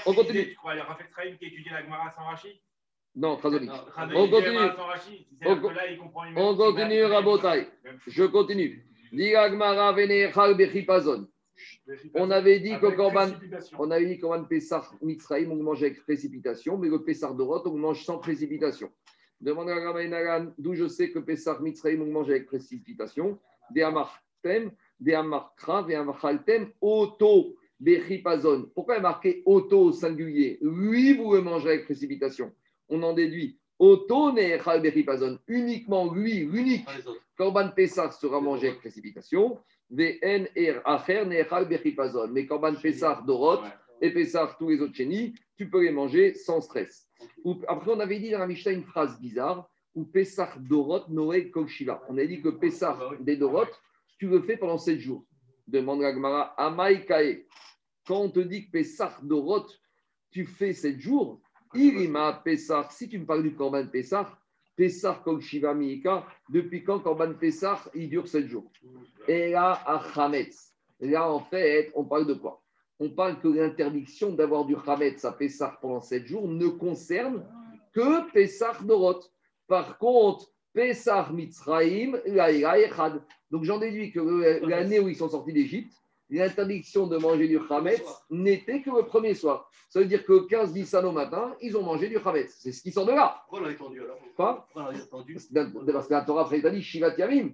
on 0.06 0.14
continue. 0.14 0.50
Tu 0.50 0.56
crois, 0.56 0.76
il 0.76 0.78
y 0.78 0.82
a 0.82 0.84
Raphaël 0.84 1.10
Traïm 1.12 1.38
qui 1.38 1.46
a 1.46 1.48
étudié 1.48 1.72
la 1.72 1.84
Gemara 1.84 2.12
sans 2.12 2.26
Rachi 2.26 2.62
Non. 3.16 3.38
Traduit 3.38 3.68
On 4.16 4.30
continue. 4.30 4.58
On 6.36 6.56
continue, 6.56 7.04
Rabotai. 7.04 7.68
Je 8.08 8.24
continue. 8.26 8.86
On 12.14 12.30
avait 12.32 12.60
dit 12.60 12.78
que 12.80 12.86
Corban-. 12.96 13.32
On 13.80 13.90
avait 13.92 14.06
dit 14.06 14.20
qu'en 14.20 14.44
Pessar 14.44 14.94
Mitzraïm, 15.02 15.52
on 15.52 15.56
mange 15.64 15.82
avec 15.82 16.02
précipitation, 16.04 16.78
mais 16.78 16.88
le 16.88 17.04
Pessar 17.04 17.34
Dorot, 17.34 17.64
on 17.68 17.78
mange 17.78 18.04
sans 18.06 18.20
précipitation. 18.20 18.92
Demande 19.42 19.70
à 19.70 19.76
Rama 19.76 20.04
Enagan, 20.04 20.52
d'où 20.58 20.74
je 20.74 20.88
sais 20.88 21.12
que 21.12 21.20
on 21.20 22.06
le 22.06 22.12
mange 22.12 22.30
avec 22.30 22.46
précipitation. 22.48 23.40
Des 23.72 23.84
Amartem, 23.84 24.72
des 25.00 25.14
Amarkra, 25.14 25.84
des 25.84 25.96
Amarchaltem, 25.96 26.72
Auto, 26.82 27.56
Bechipazon. 27.80 28.70
Pourquoi 28.76 28.96
il 28.96 29.00
est 29.00 29.04
marqué 29.04 29.42
auto 29.46 29.80
au 29.80 29.92
singulier? 29.92 30.60
Oui, 30.62 31.14
vous 31.14 31.34
le 31.34 31.42
mangez 31.42 31.70
avec 31.70 31.86
précipitation. 31.86 32.52
On 32.90 33.02
en 33.04 33.14
déduit 33.14 33.58
auto 33.78 34.34
Nechal 34.34 34.82
Bechipazon. 34.82 35.40
Uniquement 35.48 36.14
lui, 36.14 36.46
l'unique 36.46 36.88
Corban 37.38 37.70
Pessar 37.70 38.12
sera 38.12 38.42
mangé 38.42 38.68
avec 38.68 38.80
précipitation. 38.80 39.60
VN 39.90 40.48
er 40.56 40.82
acher 40.86 41.26
nechal 41.26 41.68
bechipazon. 41.68 42.28
Mais 42.28 42.46
Corban 42.46 42.76
Pessar 42.76 43.24
Dorot 43.26 43.62
et 44.02 44.12
Pessar 44.12 44.58
tous 44.58 44.70
les 44.70 44.82
autres 44.82 44.96
chénis, 44.96 45.34
tu 45.58 45.70
peux 45.70 45.84
les 45.84 45.92
manger 45.92 46.34
sans 46.34 46.62
stress. 46.62 47.08
Ou- 47.44 47.62
Après, 47.68 47.92
on 47.92 48.00
avait 48.00 48.20
dit 48.20 48.32
dans 48.32 48.40
la 48.40 48.48
Mishnah 48.48 48.72
une 48.72 48.84
phrase 48.84 49.20
bizarre 49.20 49.70
où 49.96 50.06
Pessar 50.06 50.60
Dorot 50.60 51.08
Noé 51.10 51.50
Kol 51.52 51.68
Shiva. 51.68 52.02
On 52.10 52.18
a 52.18 52.26
dit 52.26 52.42
que 52.42 52.50
Pessar 52.50 53.16
des 53.20 53.40
tu 54.18 54.28
le 54.28 54.42
fais 54.42 54.58
pendant 54.58 54.78
7 54.78 55.00
jours. 55.00 55.26
Demande 55.68 56.02
la 56.02 56.14
Gemara 56.14 56.54
Amai 56.62 57.06
Kae. 57.06 57.46
Quand 58.08 58.22
on 58.22 58.30
te 58.30 58.40
dit 58.40 58.66
que 58.66 58.72
Pessar 58.72 59.22
Dorot, 59.24 59.66
tu 60.32 60.46
fais 60.46 60.74
7 60.74 61.00
jours, 61.00 61.42
Irima 61.74 62.34
Pessar, 62.44 62.92
si 62.92 63.08
tu 63.08 63.20
me 63.20 63.26
parles 63.26 63.44
du 63.44 63.54
Corban 63.56 63.86
Pessar, 63.88 64.40
Pessar 64.76 65.22
Kol 65.24 65.42
Shiva 65.42 65.74
Miika, 65.74 66.26
depuis 66.50 66.84
quand 66.84 67.00
Corban 67.00 67.34
Pessar, 67.34 67.90
il 67.94 68.10
dure 68.10 68.28
7 68.28 68.48
jours? 68.48 68.72
Et 69.28 69.52
là, 69.52 69.74
à 69.86 69.98
Hametz. 70.16 70.74
Là, 71.00 71.32
en 71.32 71.40
fait, 71.40 71.92
on 71.96 72.04
parle 72.06 72.26
de 72.28 72.34
quoi? 72.34 72.59
On 73.00 73.10
parle 73.10 73.40
que 73.40 73.48
l'interdiction 73.48 74.32
d'avoir 74.34 74.66
du 74.66 74.76
Hametz 74.86 75.24
à 75.26 75.32
Pessar 75.32 75.80
pendant 75.80 76.02
7 76.02 76.26
jours 76.26 76.48
ne 76.48 76.68
concerne 76.68 77.46
que 77.94 78.30
Pessar 78.32 78.84
Dorot. 78.84 79.22
Par 79.68 79.98
contre, 79.98 80.48
Pessar 80.74 81.32
Mitzraïm, 81.34 82.20
Laïla 82.26 82.80
Echad. 82.80 83.22
Donc 83.52 83.64
j'en 83.64 83.80
déduis 83.80 84.12
que 84.12 84.20
le- 84.20 84.68
l'année 84.68 85.00
où 85.00 85.08
ils 85.08 85.16
sont 85.16 85.30
sortis 85.30 85.54
d'Égypte, 85.54 85.94
l'interdiction 86.30 87.08
de 87.08 87.18
manger 87.18 87.48
du 87.48 87.58
Hametz 87.70 88.04
n'était 88.30 88.82
que 88.82 88.90
le 88.92 89.04
premier 89.04 89.34
soir. 89.34 89.70
Ça 89.90 90.00
veut 90.00 90.06
dire 90.06 90.24
que 90.26 90.46
15 90.48 90.74
Nissan 90.74 91.04
au 91.06 91.12
matin, 91.12 91.56
ils 91.62 91.76
ont 91.78 91.82
mangé 91.84 92.08
du 92.10 92.18
Hametz. 92.24 92.56
C'est 92.60 92.72
ce 92.72 92.82
qui 92.84 92.92
sort 92.92 93.06
de 93.06 93.14
là. 93.14 93.42
Pourquoi 93.48 93.60
on 93.60 93.64
l'a 93.70 93.72
étendu 93.72 94.02
alors 94.04 94.20
Quoi? 94.36 94.68
Pourquoi 94.72 94.90
on 94.90 94.92
l'a 94.92 95.00
étendu 95.00 95.38
parce 95.94 96.08
que 96.08 96.14
la 96.14 96.22
Torah 96.22 96.42
après, 96.44 96.60
il 96.60 96.68
a 96.68 96.70
dit 96.70 96.84
Shivat 96.84 97.16
Yamim. 97.18 97.50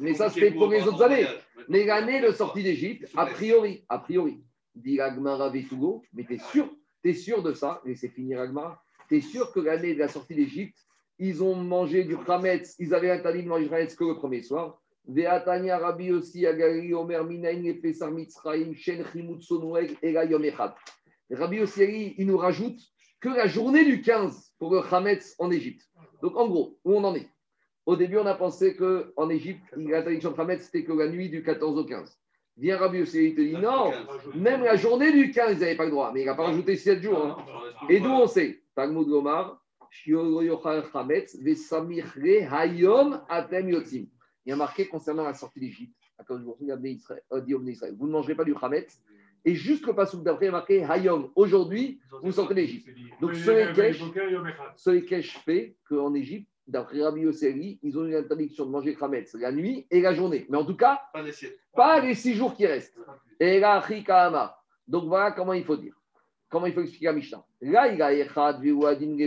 Mais 0.00 0.14
ça, 0.14 0.30
c'était 0.30 0.50
pour 0.50 0.68
les 0.68 0.82
autres 0.82 1.02
années. 1.02 1.26
Mais 1.68 1.84
l'année 1.84 2.20
de 2.20 2.32
sortie 2.32 2.62
d'Égypte, 2.62 3.06
a 3.16 3.26
priori, 3.26 3.84
a 3.88 3.98
priori, 3.98 4.42
dit 4.74 5.00
Agmara 5.00 5.50
Vetugo, 5.50 6.02
mais 6.14 6.24
t'es 6.24 6.38
sûr, 6.38 6.68
t'es 7.02 7.14
sûr 7.14 7.42
de 7.42 7.52
ça, 7.52 7.82
et 7.84 7.94
c'est 7.94 8.08
fini 8.08 8.34
Agmara, 8.34 8.82
t'es 9.08 9.20
sûr 9.20 9.52
que 9.52 9.60
l'année 9.60 9.94
de 9.94 9.98
la 9.98 10.08
sortie 10.08 10.34
d'Égypte, 10.34 10.76
ils 11.18 11.42
ont 11.42 11.54
mangé 11.54 12.04
du 12.04 12.16
Hametz, 12.26 12.74
ils 12.78 12.94
avaient 12.94 13.10
interdit 13.10 13.42
de 13.42 13.48
manger 13.48 13.68
du 13.86 13.96
que 13.96 14.04
le 14.04 14.14
premier 14.14 14.42
soir. 14.42 14.80
Ve'atania 15.06 15.78
Rabbi 15.78 16.12
aussi 16.12 16.46
Agari 16.46 16.94
Omer 16.94 17.24
Mitzraim 17.24 18.72
Shen 18.74 19.04
Chimut 19.12 19.42
Sonueg 19.42 19.96
Ela 20.02 20.24
Yom 20.24 20.44
Echad. 20.44 20.72
Rabbi 21.30 21.60
Ossieri, 21.60 22.14
il 22.18 22.26
nous 22.26 22.38
rajoute 22.38 22.80
que 23.20 23.28
la 23.28 23.46
journée 23.46 23.84
du 23.84 24.00
15 24.02 24.54
pour 24.58 24.72
le 24.72 24.80
Hametz 24.80 25.34
en 25.38 25.50
Égypte. 25.50 25.88
Donc 26.24 26.38
en 26.38 26.48
gros, 26.48 26.78
où 26.86 26.94
on 26.96 27.04
en 27.04 27.14
est? 27.14 27.28
Au 27.84 27.96
début, 27.96 28.16
on 28.16 28.24
a 28.24 28.32
pensé 28.34 28.74
qu'en 28.76 29.28
Égypte, 29.28 29.60
l'interdiction 29.76 30.30
de 30.30 30.40
Hametz, 30.40 30.62
c'était 30.62 30.82
que 30.82 30.92
la 30.92 31.06
nuit 31.06 31.28
du 31.28 31.42
14 31.42 31.76
au 31.78 31.84
15. 31.84 32.18
Vient 32.56 32.78
Rabbi 32.78 33.02
Ossieri, 33.02 33.26
il 33.26 33.34
te 33.34 33.42
dit 33.42 33.52
non, 33.52 33.92
même 34.34 34.62
la 34.62 34.74
journée 34.76 35.12
du 35.12 35.30
15, 35.30 35.56
ils 35.56 35.60
n'avaient 35.60 35.76
pas 35.76 35.84
le 35.84 35.90
droit, 35.90 36.12
mais 36.14 36.22
il 36.22 36.24
n'a 36.24 36.34
pas 36.34 36.44
rajouté 36.46 36.76
7 36.76 37.02
jours. 37.02 37.26
hein. 37.26 37.36
Et 37.90 38.00
d'où 38.00 38.08
on 38.08 38.26
sait? 38.26 38.62
Talmud 38.74 39.06
Gomar, 39.06 39.62
Hayom 42.50 43.20
Atem. 43.28 43.68
Il 43.68 44.08
y 44.46 44.52
a 44.52 44.56
marqué 44.56 44.86
concernant 44.88 45.24
la 45.24 45.34
sortie 45.34 45.60
d'Égypte, 45.60 45.94
euh, 46.30 46.38
vous 47.98 48.06
ne 48.06 48.12
mangerez 48.12 48.34
pas 48.34 48.44
du 48.44 48.54
Hametz. 48.62 48.98
Et 49.44 49.54
juste 49.54 49.86
le 49.86 49.94
passage 49.94 50.20
d'après, 50.20 50.50
marqué 50.50 50.82
Hayom, 50.82 51.30
aujourd'hui, 51.34 52.00
vous 52.22 52.32
sortez 52.32 52.54
d'Égypte. 52.54 52.88
Donc, 53.20 53.34
ce 53.34 54.90
Lekesh 54.90 55.38
fait 55.38 55.76
qu'en 55.88 56.14
Égypte, 56.14 56.48
d'après 56.66 57.02
Rabbi 57.02 57.22
Yosseri, 57.22 57.78
ils 57.82 57.98
ont 57.98 58.06
une 58.06 58.14
interdiction 58.14 58.64
de 58.64 58.70
manger 58.70 58.96
Hametz 58.98 59.34
la 59.34 59.52
nuit 59.52 59.86
et 59.90 60.00
la 60.00 60.14
journée. 60.14 60.46
Mais 60.48 60.56
en 60.56 60.64
tout 60.64 60.76
cas, 60.76 61.00
Pas 61.74 62.00
les 62.00 62.14
six 62.14 62.34
jours 62.34 62.54
qui 62.54 62.66
restent. 62.66 62.96
Et 63.38 63.60
là. 63.60 63.84
Donc 64.88 65.04
voilà 65.04 65.32
comment 65.32 65.52
il 65.52 65.64
faut 65.64 65.76
dire. 65.76 65.94
Comment 66.48 66.66
il 66.66 66.72
faut 66.72 66.82
expliquer 66.82 67.06
la 67.06 67.12
Mishnah. 67.14 67.44
Là, 67.60 67.88
il 67.92 68.00
a 68.00 68.14
Echad, 68.14 68.62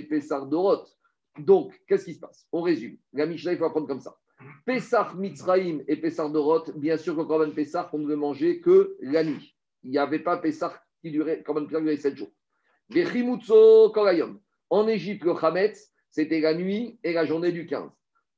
Pessar, 0.10 0.46
Dorot. 0.46 0.86
Donc, 1.38 1.80
qu'est-ce 1.88 2.06
qui 2.06 2.14
se 2.14 2.20
passe? 2.20 2.48
On 2.52 2.62
résume. 2.62 2.98
La 3.14 3.26
Mishnah, 3.26 3.52
il 3.52 3.58
faut 3.58 3.66
apprendre 3.66 3.88
comme 3.88 4.00
ça. 4.00 4.18
Pessar, 4.66 5.16
Mitzraïm 5.16 5.84
et 5.88 5.98
Pessar, 5.98 6.32
Dorot, 6.32 6.72
bien 6.76 6.98
sûr 6.98 7.16
que 7.16 7.22
Korban 7.22 7.52
Pessar, 7.52 7.90
on 7.94 8.00
ne 8.00 8.08
le 8.08 8.16
mangeait 8.16 8.60
que 8.60 8.96
la 9.02 9.24
nuit. 9.24 9.57
Il 9.88 9.92
n'y 9.92 10.00
avait 10.00 10.20
pas 10.20 10.36
Pessar 10.36 10.78
qui 11.02 11.12
durait, 11.12 11.42
durait 11.70 11.96
7 11.96 12.18
jours. 12.18 12.32
Vechimutso, 12.90 13.90
Korayom. 13.92 14.38
En 14.70 14.86
Égypte, 14.86 15.24
le 15.24 15.34
Hametz, 15.34 15.94
c'était 16.10 16.42
la 16.42 16.54
nuit 16.54 17.00
et 17.06 17.14
la 17.14 17.26
journée 17.26 17.54
du 17.54 17.66
15. 17.66 17.90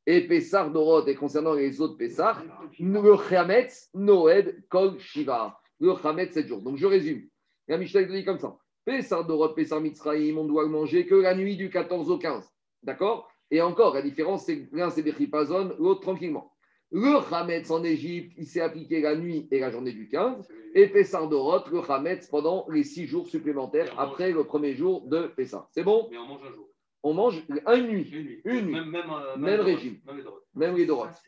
Et 0.06 0.28
Pessar, 0.28 0.70
Dorot, 0.70 1.08
et 1.08 1.16
concernant 1.16 1.54
les 1.54 1.82
autres 1.82 1.98
Pessar, 1.98 2.44
le 2.80 3.16
Chametz, 3.28 3.90
Noed, 3.96 4.64
Kol, 4.70 5.00
Shiva. 5.00 5.60
Le 5.80 5.96
Chametz, 5.96 6.36
7 6.36 6.48
jours. 6.48 6.62
Donc 6.62 6.78
je 6.78 6.86
résume. 6.86 7.28
La 7.68 7.80
Mishnah 7.80 8.04
dit 8.04 8.24
comme 8.24 8.38
ça. 8.38 8.56
Pessar 8.86 9.26
d'Europe, 9.26 9.56
Pessar 9.56 9.82
Mitzraïm, 9.82 10.38
on 10.38 10.46
doit 10.46 10.68
manger 10.68 11.08
que 11.08 11.16
la 11.16 11.34
nuit 11.34 11.58
du 11.58 11.72
14 11.72 12.12
au 12.12 12.20
15. 12.20 12.48
D'accord? 12.84 13.28
Et 13.50 13.60
encore, 13.60 13.96
la 13.96 14.04
différence, 14.04 14.46
c'est 14.46 14.68
que 14.68 14.76
l'un 14.76 14.92
c'est 14.92 15.02
Bechipazon, 15.02 15.76
l'autre 15.80 16.02
tranquillement. 16.02 16.54
Le 16.91 17.19
Chametz 17.30 17.69
en 17.69 17.84
Égypte, 17.84 18.34
il 18.38 18.47
s'est 18.47 18.62
appliqué 18.62 18.99
la 19.02 19.15
nuit 19.15 19.47
et 19.52 19.60
la 19.60 19.69
journée 19.69 19.93
du 19.93 20.10
15. 20.10 20.47
Et 20.73 20.88
Pessar 20.88 21.28
d'Europe, 21.30 21.69
le 21.71 21.84
Chametz 21.84 22.28
pendant 22.28 22.65
les 22.69 22.84
6 22.84 23.06
jours 23.06 23.28
supplémentaires 23.28 23.93
après 23.99 24.32
le 24.32 24.43
premier 24.43 24.75
jour 24.75 25.08
de 25.08 25.28
Pessar. 25.28 25.67
C'est 25.71 25.84
bon? 25.84 26.08
Mais 26.10 26.17
on 26.17 26.25
mange 26.25 26.41
un 26.43 26.52
jour. 26.52 26.67
On 27.04 27.13
mange 27.13 27.43
une 27.47 27.88
nuit. 27.88 28.10
Une 28.12 28.23
nuit. 28.23 28.41
Une 28.43 28.65
nuit. 28.65 28.73
Même, 28.73 28.89
même, 28.89 29.10
euh, 29.12 29.38
Même 29.38 29.58
les 29.58 29.75
régime. 29.75 29.99
Même 30.06 30.17
les. 30.17 30.23
Même 30.56 30.75
les 30.75 30.86
C'est. 30.86 31.21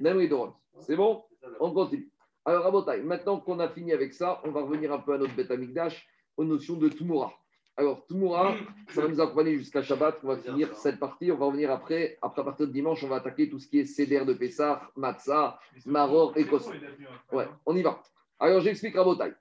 Même 0.00 0.18
bon? 0.96 1.22
On 1.60 1.72
continue. 1.72 2.10
Alors, 2.44 2.64
Rabotai, 2.64 3.02
maintenant 3.02 3.40
qu'on 3.40 3.58
a 3.60 3.68
fini 3.68 3.92
avec 3.92 4.12
ça, 4.14 4.40
on 4.44 4.50
va 4.50 4.62
revenir 4.62 4.92
un 4.92 4.98
peu 4.98 5.14
à 5.14 5.18
notre 5.18 5.34
bête 5.34 5.50
Amigdash, 5.50 6.06
aux 6.36 6.44
notions 6.44 6.76
de 6.76 6.88
Tumura. 6.88 7.32
Alors, 7.78 8.04
Tumura, 8.08 8.56
ça 8.88 9.02
va 9.02 9.08
nous 9.08 9.20
accompagner 9.20 9.56
jusqu'à 9.56 9.82
Shabbat. 9.82 10.18
On 10.24 10.26
va 10.26 10.36
finir 10.38 10.74
cette 10.76 10.98
partie. 10.98 11.30
On 11.30 11.36
va 11.36 11.46
revenir 11.46 11.70
après. 11.70 12.18
Après, 12.20 12.42
à 12.42 12.44
partir 12.44 12.66
de 12.66 12.72
dimanche, 12.72 13.04
on 13.04 13.08
va 13.08 13.16
attaquer 13.16 13.48
tout 13.48 13.60
ce 13.60 13.68
qui 13.68 13.78
est 13.78 13.84
Seder 13.84 14.24
de 14.24 14.32
Pessah, 14.32 14.82
Matzah. 14.96 15.60
Maror 15.86 16.36
et 16.36 16.44
Kosov. 16.44 16.74
Ouais, 17.32 17.46
on 17.64 17.76
y 17.76 17.82
va. 17.82 18.02
Alors, 18.40 18.60
j'explique 18.62 18.96
Rabotai. 18.96 19.32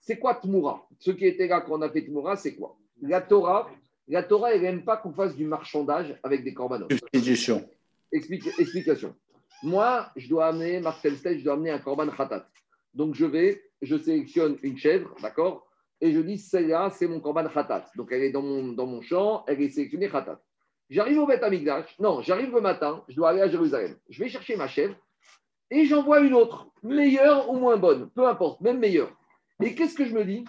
C'est 0.00 0.18
quoi 0.18 0.34
Tumura 0.34 0.84
Ceux 0.98 1.12
qui 1.12 1.26
étaient 1.26 1.46
là 1.46 1.60
quand 1.60 1.78
on 1.78 1.82
a 1.82 1.88
fait 1.88 2.02
Tumura, 2.04 2.34
c'est 2.34 2.56
quoi? 2.56 2.76
La 3.02 3.20
Torah, 3.20 3.70
la 4.08 4.24
Torah, 4.24 4.52
elle 4.52 4.62
n'aime 4.62 4.84
pas 4.84 4.96
qu'on 4.96 5.12
fasse 5.12 5.36
du 5.36 5.44
marchandage 5.44 6.18
avec 6.24 6.42
des 6.42 6.54
corbanotes. 6.54 6.92
Substitution. 6.92 7.68
Explique- 8.10 8.48
explication. 8.58 9.14
Moi, 9.62 10.10
je 10.16 10.28
dois 10.28 10.46
amener, 10.46 10.80
Marcel 10.80 11.16
Stel, 11.16 11.38
je 11.38 11.44
dois 11.44 11.54
amener 11.54 11.70
un 11.70 11.78
korban 11.78 12.08
khatat. 12.08 12.48
Donc, 12.94 13.14
je 13.14 13.26
vais, 13.26 13.62
je 13.80 13.96
sélectionne 13.96 14.58
une 14.64 14.76
chèvre, 14.76 15.14
d'accord? 15.22 15.68
Et 16.00 16.12
je 16.12 16.20
dis, 16.20 16.38
celle-là, 16.38 16.90
c'est 16.90 17.06
mon 17.06 17.20
korban 17.20 17.48
khatat. 17.48 17.86
Donc, 17.96 18.12
elle 18.12 18.22
est 18.22 18.30
dans 18.30 18.42
mon, 18.42 18.72
dans 18.72 18.86
mon 18.86 19.00
champ, 19.00 19.44
elle 19.46 19.60
est 19.62 19.70
sélectionnée 19.70 20.10
khatat. 20.10 20.40
J'arrive 20.90 21.18
au 21.18 21.26
Beth 21.26 21.42
Amikdash. 21.42 21.98
Non, 21.98 22.20
j'arrive 22.22 22.54
le 22.54 22.60
matin, 22.60 23.02
je 23.08 23.16
dois 23.16 23.30
aller 23.30 23.40
à 23.40 23.48
Jérusalem. 23.48 23.96
Je 24.08 24.22
vais 24.22 24.28
chercher 24.28 24.56
ma 24.56 24.68
chèvre 24.68 24.94
et 25.70 25.84
j'en 25.84 26.02
vois 26.02 26.20
une 26.20 26.34
autre, 26.34 26.68
meilleure 26.82 27.50
ou 27.50 27.58
moins 27.58 27.76
bonne, 27.76 28.08
peu 28.10 28.26
importe, 28.26 28.60
même 28.60 28.78
meilleure. 28.78 29.10
Et 29.60 29.74
qu'est-ce 29.74 29.94
que 29.94 30.04
je 30.04 30.14
me 30.14 30.24
dis? 30.24 30.44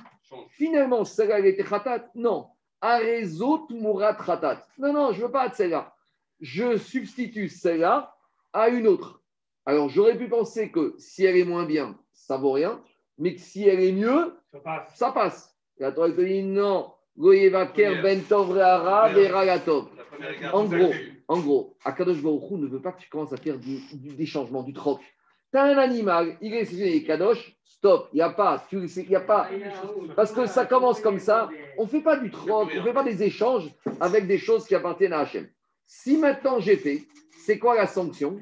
Finalement, 0.50 1.06
celle-là, 1.06 1.40
elle 1.40 1.48
était 1.48 1.64
khatat? 1.64 2.10
Non. 2.14 2.48
Arezot 2.82 3.68
murat 3.72 4.14
khatat. 4.14 4.68
Non, 4.78 4.94
non, 4.94 5.12
je 5.12 5.22
ne 5.22 5.26
veux 5.26 5.32
pas 5.32 5.50
de 5.50 5.56
celle-là. 5.56 5.96
Je 6.40 6.78
substitue 6.78 7.50
celle-là 7.50 8.14
à 8.54 8.70
une 8.70 8.88
autre. 8.88 9.22
Alors, 9.66 9.90
j'aurais 9.90 10.18
pu 10.18 10.30
penser 10.30 10.72
que 10.72 10.94
si 11.00 11.26
elle 11.26 11.38
est 11.38 11.46
moins 11.46 11.66
bien, 11.66 11.98
ça 12.14 12.38
vaut 12.38 12.52
rien, 12.52 12.82
mais 13.18 13.36
que 13.36 13.42
si 13.42 13.68
elle 13.68 13.80
est 13.82 13.92
mieux, 13.92 14.34
Ça 14.52 14.60
passe. 14.60 14.96
ça 14.96 15.12
passe. 15.12 15.56
La 15.80 15.92
Torah 15.92 16.10
te 16.12 16.22
dit 16.22 16.44
non. 16.44 16.92
Ben. 19.14 19.24
En 20.54 20.66
gros, 20.66 20.94
en 21.28 21.40
gros, 21.40 21.78
Akadosh 21.84 22.22
Baruch 22.22 22.52
Hu 22.52 22.56
ne 22.56 22.68
veut 22.68 22.82
pas 22.82 22.92
que 22.92 23.02
tu 23.02 23.10
commences 23.10 23.34
à 23.34 23.38
faire 23.38 23.58
du- 23.58 23.80
du- 23.94 24.16
des 24.16 24.26
changements, 24.26 24.62
du 24.64 24.74
troc. 24.74 25.00
Tu 25.52 25.58
as 25.58 25.64
un 25.64 25.78
animal, 25.78 26.38
il 26.42 26.54
est 26.54 26.66
sélectionné 26.66 27.04
Kadosh, 27.04 27.58
stop, 27.64 28.10
il 28.14 28.18
n'y 28.18 28.22
a 28.22 28.30
pas, 28.30 28.64
tu 28.70 28.78
il 28.86 29.10
y 29.10 29.16
a 29.16 29.20
pas. 29.22 29.50
Parce 30.16 30.32
que 30.32 30.46
ça 30.46 30.66
commence 30.66 31.00
comme 31.02 31.20
ça, 31.20 31.50
on 31.78 31.84
ne 31.84 31.88
fait 31.88 32.02
pas 32.02 32.18
du 32.18 32.30
troc, 32.32 32.70
on 32.74 32.76
ne 32.78 32.82
fait 32.82 32.94
pas 32.94 33.04
des 33.04 33.24
échanges 33.24 33.68
avec 34.00 34.28
des 34.28 34.38
choses 34.38 34.66
qui 34.68 34.76
appartiennent 34.76 35.14
à 35.14 35.20
Hachem. 35.20 35.48
Si 35.86 36.18
maintenant 36.18 36.60
j'ai 36.60 36.76
fait, 36.76 37.04
c'est 37.46 37.58
quoi 37.60 37.76
la 37.76 37.88
sanction? 37.88 38.40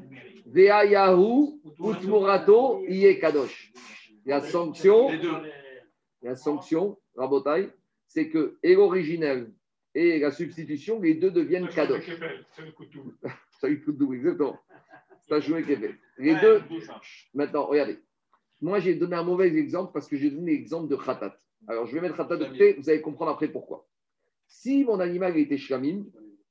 Vea 0.48 0.84
Yahu 0.86 1.60
Utmurato 1.80 2.84
Iye 2.88 3.20
Kadosh. 3.20 3.72
La 4.26 4.42
sanction, 4.42 5.10
la 6.22 6.36
sanction, 6.36 6.98
Rabotai, 7.16 7.70
c'est 8.08 8.30
que 8.30 8.58
et 8.64 8.76
l'originel 8.76 9.52
et 9.94 10.20
la 10.20 10.32
substitution, 10.32 11.00
les 11.00 11.14
deux 11.14 11.32
deviennent 11.32 11.70
Kadosh. 11.70 12.10
Ça 13.60 13.68
lui 13.68 13.82
coûte 13.82 13.98
double, 13.98 14.16
exactement. 14.16 14.60
Qui 15.28 15.34
est 15.34 15.76
fait. 15.76 15.96
Les 16.18 16.36
deux, 16.40 16.62
maintenant, 17.34 17.66
regardez. 17.66 18.00
Moi, 18.62 18.80
j'ai 18.80 18.96
donné 18.96 19.16
un 19.16 19.24
mauvais 19.24 19.48
exemple 19.48 19.92
parce 19.94 20.08
que 20.08 20.18
j'ai 20.18 20.30
donné 20.30 20.54
l'exemple 20.54 20.90
de 20.90 20.96
Khatat. 20.96 21.36
Alors, 21.68 21.88
je 21.88 21.94
vais 21.94 22.02
mettre 22.02 22.18
Khatat 22.18 22.38
de 22.38 22.46
côté, 22.46 22.74
vous 22.74 22.90
allez 22.90 23.02
comprendre 23.02 23.32
après 23.32 23.48
pourquoi. 23.48 23.88
Si 24.48 24.84
mon 24.86 25.00
animal 25.00 25.38
était 25.38 25.58
Shlamim, 25.58 26.06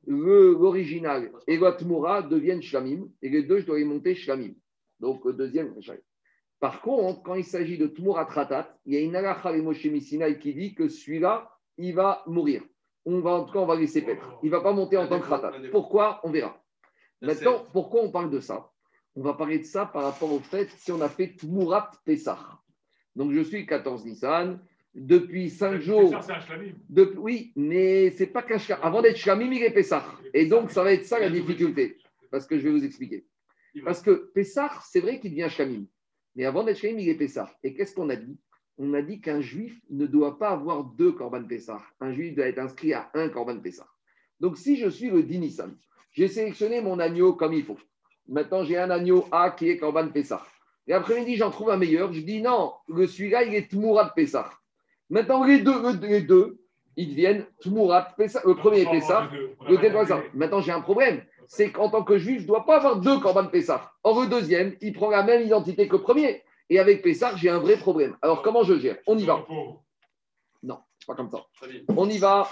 l'original 0.06 1.30
et 1.46 1.56
l'Atmura 1.56 2.22
deviennent 2.22 2.62
Shlamim, 2.62 3.08
et 3.22 3.28
les 3.28 3.42
deux, 3.42 3.60
je 3.60 3.66
dois 3.66 3.78
les 3.78 3.84
monter 3.84 4.14
Shlamim. 4.14 4.54
Donc, 5.00 5.28
deuxième. 5.36 5.74
Par 6.64 6.80
contre, 6.80 7.22
quand 7.22 7.34
il 7.34 7.44
s'agit 7.44 7.76
de 7.76 7.86
Tmurat 7.86 8.24
Khatat, 8.24 8.74
il 8.86 8.94
y 8.94 8.96
a 8.96 9.00
une 9.00 9.14
halakha 9.14 9.52
Moshe 9.58 9.82
qui 9.82 10.54
dit 10.54 10.74
que 10.74 10.88
celui-là, 10.88 11.50
il 11.76 11.94
va 11.94 12.22
mourir. 12.26 12.62
On 13.04 13.20
va, 13.20 13.32
en 13.32 13.44
tout 13.44 13.52
cas, 13.52 13.58
on 13.58 13.66
va 13.66 13.76
laisser 13.76 14.00
paître. 14.00 14.38
Il 14.42 14.46
ne 14.46 14.50
va 14.50 14.62
pas 14.62 14.72
monter 14.72 14.96
en 14.96 15.06
tant 15.06 15.20
que 15.20 15.28
Khatat. 15.28 15.52
Pourquoi 15.70 16.22
On 16.24 16.30
verra. 16.30 16.58
Maintenant, 17.20 17.64
pourquoi 17.70 18.02
on 18.02 18.10
parle 18.10 18.30
de 18.30 18.40
ça 18.40 18.70
On 19.14 19.20
va 19.20 19.34
parler 19.34 19.58
de 19.58 19.64
ça 19.64 19.84
par 19.84 20.04
rapport 20.04 20.32
au 20.32 20.38
fait 20.38 20.70
si 20.78 20.90
on 20.90 21.02
a 21.02 21.10
fait 21.10 21.36
Tmurat 21.36 21.90
Pessah. 22.06 22.38
Donc, 23.14 23.32
je 23.32 23.40
suis 23.40 23.66
14 23.66 24.06
Nissan. 24.06 24.58
Depuis 24.94 25.50
5 25.50 25.80
jours. 25.82 26.08
Depuis- 26.88 27.18
oui, 27.18 27.52
mais 27.56 28.08
c'est 28.12 28.28
pas 28.28 28.42
qu'un. 28.42 28.56
Avant 28.80 29.02
d'être 29.02 29.18
shlamim, 29.18 29.52
il 29.52 29.64
est 29.64 29.70
Pessah. 29.70 30.02
Et 30.32 30.46
donc, 30.46 30.70
ça 30.70 30.82
va 30.82 30.94
être 30.94 31.04
ça 31.04 31.18
la 31.18 31.28
difficulté. 31.28 31.98
Parce 32.30 32.46
que 32.46 32.58
je 32.58 32.62
vais 32.64 32.70
vous 32.70 32.84
expliquer. 32.86 33.26
Parce 33.84 34.00
que 34.00 34.30
Pessah, 34.34 34.70
c'est 34.90 35.00
vrai 35.00 35.20
qu'il 35.20 35.32
devient 35.32 35.50
shlamim. 35.50 35.84
Mais 36.36 36.44
avant 36.44 36.64
d'être 36.64 36.78
shlamim, 36.78 36.98
il 36.98 37.08
est 37.08 37.14
Pessah. 37.14 37.52
Et 37.62 37.74
qu'est-ce 37.74 37.94
qu'on 37.94 38.08
a 38.08 38.16
dit? 38.16 38.38
On 38.78 38.92
a 38.94 39.02
dit 39.02 39.20
qu'un 39.20 39.40
juif 39.40 39.80
ne 39.90 40.06
doit 40.06 40.38
pas 40.38 40.50
avoir 40.50 40.84
deux 40.84 41.12
korban 41.12 41.44
Pessah. 41.44 41.80
Un 42.00 42.12
juif 42.12 42.34
doit 42.34 42.46
être 42.46 42.58
inscrit 42.58 42.92
à 42.92 43.10
un 43.14 43.28
korban 43.28 43.60
Pessah. 43.60 43.86
Donc, 44.40 44.58
si 44.58 44.76
je 44.76 44.88
suis 44.88 45.10
le 45.10 45.22
10 45.22 45.38
Nissan, 45.38 45.76
j'ai 46.12 46.28
sélectionné 46.28 46.80
mon 46.80 46.98
agneau 46.98 47.34
comme 47.34 47.52
il 47.52 47.64
faut. 47.64 47.78
Maintenant, 48.26 48.64
j'ai 48.64 48.76
un 48.76 48.90
agneau 48.90 49.26
A 49.30 49.50
qui 49.50 49.68
est 49.68 49.78
korban 49.78 50.08
Pessah. 50.08 50.44
Et 50.86 50.92
après-midi, 50.92 51.36
j'en 51.36 51.50
trouve 51.50 51.70
un 51.70 51.76
meilleur. 51.76 52.12
Je 52.12 52.20
dis 52.20 52.42
non, 52.42 52.72
celui-là, 52.88 53.44
il 53.44 53.54
est 53.54 53.70
Tmourat 53.70 54.12
Pessah. 54.14 54.50
Maintenant, 55.10 55.44
les 55.44 55.60
deux, 55.60 56.58
ils 56.96 57.10
deviennent 57.10 57.46
Tmourat 57.60 58.14
Pessah. 58.16 58.42
Le 58.44 58.54
premier 58.54 58.82
est 58.82 58.90
Pessah, 58.90 59.28
le 59.68 59.76
deuxième 59.76 59.92
Pessah. 59.92 60.22
Maintenant, 60.34 60.60
j'ai 60.60 60.72
un 60.72 60.80
problème. 60.80 61.22
C'est 61.46 61.70
qu'en 61.70 61.90
tant 61.90 62.02
que 62.02 62.16
juif, 62.16 62.38
je 62.38 62.42
ne 62.42 62.48
dois 62.48 62.64
pas 62.64 62.76
avoir 62.76 62.96
deux 63.00 63.20
korban 63.20 63.46
Pessah. 63.46 63.92
Or, 64.02 64.22
le 64.22 64.28
deuxième, 64.28 64.76
il 64.80 64.92
prend 64.92 65.10
la 65.10 65.22
même 65.22 65.42
identité 65.42 65.88
que 65.88 65.96
le 65.96 66.02
premier. 66.02 66.42
Et 66.70 66.78
avec 66.78 67.02
Pessah, 67.02 67.36
j'ai 67.36 67.50
un 67.50 67.58
vrai 67.58 67.76
problème. 67.76 68.16
Alors, 68.22 68.42
comment 68.42 68.62
je 68.62 68.78
gère? 68.78 68.96
On 69.06 69.18
y 69.18 69.24
va. 69.24 69.44
Non, 70.62 70.78
c'est 70.98 71.06
pas 71.06 71.14
comme 71.14 71.30
ça. 71.30 71.44
On 71.88 72.08
y 72.08 72.18
va. 72.18 72.48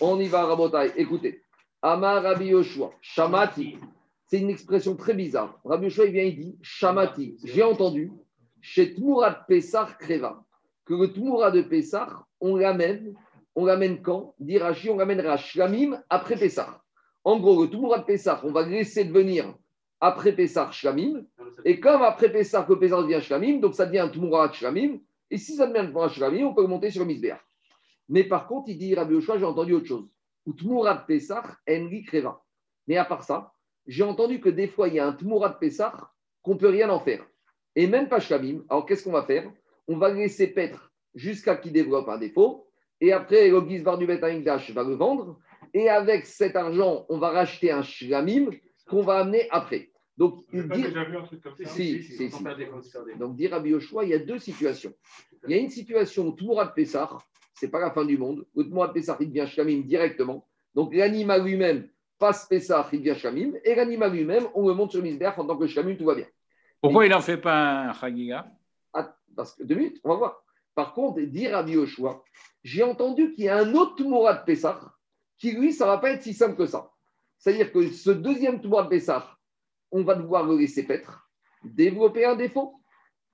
On 0.00 0.20
y 0.20 0.28
va, 0.28 0.44
Rabotai. 0.44 0.92
Écoutez. 0.96 1.42
Amar 1.82 2.22
Rabbi 2.22 2.46
Yoshua, 2.46 2.90
Shamati. 3.00 3.78
C'est 4.26 4.40
une 4.40 4.50
expression 4.50 4.96
très 4.96 5.14
bizarre. 5.14 5.58
Rabbi 5.64 5.84
Yoshua, 5.84 6.06
il 6.06 6.12
vient, 6.12 6.24
il 6.24 6.36
dit 6.36 6.58
Shamati. 6.60 7.36
J'ai 7.44 7.62
entendu, 7.62 8.12
chez 8.60 8.94
Tmourat 8.94 9.44
Pessar 9.46 9.96
Kreva, 9.98 10.42
que 10.84 10.94
le 10.94 11.12
Tmourat 11.12 11.52
de 11.52 11.62
Pessar, 11.62 12.26
on 12.40 12.56
l'amène, 12.56 13.14
on 13.56 13.64
l'amène 13.64 14.02
quand? 14.02 14.34
Dit 14.38 14.58
on 14.88 14.96
l'amènera 14.96 15.36
Shlamim 15.38 16.00
après 16.10 16.36
Pessar. 16.36 16.84
En 17.24 17.40
gros, 17.40 17.64
le 17.64 17.70
Tmourat 17.70 17.98
de 17.98 18.04
Pessar, 18.04 18.44
on 18.44 18.52
va 18.52 18.62
le 18.62 18.70
laisser 18.70 19.04
devenir 19.04 19.52
après 20.00 20.32
Pessar 20.32 20.72
Shlamim. 20.72 21.24
Et 21.64 21.80
comme 21.80 22.02
après 22.02 22.30
Pessar, 22.30 22.66
que 22.66 22.74
Pessar 22.74 23.02
devient 23.02 23.20
Shlamim, 23.20 23.58
donc 23.58 23.74
ça 23.74 23.86
devient 23.86 24.00
un 24.00 24.08
Tmourat 24.08 24.52
Shlamim. 24.52 25.00
Et 25.30 25.38
si 25.38 25.56
ça 25.56 25.66
devient 25.66 25.80
un 25.80 25.86
Tmourat 25.86 26.10
Shlamim, 26.10 26.46
on 26.46 26.54
peut 26.54 26.62
le 26.62 26.68
monter 26.68 26.90
sur 26.90 27.04
le. 27.04 27.14
Mais 28.08 28.24
par 28.24 28.46
contre, 28.46 28.68
il 28.68 28.78
dit 28.78 28.94
Rabbi 28.94 29.14
Yoshua, 29.14 29.38
j'ai 29.38 29.44
entendu 29.44 29.72
autre 29.72 29.86
chose. 29.86 30.08
Tmourat 30.56 31.04
Pessar, 31.06 31.56
Enri 31.68 32.04
Kreva. 32.04 32.40
Mais 32.86 32.98
à 32.98 33.04
part 33.04 33.24
ça, 33.24 33.52
j'ai 33.86 34.04
entendu 34.04 34.38
que 34.38 34.50
des 34.50 34.68
fois, 34.68 34.88
il 34.88 34.94
y 34.94 35.00
a 35.00 35.06
un 35.06 35.12
Tmourat 35.12 35.58
Pessar 35.58 36.14
qu'on 36.42 36.54
ne 36.54 36.58
peut 36.58 36.68
rien 36.68 36.90
en 36.90 37.00
faire. 37.00 37.26
Et 37.74 37.86
même 37.86 38.08
pas 38.08 38.20
Shlamim. 38.20 38.62
Alors, 38.68 38.86
qu'est-ce 38.86 39.02
qu'on 39.02 39.12
va 39.12 39.24
faire? 39.24 39.50
On 39.88 39.96
va 39.96 40.10
le 40.10 40.16
laisser 40.16 40.46
paître 40.46 40.92
jusqu'à 41.14 41.56
qu'il 41.56 41.72
développe 41.72 42.08
un 42.08 42.18
défaut. 42.18 42.68
Et 43.00 43.12
après, 43.12 43.48
le 43.48 43.60
Gizbar 43.68 43.98
du 43.98 44.06
Bet 44.06 44.22
Amikdash 44.22 44.70
va 44.70 44.82
le 44.82 44.94
vendre. 44.94 45.38
Et 45.74 45.88
avec 45.88 46.26
cet 46.26 46.56
argent, 46.56 47.04
on 47.08 47.18
va 47.18 47.30
racheter 47.30 47.70
un 47.70 47.82
Shlamim 47.82 48.50
qu'on 48.88 49.02
va 49.02 49.18
amener 49.18 49.48
après. 49.50 49.90
Donc, 50.16 50.44
il 50.52 50.66
pas 50.66 50.76
dit. 50.76 50.82
déjà 50.84 51.04
vu 51.04 51.16
un 51.16 51.22
truc 51.22 51.42
comme 51.42 51.54
ça. 51.56 51.64
Si, 51.66 52.02
si, 52.02 52.30
si. 52.30 52.44
Donc, 53.18 53.36
dit 53.36 53.48
Rabbi 53.48 53.70
Yoshua, 53.70 54.04
il 54.04 54.10
y 54.10 54.14
a 54.14 54.18
deux 54.18 54.38
situations. 54.38 54.94
Il 55.46 55.54
y 55.54 55.58
a 55.58 55.60
une 55.60 55.70
situation 55.70 56.28
où 56.28 56.32
Tmourat 56.32 56.68
Pessar, 56.68 57.20
ce 57.54 57.66
n'est 57.66 57.70
pas 57.70 57.80
la 57.80 57.90
fin 57.90 58.04
du 58.04 58.16
monde. 58.16 58.46
Où 58.54 58.64
Tmourat 58.64 58.92
Pessar, 58.92 59.18
il 59.20 59.28
devient 59.28 59.46
Shlamim 59.46 59.82
directement. 59.82 60.46
Donc, 60.74 60.94
l'animal 60.94 61.44
lui-même 61.44 61.88
passe 62.18 62.46
Pessar, 62.46 62.88
il 62.92 63.00
devient 63.00 63.18
Shlamim. 63.18 63.52
Et 63.64 63.74
l'animal 63.74 64.12
lui-même, 64.12 64.44
on 64.54 64.66
le 64.66 64.74
monte 64.74 64.92
sur 64.92 65.02
Misberg 65.02 65.38
en 65.38 65.46
tant 65.46 65.56
que 65.58 65.66
Shlamim, 65.66 65.96
tout 65.96 66.06
va 66.06 66.14
bien. 66.14 66.26
Pourquoi 66.80 67.04
il 67.04 67.10
n'en 67.10 67.20
fait 67.20 67.36
pas 67.36 67.88
un 67.88 67.92
Chagiga? 67.92 68.46
Ah, 68.94 69.14
parce 69.36 69.54
que, 69.54 69.64
deux 69.64 69.74
minutes, 69.74 70.00
on 70.04 70.10
va 70.10 70.14
voir. 70.16 70.42
Par 70.74 70.92
contre, 70.92 71.20
dit 71.20 71.48
Rabbi 71.48 71.72
Yoshua, 71.72 72.22
j'ai 72.66 72.82
entendu 72.82 73.32
qu'il 73.32 73.44
y 73.44 73.48
a 73.48 73.58
un 73.58 73.74
autre 73.74 73.94
Tmourat 73.94 74.44
Pessar 74.44 74.98
qui, 75.38 75.52
lui, 75.52 75.72
ça 75.72 75.84
ne 75.84 75.90
va 75.90 75.98
pas 75.98 76.10
être 76.10 76.22
si 76.24 76.34
simple 76.34 76.56
que 76.56 76.66
ça. 76.66 76.90
C'est-à-dire 77.38 77.70
que 77.70 77.90
ce 77.90 78.10
deuxième 78.10 78.60
Tmourat 78.60 78.88
Pessar, 78.88 79.38
on 79.92 80.02
va 80.02 80.16
devoir 80.16 80.44
le 80.44 80.56
laisser 80.56 80.84
paître, 80.84 81.30
développer 81.62 82.24
un 82.24 82.34
défaut, 82.34 82.74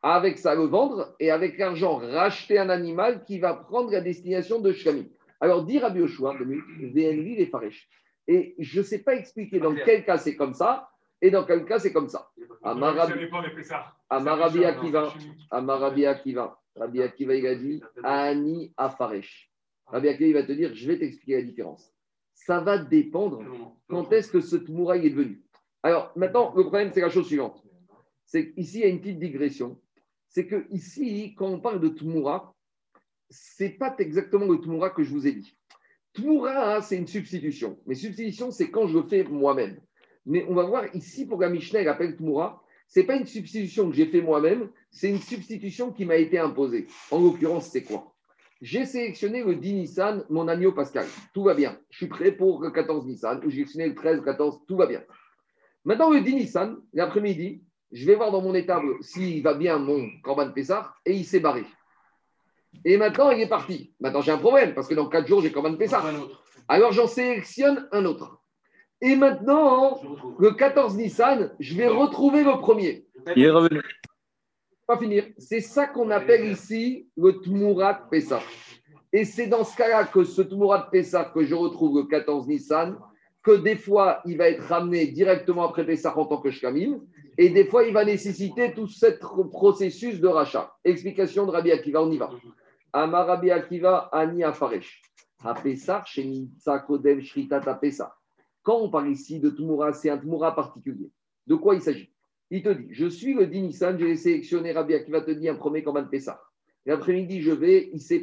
avec 0.03 0.37
ça 0.37 0.55
le 0.55 0.64
vendre 0.64 1.16
et 1.18 1.30
avec 1.30 1.57
l'argent 1.57 1.97
racheter 1.97 2.59
un 2.59 2.68
animal 2.68 3.24
qui 3.24 3.39
va 3.39 3.55
prendre 3.55 3.91
la 3.91 4.03
destination 4.03 4.61
de 4.61 4.70
Shlamim. 4.70 5.07
Alors, 5.41 5.66
Yoshua, 5.66 6.37
deux 6.37 6.45
minutes, 6.45 6.95
VNV 6.95 7.37
les 7.37 7.47
Faresh. 7.47 7.89
Et 8.28 8.55
je 8.59 8.80
ne 8.80 8.85
sais 8.85 8.99
pas 8.99 9.14
expliquer 9.14 9.61
dans 9.61 9.74
quel 9.74 10.05
cas 10.05 10.18
c'est 10.18 10.37
comme 10.37 10.53
ça 10.53 10.91
et 11.22 11.30
dans 11.30 11.45
quel 11.45 11.64
cas 11.64 11.78
c'est 11.78 11.93
comme 11.93 12.09
ça. 12.09 12.28
Amar 12.62 13.09
Ça 13.09 13.16
dépend 13.16 13.43
des 13.43 13.51
Pessars. 13.51 13.97
Amar 14.11 14.39
Rabbi 14.39 14.62
Akiva. 14.62 15.14
Amar 15.51 15.80
Rabbi 15.80 16.05
Akiva. 16.05 16.62
Rabbi 16.77 17.03
Akiva, 17.03 17.35
il 17.35 17.47
a 17.47 17.55
dit 17.55 17.83
Ani 18.03 18.73
Afaresh. 18.77 19.51
Rabbi 19.87 20.09
Akiva, 20.09 20.41
va 20.41 20.47
te 20.47 20.53
dire 20.53 20.75
Je 20.75 20.87
vais 20.87 20.99
t'expliquer 20.99 21.37
la 21.37 21.43
différence. 21.43 21.93
Ça 22.35 22.61
va 22.61 22.79
dépendre 22.79 23.43
quand 23.89 24.11
est-ce 24.12 24.31
que 24.31 24.41
ce 24.41 24.57
Tmoura 24.57 24.97
est 24.97 25.11
venu. 25.11 25.43
Alors, 25.83 26.12
maintenant, 26.16 26.55
le 26.57 26.62
problème, 26.62 26.91
c'est 26.93 27.01
la 27.01 27.11
chose 27.11 27.27
suivante. 27.27 27.62
C'est 28.25 28.53
qu'ici, 28.53 28.79
il 28.79 28.81
y 28.81 28.85
a 28.85 28.89
une 28.89 29.01
petite 29.01 29.18
digression. 29.18 29.81
C'est 30.29 30.47
que 30.47 30.66
ici, 30.70 31.35
quand 31.37 31.49
on 31.49 31.61
parle 31.61 31.81
de 31.81 31.89
Tmoura, 31.89 32.55
ce 33.31 33.64
n'est 33.64 33.70
pas 33.70 33.95
exactement 33.99 34.47
le 34.47 34.59
Tmoura 34.59 34.91
que 34.91 35.03
je 35.03 35.11
vous 35.11 35.27
ai 35.27 35.33
dit. 35.33 35.57
Tmoura, 36.14 36.81
c'est 36.83 36.97
une 36.97 37.07
substitution. 37.07 37.79
Mais 37.87 37.95
substitution, 37.95 38.51
c'est 38.51 38.70
quand 38.70 38.87
je 38.87 38.97
le 38.99 39.05
fais 39.05 39.25
moi-même. 39.25 39.81
Mais 40.25 40.45
on 40.49 40.55
va 40.55 40.64
voir 40.64 40.95
ici, 40.95 41.27
pour 41.27 41.41
la 41.41 41.49
Mishnah, 41.49 41.81
elle 41.81 41.89
appelle 41.89 42.16
Tmoura, 42.16 42.62
n'est 43.01 43.07
pas 43.07 43.16
une 43.16 43.26
substitution 43.26 43.88
que 43.88 43.97
j'ai 43.97 44.07
fait 44.07 44.20
moi-même, 44.20 44.68
c'est 44.90 45.09
une 45.09 45.20
substitution 45.20 45.93
qui 45.93 46.05
m'a 46.05 46.16
été 46.16 46.38
imposée. 46.38 46.86
En 47.11 47.20
l'occurrence, 47.20 47.68
c'est 47.68 47.82
quoi? 47.82 48.12
J'ai 48.61 48.84
sélectionné 48.84 49.43
le 49.43 49.57
10 49.57 49.72
Nissan, 49.72 50.24
mon 50.30 50.47
agneau 50.47 50.72
pascal. 50.72 51.07
Tout 51.34 51.43
va 51.43 51.55
bien. 51.55 51.78
Je 51.90 51.97
suis 51.97 52.07
prêt 52.07 52.30
pour 52.30 52.62
le 52.62 52.70
14 52.70 53.07
Nissan, 53.07 53.38
ou 53.45 53.51
j'ai 53.51 53.57
sélectionné 53.57 53.88
le 53.88 53.95
13, 53.95 54.16
le 54.18 54.22
14, 54.22 54.61
tout 54.68 54.76
va 54.76 54.86
bien. 54.86 55.03
Maintenant, 55.84 56.11
le 56.11 56.20
10 56.20 56.34
Nissan, 56.34 56.76
l'après-midi, 56.93 57.64
je 57.90 58.07
vais 58.07 58.14
voir 58.14 58.30
dans 58.30 58.40
mon 58.40 58.55
étable 58.55 58.95
s'il 59.01 59.43
va 59.43 59.55
bien 59.55 59.78
mon 59.78 60.09
Corban 60.22 60.53
Pessar, 60.53 61.01
et 61.05 61.14
il 61.14 61.24
s'est 61.24 61.40
barré. 61.40 61.64
Et 62.84 62.97
maintenant, 62.97 63.30
il 63.30 63.40
est 63.40 63.49
parti. 63.49 63.93
Maintenant, 64.01 64.20
j'ai 64.20 64.32
un 64.32 64.38
problème, 64.38 64.74
parce 64.74 64.86
que 64.86 64.95
dans 64.95 65.09
4 65.09 65.26
jours, 65.26 65.40
j'ai 65.40 65.51
Corban 65.51 65.76
Pessar. 65.76 66.07
Alors, 66.68 66.93
j'en 66.93 67.07
sélectionne 67.07 67.88
un 67.90 68.05
autre. 68.05 68.41
Et 69.05 69.17
maintenant, 69.17 70.01
le 70.39 70.53
14 70.53 70.97
Nissan, 70.97 71.51
je 71.59 71.75
vais 71.75 71.89
retrouver 71.89 72.45
le 72.45 72.61
premier. 72.61 73.05
Il 73.35 73.43
est 73.43 73.51
revenu. 73.51 73.83
Pas 74.87 74.97
finir. 74.97 75.25
C'est 75.39 75.61
ça 75.61 75.89
qu'on 75.89 76.11
appelle 76.11 76.47
ici 76.47 77.09
le 77.17 77.33
Tmurat 77.41 77.95
Pessah. 78.09 78.43
Et 79.13 79.25
c'est 79.25 79.49
dans 79.49 79.65
ce 79.65 79.77
cas-là 79.77 80.05
que 80.05 80.23
ce 80.23 80.41
Tmurat 80.41 80.89
Pessah 80.89 81.25
que 81.35 81.45
je 81.45 81.55
retrouve 81.55 81.99
le 81.99 82.05
14 82.05 82.47
Nissan, 82.47 82.97
que 83.43 83.51
des 83.51 83.75
fois, 83.75 84.21
il 84.25 84.37
va 84.39 84.49
être 84.49 84.63
ramené 84.69 85.09
directement 85.09 85.69
après 85.69 85.85
Pessah 85.85 86.17
en 86.17 86.25
tant 86.27 86.41
que 86.41 86.53
Shkamim, 86.53 87.01
et 87.39 87.49
des 87.49 87.65
fois, 87.65 87.83
il 87.83 87.93
va 87.93 88.05
nécessiter 88.05 88.73
tout 88.73 88.87
ce 88.87 89.07
processus 89.51 90.21
de 90.21 90.29
rachat. 90.29 90.73
Explication 90.85 91.45
de 91.45 91.51
Rabbi 91.51 91.73
Akiva, 91.73 92.05
on 92.05 92.11
y 92.13 92.19
va. 92.19 92.31
Amar 92.93 93.27
Rabbi 93.27 93.51
Akiva, 93.51 94.09
Ani 94.13 94.45
Afaresh. 94.45 95.03
À 95.45 95.55
Pessah, 95.55 96.05
chez 96.07 96.25
Kodem 96.87 97.21
Shritat 97.21 97.63
à 97.67 97.75
Pessah. 97.75 98.15
Quand 98.63 98.79
on 98.79 98.91
parle 98.91 99.11
ici 99.11 99.41
de 99.41 99.51
Tmoura, 99.51 99.93
c'est 99.93 100.11
un 100.11 100.19
Tmoura 100.19 100.55
particulier. 100.55 101.11
De 101.47 101.55
quoi 101.55 101.75
il 101.75 101.83
s'agit? 101.83 102.11
Il 102.51 102.63
te 102.63 102.69
dit 102.69 102.87
Je 102.91 103.07
suis 103.07 103.35
le 103.35 103.47
10 103.47 103.63
Nissan, 103.63 103.99
j'ai 103.99 104.17
sélectionné 104.17 104.73
Rabbi 104.73 104.95
Akiva 104.95 105.21
te 105.23 105.31
dit 105.31 105.49
un 105.49 105.55
premier 105.55 105.83
Korban 105.83 106.05
Pessah. 106.05 106.41
L'après-midi, 106.87 107.41
je 107.41 107.53
vais, 107.53 107.91
il 107.93 108.01
s'est 108.01 108.21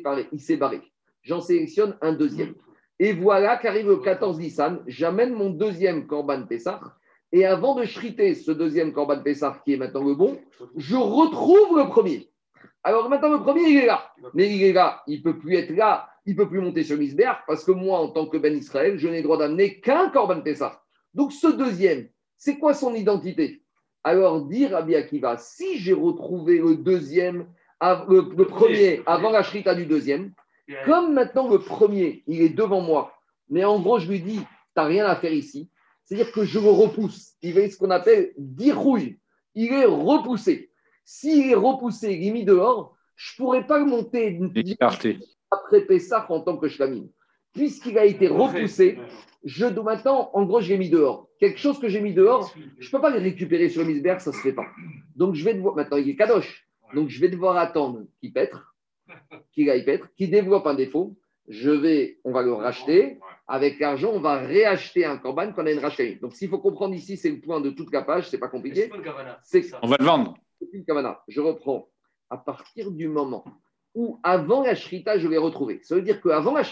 barré. 0.58 0.82
J'en 1.24 1.42
sélectionne 1.42 1.98
un 2.02 2.14
deuxième. 2.14 2.54
Et 3.00 3.14
voilà 3.14 3.58
qu'arrive 3.58 3.88
le 3.88 3.98
14 3.98 4.40
Nissan, 4.40 4.84
j'amène 4.88 5.34
mon 5.34 5.50
deuxième 5.50 6.08
Korban 6.08 6.46
Pessah. 6.46 6.82
Et 7.32 7.46
avant 7.46 7.76
de 7.76 7.86
shriter 7.86 8.34
ce 8.34 8.52
deuxième 8.52 8.92
Korban 8.92 9.22
Pessah 9.22 9.62
qui 9.64 9.74
est 9.74 9.78
maintenant 9.78 10.04
le 10.04 10.16
bon, 10.16 10.40
je 10.76 10.96
retrouve 10.96 11.78
le 11.78 11.88
premier. 11.88 12.30
Alors 12.84 13.10
maintenant, 13.10 13.32
le 13.32 13.42
premier, 13.42 13.64
il 13.70 13.78
est 13.78 13.86
là. 13.86 14.12
Mais 14.34 14.54
il 14.54 14.64
est 14.64 14.74
là, 14.74 15.04
il 15.08 15.20
ne 15.20 15.24
peut 15.24 15.38
plus 15.38 15.56
être 15.56 15.72
là, 15.72 16.09
il 16.26 16.34
ne 16.34 16.38
peut 16.38 16.50
plus 16.50 16.60
monter 16.60 16.84
sur 16.84 16.98
l'isberg 16.98 17.38
parce 17.48 17.64
que 17.64 17.72
moi, 17.72 18.00
en 18.00 18.10
tant 18.10 18.26
que 18.26 18.38
Ben 18.38 18.56
Israël, 18.56 18.98
je 18.98 19.08
n'ai 19.08 19.22
droit 19.22 19.38
d'amener 19.38 19.80
qu'un 19.80 20.10
Korban 20.10 20.42
Pessah. 20.42 20.82
Donc 21.14 21.34
ce 21.34 21.48
deuxième, 21.48 22.08
c'est 22.38 22.58
quoi 22.58 22.74
son 22.74 22.94
identité? 22.94 23.64
Alors 24.04 24.46
dire 24.46 24.76
à 24.76 24.80
Akiva, 24.80 25.38
si 25.38 25.78
j'ai 25.80 25.94
retrouvé 25.94 26.60
le 26.60 26.76
deuxième, 26.76 27.48
le, 27.82 28.44
premier 28.44 29.02
avant 29.06 29.30
la 29.30 29.44
shrita 29.44 29.76
du 29.76 29.86
deuxième, 29.86 30.34
comme 30.86 31.14
maintenant 31.14 31.50
le 31.50 31.60
premier, 31.60 32.24
il 32.28 32.42
est 32.42 32.50
devant 32.50 32.82
moi, 32.82 33.14
mais 33.50 33.66
en 33.66 33.80
gros, 33.80 34.00
je 34.00 34.08
lui 34.08 34.22
dis, 34.22 34.38
tu 34.38 34.46
n'as 34.78 34.86
rien 34.86 35.06
à 35.06 35.16
faire 35.16 35.34
ici, 35.34 35.70
c'est-à-dire 36.06 36.32
que 36.32 36.44
je 36.44 36.60
le 36.60 36.70
repousse. 36.70 37.34
Il 37.42 37.58
est 37.58 37.70
ce 37.70 37.78
qu'on 37.78 37.92
appelle 37.92 38.34
dirouille. 38.38 39.20
Il 39.56 39.74
est 39.74 39.86
repoussé. 39.86 40.72
S'il 41.04 41.52
est 41.52 41.56
repoussé, 41.56 42.14
il 42.14 42.28
est 42.28 42.32
mis 42.32 42.46
dehors, 42.46 42.96
je 43.16 43.34
ne 43.34 43.38
pourrais 43.38 43.68
pas 43.68 43.80
le 43.80 43.86
monter 43.86 44.40
après 45.52 45.82
Pessah 45.82 46.26
en 46.30 46.42
tant 46.42 46.58
que 46.58 46.68
shlamim. 46.68 47.08
Puisqu'il 47.54 47.98
a 47.98 48.06
été 48.06 48.28
repoussé, 48.28 49.00
je 49.44 49.66
dois 49.66 49.84
maintenant, 49.84 50.30
en 50.34 50.46
gros, 50.46 50.62
je 50.62 50.70
l'ai 50.70 50.78
mis 50.78 50.90
dehors. 50.90 51.28
Quelque 51.40 51.60
chose 51.60 51.80
que 51.80 51.88
j'ai 51.88 52.02
mis 52.02 52.14
dehors, 52.14 52.54
je 52.78 52.88
ne 52.88 52.92
peux 52.92 53.02
pas 53.02 53.10
le 53.10 53.20
récupérer 53.20 53.70
sur 53.70 53.82
le 53.82 53.88
misberg, 53.88 54.20
ça 54.20 54.32
ne 54.32 54.36
se 54.36 54.42
fait 54.42 54.54
pas. 54.54 54.68
Donc, 55.16 55.36
je 55.36 55.44
vais 55.44 55.54
devoir, 55.54 55.76
maintenant, 55.76 55.98
il 55.98 56.10
est 56.10 56.16
kadosh. 56.16 56.68
Donc, 56.94 57.10
je 57.10 57.20
vais 57.20 57.30
devoir 57.30 57.58
attendre 57.58 58.04
qu'il 58.20 58.34
pètre, 58.34 58.76
qu'il 59.54 59.70
aille 59.70 59.86
pètre, 59.86 60.14
qu'il 60.16 60.30
développe 60.30 60.68
un 60.68 60.76
défaut. 60.76 61.16
Je 61.48 61.72
vais, 61.72 62.20
on 62.24 62.32
va 62.32 62.44
le 62.44 62.54
racheter. 62.54 63.20
Avec 63.48 63.80
l'argent, 63.80 64.12
on 64.14 64.20
va 64.20 64.38
réacheter 64.38 65.06
un 65.06 65.18
corban 65.18 65.52
qu'on 65.52 65.66
a 65.66 65.72
une 65.72 65.80
racheté. 65.80 66.16
Donc, 66.16 66.36
s'il 66.36 66.50
faut 66.50 66.60
comprendre 66.60 66.94
ici, 66.94 67.18
c'est 67.18 67.32
le 67.32 67.40
point 67.40 67.60
de 67.62 67.72
toute 67.72 67.92
la 67.92 68.04
page, 68.04 68.30
c'est 68.30 68.38
pas 68.38 68.50
compliqué. 68.50 68.92
On 69.82 69.88
va 69.88 69.98
le 70.00 70.06
vendre. 70.06 70.38
Je 71.28 71.42
reprends. 71.42 71.90
À 72.30 72.38
partir 72.38 72.92
du 72.92 73.08
moment 73.08 73.44
où, 73.96 74.20
avant 74.24 74.64
la 74.64 74.76
shrita, 74.76 75.18
je 75.18 75.28
vais 75.28 75.38
retrouver. 75.38 75.82
Ça 75.84 75.96
veut 75.96 76.02
dire 76.02 76.22
qu'avant 76.22 76.54
la 76.54 76.64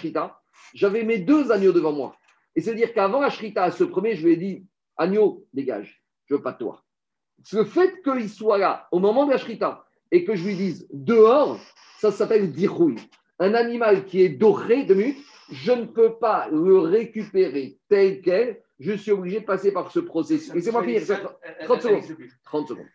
j'avais 0.74 1.04
mes 1.04 1.20
deux 1.20 1.52
agneaux 1.52 1.72
devant 1.72 1.94
moi. 1.94 2.16
Et 2.56 2.62
ça 2.62 2.72
veut 2.72 2.78
dire 2.78 2.94
qu'avant 2.94 3.22
la 3.22 3.30
ce 3.30 3.84
premier, 3.84 4.16
je 4.16 4.26
lui 4.26 4.34
ai 4.34 4.38
dit 4.38 4.66
Agneau, 4.98 5.46
dégage, 5.54 6.04
je 6.26 6.36
veux 6.36 6.42
pas 6.42 6.54
de 6.54 6.58
toi. 6.58 6.84
Le 7.54 7.64
fait 7.64 8.02
qu'il 8.02 8.30
soit 8.30 8.58
là 8.58 8.88
au 8.92 9.00
moment 9.00 9.26
de 9.26 9.32
la 9.32 9.38
shrita 9.38 9.86
et 10.12 10.26
que 10.26 10.36
je 10.36 10.44
lui 10.44 10.56
dise 10.56 10.88
dehors, 10.92 11.60
ça 12.00 12.12
s'appelle 12.12 12.52
dirouille. 12.52 12.98
Un 13.40 13.54
animal 13.54 14.06
qui 14.06 14.22
est 14.22 14.30
doré 14.30 14.84
de 14.86 14.96
minutes, 14.96 15.24
je 15.52 15.72
ne 15.72 15.86
peux 15.86 16.16
pas 16.16 16.48
le 16.52 16.80
récupérer 16.80 17.78
tel 17.90 18.22
quel. 18.22 18.62
Je 18.80 18.94
suis 18.94 19.12
obligé 19.12 19.40
de 19.40 19.46
passer 19.46 19.72
par 19.72 19.92
ce 19.92 20.00
processus. 20.00 20.54
Laissez-moi 20.54 20.84
finir. 20.84 21.04
30 21.66 21.82
secondes. 21.82 22.04
30 22.44 22.68
secondes. 22.68 22.86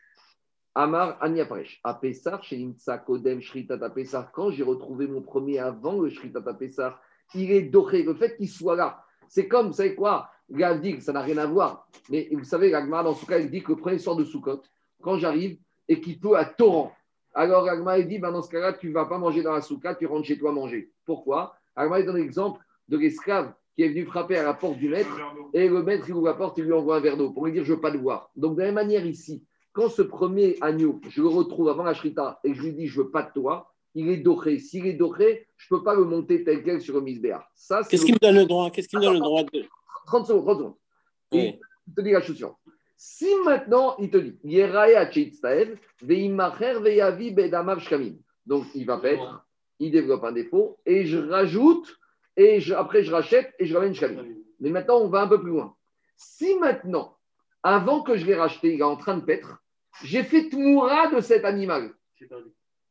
Amar 0.75 1.19
Aniaparesh. 1.21 1.81
A 1.85 1.95
Pessar, 1.95 2.43
chez 2.43 2.67
Kodem, 3.07 3.41
Shritat 3.41 3.79
Pessar. 3.91 4.33
Quand 4.33 4.51
j'ai 4.51 4.63
retrouvé 4.63 5.07
mon 5.07 5.23
premier 5.23 5.59
avant 5.59 6.01
le 6.01 6.09
Shritat 6.09 6.41
Pessar, 6.55 7.01
il 7.35 7.51
est 7.51 7.63
doré. 7.63 8.03
Le 8.03 8.15
fait 8.15 8.37
qu'il 8.37 8.49
soit 8.49 8.77
là, 8.77 9.05
c'est 9.29 9.49
comme, 9.49 9.69
vous 9.69 9.73
savez 9.75 9.95
quoi 9.95 10.31
que 10.51 11.01
ça 11.01 11.13
n'a 11.13 11.23
rien 11.23 11.39
à 11.39 11.47
voir. 11.47 11.89
Mais 12.11 12.29
vous 12.33 12.45
savez, 12.45 12.71
l'Agma, 12.71 13.03
dans 13.03 13.15
ce 13.15 13.25
cas, 13.25 13.39
il 13.39 13.51
dit 13.51 13.63
que 13.63 13.73
le 13.73 13.77
premier 13.77 13.99
sort 13.99 14.17
de 14.17 14.25
Soukot, 14.25 14.61
quand 15.01 15.17
j'arrive, 15.17 15.59
et 15.89 16.01
qu'il 16.01 16.21
peut 16.21 16.37
à 16.37 16.45
torrent. 16.45 16.93
Alors 17.35 17.65
l'Agma, 17.65 17.99
il 17.99 18.07
dit, 18.07 18.19
ben, 18.19 18.31
dans 18.31 18.43
ce 18.43 18.51
cas-là, 18.51 18.75
tu 18.75 18.89
ne 18.89 18.93
vas 18.93 19.07
pas 19.07 19.19
manger 19.19 19.43
dans 19.43 19.53
la 19.53 19.63
souka, 19.63 19.95
tu 19.95 20.07
rentres 20.07 20.27
chez 20.27 20.39
toi 20.39 20.53
manger. 20.53 20.93
Pourquoi? 21.07 21.57
Alors 21.75 21.97
il 21.99 22.05
donne 22.05 22.17
l'exemple 22.17 22.61
de 22.89 22.99
l'esclave 22.99 23.55
qui 23.75 23.83
est 23.83 23.89
venu 23.89 24.05
frapper 24.05 24.37
à 24.37 24.43
la 24.43 24.53
porte 24.53 24.77
du 24.77 24.91
maître, 24.91 25.09
et 25.55 25.67
le 25.67 25.83
maître, 25.83 26.05
il 26.07 26.15
ouvre 26.15 26.27
la 26.27 26.35
porte, 26.35 26.59
il 26.59 26.65
lui 26.65 26.73
envoie 26.73 26.97
un 26.97 27.01
verre 27.01 27.17
d'eau 27.17 27.31
pour 27.31 27.47
lui 27.47 27.53
dire, 27.53 27.65
je 27.65 27.71
ne 27.71 27.77
veux 27.77 27.81
pas 27.81 27.89
le 27.89 27.99
voir. 27.99 28.31
Donc, 28.37 28.57
de 28.57 28.61
la 28.61 28.67
même 28.67 28.75
manière 28.75 29.07
ici, 29.07 29.43
quand 29.73 29.89
ce 29.89 30.03
premier 30.03 30.57
agneau, 30.61 31.01
je 31.09 31.23
le 31.23 31.29
retrouve 31.29 31.69
avant 31.69 31.83
la 31.83 31.95
shrita 31.95 32.41
et 32.45 32.55
je 32.55 32.63
lui 32.63 32.73
dis, 32.73 32.87
je 32.87 33.01
ne 33.01 33.05
veux 33.05 33.11
pas 33.11 33.23
de 33.23 33.33
toi, 33.33 33.73
il 33.95 34.09
est 34.09 34.19
doré. 34.19 34.59
S'il 34.59 34.87
est 34.87 34.95
doré, 34.95 35.49
je 35.57 35.67
ne 35.71 35.79
peux 35.79 35.85
pas 35.85 35.95
le 35.95 36.05
monter 36.05 36.45
tel 36.45 36.63
quel 36.63 36.81
sur 36.81 36.95
le 36.95 37.01
misbéa. 37.03 37.47
Qu'est-ce 37.89 38.05
qui 38.05 38.13
me 38.13 38.19
donne 38.19 38.37
le 38.37 38.45
droit 38.47 38.71
Qu'est-ce 38.71 38.89
qui 38.89 38.97
me 38.97 39.03
donne 39.03 39.15
le 39.15 39.21
droit 39.21 39.43
de... 39.45 39.65
30 40.07 40.27
secondes, 40.27 40.45
30 40.45 40.59
secondes. 40.59 40.75
Il 41.33 41.59
te 41.95 42.01
dit 42.01 42.11
la 42.11 42.21
chose 42.21 42.45
Si 42.97 43.27
maintenant, 43.45 43.97
il 43.99 44.11
te 44.11 44.17
dit, 44.17 44.39
donc 48.47 48.67
il 48.75 48.87
va 48.87 48.99
paître, 48.99 49.47
il 49.79 49.91
développe 49.91 50.25
un 50.25 50.33
défaut, 50.33 50.79
et 50.85 51.07
je 51.07 51.19
rajoute, 51.19 51.97
et 52.37 52.61
après 52.73 53.05
je 53.05 53.13
rachète, 53.13 53.55
et 53.59 53.67
je 53.67 53.75
ramène 53.75 53.95
Shkamim. 53.95 54.25
Mais 54.61 54.71
maintenant, 54.71 54.99
on 55.01 55.09
va 55.09 55.23
un 55.23 55.29
peu 55.29 55.41
plus 55.41 55.51
loin. 55.51 55.75
Si 56.17 56.55
maintenant, 56.59 57.17
avant 57.63 58.03
que 58.03 58.17
je 58.17 58.27
l'ai 58.27 58.35
racheté, 58.35 58.75
il 58.75 58.81
est 58.81 58.85
en 58.85 58.97
train 58.97 59.17
de 59.17 59.25
paître, 59.25 59.62
j'ai 60.05 60.23
fait 60.23 60.49
Tmoura 60.49 61.09
de 61.09 61.21
cet 61.21 61.45
animal. 61.45 61.93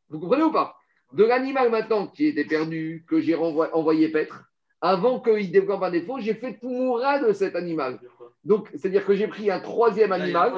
Vous 0.10 0.20
comprenez 0.20 0.44
ou 0.44 0.52
pas? 0.52 0.76
De 1.14 1.24
l'animal 1.24 1.70
maintenant 1.70 2.08
qui 2.08 2.28
était 2.28 2.46
perdu, 2.46 3.06
que 3.08 3.20
j'ai 3.20 3.36
envoyé 3.36 4.10
paître, 4.10 4.46
avant 4.80 5.20
qu'il 5.20 5.52
développe 5.52 5.84
un 5.84 5.92
défaut, 5.92 6.20
j'ai 6.20 6.34
fait 6.34 6.58
Tmoura 6.60 7.20
de 7.20 7.34
cet 7.34 7.56
animal. 7.56 8.00
Donc, 8.44 8.70
c'est-à-dire 8.74 9.06
que 9.06 9.14
j'ai 9.14 9.28
pris 9.28 9.52
un 9.52 9.60
troisième 9.60 10.12
animal 10.12 10.54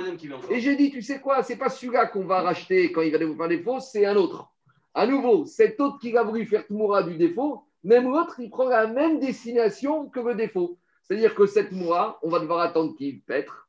et 0.49 0.59
j'ai 0.59 0.75
dit, 0.75 0.91
tu 0.91 1.01
sais 1.01 1.19
quoi, 1.19 1.43
c'est 1.43 1.57
pas 1.57 1.69
celui-là 1.69 2.05
qu'on 2.07 2.25
va 2.25 2.41
racheter 2.41 2.91
quand 2.91 3.01
il 3.01 3.11
va 3.11 3.17
développer 3.17 3.43
un 3.43 3.47
défaut, 3.47 3.79
c'est 3.79 4.05
un 4.05 4.15
autre. 4.15 4.49
À 4.93 5.07
nouveau, 5.07 5.45
cet 5.45 5.79
autre 5.81 5.99
qui 5.99 6.15
a 6.15 6.23
voulu 6.23 6.45
faire 6.45 6.65
Tmoura 6.67 7.03
du 7.03 7.17
défaut, 7.17 7.63
même 7.83 8.09
l'autre, 8.09 8.39
il 8.39 8.49
prend 8.49 8.69
la 8.69 8.87
même 8.87 9.19
destination 9.19 10.07
que 10.07 10.19
le 10.19 10.35
défaut. 10.35 10.77
C'est-à-dire 11.01 11.35
que 11.35 11.45
cette 11.45 11.73
moura, 11.73 12.17
on 12.23 12.29
va 12.29 12.39
devoir 12.39 12.61
attendre 12.61 12.95
qu'il 12.95 13.21
pètre, 13.21 13.62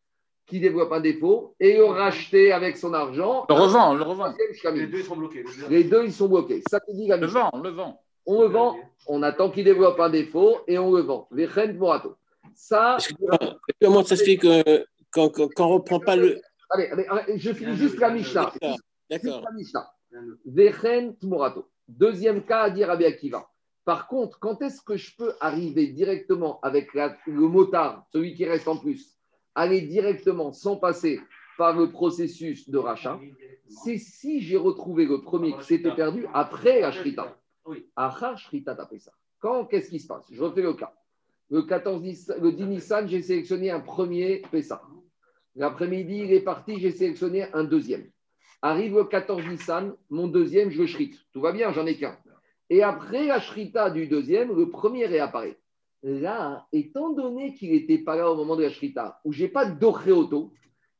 qu'il 0.46 0.60
développe 0.60 0.92
un 0.92 1.00
défaut 1.00 1.54
et 1.60 1.76
le 1.76 1.84
racheter 1.84 2.52
avec 2.52 2.76
son 2.76 2.92
argent. 2.92 3.46
Le 3.48 3.54
revend, 3.54 3.94
le 3.94 4.02
revend. 4.02 4.34
Les 4.74 4.86
deux, 4.86 4.98
ils 4.98 5.04
sont 5.04 5.16
bloqués. 5.16 5.44
Les 5.68 5.84
deux, 5.84 6.04
ils 6.04 6.12
sont 6.12 6.28
bloqués. 6.28 6.62
Ça 6.68 6.80
te 6.80 6.92
dit 6.92 7.08
Le 7.08 7.26
vend, 7.26 7.50
le 7.62 7.70
vend. 7.70 8.00
On 8.26 8.42
le 8.42 8.48
vend, 8.48 8.76
on 9.06 9.22
attend 9.22 9.50
qu'il 9.50 9.64
développe 9.64 10.00
un 10.00 10.08
défaut 10.08 10.60
et 10.66 10.78
on 10.78 10.92
le 10.92 11.02
vend. 11.02 11.28
Morato. 11.74 12.16
Ça. 12.54 12.96
Comment 13.80 14.04
ça 14.04 14.16
se 14.16 14.24
fait 14.24 14.36
que 14.36 14.86
quand, 15.10 15.28
quand, 15.30 15.48
on 15.58 15.68
ne 15.68 15.72
reprend 15.74 16.00
pas 16.00 16.16
le. 16.16 16.40
Allez, 16.70 16.86
allez, 16.86 17.38
je 17.38 17.52
finis 17.52 17.76
juste 17.76 17.98
la 17.98 18.10
Mishnah. 18.10 18.52
D'accord. 19.10 19.42
la 19.42 19.52
Mishnah. 19.52 19.90
Vechen 20.46 21.16
Tmorato. 21.16 21.68
Deuxième 21.88 22.44
cas 22.44 22.62
à 22.62 22.70
dire 22.70 22.90
à 22.90 22.94
Akiva. 22.94 23.46
Par 23.84 24.08
contre, 24.08 24.38
quand 24.38 24.62
est-ce 24.62 24.80
que 24.80 24.96
je 24.96 25.14
peux 25.16 25.34
arriver 25.40 25.88
directement 25.88 26.58
avec 26.62 26.94
le 26.94 27.48
motard, 27.48 28.06
celui 28.12 28.34
qui 28.34 28.46
reste 28.46 28.66
en 28.66 28.78
plus, 28.78 29.14
aller 29.54 29.82
directement 29.82 30.52
sans 30.52 30.76
passer 30.76 31.20
par 31.56 31.76
le 31.76 31.90
processus 31.90 32.68
de 32.68 32.78
rachat 32.78 33.20
C'est 33.68 33.98
si 33.98 34.40
j'ai 34.40 34.56
retrouvé 34.56 35.06
le 35.06 35.20
premier 35.20 35.56
qui 35.56 35.64
s'était 35.64 35.94
perdu 35.94 36.26
après 36.34 36.80
la 36.80 36.92
shrita. 36.92 37.36
Achar 37.96 38.38
shrita 38.38 38.76
ça. 38.76 39.12
Quand, 39.38 39.64
qu'est-ce 39.66 39.90
qui 39.90 40.00
se 40.00 40.06
passe? 40.06 40.26
Je 40.30 40.42
refais 40.42 40.62
le 40.62 40.74
cas. 40.74 40.92
Le, 41.50 41.62
14, 41.62 42.02
le 42.40 42.52
10 42.52 42.64
Nissan, 42.64 43.08
j'ai 43.08 43.22
sélectionné 43.22 43.70
un 43.70 43.80
premier 43.80 44.42
Pessah. 44.50 44.82
L'après-midi, 45.54 46.22
il 46.24 46.32
est 46.32 46.40
parti, 46.40 46.80
j'ai 46.80 46.90
sélectionné 46.90 47.46
un 47.52 47.64
deuxième. 47.64 48.10
Arrive 48.62 48.96
le 48.96 49.04
14 49.04 49.46
Nissan, 49.46 49.94
mon 50.10 50.26
deuxième, 50.26 50.70
je 50.70 50.82
le 50.82 50.88
Tout 51.32 51.40
va 51.40 51.52
bien, 51.52 51.70
j'en 51.72 51.86
ai 51.86 51.96
qu'un. 51.96 52.18
Et 52.70 52.82
après 52.82 53.26
la 53.26 53.40
shrita 53.40 53.90
du 53.90 54.08
deuxième, 54.08 54.56
le 54.56 54.70
premier 54.70 55.06
réapparaît. 55.06 55.58
Là, 56.06 56.66
étant 56.70 57.14
donné 57.14 57.54
qu'il 57.54 57.70
n'était 57.70 57.96
pas 57.96 58.14
là 58.14 58.30
au 58.30 58.36
moment 58.36 58.56
de 58.56 58.62
la 58.62 58.68
shrita, 58.68 59.20
où 59.24 59.32
j'ai 59.32 59.48
pas 59.48 59.64
de 59.64 60.12
auto, 60.12 60.52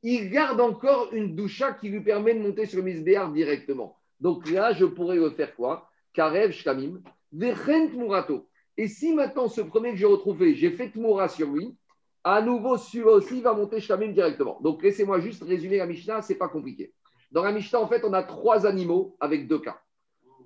il 0.02 0.30
garde 0.30 0.62
encore 0.62 1.12
une 1.12 1.36
doucha 1.36 1.74
qui 1.74 1.90
lui 1.90 2.00
permet 2.00 2.34
de 2.34 2.40
monter 2.40 2.64
sur 2.64 2.78
le 2.78 2.84
misbéar 2.84 3.30
directement. 3.30 3.98
Donc 4.18 4.50
là, 4.50 4.72
je 4.72 4.86
pourrais 4.86 5.16
le 5.16 5.28
faire 5.28 5.54
quoi? 5.56 5.90
Karev 6.14 6.52
shkamim, 6.52 7.02
vechent 7.32 7.92
murato. 7.94 8.48
Et 8.78 8.88
si 8.88 9.12
maintenant, 9.12 9.46
ce 9.46 9.60
premier 9.60 9.90
que 9.90 9.96
j'ai 9.96 10.06
retrouvé, 10.06 10.54
j'ai 10.54 10.70
fait 10.70 10.96
moura 10.96 11.28
sur 11.28 11.50
lui, 11.50 11.76
à 12.24 12.40
nouveau, 12.40 12.78
celui-là 12.78 13.10
aussi 13.10 13.42
va 13.42 13.52
monter 13.52 13.80
shkamim 13.80 14.12
directement. 14.12 14.58
Donc 14.62 14.82
laissez-moi 14.82 15.20
juste 15.20 15.42
résumer 15.42 15.76
la 15.76 15.86
Mishnah, 15.86 16.22
c'est 16.22 16.36
pas 16.36 16.48
compliqué. 16.48 16.94
Dans 17.30 17.44
la 17.44 17.52
Mishnah, 17.52 17.78
en 17.78 17.88
fait, 17.88 18.04
on 18.04 18.14
a 18.14 18.22
trois 18.22 18.66
animaux 18.66 19.16
avec 19.20 19.48
deux 19.48 19.58
cas. 19.58 19.78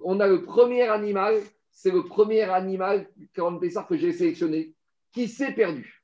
On 0.03 0.19
a 0.19 0.27
le 0.27 0.43
premier 0.43 0.83
animal, 0.83 1.37
c'est 1.79 1.93
le 1.93 2.03
premier 2.03 2.43
animal, 2.43 3.09
que 3.35 3.97
j'ai 3.97 4.13
sélectionné, 4.13 4.75
qui 5.13 5.29
s'est 5.29 5.53
perdu. 5.53 6.03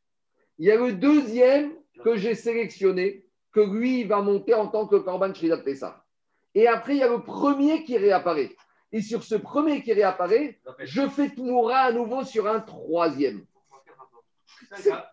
Il 0.58 0.66
y 0.66 0.70
a 0.70 0.76
le 0.76 0.92
deuxième 0.92 1.72
que 2.04 2.14
j'ai 2.14 2.36
sélectionné, 2.36 3.26
que 3.50 3.58
lui, 3.58 4.04
va 4.04 4.22
monter 4.22 4.54
en 4.54 4.68
tant 4.68 4.86
que 4.86 4.94
Korban 4.94 5.34
Shridat 5.34 5.58
Pessah. 5.58 6.04
Et 6.54 6.68
après, 6.68 6.94
il 6.94 6.98
y 7.00 7.02
a 7.02 7.08
le 7.08 7.24
premier 7.24 7.82
qui 7.82 7.98
réapparaît. 7.98 8.54
Et 8.92 9.02
sur 9.02 9.24
ce 9.24 9.34
premier 9.34 9.82
qui 9.82 9.92
réapparaît, 9.92 10.60
je 10.78 11.08
fais 11.08 11.30
Tmoura 11.30 11.78
à 11.78 11.92
nouveau 11.92 12.22
sur 12.22 12.46
un 12.46 12.60
troisième. 12.60 13.44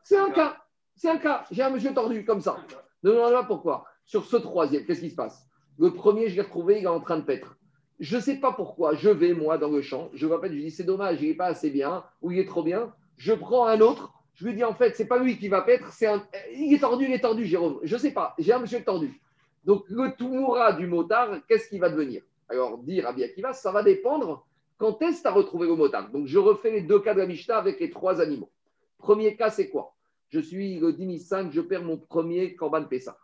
C'est 0.04 0.18
un 0.20 0.30
cas. 0.30 0.58
C'est 0.96 1.10
un 1.10 1.18
cas. 1.18 1.44
J'ai 1.50 1.64
un 1.64 1.72
monsieur 1.72 1.92
tordu 1.92 2.24
comme 2.24 2.42
ça. 2.42 2.64
Ne 3.02 3.10
me 3.10 3.16
demandez 3.16 3.34
pas 3.34 3.46
pourquoi? 3.46 3.86
Sur 4.06 4.26
ce 4.26 4.38
troisième, 4.38 4.86
qu'est-ce 4.86 5.02
qui 5.02 5.10
se 5.10 5.16
passe? 5.16 5.44
Le 5.80 5.92
premier, 5.92 6.30
je 6.30 6.36
l'ai 6.36 6.44
retrouvé, 6.44 6.78
il 6.78 6.84
est 6.84 6.88
en 6.88 7.00
train 7.00 7.18
de 7.18 7.24
paître. 7.24 7.58
Je 8.02 8.16
ne 8.16 8.22
sais 8.22 8.38
pas 8.38 8.52
pourquoi. 8.52 8.96
Je 8.96 9.10
vais, 9.10 9.34
moi, 9.34 9.60
dans 9.60 9.70
le 9.70 9.82
champ. 9.82 10.10
Je 10.16 10.26
m'appelle, 10.26 10.54
je 10.56 10.60
dis, 10.60 10.72
c'est 10.72 10.84
dommage, 10.84 11.22
il 11.22 11.30
n'est 11.30 11.36
pas 11.36 11.46
assez 11.46 11.70
bien, 11.70 12.04
ou 12.22 12.32
il 12.32 12.40
est 12.40 12.48
trop 12.48 12.64
bien. 12.64 12.92
Je 13.18 13.32
prends 13.32 13.68
un 13.68 13.80
autre. 13.80 14.12
Je 14.34 14.48
lui 14.48 14.56
dis, 14.56 14.64
en 14.64 14.74
fait, 14.74 14.96
c'est 14.96 15.06
pas 15.06 15.20
lui 15.20 15.38
qui 15.38 15.50
va 15.50 15.62
paître, 15.62 15.94
c'est 15.94 16.08
un... 16.08 16.26
il 16.52 16.74
est 16.74 16.80
tordu, 16.80 17.06
il 17.06 17.14
est 17.14 17.20
tordu, 17.20 17.46
Jérôme. 17.46 17.80
Je 17.84 17.94
ne 17.94 18.00
sais 18.00 18.12
pas. 18.12 18.34
J'ai 18.40 18.54
un 18.54 18.60
monsieur 18.60 18.84
tordu. 18.84 19.22
Donc, 19.66 19.84
le 19.88 20.16
Toumoura 20.18 20.74
du 20.74 20.88
motard, 20.88 21.46
qu'est-ce 21.48 21.70
qui 21.70 21.78
va 21.78 21.90
devenir? 21.90 22.24
Alors, 22.50 22.80
dire 22.80 23.06
à 23.06 23.12
Akiva, 23.12 23.54
ça 23.54 23.72
va 23.72 23.84
dépendre 23.84 24.48
quand 24.80 25.00
est-ce 25.04 25.18
que 25.18 25.22
tu 25.22 25.28
as 25.28 25.32
retrouvé 25.32 25.68
le 25.68 25.76
motard. 25.76 26.10
Donc, 26.10 26.26
je 26.26 26.40
refais 26.40 26.72
les 26.72 26.82
deux 26.82 27.00
cas 27.00 27.14
de 27.14 27.20
la 27.20 27.28
Mishnah 27.28 27.58
avec 27.58 27.80
les 27.80 27.92
trois 27.92 28.20
animaux. 28.20 28.50
Premier 28.98 29.36
cas, 29.36 29.52
c'est 29.52 29.70
quoi? 29.70 29.94
Je 30.30 30.40
suis 30.40 30.80
le 30.80 30.92
10 30.92 31.20
5, 31.20 31.52
je 31.52 31.62
perds 31.62 31.84
mon 31.84 31.98
premier 31.98 32.56
Corban 32.56 32.86
Pessah. 32.86 33.16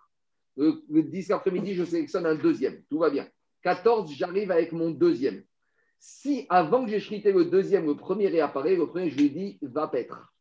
Le, 0.56 0.84
10 1.02 1.32
après-midi, 1.32 1.74
je 1.74 1.84
sélectionne 1.84 2.28
un 2.28 2.36
deuxième. 2.36 2.84
Tout 2.90 3.00
va 3.00 3.10
bien. 3.10 3.28
14, 3.68 4.14
j'arrive 4.14 4.50
avec 4.50 4.72
mon 4.72 4.92
deuxième. 4.92 5.44
Si 6.00 6.46
avant 6.48 6.86
que 6.86 6.90
j'ai 6.92 7.02
chrité 7.02 7.34
le 7.34 7.44
deuxième, 7.44 7.86
le 7.86 7.98
premier 7.98 8.30
réapparaît, 8.30 8.78
le 8.78 8.88
premier, 8.88 9.10
je 9.10 9.18
lui 9.18 9.30
dis, 9.30 9.60
va 9.62 9.90
paître. 9.90 10.34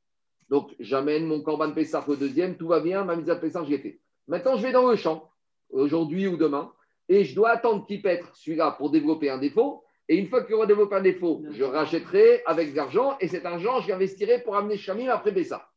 Donc, 0.49 0.77
j'amène 0.79 1.27
mon 1.27 1.41
Corban 1.41 1.73
Pessah 1.73 2.05
au 2.07 2.15
deuxième, 2.15 2.57
tout 2.57 2.69
va 2.69 2.79
bien, 2.79 3.03
ma 3.03 3.17
mise 3.17 3.29
à 3.29 3.35
Pessah, 3.35 3.65
je 3.65 3.71
l'ai 3.71 3.79
fait. 3.79 3.99
Maintenant, 4.29 4.57
je 4.57 4.63
vais 4.63 4.71
dans 4.71 4.89
le 4.89 4.95
champ, 4.95 5.29
aujourd'hui 5.71 6.29
ou 6.29 6.37
demain, 6.37 6.73
et 7.09 7.25
je 7.25 7.35
dois 7.35 7.51
attendre 7.51 7.85
qu'il 7.85 8.01
pète 8.01 8.23
celui-là 8.33 8.77
pour 8.79 8.91
développer 8.91 9.29
un 9.29 9.39
défaut. 9.39 9.83
Et 10.09 10.17
une 10.17 10.29
fois 10.29 10.45
qu'il 10.45 10.55
aura 10.55 10.67
développé 10.67 10.95
un 10.95 11.03
défaut, 11.03 11.43
je 11.51 11.65
rachèterai 11.65 12.45
avec 12.47 12.71
de 12.71 12.77
l'argent, 12.77 13.17
et 13.21 13.27
cet 13.27 13.45
argent, 13.45 13.81
je 13.81 13.89
l'investirai 13.89 14.45
pour 14.45 14.55
amener 14.55 14.77
Chamim 14.77 15.09
après 15.09 15.35
Pessah. 15.35 15.69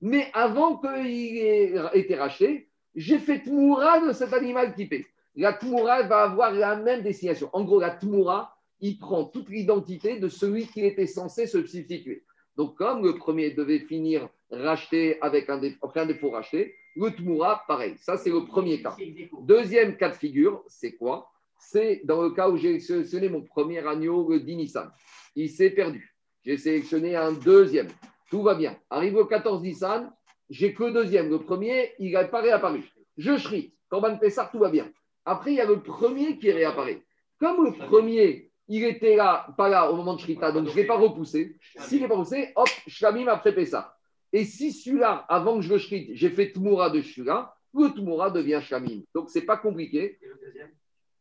Mais 0.00 0.28
avant 0.32 0.78
qu'il 0.78 1.38
ait 1.38 1.72
été 1.94 2.16
racheté, 2.16 2.68
j'ai 2.96 3.20
fait 3.20 3.44
Tmoura 3.44 4.08
de 4.08 4.12
cet 4.12 4.32
animal 4.32 4.74
typé. 4.74 5.06
La 5.36 5.52
Tmoura 5.52 6.02
va 6.04 6.22
avoir 6.22 6.52
la 6.52 6.76
même 6.76 7.02
destination. 7.02 7.50
En 7.52 7.64
gros, 7.64 7.78
la 7.78 7.90
Tmoura, 7.90 8.56
il 8.80 8.98
prend 8.98 9.24
toute 9.24 9.50
l'identité 9.50 10.18
de 10.18 10.28
celui 10.28 10.66
qui 10.66 10.80
était 10.84 11.06
censé 11.06 11.46
se 11.46 11.64
substituer. 11.66 12.24
Donc, 12.56 12.76
comme 12.76 13.04
le 13.04 13.16
premier 13.16 13.50
devait 13.50 13.80
finir 13.80 14.28
racheté 14.50 15.20
avec 15.20 15.50
un, 15.50 15.58
défaut, 15.58 16.30
racheté, 16.30 16.74
le 16.96 17.10
Tmoura, 17.10 17.64
pareil. 17.68 17.96
Ça, 17.98 18.16
c'est 18.16 18.30
le 18.30 18.46
premier 18.46 18.80
cas. 18.80 18.96
Deuxième 19.42 19.98
cas 19.98 20.08
de 20.08 20.14
figure, 20.14 20.64
c'est 20.68 20.92
quoi? 20.92 21.30
C'est 21.58 22.00
dans 22.04 22.22
le 22.22 22.30
cas 22.30 22.48
où 22.48 22.56
j'ai 22.56 22.80
sélectionné 22.80 23.28
mon 23.28 23.42
premier 23.42 23.86
agneau, 23.86 24.30
le 24.30 24.40
Dinissan. 24.40 24.90
Il 25.34 25.50
s'est 25.50 25.70
perdu. 25.70 26.16
J'ai 26.44 26.56
sélectionné 26.56 27.14
un 27.14 27.32
deuxième. 27.32 27.88
Tout 28.30 28.42
va 28.42 28.54
bien. 28.54 28.78
Arrive 28.88 29.16
au 29.16 29.26
14 29.26 29.62
Nissan, 29.62 30.10
j'ai 30.48 30.72
que 30.72 30.84
le 30.84 30.92
deuxième. 30.92 31.28
Le 31.28 31.40
premier, 31.40 31.92
il 31.98 32.12
n'a 32.12 32.24
pas 32.24 32.40
réapparu. 32.40 32.84
Je 33.18 33.36
shrit. 33.36 33.74
Corban 33.88 34.16
Pessar, 34.16 34.50
tout 34.50 34.58
va 34.58 34.70
bien. 34.70 34.90
Après, 35.26 35.52
il 35.52 35.56
y 35.56 35.60
a 35.60 35.66
le 35.66 35.82
premier 35.82 36.38
qui 36.38 36.50
réapparaît. 36.52 37.02
Comme 37.38 37.64
le 37.64 37.72
premier, 37.72 38.52
il 38.68 38.84
était 38.84 39.16
là, 39.16 39.48
pas 39.56 39.68
là 39.68 39.90
au 39.90 39.96
moment 39.96 40.14
de 40.14 40.20
Shrita, 40.20 40.52
donc 40.52 40.68
je 40.68 40.70
ne 40.70 40.76
l'ai 40.76 40.86
pas 40.86 40.96
repoussé. 40.96 41.58
S'il 41.80 42.00
n'est 42.00 42.08
pas 42.08 42.14
repoussé, 42.14 42.52
hop, 42.54 42.68
Shlamim 42.86 43.26
après 43.26 43.54
Pessah. 43.54 43.96
Et 44.32 44.44
si 44.44 44.72
celui-là, 44.72 45.24
avant 45.28 45.56
que 45.56 45.62
je 45.62 45.72
le 45.72 45.78
shrite, 45.78 46.10
j'ai 46.12 46.30
fait 46.30 46.52
Tmoura 46.52 46.90
de 46.90 47.00
celui-là, 47.00 47.54
le 47.74 47.88
Tmoura 47.90 48.30
devient 48.30 48.60
Shlamim. 48.62 49.02
Donc, 49.14 49.30
ce 49.30 49.38
n'est 49.38 49.44
pas 49.44 49.56
compliqué. 49.56 50.18
Et 50.22 50.26
le 50.26 50.38
deuxième? 50.44 50.70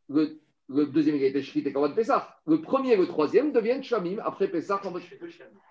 Le, 0.10 0.40
le, 0.70 0.86
deuxième, 0.86 1.16
il 1.16 1.24
a 1.24 1.28
été 1.28 1.42
Shrit 1.42 1.64
et 1.66 1.74
Corban 1.74 1.94
Pessah. 1.94 2.36
Le 2.46 2.62
premier 2.62 2.94
et 2.94 2.98
le 2.98 3.08
troisième 3.08 3.52
deviennent 3.52 3.84
Shlamim 3.84 4.18
après 4.24 4.48
Pessah. 4.48 4.82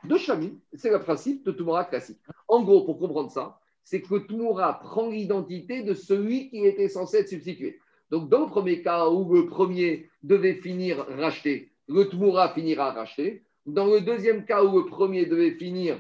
De 0.04 0.16
Shlamim, 0.16 0.58
c'est 0.74 0.90
le 0.90 1.00
principe 1.00 1.44
de 1.44 1.52
Tmoura 1.52 1.84
classique. 1.84 2.20
En 2.48 2.62
gros, 2.62 2.84
pour 2.84 2.98
comprendre 2.98 3.30
ça, 3.30 3.58
c'est 3.84 4.00
que 4.02 4.16
Tmoura 4.26 4.80
prend 4.80 5.10
l'identité 5.10 5.82
de 5.82 5.94
celui 5.94 6.50
qui 6.50 6.64
était 6.64 6.88
censé 6.88 7.18
être 7.18 7.28
substitué. 7.28 7.80
Donc, 8.14 8.28
dans 8.28 8.44
le 8.44 8.46
premier 8.46 8.80
cas 8.80 9.08
où 9.08 9.34
le 9.34 9.46
premier 9.46 10.08
devait 10.22 10.54
finir 10.54 11.04
racheté, 11.18 11.72
le 11.88 12.04
Tmoura 12.08 12.54
finira 12.54 12.92
racheté. 12.92 13.42
Dans 13.66 13.86
le 13.86 14.02
deuxième 14.02 14.44
cas 14.44 14.62
où 14.62 14.78
le 14.78 14.86
premier 14.86 15.26
devait 15.26 15.56
finir 15.56 15.98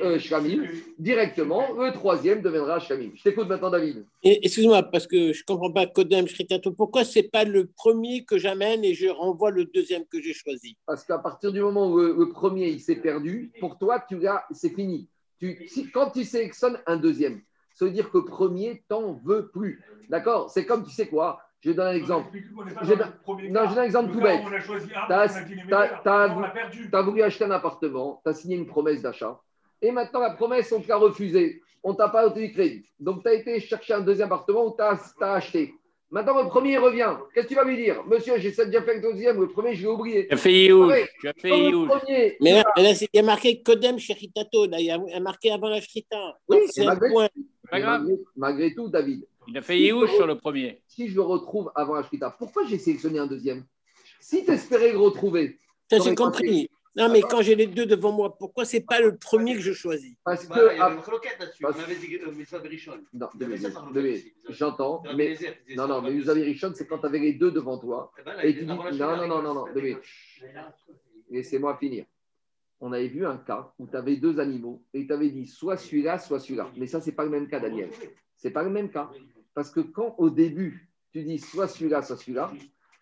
euh, 0.00 0.18
directement, 0.98 1.74
le 1.74 1.92
troisième 1.92 2.40
deviendra 2.40 2.80
Shamim. 2.80 3.10
Je 3.16 3.22
t'écoute 3.22 3.48
maintenant, 3.48 3.68
David. 3.68 4.06
Excuse-moi, 4.22 4.82
parce 4.84 5.06
que 5.06 5.34
je 5.34 5.40
ne 5.40 5.44
comprends 5.44 5.70
pas 5.70 5.86
Kodem 5.86 6.26
Shritato. 6.26 6.72
Pourquoi 6.72 7.04
ce 7.04 7.18
n'est 7.18 7.28
pas 7.28 7.44
le 7.44 7.66
premier 7.66 8.24
que 8.24 8.38
j'amène 8.38 8.82
et 8.82 8.94
je 8.94 9.08
renvoie 9.08 9.50
le 9.50 9.66
deuxième 9.66 10.06
que 10.06 10.22
j'ai 10.22 10.32
choisi? 10.32 10.78
Parce 10.86 11.04
qu'à 11.04 11.18
partir 11.18 11.52
du 11.52 11.60
moment 11.60 11.90
où 11.90 11.98
le, 11.98 12.28
premier 12.30 12.70
il 12.70 12.80
s'est 12.80 12.96
perdu, 12.96 13.52
pour 13.60 13.76
toi, 13.76 14.02
tu 14.08 14.18
c'est 14.52 14.74
fini. 14.74 15.06
si, 15.66 15.90
quand 15.90 16.12
tu 16.12 16.24
sélectionnes 16.24 16.78
un 16.86 16.96
deuxième, 16.96 17.42
ça 17.82 17.86
veut 17.86 17.92
dire 17.92 18.12
que 18.12 18.18
premier 18.18 18.84
t'en 18.88 19.14
veut 19.24 19.48
plus. 19.48 19.82
D'accord? 20.08 20.50
C'est 20.50 20.64
comme, 20.64 20.84
tu 20.84 20.92
sais 20.92 21.08
quoi? 21.08 21.40
Je 21.60 21.72
donne 21.72 21.88
un 21.88 21.94
exemple. 21.94 22.28
Je 22.82 22.94
donne, 22.94 23.12
non, 23.50 23.64
je 23.64 23.70
donne 23.70 23.78
un 23.78 23.82
exemple 23.82 24.12
tout 24.12 24.20
bête. 24.20 24.40
Tu 25.08 26.94
as, 26.94 27.02
voulu 27.02 27.22
acheter 27.22 27.44
un 27.44 27.50
appartement, 27.50 28.20
tu 28.24 28.30
as 28.30 28.34
signé 28.34 28.54
une 28.54 28.66
promesse 28.66 29.02
d'achat, 29.02 29.40
et 29.80 29.90
maintenant 29.90 30.20
la 30.20 30.30
promesse, 30.30 30.70
on 30.70 30.80
te 30.80 30.86
l'a 30.86 30.96
refusée. 30.96 31.60
On 31.82 31.94
t'a 31.94 32.08
pas 32.08 32.28
donné 32.28 32.52
crédit. 32.52 32.88
Donc 33.00 33.24
tu 33.24 33.28
as 33.28 33.34
été 33.34 33.58
chercher 33.58 33.94
un 33.94 34.00
deuxième 34.00 34.26
appartement 34.26 34.66
où 34.66 34.76
tu 34.76 34.82
as, 34.82 35.34
acheté. 35.34 35.74
Maintenant, 36.12 36.42
le 36.42 36.48
premier 36.50 36.76
revient. 36.76 37.16
Qu'est-ce 37.32 37.46
que 37.46 37.48
tu 37.48 37.54
vas 37.54 37.64
lui 37.64 37.76
dire? 37.76 38.04
Monsieur, 38.06 38.34
j'ai 38.36 38.50
déjà 38.50 38.82
fait 38.82 38.96
le 38.96 39.00
deuxième. 39.00 39.40
Le 39.40 39.48
premier, 39.48 39.74
je 39.74 39.80
l'ai 39.80 39.88
oublié. 39.88 40.28
Tu 40.28 40.34
as 40.34 40.36
fait 40.36 40.70
où 40.70 40.92
Tu 41.20 41.26
as 41.26 41.32
fait 41.32 42.36
Mais 42.38 42.52
là, 42.52 42.64
il 42.76 43.08
y 43.14 43.18
a 43.18 43.22
marqué 43.22 43.62
Kodem 43.62 43.98
Sheritato. 43.98 44.66
il 44.66 44.84
y 44.84 44.90
a 44.90 45.20
marqué 45.20 45.50
avant 45.50 45.70
la 45.70 45.80
Shrita. 45.80 46.38
Oui, 46.48 46.58
c'est 46.68 46.86
un 46.86 46.96
point. 46.96 47.30
Malgré, 47.72 48.14
malgré, 48.36 48.74
tout, 48.74 48.88
David. 48.88 49.26
Il 49.48 49.56
a 49.56 49.62
fait 49.62 49.78
Yehush 49.78 50.10
sur 50.10 50.26
le 50.26 50.36
premier. 50.36 50.82
Si 50.86 51.08
je 51.08 51.14
le 51.14 51.22
retrouve 51.22 51.72
avant 51.74 51.94
la 51.94 52.02
Shrita, 52.02 52.36
pourquoi 52.38 52.66
j'ai 52.66 52.76
sélectionné 52.76 53.18
un 53.18 53.26
deuxième? 53.26 53.64
Si 54.20 54.44
tu 54.44 54.50
espérais 54.50 54.92
le 54.92 54.98
retrouver. 54.98 55.58
Ça, 55.90 55.98
j'ai 55.98 56.14
compris. 56.14 56.68
Non, 56.94 57.10
mais 57.10 57.22
quand 57.22 57.40
j'ai 57.40 57.54
les 57.54 57.66
deux 57.66 57.86
devant 57.86 58.12
moi, 58.12 58.36
pourquoi 58.36 58.64
c'est 58.64 58.82
pas 58.82 59.00
le 59.00 59.16
premier 59.16 59.54
que 59.54 59.60
je 59.60 59.72
choisis? 59.72 60.14
Parce 60.24 60.46
bah, 60.46 60.56
que. 60.56 60.74
Il 60.74 60.78
y 60.78 60.80
a 60.80 60.90
une 60.90 61.00
croquette 61.00 61.38
là-dessus. 61.40 61.62
Berichon. 62.60 63.00
Non, 63.14 63.28
j'entends. 64.50 65.02
Mais 65.16 65.36
non, 65.74 65.88
non, 65.88 66.02
mais 66.02 66.10
Mitzvah 66.10 66.34
Berichon, 66.34 66.72
c'est 66.74 66.86
quand 66.86 66.98
tu 66.98 67.06
avais 67.06 67.18
les 67.18 67.32
deux 67.32 67.50
devant 67.50 67.78
toi. 67.78 68.12
Eh 68.18 68.22
ben, 68.22 68.38
et 68.42 68.54
tu 68.54 68.60
dis. 68.60 68.66
Non, 68.66 69.16
non, 69.16 69.26
non, 69.26 69.42
non, 69.42 69.54
non. 69.54 69.64
Laissez-moi 71.30 71.76
finir. 71.78 72.04
On 72.80 72.92
avait 72.92 73.08
vu 73.08 73.24
un 73.24 73.38
cas 73.38 73.72
où 73.78 73.86
tu 73.86 73.96
avais 73.96 74.16
deux 74.16 74.38
animaux 74.40 74.82
et 74.92 75.06
tu 75.06 75.12
avais 75.12 75.30
dit 75.30 75.46
soit 75.46 75.76
celui-là, 75.76 76.18
soit 76.18 76.40
celui-là. 76.40 76.70
Mais 76.76 76.86
ça, 76.86 77.00
c'est 77.00 77.12
pas 77.12 77.24
le 77.24 77.30
même 77.30 77.48
cas, 77.48 77.60
Daniel. 77.60 77.90
C'est 78.36 78.50
pas 78.50 78.64
le 78.64 78.70
même 78.70 78.90
cas. 78.90 79.08
Parce 79.54 79.70
que 79.70 79.80
quand 79.80 80.16
au 80.18 80.30
début, 80.30 80.90
tu 81.12 81.22
dis 81.22 81.38
soit 81.38 81.68
celui-là, 81.68 82.02
soit 82.02 82.16
celui-là, 82.16 82.52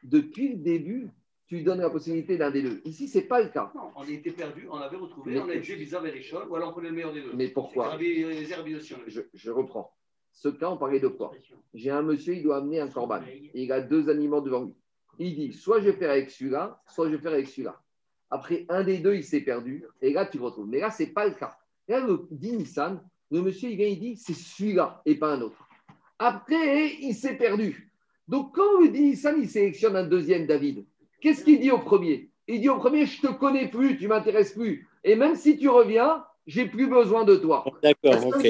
depuis 0.02 0.50
le 0.50 0.56
début, 0.56 1.08
tu 1.50 1.62
donnes 1.62 1.80
la 1.80 1.90
possibilité 1.90 2.38
d'un 2.38 2.52
des 2.52 2.62
deux. 2.62 2.80
Ici, 2.84 3.08
ce 3.08 3.18
n'est 3.18 3.24
pas 3.24 3.42
le 3.42 3.48
cas. 3.48 3.72
Non, 3.74 3.90
on 3.96 4.04
était 4.04 4.30
perdu, 4.30 4.68
on 4.70 4.76
avait 4.76 4.96
retrouvé, 4.96 5.36
on 5.40 5.48
avait 5.48 5.60
joué 5.64 5.74
Bizarre 5.74 6.06
et 6.06 6.24
ou 6.48 6.54
alors 6.54 6.68
on 6.68 6.72
prenait 6.72 6.90
le 6.90 6.94
meilleur 6.94 7.12
des 7.12 7.22
deux. 7.22 7.32
Mais 7.34 7.48
pourquoi 7.48 7.98
je, 7.98 9.20
je, 9.34 9.50
reprends. 9.50 9.92
Ce 10.30 10.48
cas, 10.48 10.70
on 10.70 10.76
parlait 10.76 11.00
de 11.00 11.08
quoi 11.08 11.32
J'ai 11.74 11.90
un 11.90 12.02
monsieur, 12.02 12.36
il 12.36 12.44
doit 12.44 12.58
amener 12.58 12.78
un 12.78 12.86
corban. 12.86 13.20
il 13.52 13.72
a 13.72 13.80
deux 13.80 14.08
animaux 14.08 14.40
devant 14.40 14.62
lui. 14.62 14.74
Il 15.18 15.34
dit 15.34 15.52
soit 15.52 15.80
je 15.80 15.86
vais 15.86 15.92
faire 15.94 16.12
avec 16.12 16.30
celui-là, 16.30 16.80
soit 16.86 17.08
je 17.10 17.16
vais 17.16 17.20
faire 17.20 17.32
avec 17.32 17.48
celui-là. 17.48 17.82
Après, 18.30 18.64
un 18.68 18.84
des 18.84 18.98
deux, 18.98 19.16
il 19.16 19.24
s'est 19.24 19.40
perdu. 19.40 19.84
Et 20.00 20.12
là, 20.12 20.26
tu 20.26 20.38
le 20.38 20.44
retrouves. 20.44 20.68
Mais 20.68 20.78
là, 20.78 20.92
ce 20.92 21.02
n'est 21.02 21.08
pas 21.08 21.26
le 21.26 21.34
cas. 21.34 21.58
là, 21.88 21.98
le 21.98 22.28
dit 22.30 22.52
Nissan, 22.52 23.02
le 23.32 23.42
monsieur, 23.42 23.70
il 23.70 23.76
vient, 23.76 23.88
il 23.88 23.98
dit 23.98 24.16
c'est 24.16 24.34
celui-là 24.34 25.02
et 25.04 25.16
pas 25.16 25.34
un 25.34 25.40
autre. 25.40 25.68
Après, 26.16 26.94
il 27.00 27.12
s'est 27.12 27.36
perdu. 27.36 27.92
Donc, 28.28 28.54
quand 28.54 28.80
le 28.80 28.90
dit 28.90 29.02
Nissan, 29.02 29.34
il 29.36 29.48
sélectionne 29.48 29.96
un 29.96 30.06
deuxième 30.06 30.46
David, 30.46 30.86
Qu'est-ce 31.20 31.44
qu'il 31.44 31.60
dit 31.60 31.70
au 31.70 31.78
premier? 31.78 32.30
Il 32.46 32.60
dit 32.60 32.68
au 32.68 32.78
premier, 32.78 33.06
je 33.06 33.26
ne 33.26 33.32
te 33.32 33.38
connais 33.38 33.68
plus, 33.68 33.96
tu 33.96 34.04
ne 34.04 34.08
m'intéresses 34.08 34.52
plus. 34.52 34.88
Et 35.04 35.14
même 35.14 35.36
si 35.36 35.56
tu 35.56 35.68
reviens, 35.68 36.24
j'ai 36.46 36.66
plus 36.66 36.88
besoin 36.88 37.24
de 37.24 37.36
toi. 37.36 37.64
D'accord, 37.82 38.26
ok. 38.26 38.46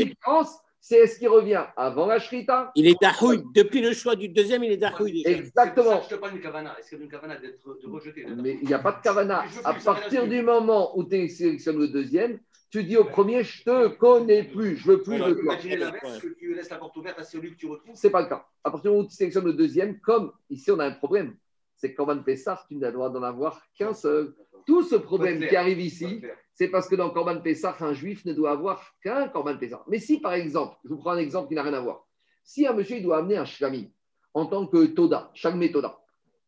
c'est 0.80 0.96
est-ce 0.96 1.18
qu'il 1.18 1.28
revient 1.28 1.64
avant 1.76 2.06
la 2.06 2.18
Shrita? 2.18 2.72
Il 2.74 2.86
est 2.86 3.00
d'Ahoui. 3.00 3.42
Depuis 3.54 3.82
le 3.82 3.92
choix 3.92 4.16
du 4.16 4.28
deuxième, 4.28 4.64
il 4.64 4.72
est 4.72 4.76
d'Ahoui. 4.76 5.22
Exactement. 5.26 6.00
Je 6.02 6.14
te 6.14 6.20
parle 6.20 6.32
d'une 6.32 6.40
kavana. 6.40 6.76
Est-ce 6.78 6.88
qu'il 6.90 6.98
y 6.98 7.00
a 7.02 7.04
une 7.04 7.10
kavana 7.10 7.36
d'être 7.36 7.78
de 7.82 7.88
rejeter 7.88 8.24
Mais 8.42 8.58
il 8.62 8.68
n'y 8.68 8.74
a 8.74 8.78
pas 8.78 8.92
de 8.92 9.02
kavana. 9.02 9.44
À 9.64 9.74
partir 9.74 10.26
du 10.26 10.40
moment 10.42 10.96
où 10.96 11.04
tu 11.04 11.28
sélectionnes 11.28 11.78
le 11.78 11.88
deuxième, 11.88 12.38
tu 12.70 12.84
dis 12.84 12.96
au 12.96 13.04
premier, 13.04 13.42
je 13.42 13.64
te 13.64 13.88
connais 13.88 14.44
plus, 14.44 14.76
je 14.76 14.86
veux 14.86 15.02
plus 15.02 15.16
Tu 15.16 15.22
de 15.22 15.34
peux 15.34 15.42
toi. 15.42 15.54
imaginer 15.54 15.76
l'inverse, 15.76 16.20
que 16.20 16.28
tu 16.28 16.54
laisses 16.54 16.70
la 16.70 16.78
porte 16.78 16.96
ouverte 16.96 17.18
à 17.18 17.24
celui 17.24 17.50
que 17.50 17.56
tu 17.56 17.66
retrouves? 17.66 17.94
C'est 17.94 18.10
pas 18.10 18.22
le 18.22 18.28
cas. 18.28 18.46
À 18.62 18.70
partir 18.70 18.90
du 18.90 18.96
moment 18.96 19.04
où 19.04 19.08
tu 19.08 19.16
sélectionnes 19.16 19.46
le 19.46 19.54
deuxième, 19.54 19.98
comme 19.98 20.32
ici 20.50 20.70
on 20.70 20.78
a 20.78 20.86
un 20.86 20.92
problème, 20.92 21.34
c'est 21.80 21.92
que 21.92 21.96
Corban 21.96 22.18
Pessah, 22.22 22.62
tu 22.68 22.76
n'as 22.76 22.88
le 22.88 22.92
droit 22.92 23.08
d'en 23.08 23.22
avoir 23.22 23.62
qu'un 23.74 23.94
seul. 23.94 24.34
Tout 24.66 24.82
ce 24.82 24.96
problème 24.96 25.40
qui 25.48 25.56
arrive 25.56 25.80
ici, 25.80 26.20
c'est 26.52 26.68
parce 26.68 26.86
que 26.86 26.94
dans 26.94 27.08
Corban 27.08 27.40
Pessah, 27.40 27.74
un 27.80 27.94
juif 27.94 28.26
ne 28.26 28.34
doit 28.34 28.50
avoir 28.50 28.84
qu'un 29.02 29.28
Corban 29.28 29.56
Pessah. 29.56 29.82
Mais 29.88 29.98
si 29.98 30.20
par 30.20 30.34
exemple, 30.34 30.76
je 30.84 30.90
vous 30.90 30.98
prends 30.98 31.12
un 31.12 31.18
exemple 31.18 31.48
qui 31.48 31.54
n'a 31.54 31.62
rien 31.62 31.72
à 31.72 31.80
voir, 31.80 32.06
si 32.44 32.66
un 32.66 32.74
monsieur 32.74 32.98
il 32.98 33.02
doit 33.02 33.18
amener 33.18 33.38
un 33.38 33.46
shlami 33.46 33.90
en 34.34 34.44
tant 34.44 34.66
que 34.66 34.84
Toda, 34.86 35.30
chaque 35.32 35.54
méthoda, 35.54 35.98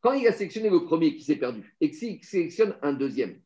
quand 0.02 0.12
il 0.12 0.28
a 0.28 0.32
sélectionné 0.32 0.68
le 0.68 0.84
premier 0.84 1.16
qui 1.16 1.24
s'est 1.24 1.36
perdu 1.36 1.74
et 1.80 1.90
que 1.90 1.96
s'il 1.96 2.22
sélectionne 2.22 2.76
un 2.82 2.92
deuxième, 2.92 3.40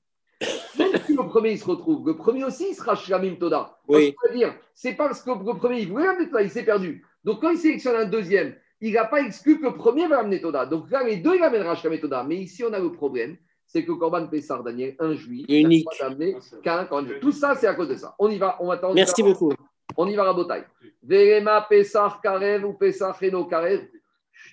même 0.76 0.92
si 1.06 1.14
le 1.14 1.24
premier 1.28 1.52
il 1.52 1.58
se 1.58 1.66
retrouve, 1.66 2.04
le 2.04 2.16
premier 2.16 2.44
aussi 2.44 2.66
il 2.70 2.74
sera 2.74 2.96
shlamim 2.96 3.36
Toda. 3.36 3.78
Oui. 3.86 4.12
C'est-à-dire, 4.20 4.58
c'est 4.74 4.94
parce 4.94 5.22
que 5.22 5.30
le 5.30 5.56
premier 5.56 5.82
il 5.82 5.88
voulait 5.88 6.16
Toda, 6.26 6.42
il 6.42 6.50
s'est 6.50 6.64
perdu. 6.64 7.06
Donc 7.22 7.40
quand 7.40 7.50
il 7.50 7.58
sélectionne 7.58 7.94
un 7.94 8.06
deuxième, 8.06 8.56
il 8.80 8.92
n'a 8.92 9.04
pas 9.04 9.22
exclu 9.22 9.58
que 9.58 9.64
le 9.66 9.74
premier 9.74 10.06
va 10.06 10.20
amener 10.20 10.40
Toda. 10.40 10.66
Donc 10.66 10.90
là, 10.90 11.02
les 11.02 11.16
deux, 11.16 11.36
il 11.36 11.42
amènera 11.42 11.74
shlamim 11.74 11.98
Toda. 11.98 12.22
Mais 12.24 12.36
ici, 12.36 12.62
on 12.64 12.72
a 12.72 12.78
le 12.78 12.92
problème, 12.92 13.36
c'est 13.66 13.84
que 13.84 13.92
Corban 13.92 14.26
Pessar, 14.28 14.62
Daniel, 14.62 14.94
un 14.98 15.14
juif, 15.14 15.46
Unique. 15.48 15.88
qu'un 16.62 16.84
Corban. 16.84 17.08
Tout 17.20 17.32
ça, 17.32 17.54
c'est 17.54 17.66
à 17.66 17.74
cause 17.74 17.88
de 17.88 17.96
ça. 17.96 18.14
On 18.18 18.28
y 18.30 18.38
va, 18.38 18.56
on 18.60 18.68
va 18.68 18.80
Merci 18.94 19.22
beaucoup. 19.22 19.52
on 19.96 20.06
y 20.06 20.14
va, 20.14 20.24
Rabotai. 20.24 20.64
Verema 21.02 21.62
Pessar 21.62 22.20
Karev 22.20 22.64
ou 22.64 22.74
Pessar 22.74 23.18
Reno 23.18 23.44
Karev? 23.44 23.88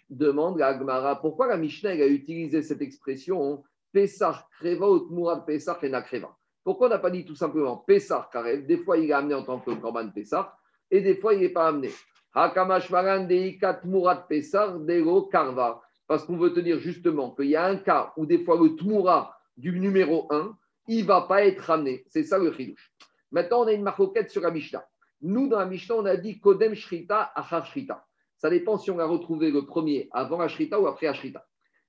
Demande 0.10 0.62
à 0.62 0.68
Agmara 0.68 1.20
pourquoi 1.20 1.48
la 1.48 1.58
Mishnah 1.58 1.92
a 1.92 2.06
utilisé 2.06 2.62
cette 2.62 2.82
expression 2.82 3.64
Pessar 3.92 4.48
Kreva 4.60 4.88
ou 4.90 5.00
Tmurat 5.00 5.46
Pessar 5.46 5.80
Rena 5.82 6.02
Kreva? 6.02 6.36
Pourquoi 6.64 6.88
on 6.88 6.90
n'a 6.92 7.00
pas 7.00 7.10
dit 7.10 7.26
tout 7.26 7.36
simplement 7.36 7.78
Pessar 7.78 8.30
Karev? 8.30 8.66
Des 8.66 8.78
fois, 8.78 8.98
il 8.98 9.10
est 9.10 9.14
amené 9.14 9.34
en 9.34 9.44
tant 9.44 9.60
que 9.60 9.72
Korban 9.72 10.10
Pessar 10.10 10.58
et 10.90 11.02
des 11.02 11.16
fois, 11.16 11.34
il 11.34 11.42
n'est 11.42 11.50
pas 11.50 11.68
amené. 11.68 11.90
Hakamash 12.34 12.90
Maran 12.90 13.26
Deikat 13.26 13.76
Tmurat 13.76 14.28
Pessar 14.28 14.80
Dego 14.80 15.24
Karva. 15.24 15.82
Parce 16.08 16.26
qu'on 16.26 16.38
veut 16.38 16.54
te 16.54 16.60
dire 16.60 16.80
justement 16.80 17.32
qu'il 17.32 17.48
y 17.48 17.56
a 17.56 17.66
un 17.66 17.78
cas 17.78 18.14
où 18.18 18.26
des 18.26 18.44
fois 18.44 18.58
le 18.58 18.76
Tmura 18.76 19.38
du 19.58 19.80
numéro 19.80 20.28
1, 20.32 20.58
il 20.88 21.04
ne 21.04 21.08
va 21.08 21.22
pas 21.22 21.46
être 21.46 21.70
amené. 21.70 22.04
C'est 22.08 22.24
ça 22.24 22.38
le 22.38 22.52
chidouche. 22.52 22.92
Maintenant, 23.32 23.62
on 23.62 23.68
a 23.68 23.74
une 23.74 23.84
marcoquette 23.84 24.30
sur 24.30 24.42
la 24.42 24.52
Mishnah. 24.52 24.86
Nous, 25.22 25.48
dans 25.48 25.60
la 25.60 25.66
Mishnah, 25.66 25.96
on 25.96 26.06
a 26.06 26.18
dit 26.18 26.40
Kodem 26.40 26.76
Shrita, 26.76 27.32
Achar 27.36 27.66
Shrita. 27.66 28.06
Ça 28.38 28.50
dépend 28.50 28.78
si 28.78 28.92
on 28.92 29.00
a 29.00 29.06
retrouvé 29.06 29.52
le 29.52 29.66
premier 29.66 30.10
avant 30.12 30.40
la 30.40 30.48
ou 30.80 30.88
après 30.88 31.08
la. 31.08 31.46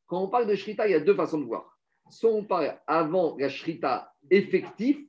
Quand 0.07 0.23
on 0.23 0.29
parle 0.29 0.47
de 0.47 0.55
Shrita, 0.55 0.87
il 0.87 0.93
y 0.93 0.95
a 0.95 1.01
deux 1.01 1.15
façons 1.15 1.41
de 1.41 1.45
voir. 1.45 1.77
Soit 2.11 2.31
on 2.31 2.45
parle 2.45 2.79
avant 2.87 3.37
la 3.39 3.49
Shrita 3.49 4.13
effective, 4.31 5.05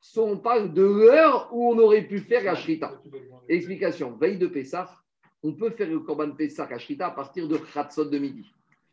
soit 0.00 0.24
on 0.24 0.38
parle 0.38 0.72
de 0.72 0.82
l'heure 0.82 1.48
où 1.52 1.72
on 1.72 1.78
aurait 1.78 2.02
pu 2.02 2.20
faire 2.20 2.44
la 2.44 2.54
Shrita. 2.54 3.00
Explication. 3.48 4.16
Veille 4.16 4.38
de 4.38 4.46
Pessah, 4.46 4.90
on 5.42 5.52
peut 5.52 5.70
faire 5.70 5.88
le 5.88 6.00
Korban 6.00 6.32
Pessah 6.32 6.68
à 6.70 6.78
Shrita 6.78 7.06
à 7.06 7.10
partir 7.10 7.48
de 7.48 7.56
Khatsot 7.56 8.06
de 8.06 8.18
midi. 8.18 8.46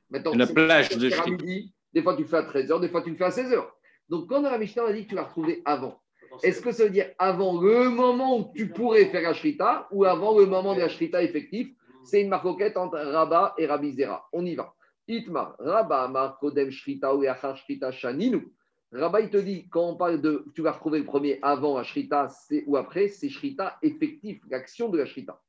Maintenant, 0.09 0.33
La 0.35 0.47
plage 0.47 0.89
de 0.89 1.09
Shrita. 1.09 1.29
midi, 1.29 1.73
Des 1.93 2.01
fois, 2.01 2.15
tu 2.15 2.23
le 2.23 2.27
fais 2.27 2.37
à 2.37 2.43
13h, 2.43 2.79
des 2.81 2.89
fois, 2.89 3.01
tu 3.01 3.09
le 3.09 3.15
fais 3.15 3.25
à 3.25 3.29
16h. 3.29 3.63
Donc, 4.09 4.29
quand 4.29 4.41
la 4.41 4.57
Mishnah, 4.57 4.83
on 4.83 4.87
a 4.87 4.93
dit 4.93 5.05
que 5.05 5.09
tu 5.09 5.15
l'as 5.15 5.23
retrouvé 5.23 5.61
avant. 5.65 5.99
Est-ce 6.43 6.61
que 6.61 6.71
ça 6.71 6.83
veut 6.83 6.89
dire 6.89 7.07
avant 7.17 7.61
le 7.61 7.89
moment 7.89 8.37
où 8.37 8.51
tu 8.53 8.67
pourrais 8.67 9.05
faire 9.05 9.21
la 9.21 9.33
Shrita 9.33 9.87
ou 9.91 10.03
avant 10.03 10.37
le 10.37 10.45
moment 10.45 10.75
de 10.75 10.81
la 10.81 10.89
Shrita 10.89 11.23
effectif 11.23 11.69
C'est 12.03 12.21
une 12.21 12.29
marcoquette 12.29 12.77
entre 12.77 12.99
Rabat 12.99 13.55
et 13.57 13.65
Rabbi 13.65 13.93
Zera. 13.93 14.27
On 14.33 14.45
y 14.45 14.55
va. 14.55 14.73
Itma, 15.07 15.55
Rabat, 15.59 16.03
Amar, 16.03 16.37
Kodem, 16.39 16.71
Shrita 16.71 17.15
ou 17.15 17.23
Yachar, 17.23 17.55
Shrita, 17.57 17.91
Shaninu. 17.91 18.51
Rabat, 18.97 19.21
il 19.21 19.29
te 19.29 19.37
dit, 19.37 19.67
quand 19.69 19.89
on 19.89 19.95
parle 19.95 20.21
de 20.21 20.45
tu 20.53 20.61
vas 20.61 20.71
retrouver 20.71 20.99
le 20.99 21.05
premier 21.05 21.39
avant 21.41 21.77
la 21.77 21.83
Shrita 21.83 22.27
ou 22.65 22.77
après, 22.77 23.09
c'est 23.09 23.29
Shrita 23.29 23.77
effectif, 23.81 24.41
l'action 24.49 24.89
de 24.89 24.97
la 24.97 25.05
Shrita. 25.05 25.41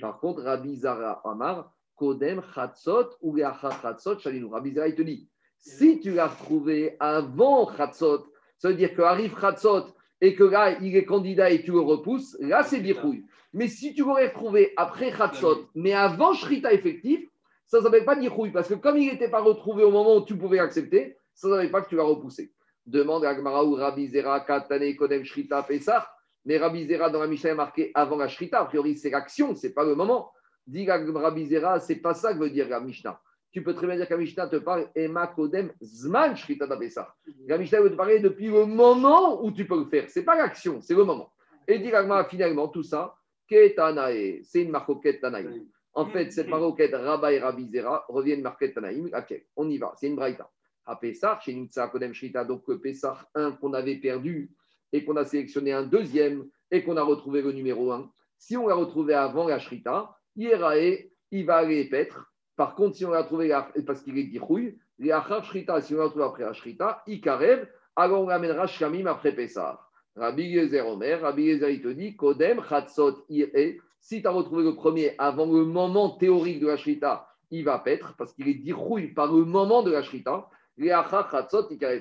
Par 0.00 0.20
contre, 0.20 0.42
Rabbi 0.42 0.76
Zara, 0.76 1.20
Amar, 1.24 1.72
Kodem, 1.96 2.42
Chatzot 2.54 3.10
ou 3.20 3.36
Chatzot, 3.36 4.18
Shaninu. 4.18 4.46
Rabbi 4.46 4.72
Zera, 4.72 4.88
il 4.88 4.94
te 4.94 5.02
dit, 5.02 5.28
si 5.58 6.00
tu 6.00 6.12
l'as 6.12 6.28
retrouvé 6.28 6.96
avant 7.00 7.70
Chatzot, 7.76 8.26
ça 8.58 8.68
veut 8.68 8.74
dire 8.74 8.94
qu'arrive 8.94 9.38
Chatzot 9.38 9.86
et 10.20 10.34
que 10.34 10.44
là, 10.44 10.78
il 10.80 10.96
est 10.96 11.04
candidat 11.04 11.50
et 11.50 11.62
tu 11.62 11.72
le 11.72 11.80
repousses, 11.80 12.36
là, 12.40 12.62
c'est 12.62 12.80
Birrouille. 12.80 13.24
Mais 13.52 13.68
si 13.68 13.94
tu 13.94 14.02
l'aurais 14.02 14.28
retrouvé 14.28 14.72
après 14.76 15.12
Chatzot, 15.12 15.68
mais 15.74 15.92
avant 15.92 16.32
Shrita 16.32 16.72
effectif, 16.72 17.28
ça 17.66 17.78
ne 17.78 17.82
s'appelle 17.82 18.04
pas 18.04 18.14
Birrouille, 18.14 18.52
parce 18.52 18.68
que 18.68 18.74
comme 18.74 18.98
il 18.98 19.10
n'était 19.10 19.30
pas 19.30 19.40
retrouvé 19.40 19.82
au 19.82 19.90
moment 19.90 20.16
où 20.16 20.24
tu 20.24 20.36
pouvais 20.36 20.58
accepter, 20.58 21.16
ça 21.34 21.48
ne 21.48 21.54
s'appelle 21.54 21.70
pas 21.70 21.82
que 21.82 21.88
tu 21.88 21.96
l'as 21.96 22.04
repoussé. 22.04 22.52
Demande 22.86 23.24
à 23.24 23.34
Gmara 23.34 23.64
ou 23.64 23.74
Rabbi 23.74 24.08
Zera, 24.08 24.40
Katane, 24.40 24.94
Kodem, 24.96 25.24
Shrita, 25.24 25.62
Pessah. 25.62 26.08
Mais 26.44 26.58
Rabbi 26.58 26.86
Zera, 26.86 27.10
dans 27.10 27.20
la 27.20 27.26
Mishnah, 27.28 27.50
est 27.50 27.54
marqué 27.54 27.90
avant 27.94 28.16
la 28.16 28.28
Shrita. 28.28 28.60
A 28.60 28.64
priori, 28.64 28.96
c'est 28.96 29.10
l'action, 29.10 29.54
ce 29.54 29.66
n'est 29.66 29.72
pas 29.72 29.84
le 29.84 29.94
moment. 29.94 30.32
Dit 30.66 30.88
Rabbi 30.88 31.46
Zera, 31.46 31.80
ce 31.80 31.92
n'est 31.92 32.00
pas 32.00 32.14
ça 32.14 32.34
que 32.34 32.38
veut 32.38 32.50
dire 32.50 32.68
la 32.68 32.80
Mishnah. 32.80 33.20
Tu 33.52 33.62
peux 33.62 33.74
très 33.74 33.86
bien 33.86 33.96
dire 33.96 34.08
que 34.08 34.14
la 34.14 34.20
Mishnah 34.20 34.48
te 34.48 34.56
parle 34.56 34.88
Ema 34.94 35.26
Kodem 35.26 35.72
Zman 35.80 36.36
Shrita 36.36 36.66
da 36.66 36.76
Pessah. 36.76 37.14
La 37.46 37.58
Mishnah 37.58 37.82
veut 37.82 37.90
te 37.90 37.96
parler 37.96 38.18
depuis 38.18 38.46
le 38.46 38.64
moment 38.64 39.44
où 39.44 39.52
tu 39.52 39.66
peux 39.66 39.78
le 39.78 39.84
faire. 39.84 40.08
Ce 40.10 40.18
n'est 40.18 40.24
pas 40.24 40.36
l'action, 40.36 40.80
c'est 40.80 40.94
le 40.94 41.04
moment. 41.04 41.32
Et 41.68 41.78
dit 41.78 41.90
Gmara, 41.90 42.24
finalement, 42.24 42.68
tout 42.68 42.82
ça, 42.82 43.14
Ketanae, 43.46 44.40
c'est 44.42 44.62
une 44.62 44.70
marcoquette 44.70 45.20
Tanaïm. 45.20 45.66
En 45.94 46.06
fait, 46.06 46.30
cette 46.30 46.48
maroquette 46.48 46.94
Rabba 46.94 47.32
et 47.32 47.38
Rabbi 47.38 47.68
Zera 47.68 48.04
reviennent 48.08 48.40
marquette 48.40 48.74
Tanaïm. 48.74 49.10
Ok, 49.14 49.44
on 49.56 49.68
y 49.68 49.78
va, 49.78 49.92
c'est 49.96 50.06
une 50.06 50.16
braïta. 50.16 50.48
À 50.84 50.96
Pessah, 50.96 51.38
chez 51.44 51.54
Nimtsa 51.54 51.88
Kodem 51.88 52.12
Shrita, 52.12 52.44
donc 52.44 52.62
le 52.66 52.80
Pessah 52.80 53.16
1 53.34 53.52
qu'on 53.52 53.72
avait 53.72 53.96
perdu 53.96 54.50
et 54.92 55.04
qu'on 55.04 55.16
a 55.16 55.24
sélectionné 55.24 55.72
un 55.72 55.84
deuxième 55.84 56.48
et 56.70 56.82
qu'on 56.82 56.96
a 56.96 57.02
retrouvé 57.02 57.42
le 57.42 57.52
numéro 57.52 57.92
1. 57.92 58.10
Si 58.38 58.56
on 58.56 58.66
l'a 58.66 58.74
retrouvé 58.74 59.14
avant 59.14 59.46
la 59.46 59.58
Shrita, 59.58 60.18
Yerae, 60.36 61.10
il 61.30 61.46
va 61.46 61.56
aller 61.56 61.88
paître. 61.88 62.32
Par 62.56 62.74
contre, 62.74 62.96
si 62.96 63.04
on 63.04 63.10
l'a 63.10 63.22
trouvé 63.24 63.56
parce 63.86 64.02
qu'il 64.02 64.18
est 64.18 64.24
dirouille, 64.24 64.78
les 64.98 65.12
Achar 65.12 65.44
Shrita, 65.44 65.80
si 65.80 65.94
on 65.94 65.98
l'a 65.98 66.08
trouvé 66.08 66.24
après 66.24 66.44
la 66.44 66.52
Shrita, 66.52 67.02
Ikarev, 67.06 67.66
alors 67.96 68.22
on 68.22 68.26
l'amènera 68.26 68.66
Shamim 68.66 69.06
après 69.06 69.32
Pessah. 69.32 69.80
Rabbi 70.16 70.44
Yezer 70.44 70.86
Omer, 70.86 71.20
Rabbi 71.20 71.44
Yezer, 71.44 71.70
il 71.70 71.82
te 71.82 71.88
dit, 71.88 72.16
Kodem, 72.16 72.62
Chatzot, 72.68 73.24
Ire. 73.28 73.80
Si 74.00 74.20
tu 74.20 74.26
as 74.26 74.30
retrouvé 74.30 74.64
le 74.64 74.74
premier 74.74 75.14
avant 75.18 75.46
le 75.46 75.64
moment 75.64 76.10
théorique 76.10 76.60
de 76.60 76.66
la 76.66 76.76
Shrita, 76.76 77.28
il 77.50 77.64
va 77.64 77.78
paître 77.78 78.14
parce 78.18 78.32
qu'il 78.32 78.48
est 78.48 78.54
dirouille 78.54 79.08
par 79.08 79.32
le 79.32 79.44
moment 79.44 79.82
de 79.82 79.92
la 79.92 80.02
Shrita. 80.02 80.50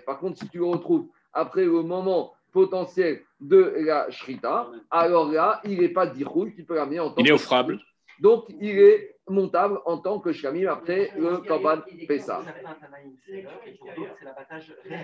Par 0.06 0.20
contre, 0.20 0.38
si 0.40 0.50
tu 0.50 0.58
le 0.60 0.66
retrouves 0.66 1.08
après 1.34 1.64
le 1.66 1.82
moment 1.84 2.34
potentiel 2.52 3.22
de 3.40 3.74
la 3.86 4.10
Shrita, 4.12 4.70
alors 4.90 5.32
là, 5.32 5.62
il 5.64 5.80
n'est 5.80 5.90
pas 5.90 6.06
dirouille, 6.08 6.54
tu 6.56 6.64
peux 6.64 6.76
l'amener 6.76 7.00
en 7.00 7.10
tant 7.10 7.16
Il 7.22 7.26
est 7.28 7.30
que- 7.30 7.36
offrable. 7.36 7.80
Donc, 8.20 8.46
il 8.60 8.78
est 8.78 9.16
montable 9.28 9.80
en 9.86 9.98
tant 9.98 10.20
que 10.20 10.32
Shamim 10.32 10.68
après 10.70 11.12
le 11.18 11.38
Korban 11.38 11.82
Pessah. 12.08 12.44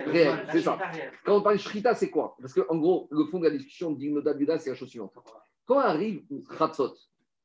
Réel, 0.06 0.46
c'est 0.52 0.60
ça. 0.62 0.78
Quand 1.24 1.36
on 1.36 1.42
parle 1.42 1.58
Shrita, 1.58 1.94
c'est 1.94 2.10
quoi? 2.10 2.36
Parce 2.40 2.52
qu'en 2.54 2.76
gros, 2.76 3.08
le 3.10 3.24
fond 3.24 3.38
de 3.38 3.44
la 3.44 3.50
discussion 3.50 3.90
d'Ignoda 3.92 4.34
Buda, 4.34 4.58
c'est 4.58 4.70
la 4.70 4.76
chose 4.76 4.88
suivante. 4.88 5.12
Quand 5.66 5.78
arrive 5.78 6.22
Khatsot, 6.58 6.94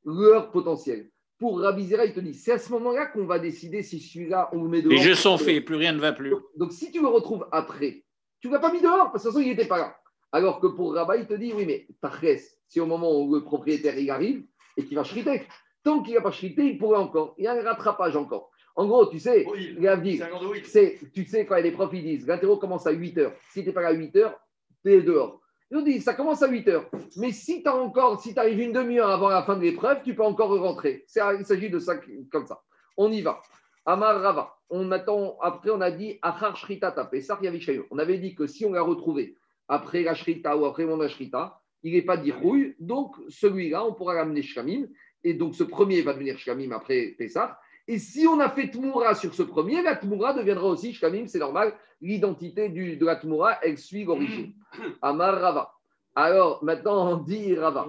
l'heure 0.04 0.50
potentielle, 0.50 1.10
pour 1.44 1.60
Rabbi 1.60 1.84
Zera, 1.84 2.06
il 2.06 2.14
te 2.14 2.20
dit, 2.20 2.32
c'est 2.32 2.52
à 2.52 2.58
ce 2.58 2.72
moment-là 2.72 3.04
qu'on 3.04 3.26
va 3.26 3.38
décider 3.38 3.82
si 3.82 4.00
celui-là, 4.00 4.48
on 4.52 4.62
le 4.62 4.68
met 4.70 4.80
dehors. 4.80 4.94
Les 4.94 4.98
jeux 4.98 5.14
sont 5.14 5.36
faits, 5.36 5.62
plus 5.62 5.74
rien 5.74 5.92
ne 5.92 6.00
va 6.00 6.14
plus. 6.14 6.30
Donc, 6.30 6.42
donc, 6.56 6.72
si 6.72 6.90
tu 6.90 7.02
le 7.02 7.06
retrouves 7.06 7.46
après, 7.52 8.02
tu 8.40 8.48
ne 8.48 8.54
l'as 8.54 8.60
pas 8.60 8.72
mis 8.72 8.80
dehors, 8.80 9.12
parce 9.12 9.24
que 9.24 9.28
de 9.28 9.32
toute 9.32 9.32
façon, 9.34 9.40
il 9.40 9.50
n'était 9.50 9.68
pas 9.68 9.76
là. 9.76 9.94
Alors 10.32 10.58
que 10.58 10.68
pour 10.68 10.94
Rabat, 10.94 11.18
il 11.18 11.26
te 11.26 11.34
dit, 11.34 11.52
oui, 11.54 11.66
mais 11.66 11.86
Tachès, 12.00 12.58
si 12.66 12.80
au 12.80 12.86
moment 12.86 13.20
où 13.20 13.34
le 13.34 13.44
propriétaire 13.44 13.98
il 13.98 14.10
arrive 14.10 14.46
et 14.78 14.86
qu'il 14.86 14.96
va 14.96 15.04
shriter, 15.04 15.42
tant 15.82 16.02
qu'il 16.02 16.14
n'a 16.14 16.22
pas 16.22 16.30
shrité, 16.30 16.64
il 16.64 16.78
pourrait 16.78 16.96
encore. 16.96 17.34
Il 17.36 17.44
y 17.44 17.46
a 17.46 17.52
un 17.52 17.62
rattrapage 17.62 18.16
encore. 18.16 18.50
En 18.74 18.86
gros, 18.86 19.04
tu 19.04 19.18
sais, 19.18 19.44
Oui, 19.46 19.76
l'avenir, 19.78 20.26
C'est 20.64 20.98
tu 21.12 21.26
sais, 21.26 21.44
quand 21.44 21.56
les 21.56 21.72
profs 21.72 21.92
ils 21.92 22.04
disent, 22.04 22.26
l'interro 22.26 22.56
commence 22.56 22.86
à 22.86 22.90
8 22.90 23.18
heures. 23.18 23.34
Si 23.52 23.60
tu 23.60 23.66
n'es 23.66 23.74
pas 23.74 23.82
là 23.82 23.88
à 23.88 23.92
8 23.92 24.16
heures, 24.16 24.40
tu 24.82 24.92
es 24.94 25.02
dehors. 25.02 25.42
Nous 25.70 25.82
disent, 25.82 26.04
ça 26.04 26.14
commence 26.14 26.42
à 26.42 26.48
8 26.48 26.68
heures. 26.68 26.90
Mais 27.16 27.32
si 27.32 27.62
tu 27.62 27.68
arrives 27.68 28.60
une 28.60 28.72
demi-heure 28.72 29.10
avant 29.10 29.28
la 29.28 29.42
fin 29.42 29.56
de 29.56 29.62
l'épreuve, 29.62 30.02
tu 30.04 30.14
peux 30.14 30.22
encore 30.22 30.56
rentrer. 30.60 31.04
Il 31.16 31.44
s'agit 31.44 31.70
de 31.70 31.78
ça 31.78 31.94
comme 32.30 32.46
ça. 32.46 32.62
On 32.96 33.10
y 33.10 33.22
va. 33.22 33.40
Amar 33.86 34.20
Rava. 34.20 34.54
On 34.70 34.90
attend, 34.92 35.36
après, 35.40 35.70
on 35.70 35.80
a 35.80 35.90
dit 35.90 36.18
Achar 36.22 36.56
Shrita 36.56 36.94
Yavishayu. 37.42 37.84
On 37.90 37.98
avait 37.98 38.18
dit 38.18 38.34
que 38.34 38.46
si 38.46 38.64
on 38.64 38.72
l'a 38.72 38.82
retrouvé 38.82 39.36
après 39.68 40.02
la 40.02 40.14
ou 40.56 40.64
après 40.64 40.84
la 40.84 41.08
Shrita, 41.08 41.60
il 41.82 41.92
n'est 41.92 42.02
pas 42.02 42.16
d'Irouille. 42.16 42.76
Donc, 42.78 43.16
celui-là, 43.28 43.84
on 43.84 43.94
pourra 43.94 44.14
l'amener 44.14 44.42
Shkamim. 44.42 44.86
Et 45.22 45.34
donc, 45.34 45.54
ce 45.54 45.64
premier 45.64 46.02
va 46.02 46.12
devenir 46.12 46.38
Shkamim 46.38 46.72
après 46.72 47.14
Pessah. 47.18 47.58
Et 47.86 47.98
si 47.98 48.26
on 48.26 48.40
a 48.40 48.48
fait 48.48 48.70
Tmoura 48.70 49.14
sur 49.14 49.34
ce 49.34 49.42
premier, 49.42 49.82
la 49.82 49.94
Tmoura 49.96 50.32
deviendra 50.32 50.66
aussi 50.68 50.94
Shkamim, 50.94 51.26
c'est 51.26 51.38
normal. 51.38 51.74
L'identité 52.00 52.68
du- 52.70 52.96
de 52.96 53.04
la 53.06 53.16
Tmoura, 53.16 53.58
elle 53.62 53.76
suit 53.78 54.04
l'origine. 54.04 54.54
Amar 55.02 55.38
Rava. 55.40 55.72
Alors, 56.14 56.64
maintenant, 56.64 57.12
on 57.12 57.16
dit 57.16 57.54
Rava. 57.54 57.86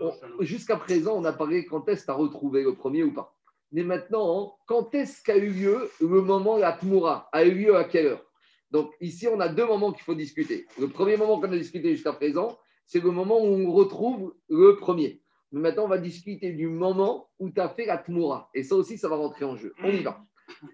on- 0.00 0.42
jusqu'à 0.42 0.76
présent, 0.76 1.14
on 1.16 1.24
a 1.24 1.32
parlé 1.32 1.66
quand 1.66 1.88
est-ce 1.88 2.10
as 2.10 2.14
retrouvé 2.14 2.62
le 2.62 2.74
premier 2.74 3.04
ou 3.04 3.12
pas. 3.12 3.34
Mais 3.72 3.82
maintenant, 3.82 4.56
quand 4.66 4.94
est-ce 4.94 5.22
qu'a 5.22 5.36
eu 5.36 5.50
lieu 5.50 5.90
le 6.00 6.20
moment, 6.22 6.56
la 6.56 6.72
Tmoura 6.72 7.28
A 7.32 7.44
eu 7.44 7.52
lieu 7.52 7.76
à 7.76 7.84
quelle 7.84 8.06
heure? 8.06 8.24
Donc 8.70 8.92
ici, 9.00 9.28
on 9.28 9.38
a 9.40 9.48
deux 9.48 9.66
moments 9.66 9.92
qu'il 9.92 10.02
faut 10.04 10.14
discuter. 10.14 10.66
Le 10.80 10.88
premier 10.88 11.16
moment 11.16 11.38
qu'on 11.40 11.52
a 11.52 11.56
discuté 11.56 11.90
jusqu'à 11.92 12.12
présent, 12.12 12.58
c'est 12.86 13.02
le 13.02 13.10
moment 13.10 13.38
où 13.40 13.46
on 13.46 13.72
retrouve 13.72 14.34
le 14.48 14.76
premier. 14.76 15.20
Maintenant, 15.60 15.84
on 15.84 15.88
va 15.88 15.98
discuter 15.98 16.52
du 16.52 16.68
moment 16.68 17.30
où 17.38 17.48
tu 17.50 17.60
as 17.60 17.68
fait 17.68 17.86
la 17.86 17.98
Tmoura. 17.98 18.50
Et 18.54 18.62
ça 18.64 18.74
aussi, 18.74 18.98
ça 18.98 19.08
va 19.08 19.16
rentrer 19.16 19.44
en 19.44 19.56
jeu. 19.56 19.72
On 19.82 19.88
y 19.88 20.02
va. 20.02 20.20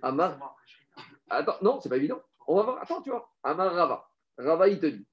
Amar. 0.03 0.57
Attends, 1.29 1.57
non, 1.63 1.81
c'est 1.81 1.89
pas 1.89 1.99
évident. 1.99 2.21
On 2.47 2.57
va 2.57 2.63
voir. 2.63 2.83
Attends, 2.83 3.03
tu 3.03 3.11
vois. 3.11 3.31
Amar 3.43 3.73
Rava. 3.75 4.09
Rava, 4.39 4.69
il 4.69 4.81
te 4.81 4.87
dit. 4.87 5.07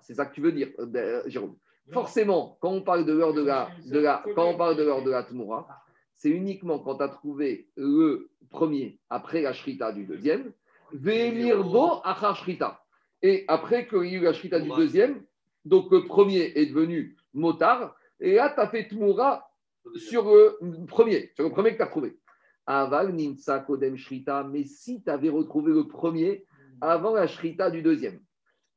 C'est 0.00 0.14
ça 0.14 0.26
que 0.26 0.34
tu 0.34 0.40
veux 0.40 0.52
dire, 0.52 0.68
euh, 0.78 1.22
Jérôme. 1.26 1.56
Forcément, 1.92 2.58
quand 2.60 2.70
on 2.70 2.82
parle 2.82 3.04
de 3.04 3.12
l'heure 3.12 3.32
de 3.32 3.42
la, 3.42 3.70
de 3.86 3.98
la, 3.98 4.22
quand 4.34 4.46
on 4.50 4.56
parle 4.56 4.76
de 4.76 4.82
l'heure 4.82 5.02
de 5.02 5.10
la 5.10 5.22
Tmoura, 5.22 5.66
c'est 6.14 6.28
uniquement 6.30 6.78
quand 6.80 6.96
tu 6.96 7.04
as 7.04 7.08
trouvé 7.08 7.68
le 7.76 8.30
premier 8.50 9.00
après 9.08 9.42
la 9.42 9.52
shrita 9.52 9.92
du 9.92 10.04
deuxième, 10.04 10.52
Vemirbo 10.92 12.00
achar 12.04 12.36
shrita. 12.36 12.82
Et 13.22 13.44
après 13.48 13.86
qu'il 13.86 14.04
y 14.04 14.16
a 14.16 14.18
eu 14.18 14.22
la 14.22 14.32
shrita 14.32 14.60
du 14.60 14.68
deuxième, 14.68 15.22
donc 15.68 15.90
le 15.90 16.04
premier 16.04 16.52
est 16.58 16.66
devenu 16.66 17.16
motard, 17.34 17.94
et 18.20 18.34
là, 18.34 18.50
tu 18.52 18.60
as 18.60 18.68
fait 18.68 18.88
Tmoura 18.88 19.48
sur 19.94 20.24
le 20.24 20.58
premier, 20.86 21.30
sur 21.34 21.44
le 21.44 21.50
premier 21.50 21.72
que 21.72 21.76
tu 21.76 21.82
as 21.82 21.86
trouvé. 21.86 22.18
Aval 22.66 23.14
nimsa 23.14 23.60
kodem 23.60 23.96
shrita, 23.96 24.44
mais 24.44 24.64
si 24.64 25.02
tu 25.02 25.10
avais 25.10 25.30
retrouvé 25.30 25.72
le 25.72 25.86
premier 25.86 26.44
avant 26.80 27.14
la 27.14 27.26
shrita 27.26 27.70
du 27.70 27.82
deuxième. 27.82 28.20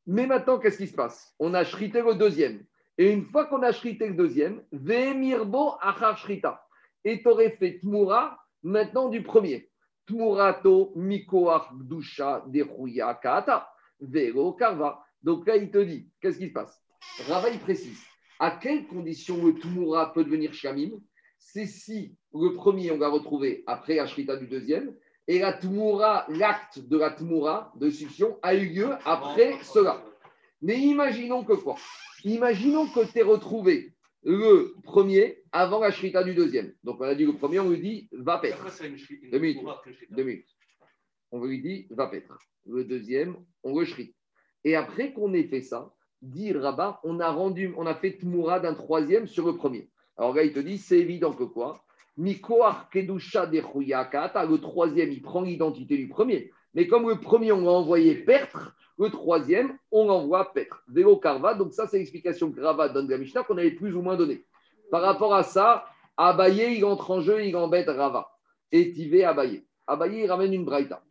Mais 0.05 0.27
maintenant, 0.27 0.59
qu'est-ce 0.59 0.77
qui 0.77 0.87
se 0.87 0.95
passe? 0.95 1.33
On 1.39 1.53
a 1.53 1.63
shrité 1.63 2.01
le 2.01 2.15
deuxième. 2.15 2.63
Et 2.97 3.11
une 3.11 3.25
fois 3.25 3.45
qu'on 3.45 3.63
a 3.63 3.71
shrité 3.71 4.07
le 4.07 4.15
deuxième, 4.15 4.63
vemirbo 4.71 5.73
achar 5.81 6.17
shrita. 6.17 6.63
Et 7.03 7.21
tu 7.21 7.27
aurais 7.27 7.51
fait 7.51 7.79
tmoura 7.79 8.37
maintenant 8.63 9.09
du 9.09 9.23
premier. 9.23 9.69
Tmurato 10.07 10.93
mikoach 10.95 11.67
dusha 11.73 12.43
dechuya 12.47 13.13
kaata. 13.15 13.67
Vero 13.99 14.53
karva. 14.53 15.03
Donc 15.23 15.47
là, 15.47 15.57
il 15.57 15.69
te 15.69 15.77
dit, 15.77 16.09
qu'est-ce 16.21 16.37
qui 16.37 16.47
se 16.47 16.53
passe? 16.53 16.81
Rava, 17.27 17.49
il 17.49 17.59
précise. 17.59 17.99
À 18.39 18.51
quelles 18.51 18.87
conditions 18.87 19.45
le 19.45 19.53
tmoura 19.53 20.13
peut 20.13 20.23
devenir 20.23 20.53
shamim? 20.53 20.91
C'est 21.37 21.65
si 21.65 22.15
le 22.33 22.53
premier, 22.53 22.91
on 22.91 22.97
l'a 22.97 23.09
retrouvé 23.09 23.63
après 23.67 23.95
la 23.95 24.07
shrita 24.07 24.37
du 24.37 24.47
deuxième, 24.47 24.95
et 25.27 25.39
la 25.39 25.53
tmoura, 25.53 26.25
l'acte 26.29 26.79
de 26.79 26.97
la 26.97 27.11
tmoura, 27.11 27.71
de 27.75 27.89
succion, 27.89 28.39
a 28.41 28.55
eu 28.55 28.67
lieu 28.67 28.89
après 29.05 29.53
cela. 29.63 30.03
Mais 30.61 30.79
imaginons 30.79 31.43
que 31.43 31.53
quoi? 31.53 31.75
Imaginons 32.23 32.87
que 32.87 33.11
tu 33.11 33.19
aies 33.19 33.23
retrouvé 33.23 33.93
le 34.23 34.75
premier 34.83 35.41
avant 35.51 35.79
la 35.79 35.91
shrita 35.91 36.23
du 36.23 36.35
deuxième. 36.35 36.73
Donc 36.83 36.99
on 36.99 37.03
a 37.03 37.15
dit 37.15 37.25
le 37.25 37.33
premier, 37.33 37.59
on 37.59 37.69
lui 37.69 37.79
dit 37.79 38.09
va 38.11 38.37
paître. 38.37 38.63
Deux 39.31 39.39
minutes. 39.39 39.65
Deux 40.09 40.23
minutes. 40.23 40.49
On 41.31 41.43
lui 41.43 41.61
dit 41.61 41.87
va 41.89 42.07
paître. 42.07 42.37
Le 42.65 42.83
deuxième, 42.83 43.37
on 43.63 43.79
le 43.79 43.85
shrite. 43.85 44.15
Et 44.63 44.75
après 44.75 45.13
qu'on 45.13 45.33
ait 45.33 45.43
fait 45.43 45.61
ça, 45.61 45.91
dit 46.21 46.53
Rabat, 46.53 46.99
on 47.03 47.19
a 47.19 47.31
rendu, 47.31 47.73
on 47.77 47.85
a 47.85 47.95
fait 47.95 48.17
tmoura 48.17 48.59
d'un 48.59 48.73
troisième 48.73 49.27
sur 49.27 49.45
le 49.47 49.55
premier. 49.55 49.89
Alors 50.17 50.35
là, 50.35 50.43
il 50.43 50.53
te 50.53 50.59
dit, 50.59 50.77
c'est 50.77 50.99
évident 50.99 51.33
que 51.33 51.43
quoi? 51.43 51.83
Le 52.17 52.35
troisième, 54.57 55.11
il 55.11 55.21
prend 55.21 55.41
l'identité 55.41 55.97
du 55.97 56.07
premier. 56.07 56.51
Mais 56.73 56.87
comme 56.87 57.09
le 57.09 57.19
premier, 57.19 57.51
on 57.51 57.61
l'a 57.61 57.71
envoyé 57.71 58.15
perdre, 58.15 58.73
le 58.99 59.09
troisième, 59.09 59.77
on 59.91 60.05
l'envoie 60.05 60.53
perdre. 60.53 60.81
Vélo 60.87 61.17
Karva, 61.17 61.55
donc 61.55 61.73
ça, 61.73 61.87
c'est 61.87 61.97
l'explication 61.97 62.51
que 62.51 62.61
Rava 62.61 62.89
donne 62.89 63.07
de 63.07 63.11
la 63.11 63.17
Mishnah 63.17 63.43
qu'on 63.43 63.57
avait 63.57 63.71
plus 63.71 63.95
ou 63.95 64.01
moins 64.01 64.15
donnée. 64.15 64.45
Par 64.91 65.01
rapport 65.01 65.33
à 65.33 65.43
ça, 65.43 65.85
Abaye, 66.17 66.77
il 66.77 66.85
entre 66.85 67.09
en 67.11 67.21
jeu, 67.21 67.43
il 67.43 67.55
embête 67.55 67.89
Rava. 67.89 68.29
Et 68.71 68.91
Tivé 68.93 69.23
Abaye. 69.23 69.65
Abaye, 69.87 70.23
il 70.23 70.27
ramène 70.27 70.53
une 70.53 70.65
braïta. 70.65 71.01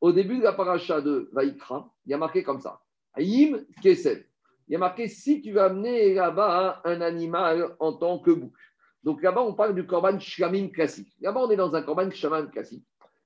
Au 0.00 0.12
début 0.12 0.38
de 0.38 0.42
la 0.42 0.52
paracha 0.52 1.00
de 1.00 1.28
Vaikra, 1.32 1.88
il 2.06 2.10
y 2.10 2.14
a 2.14 2.18
marqué 2.18 2.42
comme 2.42 2.60
ça. 2.60 2.80
Aïm 3.18 3.66
Kesed. 3.82 4.24
Il 4.68 4.72
y 4.72 4.76
a 4.76 4.78
marqué 4.78 5.08
si 5.08 5.40
tu 5.40 5.52
vas 5.52 5.64
amener 5.64 6.14
là-bas 6.14 6.82
un 6.84 7.00
animal 7.00 7.74
en 7.80 7.92
tant 7.94 8.18
que 8.18 8.30
bouc. 8.30 8.54
Donc 9.02 9.22
là-bas, 9.22 9.42
on 9.42 9.54
parle 9.54 9.74
du 9.74 9.86
korban 9.86 10.18
shlamim 10.18 10.68
classique. 10.68 11.12
Là-bas, 11.20 11.40
on 11.40 11.50
est 11.50 11.56
dans 11.56 11.74
un 11.74 11.82
korban 11.82 12.10
shlamim 12.10 12.46
classique. 12.46 12.84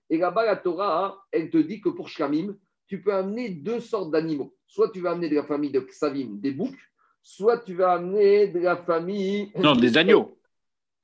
Et 0.08 0.18
là-bas, 0.18 0.44
la 0.44 0.56
Torah, 0.56 1.24
elle 1.32 1.50
te 1.50 1.58
dit 1.58 1.80
que 1.80 1.88
pour 1.88 2.08
shlamim, 2.08 2.56
tu 2.86 3.02
peux 3.02 3.12
amener 3.12 3.48
deux 3.48 3.80
sortes 3.80 4.10
d'animaux. 4.10 4.54
Soit 4.66 4.90
tu 4.90 5.00
vas 5.00 5.12
amener 5.12 5.28
de 5.28 5.36
la 5.36 5.44
famille 5.44 5.70
de 5.70 5.80
Ksavim, 5.80 6.40
des 6.40 6.52
boucs, 6.52 6.78
soit 7.22 7.58
tu 7.58 7.74
vas 7.74 7.94
amener 7.94 8.48
de 8.48 8.60
la 8.60 8.76
famille. 8.76 9.50
Non, 9.58 9.74
des 9.74 9.96
agneaux. 9.96 10.38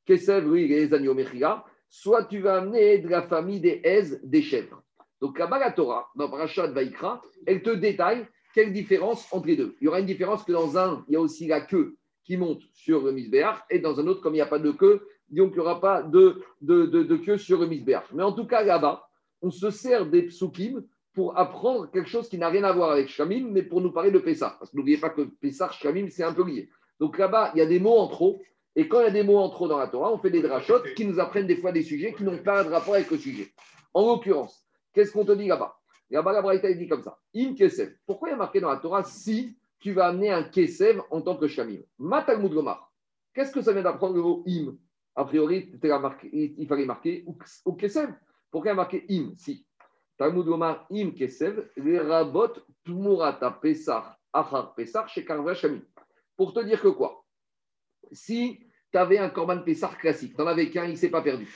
Kesev, 0.04 0.46
oui, 0.46 0.68
les 0.68 0.92
agneaux 0.92 1.14
Mechila. 1.14 1.64
Soit 1.88 2.24
tu 2.24 2.40
vas 2.40 2.58
amener 2.58 2.98
de 2.98 3.08
la 3.08 3.22
famille 3.22 3.60
des 3.60 3.80
Hez, 3.84 4.18
des 4.22 4.42
chèvres. 4.42 4.82
Donc 5.20 5.38
là-bas, 5.38 5.58
la 5.58 5.72
Torah, 5.72 6.10
dans 6.14 6.30
Parashat 6.30 6.68
Vaikra, 6.68 7.22
elle 7.46 7.62
te 7.62 7.70
détaille 7.70 8.26
quelle 8.58 8.72
différence 8.72 9.32
entre 9.32 9.46
les 9.46 9.54
deux? 9.54 9.76
Il 9.80 9.84
y 9.84 9.88
aura 9.88 10.00
une 10.00 10.06
différence 10.06 10.42
que 10.42 10.50
dans 10.50 10.76
un, 10.76 11.04
il 11.06 11.12
y 11.12 11.16
a 11.16 11.20
aussi 11.20 11.46
la 11.46 11.60
queue 11.60 11.96
qui 12.24 12.36
monte 12.36 12.60
sur 12.72 13.04
le 13.04 13.12
misbéach, 13.12 13.60
et 13.70 13.78
dans 13.78 14.00
un 14.00 14.06
autre, 14.08 14.20
comme 14.20 14.34
il 14.34 14.38
n'y 14.38 14.42
a 14.42 14.46
pas 14.46 14.58
de 14.58 14.72
queue, 14.72 15.06
donc 15.30 15.52
il 15.52 15.54
n'y 15.54 15.60
aura 15.60 15.80
pas 15.80 16.02
de, 16.02 16.42
queue 17.24 17.38
sur 17.38 17.60
le 17.60 17.68
misbéach. 17.68 18.06
Mais 18.12 18.24
en 18.24 18.32
tout 18.32 18.46
cas, 18.48 18.64
là-bas, 18.64 19.08
on 19.42 19.52
se 19.52 19.70
sert 19.70 20.06
des 20.06 20.22
psukim 20.22 20.82
pour 21.14 21.38
apprendre 21.38 21.88
quelque 21.92 22.08
chose 22.08 22.28
qui 22.28 22.36
n'a 22.36 22.48
rien 22.48 22.64
à 22.64 22.72
voir 22.72 22.90
avec 22.90 23.06
Shamim, 23.06 23.48
mais 23.48 23.62
pour 23.62 23.80
nous 23.80 23.92
parler 23.92 24.10
de 24.10 24.18
Pessah. 24.18 24.56
Parce 24.58 24.72
que 24.72 24.76
n'oubliez 24.76 24.98
pas 24.98 25.10
que 25.10 25.22
Pessah, 25.40 25.70
Shamim, 25.70 26.08
c'est 26.10 26.24
un 26.24 26.32
peu 26.32 26.44
lié. 26.44 26.68
Donc 26.98 27.16
là-bas, 27.16 27.52
il 27.54 27.58
y 27.58 27.62
a 27.62 27.66
des 27.66 27.78
mots 27.78 27.98
en 27.98 28.08
trop, 28.08 28.42
et 28.74 28.88
quand 28.88 28.98
il 29.02 29.04
y 29.04 29.06
a 29.06 29.12
des 29.12 29.22
mots 29.22 29.38
en 29.38 29.50
trop 29.50 29.68
dans 29.68 29.78
la 29.78 29.86
Torah, 29.86 30.12
on 30.12 30.18
fait 30.18 30.30
des 30.30 30.42
drachotes 30.42 30.94
qui 30.94 31.06
nous 31.06 31.20
apprennent 31.20 31.46
des 31.46 31.58
fois 31.58 31.70
des 31.70 31.84
sujets 31.84 32.12
qui 32.12 32.24
n'ont 32.24 32.38
pas 32.38 32.64
de 32.64 32.70
rapport 32.70 32.94
avec 32.94 33.08
le 33.08 33.18
sujet. 33.18 33.52
En 33.94 34.04
l'occurrence, 34.04 34.66
qu'est-ce 34.92 35.12
qu'on 35.12 35.24
te 35.24 35.30
dit 35.30 35.46
là-bas? 35.46 35.77
Là-bas, 36.10 36.32
la 36.32 36.42
Braïta, 36.42 36.72
dit 36.72 36.88
comme 36.88 37.02
ça. 37.02 37.18
Kesev. 37.56 37.94
Pourquoi 38.06 38.28
il 38.28 38.32
y 38.32 38.34
a 38.34 38.38
marqué 38.38 38.60
dans 38.60 38.70
la 38.70 38.78
Torah 38.78 39.04
si 39.04 39.58
tu 39.78 39.92
vas 39.92 40.06
amener 40.06 40.30
un 40.30 40.42
Kesev 40.44 41.02
en 41.10 41.20
tant 41.20 41.36
que 41.36 41.46
Shamim? 41.46 41.82
Matalmud 41.98 42.52
Gomar. 42.52 42.92
Qu'est-ce 43.34 43.52
que 43.52 43.60
ça 43.60 43.72
vient 43.72 43.82
d'apprendre 43.82 44.14
le 44.14 44.22
mot 44.22 44.42
Im? 44.46 44.76
A 45.14 45.24
priori, 45.24 45.70
il 45.72 46.66
fallait 46.66 46.86
marquer 46.86 47.24
ou 47.64 47.72
Kesev. 47.74 48.12
Pourquoi 48.50 48.70
il 48.70 48.72
y 48.72 48.72
a 48.72 48.76
marqué 48.76 49.04
Im? 49.10 49.34
Si. 49.36 49.66
Gomar 50.18 50.86
Im 50.90 51.12
rabot 52.08 52.54
Tumurata 52.84 53.50
Pesach, 53.50 54.04
Achar 54.32 54.74
Pesach, 54.74 55.08
chez 55.08 55.26
Shamim. 55.54 55.82
Pour 56.36 56.52
te 56.52 56.60
dire 56.64 56.80
que 56.80 56.88
quoi? 56.88 57.24
Si 58.10 58.60
tu 58.90 58.98
avais 58.98 59.18
un 59.18 59.28
Korban 59.28 59.62
Pesach 59.62 59.98
classique, 59.98 60.34
tu 60.34 60.40
n'en 60.40 60.46
avais 60.46 60.70
qu'un, 60.70 60.86
il 60.86 60.92
ne 60.92 60.96
s'est 60.96 61.10
pas 61.10 61.20
perdu. 61.20 61.46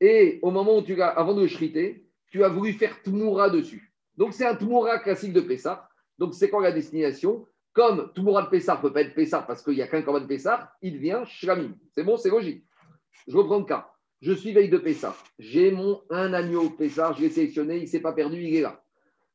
Et 0.00 0.40
au 0.42 0.50
moment 0.50 0.78
où 0.78 0.82
tu 0.82 0.96
l'as, 0.96 1.10
avant 1.10 1.32
de 1.32 1.42
le 1.42 1.46
shriter, 1.46 2.08
tu 2.26 2.42
as 2.42 2.48
voulu 2.48 2.72
faire 2.72 3.00
Tumura 3.02 3.48
dessus. 3.50 3.91
Donc, 4.22 4.34
c'est 4.34 4.46
un 4.46 4.54
Tumura 4.54 5.00
classique 5.00 5.32
de 5.32 5.40
Pessah. 5.40 5.88
Donc, 6.16 6.32
c'est 6.34 6.48
quoi 6.48 6.62
la 6.62 6.70
destination 6.70 7.44
Comme 7.72 8.12
Tumura 8.14 8.42
de 8.42 8.50
Pessah 8.50 8.76
ne 8.76 8.80
peut 8.80 8.92
pas 8.92 9.00
être 9.00 9.16
Pessah 9.16 9.42
parce 9.42 9.64
qu'il 9.64 9.74
n'y 9.74 9.82
a 9.82 9.88
qu'un 9.88 10.02
Korban 10.02 10.28
Pessah, 10.28 10.72
il 10.80 10.92
devient 10.92 11.22
Shlamim. 11.26 11.74
C'est 11.92 12.04
bon, 12.04 12.16
c'est 12.16 12.30
logique. 12.30 12.64
Je 13.26 13.36
reprends 13.36 13.58
le 13.58 13.64
cas. 13.64 13.90
Je 14.20 14.32
suis 14.32 14.52
veille 14.52 14.68
de 14.68 14.78
Pessah. 14.78 15.16
J'ai 15.40 15.72
mon 15.72 16.02
un 16.08 16.32
agneau 16.34 16.70
Pessah, 16.70 17.14
je 17.16 17.22
l'ai 17.22 17.30
sélectionné, 17.30 17.78
il 17.78 17.82
ne 17.82 17.86
s'est 17.86 17.98
pas 17.98 18.12
perdu, 18.12 18.40
il 18.40 18.54
est 18.54 18.60
là. 18.60 18.80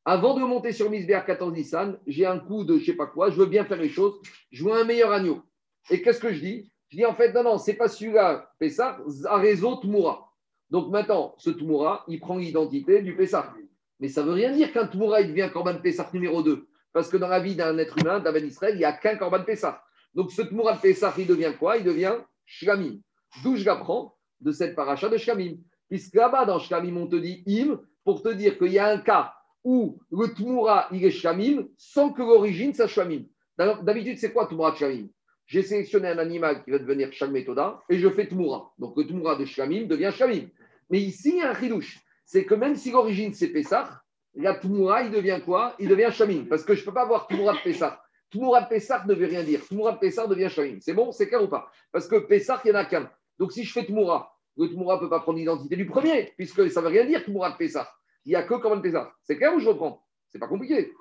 Avant 0.06 0.36
de 0.36 0.40
monter 0.40 0.72
sur 0.72 0.90
Misber 0.90 1.20
14 1.28 1.52
Nissan, 1.52 2.00
j'ai 2.08 2.26
un 2.26 2.40
coup 2.40 2.64
de 2.64 2.76
je 2.76 2.80
ne 2.80 2.86
sais 2.86 2.94
pas 2.94 3.08
quoi, 3.08 3.30
je 3.30 3.36
veux 3.36 3.46
bien 3.46 3.66
faire 3.66 3.82
les 3.82 3.90
choses, 3.90 4.22
je 4.52 4.64
veux 4.64 4.72
un 4.72 4.86
meilleur 4.86 5.12
agneau. 5.12 5.42
Et 5.90 6.02
qu'est-ce 6.02 6.22
que 6.22 6.32
je 6.32 6.40
dis? 6.40 6.72
Je 6.88 6.96
dis 6.96 7.06
en 7.06 7.14
fait, 7.14 7.34
non, 7.34 7.44
non, 7.44 7.58
c'est 7.58 7.74
pas 7.74 7.90
celui-là, 7.90 8.54
Pessah, 8.58 9.00
réseau 9.32 9.76
Tumura. 9.82 10.32
Donc 10.70 10.90
maintenant, 10.92 11.36
ce 11.40 11.50
Tmoura, 11.50 12.06
il 12.08 12.22
prend 12.22 12.38
l'identité 12.38 13.02
du 13.02 13.18
Pessah. 13.18 13.54
Mais 14.00 14.08
ça 14.08 14.22
ne 14.22 14.28
veut 14.28 14.34
rien 14.34 14.52
dire 14.52 14.72
qu'un 14.72 14.88
Tmoura, 14.88 15.24
devient 15.24 15.50
Korban 15.52 15.80
Pessah 15.80 16.10
numéro 16.14 16.44
2. 16.44 16.68
Parce 16.94 17.10
que 17.10 17.18
dans 17.18 17.28
la 17.28 17.40
vie 17.40 17.56
d'un 17.56 17.78
être 17.78 17.98
humain, 17.98 18.20
d'un 18.20 18.36
Israël, 18.36 18.76
il 18.76 18.80
n'y 18.80 18.86
a 18.86 18.94
qu'un 18.94 19.16
Korban 19.16 19.44
Pessah. 19.44 19.82
Donc 20.14 20.32
ce 20.32 20.42
Tmoura 20.42 20.74
de 20.74 20.82
Pessah, 20.82 21.14
il 21.18 21.28
devient 21.28 21.54
quoi? 21.58 21.78
Il 21.78 21.84
devient 21.84 22.16
Shlamim. 22.46 23.00
D'où 23.44 23.56
je 23.56 23.66
l'apprends? 23.66 24.16
De 24.40 24.52
cette 24.52 24.76
paracha 24.76 25.10
de 25.10 25.18
Shlamim. 25.18 25.58
Puisque 25.90 26.16
là-bas, 26.16 26.46
dans 26.46 26.60
Shlamim, 26.60 26.96
on 26.98 27.08
te 27.08 27.16
dit 27.16 27.44
Im, 27.48 27.80
pour 28.04 28.22
te 28.22 28.30
dire 28.30 28.58
qu'il 28.58 28.72
y 28.72 28.80
a 28.80 28.88
un 28.88 29.00
cas 29.00 29.34
où 29.64 30.00
le 30.12 30.28
Tmoura, 30.34 30.88
il 30.92 31.04
est 31.04 31.12
Shlamim, 31.12 31.68
sans 31.78 32.12
que 32.12 32.22
l'origine 32.22 32.74
soit 32.74 32.88
Shlamim. 32.88 33.24
D'habitude, 33.58 34.18
c'est 34.18 34.32
quoi 34.32 34.48
Tmoura 34.48 34.72
de 34.72 34.78
Shlamim 34.78 35.08
j'ai 35.48 35.62
sélectionné 35.62 36.10
un 36.10 36.18
animal 36.18 36.64
qui 36.64 36.72
va 36.72 36.80
devenir 36.80 37.12
Shalmetoda 37.14 37.82
et 37.90 37.98
je 37.98 38.10
fais 38.10 38.28
Tmoura. 38.28 38.74
Donc 38.78 38.98
le 38.98 39.08
Tmoura 39.08 39.38
de 39.38 39.46
Shlamim 39.46 39.88
devient 39.88 40.12
Shlamim. 40.14 40.50
Mais 40.90 41.00
ici, 41.00 41.30
il 41.30 41.38
y 41.38 41.42
a 41.42 41.52
un 41.52 41.56
chidouche. 41.56 42.00
C'est 42.28 42.46
que 42.46 42.54
même 42.54 42.76
si 42.76 42.92
l'origine 42.92 43.34
c'est 43.34 43.48
Pessah, 43.48 44.02
la 44.36 44.54
Tmoura, 44.54 45.02
il 45.04 45.12
devient 45.12 45.40
quoi? 45.44 45.74
Il 45.80 45.88
devient 45.88 46.10
Shlamim. 46.12 46.46
Parce 46.48 46.64
que 46.64 46.76
je 46.76 46.82
ne 46.82 46.86
peux 46.86 46.94
pas 46.94 47.04
avoir 47.04 47.26
Tmoura 47.28 47.54
de 47.54 47.60
Pessah. 47.64 48.00
Tmoura 48.32 48.62
de 48.62 48.68
Pessah 48.68 49.04
ne 49.08 49.14
veut 49.16 49.26
rien 49.26 49.44
dire. 49.44 49.62
Tmoura 49.66 49.94
de 49.94 49.98
Pessah 50.00 50.28
devient 50.28 50.50
Shlamim. 50.50 50.78
C'est 50.82 50.94
bon 50.94 51.12
C'est 51.14 51.28
clair 51.28 51.42
ou 51.42 51.48
pas? 51.48 51.72
Parce 51.92 52.08
que 52.08 52.18
Pessah, 52.18 52.62
il 52.66 52.72
n'y 52.72 52.78
en 52.78 52.80
a 52.82 52.86
qu'un. 52.86 53.10
Donc 53.40 53.54
si 53.54 53.64
je 53.64 53.72
fais 53.72 53.86
Tmoura, 53.86 54.32
le 54.58 54.68
Tmoura 54.68 54.96
ne 54.96 55.00
peut 55.00 55.10
pas 55.10 55.22
prendre 55.22 55.40
l'identité 55.40 55.76
du 55.78 55.86
premier, 55.88 56.34
puisque 56.38 56.70
ça 56.70 56.82
ne 56.82 56.86
veut 56.88 56.92
rien 56.92 57.06
dire 57.06 57.24
Tmoura 57.24 57.52
de 57.52 57.58
Pessah. 57.58 57.90
Il 58.26 58.30
n'y 58.30 58.36
a 58.36 58.44
que 58.44 58.56
comment 58.56 58.80
Pessah. 58.82 59.10
C'est 59.24 59.38
clair 59.38 59.56
ou 59.56 59.60
je 59.60 59.70
reprends? 59.70 60.04
C'est 60.30 60.38
pas 60.40 60.48
compliqué. 60.48 60.92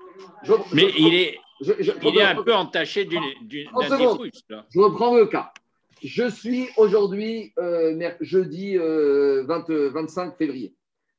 Je, 0.44 0.52
Mais 0.72 0.88
je- 0.88 0.98
il 0.98 1.14
est, 1.14 1.38
Je, 1.62 1.72
je- 1.80 1.92
Il 2.02 2.18
est 2.18 2.22
un 2.22 2.42
peu 2.42 2.52
entaché 2.54 3.06
d'une- 3.06 3.22
d'une- 3.42 3.66
30 3.68 3.88
d'un 3.88 3.96
secondes. 3.98 4.22
diffus, 4.30 4.44
là. 4.50 4.66
Je 4.72 4.78
reprends 4.78 5.16
le 5.16 5.24
cas. 5.26 5.52
Je 6.04 6.28
suis 6.28 6.68
aujourd'hui, 6.76 7.52
euh, 7.58 8.10
jeudi 8.20 8.76
euh, 8.78 9.42
20 9.46 9.68
euh, 9.70 9.88
25 9.90 10.36
février. 10.36 10.74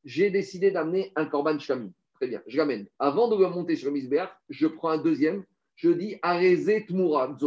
J'ai 0.07 0.29
décidé 0.29 0.71
d'amener 0.71 1.11
un 1.17 1.25
korban 1.25 1.59
shami. 1.59 1.91
Très 2.13 2.27
bien, 2.27 2.41
je 2.47 2.57
l'amène. 2.57 2.87
Avant 2.97 3.27
de 3.27 3.35
le 3.35 3.49
monter 3.49 3.75
sur 3.75 3.89
le 3.89 3.95
misbéach, 3.95 4.29
je 4.49 4.65
prends 4.65 4.87
un 4.87 4.97
deuxième. 4.97 5.43
Je 5.75 5.89
dis 5.89 6.15
arezé 6.21 6.85
tmoura. 6.85 7.37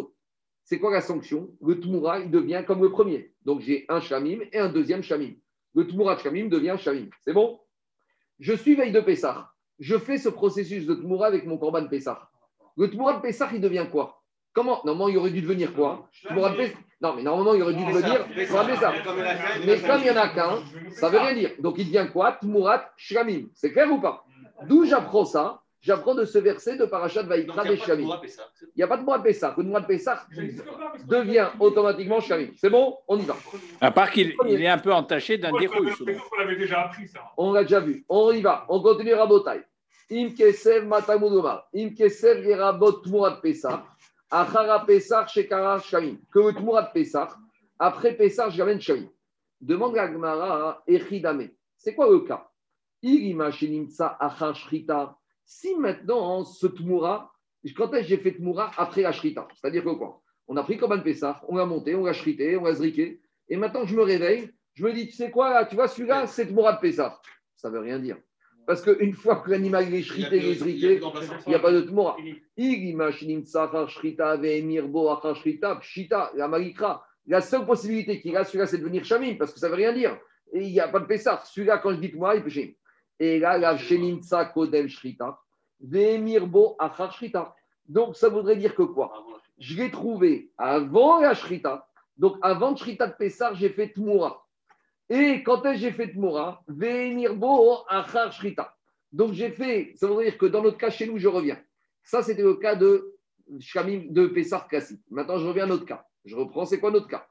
C'est 0.65 0.79
quoi 0.79 0.93
la 0.93 1.01
sanction? 1.01 1.57
Le 1.63 1.81
tmoura, 1.81 2.21
il 2.21 2.31
devient 2.31 2.63
comme 2.67 2.83
le 2.83 2.91
premier. 2.91 3.33
Donc 3.47 3.63
j'ai 3.63 3.87
un 3.89 4.03
shamim 4.03 4.41
et 4.53 4.59
un 4.59 4.69
deuxième 4.69 5.03
shamim. 5.03 5.33
Le 5.75 5.87
tmoura 5.87 6.17
de 6.17 6.21
shamim 6.21 6.49
devient 6.49 6.77
shamim. 6.79 7.09
C'est 7.23 7.33
bon? 7.33 7.59
Je 8.39 8.53
suis 8.53 8.75
veille 8.75 8.93
de 8.93 9.01
Pessah. 9.01 9.51
Je 9.79 9.97
fais 9.97 10.19
ce 10.19 10.29
processus 10.29 10.85
de 10.85 10.95
tmoura 10.95 11.29
avec 11.29 11.47
mon 11.47 11.57
korban 11.57 11.89
Pessah. 11.89 12.29
Le 12.77 12.91
tmoura 12.91 13.15
de 13.15 13.23
Pessah, 13.23 13.49
il 13.55 13.63
devient 13.63 13.87
quoi? 13.91 14.20
Comment? 14.53 14.81
Normalement, 14.85 15.09
il 15.09 15.17
aurait 15.19 15.31
dû 15.31 15.43
devenir 15.43 15.73
quoi 15.73 16.09
Tmoura 16.29 16.51
de 16.51 16.57
Pessah- 16.57 16.77
Non, 17.01 17.15
mais 17.15 17.23
normalement, 17.23 17.55
il 17.55 17.63
aurait 17.63 17.75
dû 17.75 17.85
devenir 17.85 18.27
de. 18.27 19.67
Mais 19.67 19.79
comme 19.81 19.99
il 20.01 20.05
n'y 20.05 20.11
en 20.11 20.17
a 20.17 20.29
qu'un, 20.29 20.59
ça 20.91 21.07
ne 21.09 21.13
veut 21.13 21.19
rien 21.19 21.35
dire. 21.35 21.51
Donc 21.61 21.77
il 21.79 21.87
devient 21.87 22.09
quoi? 22.13 22.33
Tmurat 22.33 22.91
Shlamim. 22.97 23.47
C'est 23.55 23.73
clair 23.73 23.91
ou 23.91 24.01
pas? 24.01 24.25
D'où 24.67 24.85
j'apprends 24.85 25.25
ça? 25.25 25.61
J'apprends 25.83 26.15
de 26.15 26.27
ce 26.27 26.37
verset 26.39 26.77
de 26.77 26.85
Parashat 26.85 27.23
Vaïkra 27.23 27.65
des 27.65 27.79
Shlamim. 27.79 28.07
Il 28.63 28.69
n'y 28.77 28.83
a 28.83 28.87
pas 28.87 28.99
de 28.99 29.03
Mourad 29.03 29.23
Pessah. 29.23 29.55
Le 29.57 29.87
Pessah 29.87 30.27
devient 31.07 31.49
automatiquement 31.59 32.21
Shlamim. 32.21 32.49
C'est 32.57 32.69
bon? 32.69 32.99
On 33.09 33.17
y 33.19 33.23
va. 33.23 33.35
À 33.81 33.91
part 33.91 34.11
qu'il 34.11 34.35
il 34.47 34.61
est 34.63 34.69
un 34.69 34.77
peu 34.77 34.93
entaché 34.93 35.39
d'un 35.39 35.53
dérouille. 35.59 35.91
On 36.01 36.37
l'avait 36.39 36.57
déjà 36.57 36.83
appris, 36.83 37.09
ça? 37.09 37.21
On 37.39 37.53
l'a 37.53 37.63
déjà 37.63 37.81
vu. 37.81 38.05
On 38.11 38.31
y 38.33 38.43
va. 38.43 38.67
On 38.69 38.83
continue 38.83 39.15
Rabotai. 39.15 39.63
Im 40.13 40.35
Kesev 40.35 40.87
Matamudoma. 40.87 41.67
Im 41.75 41.95
Kesev 41.95 42.45
Yerabot 42.45 42.93
Tmurat 43.01 43.41
Pessah. 43.41 43.85
Achara 44.31 44.87
Pessah 44.87 45.27
Shekara 45.27 45.81
Shlamim. 45.81 46.19
Que 46.33 46.39
le 46.39 46.53
Tmurat 46.53 46.93
Pessah. 46.93 47.29
Après 47.79 48.15
Pessah, 48.15 48.51
je 48.51 48.59
l'amène 48.59 48.81
Shlamim. 48.81 49.09
Demande 49.61 49.95
la 49.97 50.11
Gemara 50.11 50.83
Echidame. 50.87 51.51
C'est 51.77 51.95
quoi 51.95 52.11
le 52.11 52.21
cas? 52.21 52.47
Si 55.45 55.75
maintenant 55.77 56.45
ce 56.45 56.67
Tmura, 56.67 57.33
quand 57.77 57.93
est-ce 57.95 58.03
que 58.03 58.09
j'ai 58.09 58.19
fait 58.19 58.33
Tmura 58.33 58.71
après 58.77 59.03
la 59.03 59.13
C'est-à-dire 59.13 59.85
que 59.85 59.91
quoi? 59.91 60.21
On 60.47 60.57
a 60.57 60.63
pris 60.63 60.77
comme 60.77 60.93
un 60.93 60.99
Pessah, 60.99 61.41
on 61.49 61.57
l'a 61.57 61.65
monté, 61.65 61.95
on 61.95 62.05
l'a 62.05 62.13
shrité, 62.13 62.57
on 62.57 62.65
l'a 62.65 62.75
zriqué. 62.75 63.21
Et 63.49 63.57
maintenant 63.57 63.87
je 63.87 63.97
me 63.97 64.03
réveille, 64.03 64.51
je 64.75 64.85
me 64.85 64.93
dis, 64.93 65.07
tu 65.07 65.13
sais 65.13 65.31
quoi, 65.31 65.65
tu 65.65 65.77
vois, 65.77 65.89
celui-là, 65.89 66.27
c'est 66.27 66.47
Tmura 66.47 66.75
de 66.75 66.81
Pessah. 66.81 67.21
Ça 67.57 67.69
ne 67.69 67.75
veut 67.75 67.81
rien 67.81 67.99
dire. 67.99 68.19
Parce 68.67 68.83
qu'une 68.83 69.15
fois 69.15 69.37
que 69.37 69.51
l'animal 69.51 69.93
est 69.93 70.03
shrité, 70.03 70.39
il 70.39 70.85
est 70.85 71.01
il 71.47 71.49
n'y 71.49 71.55
a 71.55 71.59
pas 71.59 71.73
de 71.73 71.81
Pshita, 75.81 76.33
la 77.27 77.41
seule 77.41 77.67
possibilité 77.67 78.21
qu'il 78.21 78.37
a, 78.37 78.45
celui-là, 78.45 78.67
c'est 78.67 78.79
de 78.79 78.83
devenir 78.83 79.05
Shamim, 79.05 79.37
parce 79.37 79.53
que 79.53 79.59
ça 79.59 79.67
ne 79.67 79.73
veut 79.73 79.77
rien 79.77 79.93
dire. 79.93 80.19
Et 80.53 80.65
il 80.65 80.73
n'y 80.73 80.81
a 80.81 80.89
pas 80.89 81.01
de 81.01 81.07
Pessah. 81.07 81.43
Celui-là, 81.45 81.79
quand 81.79 81.93
je 81.93 82.01
dis 82.01 82.11
Tmura, 82.11 82.37
il 82.37 82.43
peut 82.43 82.51
et 83.21 83.39
là, 83.39 83.59
la 83.59 83.77
Sheninsa 83.77 84.47
Kodem 84.47 84.89
Shrita, 84.89 85.39
Vemirbo 85.79 86.75
Achar 86.79 87.13
Shrita. 87.13 87.55
Donc, 87.87 88.17
ça 88.17 88.31
voudrait 88.31 88.57
dire 88.57 88.75
que 88.75 88.83
quoi? 88.83 89.13
Je 89.59 89.77
l'ai 89.77 89.91
trouvé 89.91 90.51
avant 90.57 91.21
la 91.21 91.35
Shrita. 91.35 91.87
Donc, 92.17 92.39
avant 92.41 92.75
Shrita 92.75 93.07
de 93.07 93.13
Pessar, 93.13 93.55
j'ai 93.55 93.69
fait 93.69 93.93
Tmoura. 93.93 94.47
Et 95.11 95.43
quand 95.43 95.63
j'ai 95.75 95.91
fait 95.91 96.13
Tmoura 96.13 96.63
Vemirbo 96.69 97.81
Achar 97.89 98.33
Shrita. 98.33 98.77
Donc, 99.13 99.33
j'ai 99.33 99.51
fait, 99.51 99.93
ça 99.97 100.07
veut 100.07 100.23
dire 100.23 100.39
que 100.39 100.47
dans 100.47 100.63
notre 100.63 100.79
cas, 100.79 100.89
chez 100.89 101.07
nous, 101.07 101.19
je 101.19 101.27
reviens. 101.27 101.59
Ça, 102.05 102.23
c'était 102.23 102.43
le 102.43 102.55
cas 102.55 102.77
de 102.77 103.17
Shamim 103.59 104.05
de 104.11 104.29
Pessar 104.29 104.69
classique. 104.69 105.03
Maintenant, 105.11 105.39
je 105.39 105.47
reviens 105.47 105.65
à 105.65 105.67
notre 105.67 105.85
cas. 105.85 106.07
Je 106.25 106.37
reprends, 106.37 106.65
c'est 106.65 106.79
quoi 106.79 106.93
notre 106.93 107.09
cas? 107.09 107.27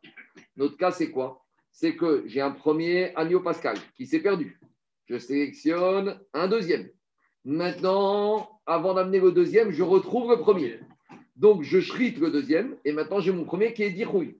Notre 0.58 0.76
cas, 0.76 0.92
c'est 0.92 1.10
quoi? 1.10 1.46
C'est 1.72 1.96
que 1.96 2.24
j'ai 2.26 2.42
un 2.42 2.52
premier 2.52 3.16
agneau 3.16 3.40
pascal 3.40 3.78
qui 3.96 4.06
s'est 4.06 4.20
perdu. 4.20 4.60
Je 5.06 5.18
sélectionne 5.18 6.20
un 6.34 6.50
deuxième. 6.50 6.90
Maintenant, 7.46 8.60
avant 8.66 8.94
d'amener 8.94 9.22
le 9.22 9.32
deuxième, 9.32 9.72
je 9.72 9.84
retrouve 9.84 10.30
le 10.32 10.40
premier. 10.40 10.82
Donc, 11.38 11.64
je 11.64 11.80
shrite 11.80 12.18
le 12.20 12.30
deuxième 12.30 12.76
et 12.84 12.92
maintenant, 12.92 13.22
j'ai 13.22 13.32
mon 13.32 13.46
premier 13.46 13.74
qui 13.74 13.84
est 13.84 13.92
dirouille. 13.92 14.38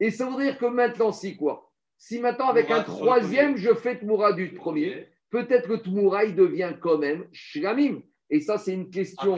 Et 0.00 0.10
ça 0.10 0.28
veut 0.28 0.42
dire 0.42 0.58
que 0.58 0.66
maintenant, 0.66 1.12
si 1.12 1.36
quoi? 1.36 1.69
Si 2.00 2.18
maintenant, 2.18 2.48
avec 2.48 2.70
un 2.70 2.82
troisième, 2.82 3.58
je 3.58 3.74
fais 3.74 3.98
Tmoura 3.98 4.32
du 4.32 4.54
premier, 4.54 5.06
peut-être 5.28 5.68
que 5.68 5.74
Tmoura, 5.74 6.24
il 6.24 6.34
devient 6.34 6.72
quand 6.80 6.96
même 6.96 7.26
Shlamim. 7.30 8.00
Et 8.30 8.40
ça, 8.40 8.56
c'est 8.56 8.72
une 8.72 8.88
question 8.88 9.36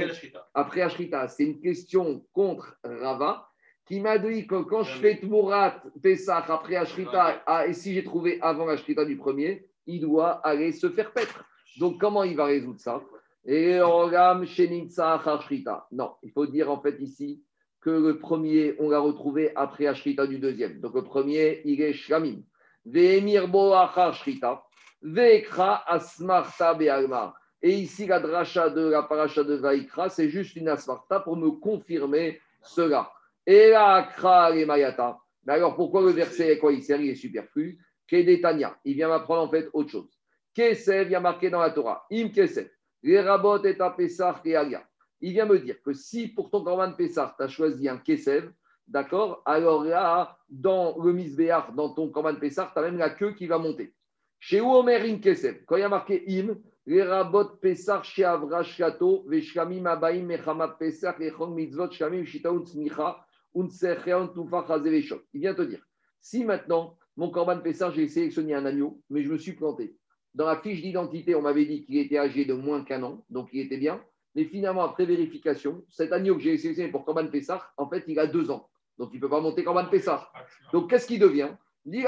Après 0.55 0.81
Ashrita, 0.81 1.27
c'est 1.27 1.43
une 1.43 1.61
question 1.61 2.25
contre 2.33 2.79
Rava 2.85 3.49
qui 3.85 3.99
m'a 3.99 4.17
dit 4.17 4.47
que 4.47 4.63
quand 4.63 4.85
je 4.85 4.97
fais 5.01 5.19
Tmurat 5.19 5.83
Pesach 6.03 6.45
après 6.49 6.77
Ashrita, 6.77 7.43
ah, 7.47 7.67
et 7.67 7.73
si 7.73 7.95
j'ai 7.95 8.05
trouvé 8.05 8.39
avant 8.41 8.69
Ashrita 8.69 9.05
du 9.05 9.17
premier, 9.17 9.67
il 9.87 10.01
doit 10.01 10.35
aller 10.47 10.71
se 10.71 10.89
faire 10.89 11.13
paître. 11.13 11.45
Donc 11.81 12.01
comment 12.01 12.23
il 12.23 12.37
va 12.37 12.45
résoudre 12.45 12.79
ça? 12.79 13.03
Et 13.45 13.81
Olam 13.81 14.47
Shenitza 14.47 15.15
Ashrita. 15.15 15.89
Non, 15.91 16.13
il 16.23 16.31
faut 16.31 16.47
dire 16.47 16.71
en 16.71 16.81
fait 16.81 16.97
ici 17.01 17.43
que 17.81 17.91
le 17.91 18.21
premier, 18.21 18.77
on 18.79 18.89
l'a 18.89 19.01
retrouvé 19.01 19.51
après 19.57 19.89
Ashrita 19.89 20.29
du 20.29 20.39
deuxième. 20.39 20.81
Donc 20.81 20.95
le 20.95 21.03
premier, 21.03 21.61
il 21.65 21.83
est 21.83 21.93
Shlamim. 21.93 22.43
Ve'ekra 25.03 25.83
asmarta 25.87 26.75
be'almar. 26.75 27.35
Et 27.63 27.75
ici, 27.79 28.07
la 28.07 28.19
dracha 28.19 28.71
de 28.71 28.89
la 28.89 29.05
paracha 29.05 29.45
de 29.45 29.55
Vaikra, 29.55 30.09
c'est 30.09 30.29
juste 30.29 30.57
une 30.57 30.69
asmarta 30.69 31.21
pour 31.21 31.37
me 31.37 31.51
confirmer 31.53 32.41
cela. 32.61 33.13
Et 33.47 33.71
la 33.71 33.95
akra 33.95 34.53
mayata. 34.67 35.19
Alors, 35.47 35.77
pourquoi 35.77 36.03
le 36.03 36.11
verset, 36.11 36.53
à 36.53 36.57
quoi 36.57 36.73
il 36.73 36.83
sert 36.83 37.01
Il 37.01 37.11
est 37.11 37.15
superflu. 37.15 37.79
Kedetania. 38.07 38.77
Il 38.85 38.95
vient 38.95 39.09
m'apprendre 39.09 39.43
en 39.43 39.49
fait 39.49 39.69
autre 39.73 39.91
chose. 39.91 40.11
Kesev, 40.55 41.07
il 41.09 41.13
y 41.13 41.15
a 41.15 41.21
marqué 41.21 41.51
dans 41.51 41.61
la 41.61 41.71
Torah. 41.71 42.05
Im 42.13 42.29
Kesev. 42.29 42.69
Les 43.03 43.21
rabot 43.21 43.63
et 43.65 43.77
Pessah 43.97 44.41
et. 44.45 44.79
Il 45.21 45.33
vient 45.33 45.47
me 45.47 45.59
dire 45.59 45.81
que 45.83 45.93
si 45.93 46.29
pour 46.29 46.51
ton 46.51 46.63
Korban 46.63 46.93
Pessah, 46.93 47.35
tu 47.37 47.45
as 47.45 47.49
choisi 47.49 47.89
un 47.89 47.99
Kesev, 47.99 48.53
d'accord? 48.89 49.43
Alors 49.45 49.85
là, 49.85 50.39
dans 50.49 50.99
le 50.99 51.13
Misbéach, 51.13 51.75
dans 51.75 51.95
ton 51.95 52.09
Korban 52.11 52.37
Pessah, 52.37 52.71
tu 52.73 52.79
as 52.79 52.83
même 52.83 52.99
la 52.99 53.11
queue 53.11 53.33
qui 53.33 53.47
va 53.47 53.59
monter. 53.59 53.95
Chez 54.39 54.61
Omer 54.61 55.03
Im 55.03 55.19
Kesev, 55.19 55.65
quand 55.67 55.77
il 55.77 55.81
y 55.81 55.85
a 55.85 55.89
marqué 55.89 56.25
Im, 56.29 56.57
les 56.87 57.03
rabot 57.03 57.45
Pessah 57.61 58.03
chez 58.03 58.25
Avrashkato, 58.25 59.25
Veshkamim 59.29 59.87
Abaim 59.87 60.25
Mechamat 60.25 60.77
Pessah, 60.79 61.17
Echon 61.21 61.49
Mitzvot, 61.49 61.93
Shamim 61.93 62.25
Shitaun 62.25 62.65
Tzmicha, 62.65 63.25
Unsecheon 63.55 64.29
Tufa 64.29 64.65
Chazeveshot. 64.67 65.21
Il 65.33 65.41
vient 65.43 65.55
te 65.55 65.63
dire, 65.63 65.87
si 66.21 66.45
maintenant, 66.45 66.99
mon 67.17 67.31
Korban 67.31 67.61
Pessah, 67.61 67.93
j'ai 67.93 68.09
sélectionné 68.09 68.55
un 68.55 68.67
agneau, 68.67 69.01
mais 69.11 69.23
je 69.23 69.31
me 69.31 69.39
suis 69.39 69.53
planté. 69.53 69.97
Dans 70.35 70.47
la 70.47 70.57
fiche 70.57 70.83
d'identité, 70.83 71.35
on 71.35 71.43
m'avait 71.43 71.67
dit 71.67 71.85
qu'il 71.85 71.99
était 71.99 72.19
âgé 72.19 72.45
de 72.45 72.55
moins 72.55 72.83
qu'un 72.85 73.03
an, 73.03 73.25
donc 73.31 73.51
il 73.53 73.61
était 73.61 73.77
bien. 73.77 74.03
Mais 74.35 74.45
finalement, 74.47 74.83
après 74.83 75.05
vérification, 75.05 75.85
cet 75.91 76.13
agneau 76.13 76.37
que 76.37 76.41
j'ai 76.41 76.57
sélectionné 76.57 76.91
pour 76.91 77.05
Korban 77.05 77.29
Pessah, 77.29 77.63
en 77.77 77.89
fait, 77.89 78.03
il 78.09 78.19
a 78.19 78.27
deux 78.27 78.51
ans. 78.51 78.71
Donc 79.03 79.11
il 79.13 79.17
ne 79.17 79.23
peut 79.23 79.29
pas 79.29 79.41
monter 79.41 79.65
Korban 79.65 79.87
Pessah. 79.87 80.31
Donc 80.73 80.89
qu'est-ce 80.89 81.09
qu'il 81.09 81.19
devient? 81.19 81.49
Il 81.85 82.05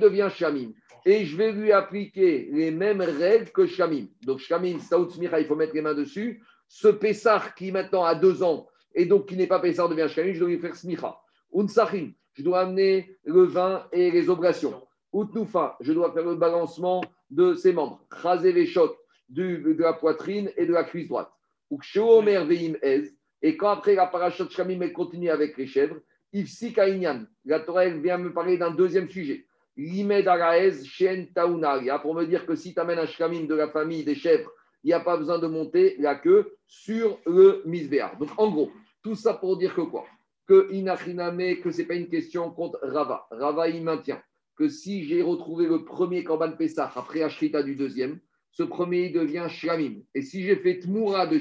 devient 0.00 0.28
Shamim. 0.28 0.72
Et 1.06 1.24
je 1.24 1.36
vais 1.36 1.52
lui 1.52 1.70
appliquer 1.70 2.48
les 2.50 2.72
mêmes 2.72 3.00
règles 3.00 3.52
que 3.52 3.64
Shamim. 3.64 4.06
Donc 4.22 4.40
Shamim, 4.40 4.80
Saout 4.80 5.10
Smicha, 5.10 5.38
il 5.38 5.46
faut 5.46 5.54
mettre 5.54 5.72
les 5.72 5.82
mains 5.82 5.94
dessus. 5.94 6.42
Ce 6.66 6.88
Pessah 6.88 7.44
qui 7.56 7.70
maintenant 7.70 8.02
a 8.02 8.16
deux 8.16 8.42
ans 8.42 8.66
et 8.92 9.06
donc 9.06 9.26
qui 9.26 9.36
n'est 9.36 9.46
pas 9.46 9.60
Pessah 9.60 9.86
devient 9.86 10.08
Shamim, 10.08 10.32
je 10.32 10.40
dois 10.40 10.48
lui 10.48 10.58
faire 10.58 10.74
Smicha. 10.74 11.16
Unsachim, 11.54 12.10
je 12.32 12.42
dois 12.42 12.62
amener 12.62 13.16
le 13.22 13.44
vin 13.44 13.86
et 13.92 14.10
les 14.10 14.28
oblations. 14.28 14.82
Utnufa, 15.14 15.76
je 15.80 15.92
dois 15.92 16.12
faire 16.12 16.24
le 16.24 16.34
balancement 16.34 17.02
de 17.30 17.54
ses 17.54 17.72
membres. 17.72 18.04
Chazé 18.20 18.50
Veshot, 18.50 18.96
du- 19.28 19.58
de 19.62 19.80
la 19.80 19.92
poitrine 19.92 20.50
et 20.56 20.66
de 20.66 20.72
la 20.72 20.82
cuisse 20.82 21.06
droite. 21.06 21.30
Veim 21.70 22.74
Ez, 22.82 23.13
et 23.44 23.58
quand 23.58 23.68
après 23.68 23.94
la 23.94 24.06
parachute 24.06 24.50
Shamim 24.50 24.80
elle 24.80 24.94
continue 24.94 25.28
avec 25.28 25.58
les 25.58 25.66
chèvres, 25.66 25.96
Ifsi 26.32 26.72
Kainyan, 26.72 27.26
la 27.44 27.60
Torah 27.60 27.84
elle 27.84 28.00
vient 28.00 28.16
me 28.16 28.32
parler 28.32 28.56
d'un 28.56 28.70
deuxième 28.70 29.06
sujet. 29.06 29.46
Limed 29.76 30.26
Araez 30.26 30.82
Shen 30.82 31.30
Taunaria, 31.30 31.98
pour 31.98 32.14
me 32.14 32.24
dire 32.24 32.46
que 32.46 32.54
si 32.54 32.72
tu 32.72 32.80
amènes 32.80 33.00
un 33.00 33.06
Shamim 33.06 33.46
de 33.46 33.54
la 33.54 33.68
famille 33.68 34.02
des 34.02 34.14
chèvres, 34.14 34.50
il 34.82 34.86
n'y 34.86 34.92
a 34.94 35.00
pas 35.00 35.18
besoin 35.18 35.38
de 35.38 35.46
monter 35.46 35.94
la 35.98 36.14
queue 36.14 36.56
sur 36.66 37.18
le 37.26 37.60
misbéar. 37.66 38.16
Donc 38.16 38.30
en 38.38 38.50
gros, 38.50 38.70
tout 39.02 39.14
ça 39.14 39.34
pour 39.34 39.58
dire 39.58 39.74
que 39.74 39.82
quoi? 39.82 40.06
Que 40.48 40.72
Inachiname, 40.72 41.60
que 41.60 41.70
ce 41.70 41.82
n'est 41.82 41.86
pas 41.86 41.96
une 41.96 42.08
question 42.08 42.50
contre 42.50 42.78
Rava. 42.82 43.26
Rava, 43.30 43.68
il 43.68 43.82
maintient 43.82 44.22
que 44.56 44.70
si 44.70 45.04
j'ai 45.04 45.20
retrouvé 45.20 45.66
le 45.66 45.84
premier 45.84 46.24
Korban 46.24 46.52
Pessah 46.52 46.90
après 46.96 47.22
Ashrita 47.22 47.62
du 47.62 47.76
deuxième, 47.76 48.20
ce 48.56 48.62
premier 48.62 49.06
il 49.06 49.12
devient 49.12 49.46
Shlamim. 49.48 49.94
Et 50.14 50.22
si 50.22 50.44
j'ai 50.44 50.54
fait 50.54 50.78
Tmoura 50.78 51.26
de, 51.26 51.40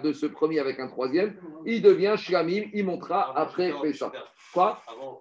de 0.00 0.12
ce 0.12 0.26
premier 0.26 0.60
avec 0.60 0.78
un 0.78 0.86
troisième, 0.86 1.34
il 1.66 1.82
devient 1.82 2.14
Shlamim, 2.16 2.62
il 2.72 2.86
montera 2.86 3.36
après 3.36 3.72
Pessah. 3.82 4.12
Quoi 4.54 4.80
Avant. 4.86 5.20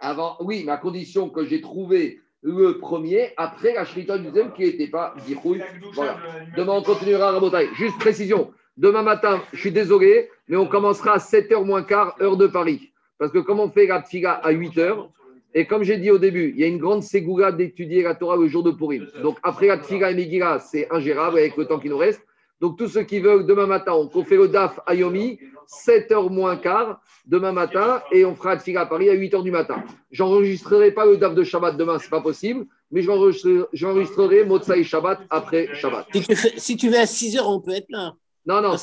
Avant, 0.00 0.36
oui, 0.40 0.64
mais 0.64 0.72
à 0.72 0.76
condition 0.76 1.30
que 1.30 1.44
j'ai 1.44 1.62
trouvé 1.62 2.20
le 2.42 2.78
premier 2.78 3.32
après 3.36 3.72
la 3.72 3.84
Shrita 3.84 4.18
du 4.18 4.30
deuxième 4.30 4.52
qui 4.52 4.62
n'était 4.62 4.88
pas 4.88 5.14
Dirouille. 5.26 5.62
Voilà. 5.94 6.18
Demain, 6.56 6.74
on 6.74 6.82
continuera 6.82 7.32
à. 7.32 7.68
Juste 7.74 7.98
précision. 7.98 8.52
Demain 8.76 9.02
matin, 9.02 9.42
je 9.52 9.58
suis 9.58 9.72
désolé, 9.72 10.30
mais 10.48 10.56
on 10.56 10.66
commencera 10.66 11.14
à 11.14 11.18
7h 11.18 11.64
moins 11.64 11.82
quart, 11.82 12.14
heure 12.20 12.36
de 12.36 12.46
Paris. 12.46 12.92
Parce 13.18 13.32
que 13.32 13.38
comme 13.38 13.58
on 13.58 13.70
fait 13.70 13.86
la 13.86 14.34
à 14.34 14.52
8h, 14.52 15.08
et 15.54 15.66
comme 15.66 15.82
j'ai 15.82 15.96
dit 15.96 16.10
au 16.10 16.18
début, 16.18 16.52
il 16.54 16.60
y 16.60 16.64
a 16.64 16.66
une 16.66 16.78
grande 16.78 17.02
ségoula 17.02 17.52
d'étudier 17.52 18.02
la 18.02 18.14
Torah 18.14 18.36
le 18.36 18.48
jour 18.48 18.62
de 18.62 18.70
Purim. 18.70 19.06
Donc 19.22 19.38
après 19.42 19.66
la 19.66 19.76
et 20.10 20.14
Megillah, 20.14 20.58
c'est 20.60 20.90
ingérable 20.92 21.38
avec 21.38 21.56
le 21.56 21.64
temps 21.66 21.78
qui 21.78 21.88
nous 21.88 21.96
reste. 21.98 22.22
Donc 22.60 22.76
tous 22.76 22.88
ceux 22.88 23.02
qui 23.04 23.20
veulent, 23.20 23.46
demain 23.46 23.66
matin, 23.66 23.92
on 23.94 24.24
fait 24.24 24.36
le 24.36 24.48
DAF 24.48 24.80
à 24.84 24.94
Yomi, 24.94 25.38
7h 25.86 26.28
moins 26.30 26.56
quart, 26.56 27.00
demain 27.24 27.52
matin, 27.52 28.02
et 28.10 28.24
on 28.24 28.34
fera 28.34 28.54
la 28.54 28.60
tfila 28.60 28.80
à 28.80 28.86
Paris 28.86 29.08
à 29.10 29.14
8h 29.14 29.42
du 29.44 29.50
matin. 29.52 29.84
J'enregistrerai 30.10 30.90
pas 30.90 31.06
le 31.06 31.16
DAF 31.16 31.34
de 31.34 31.44
Shabbat 31.44 31.76
demain, 31.76 31.98
c'est 32.00 32.10
pas 32.10 32.20
possible, 32.20 32.66
mais 32.90 33.02
j'enregistrerai 33.02 33.64
j'enregistrerai 33.72 34.44
Motsai 34.44 34.82
Shabbat 34.82 35.20
après 35.30 35.68
Shabbat. 35.74 36.06
Si 36.12 36.22
tu, 36.22 36.34
fais- 36.34 36.54
si 36.58 36.76
tu 36.76 36.88
vas 36.90 37.00
à 37.02 37.06
6 37.06 37.36
heures, 37.36 37.48
on 37.48 37.60
peut 37.60 37.74
être 37.74 37.90
là. 37.90 38.14
Non, 38.46 38.62
non, 38.62 38.78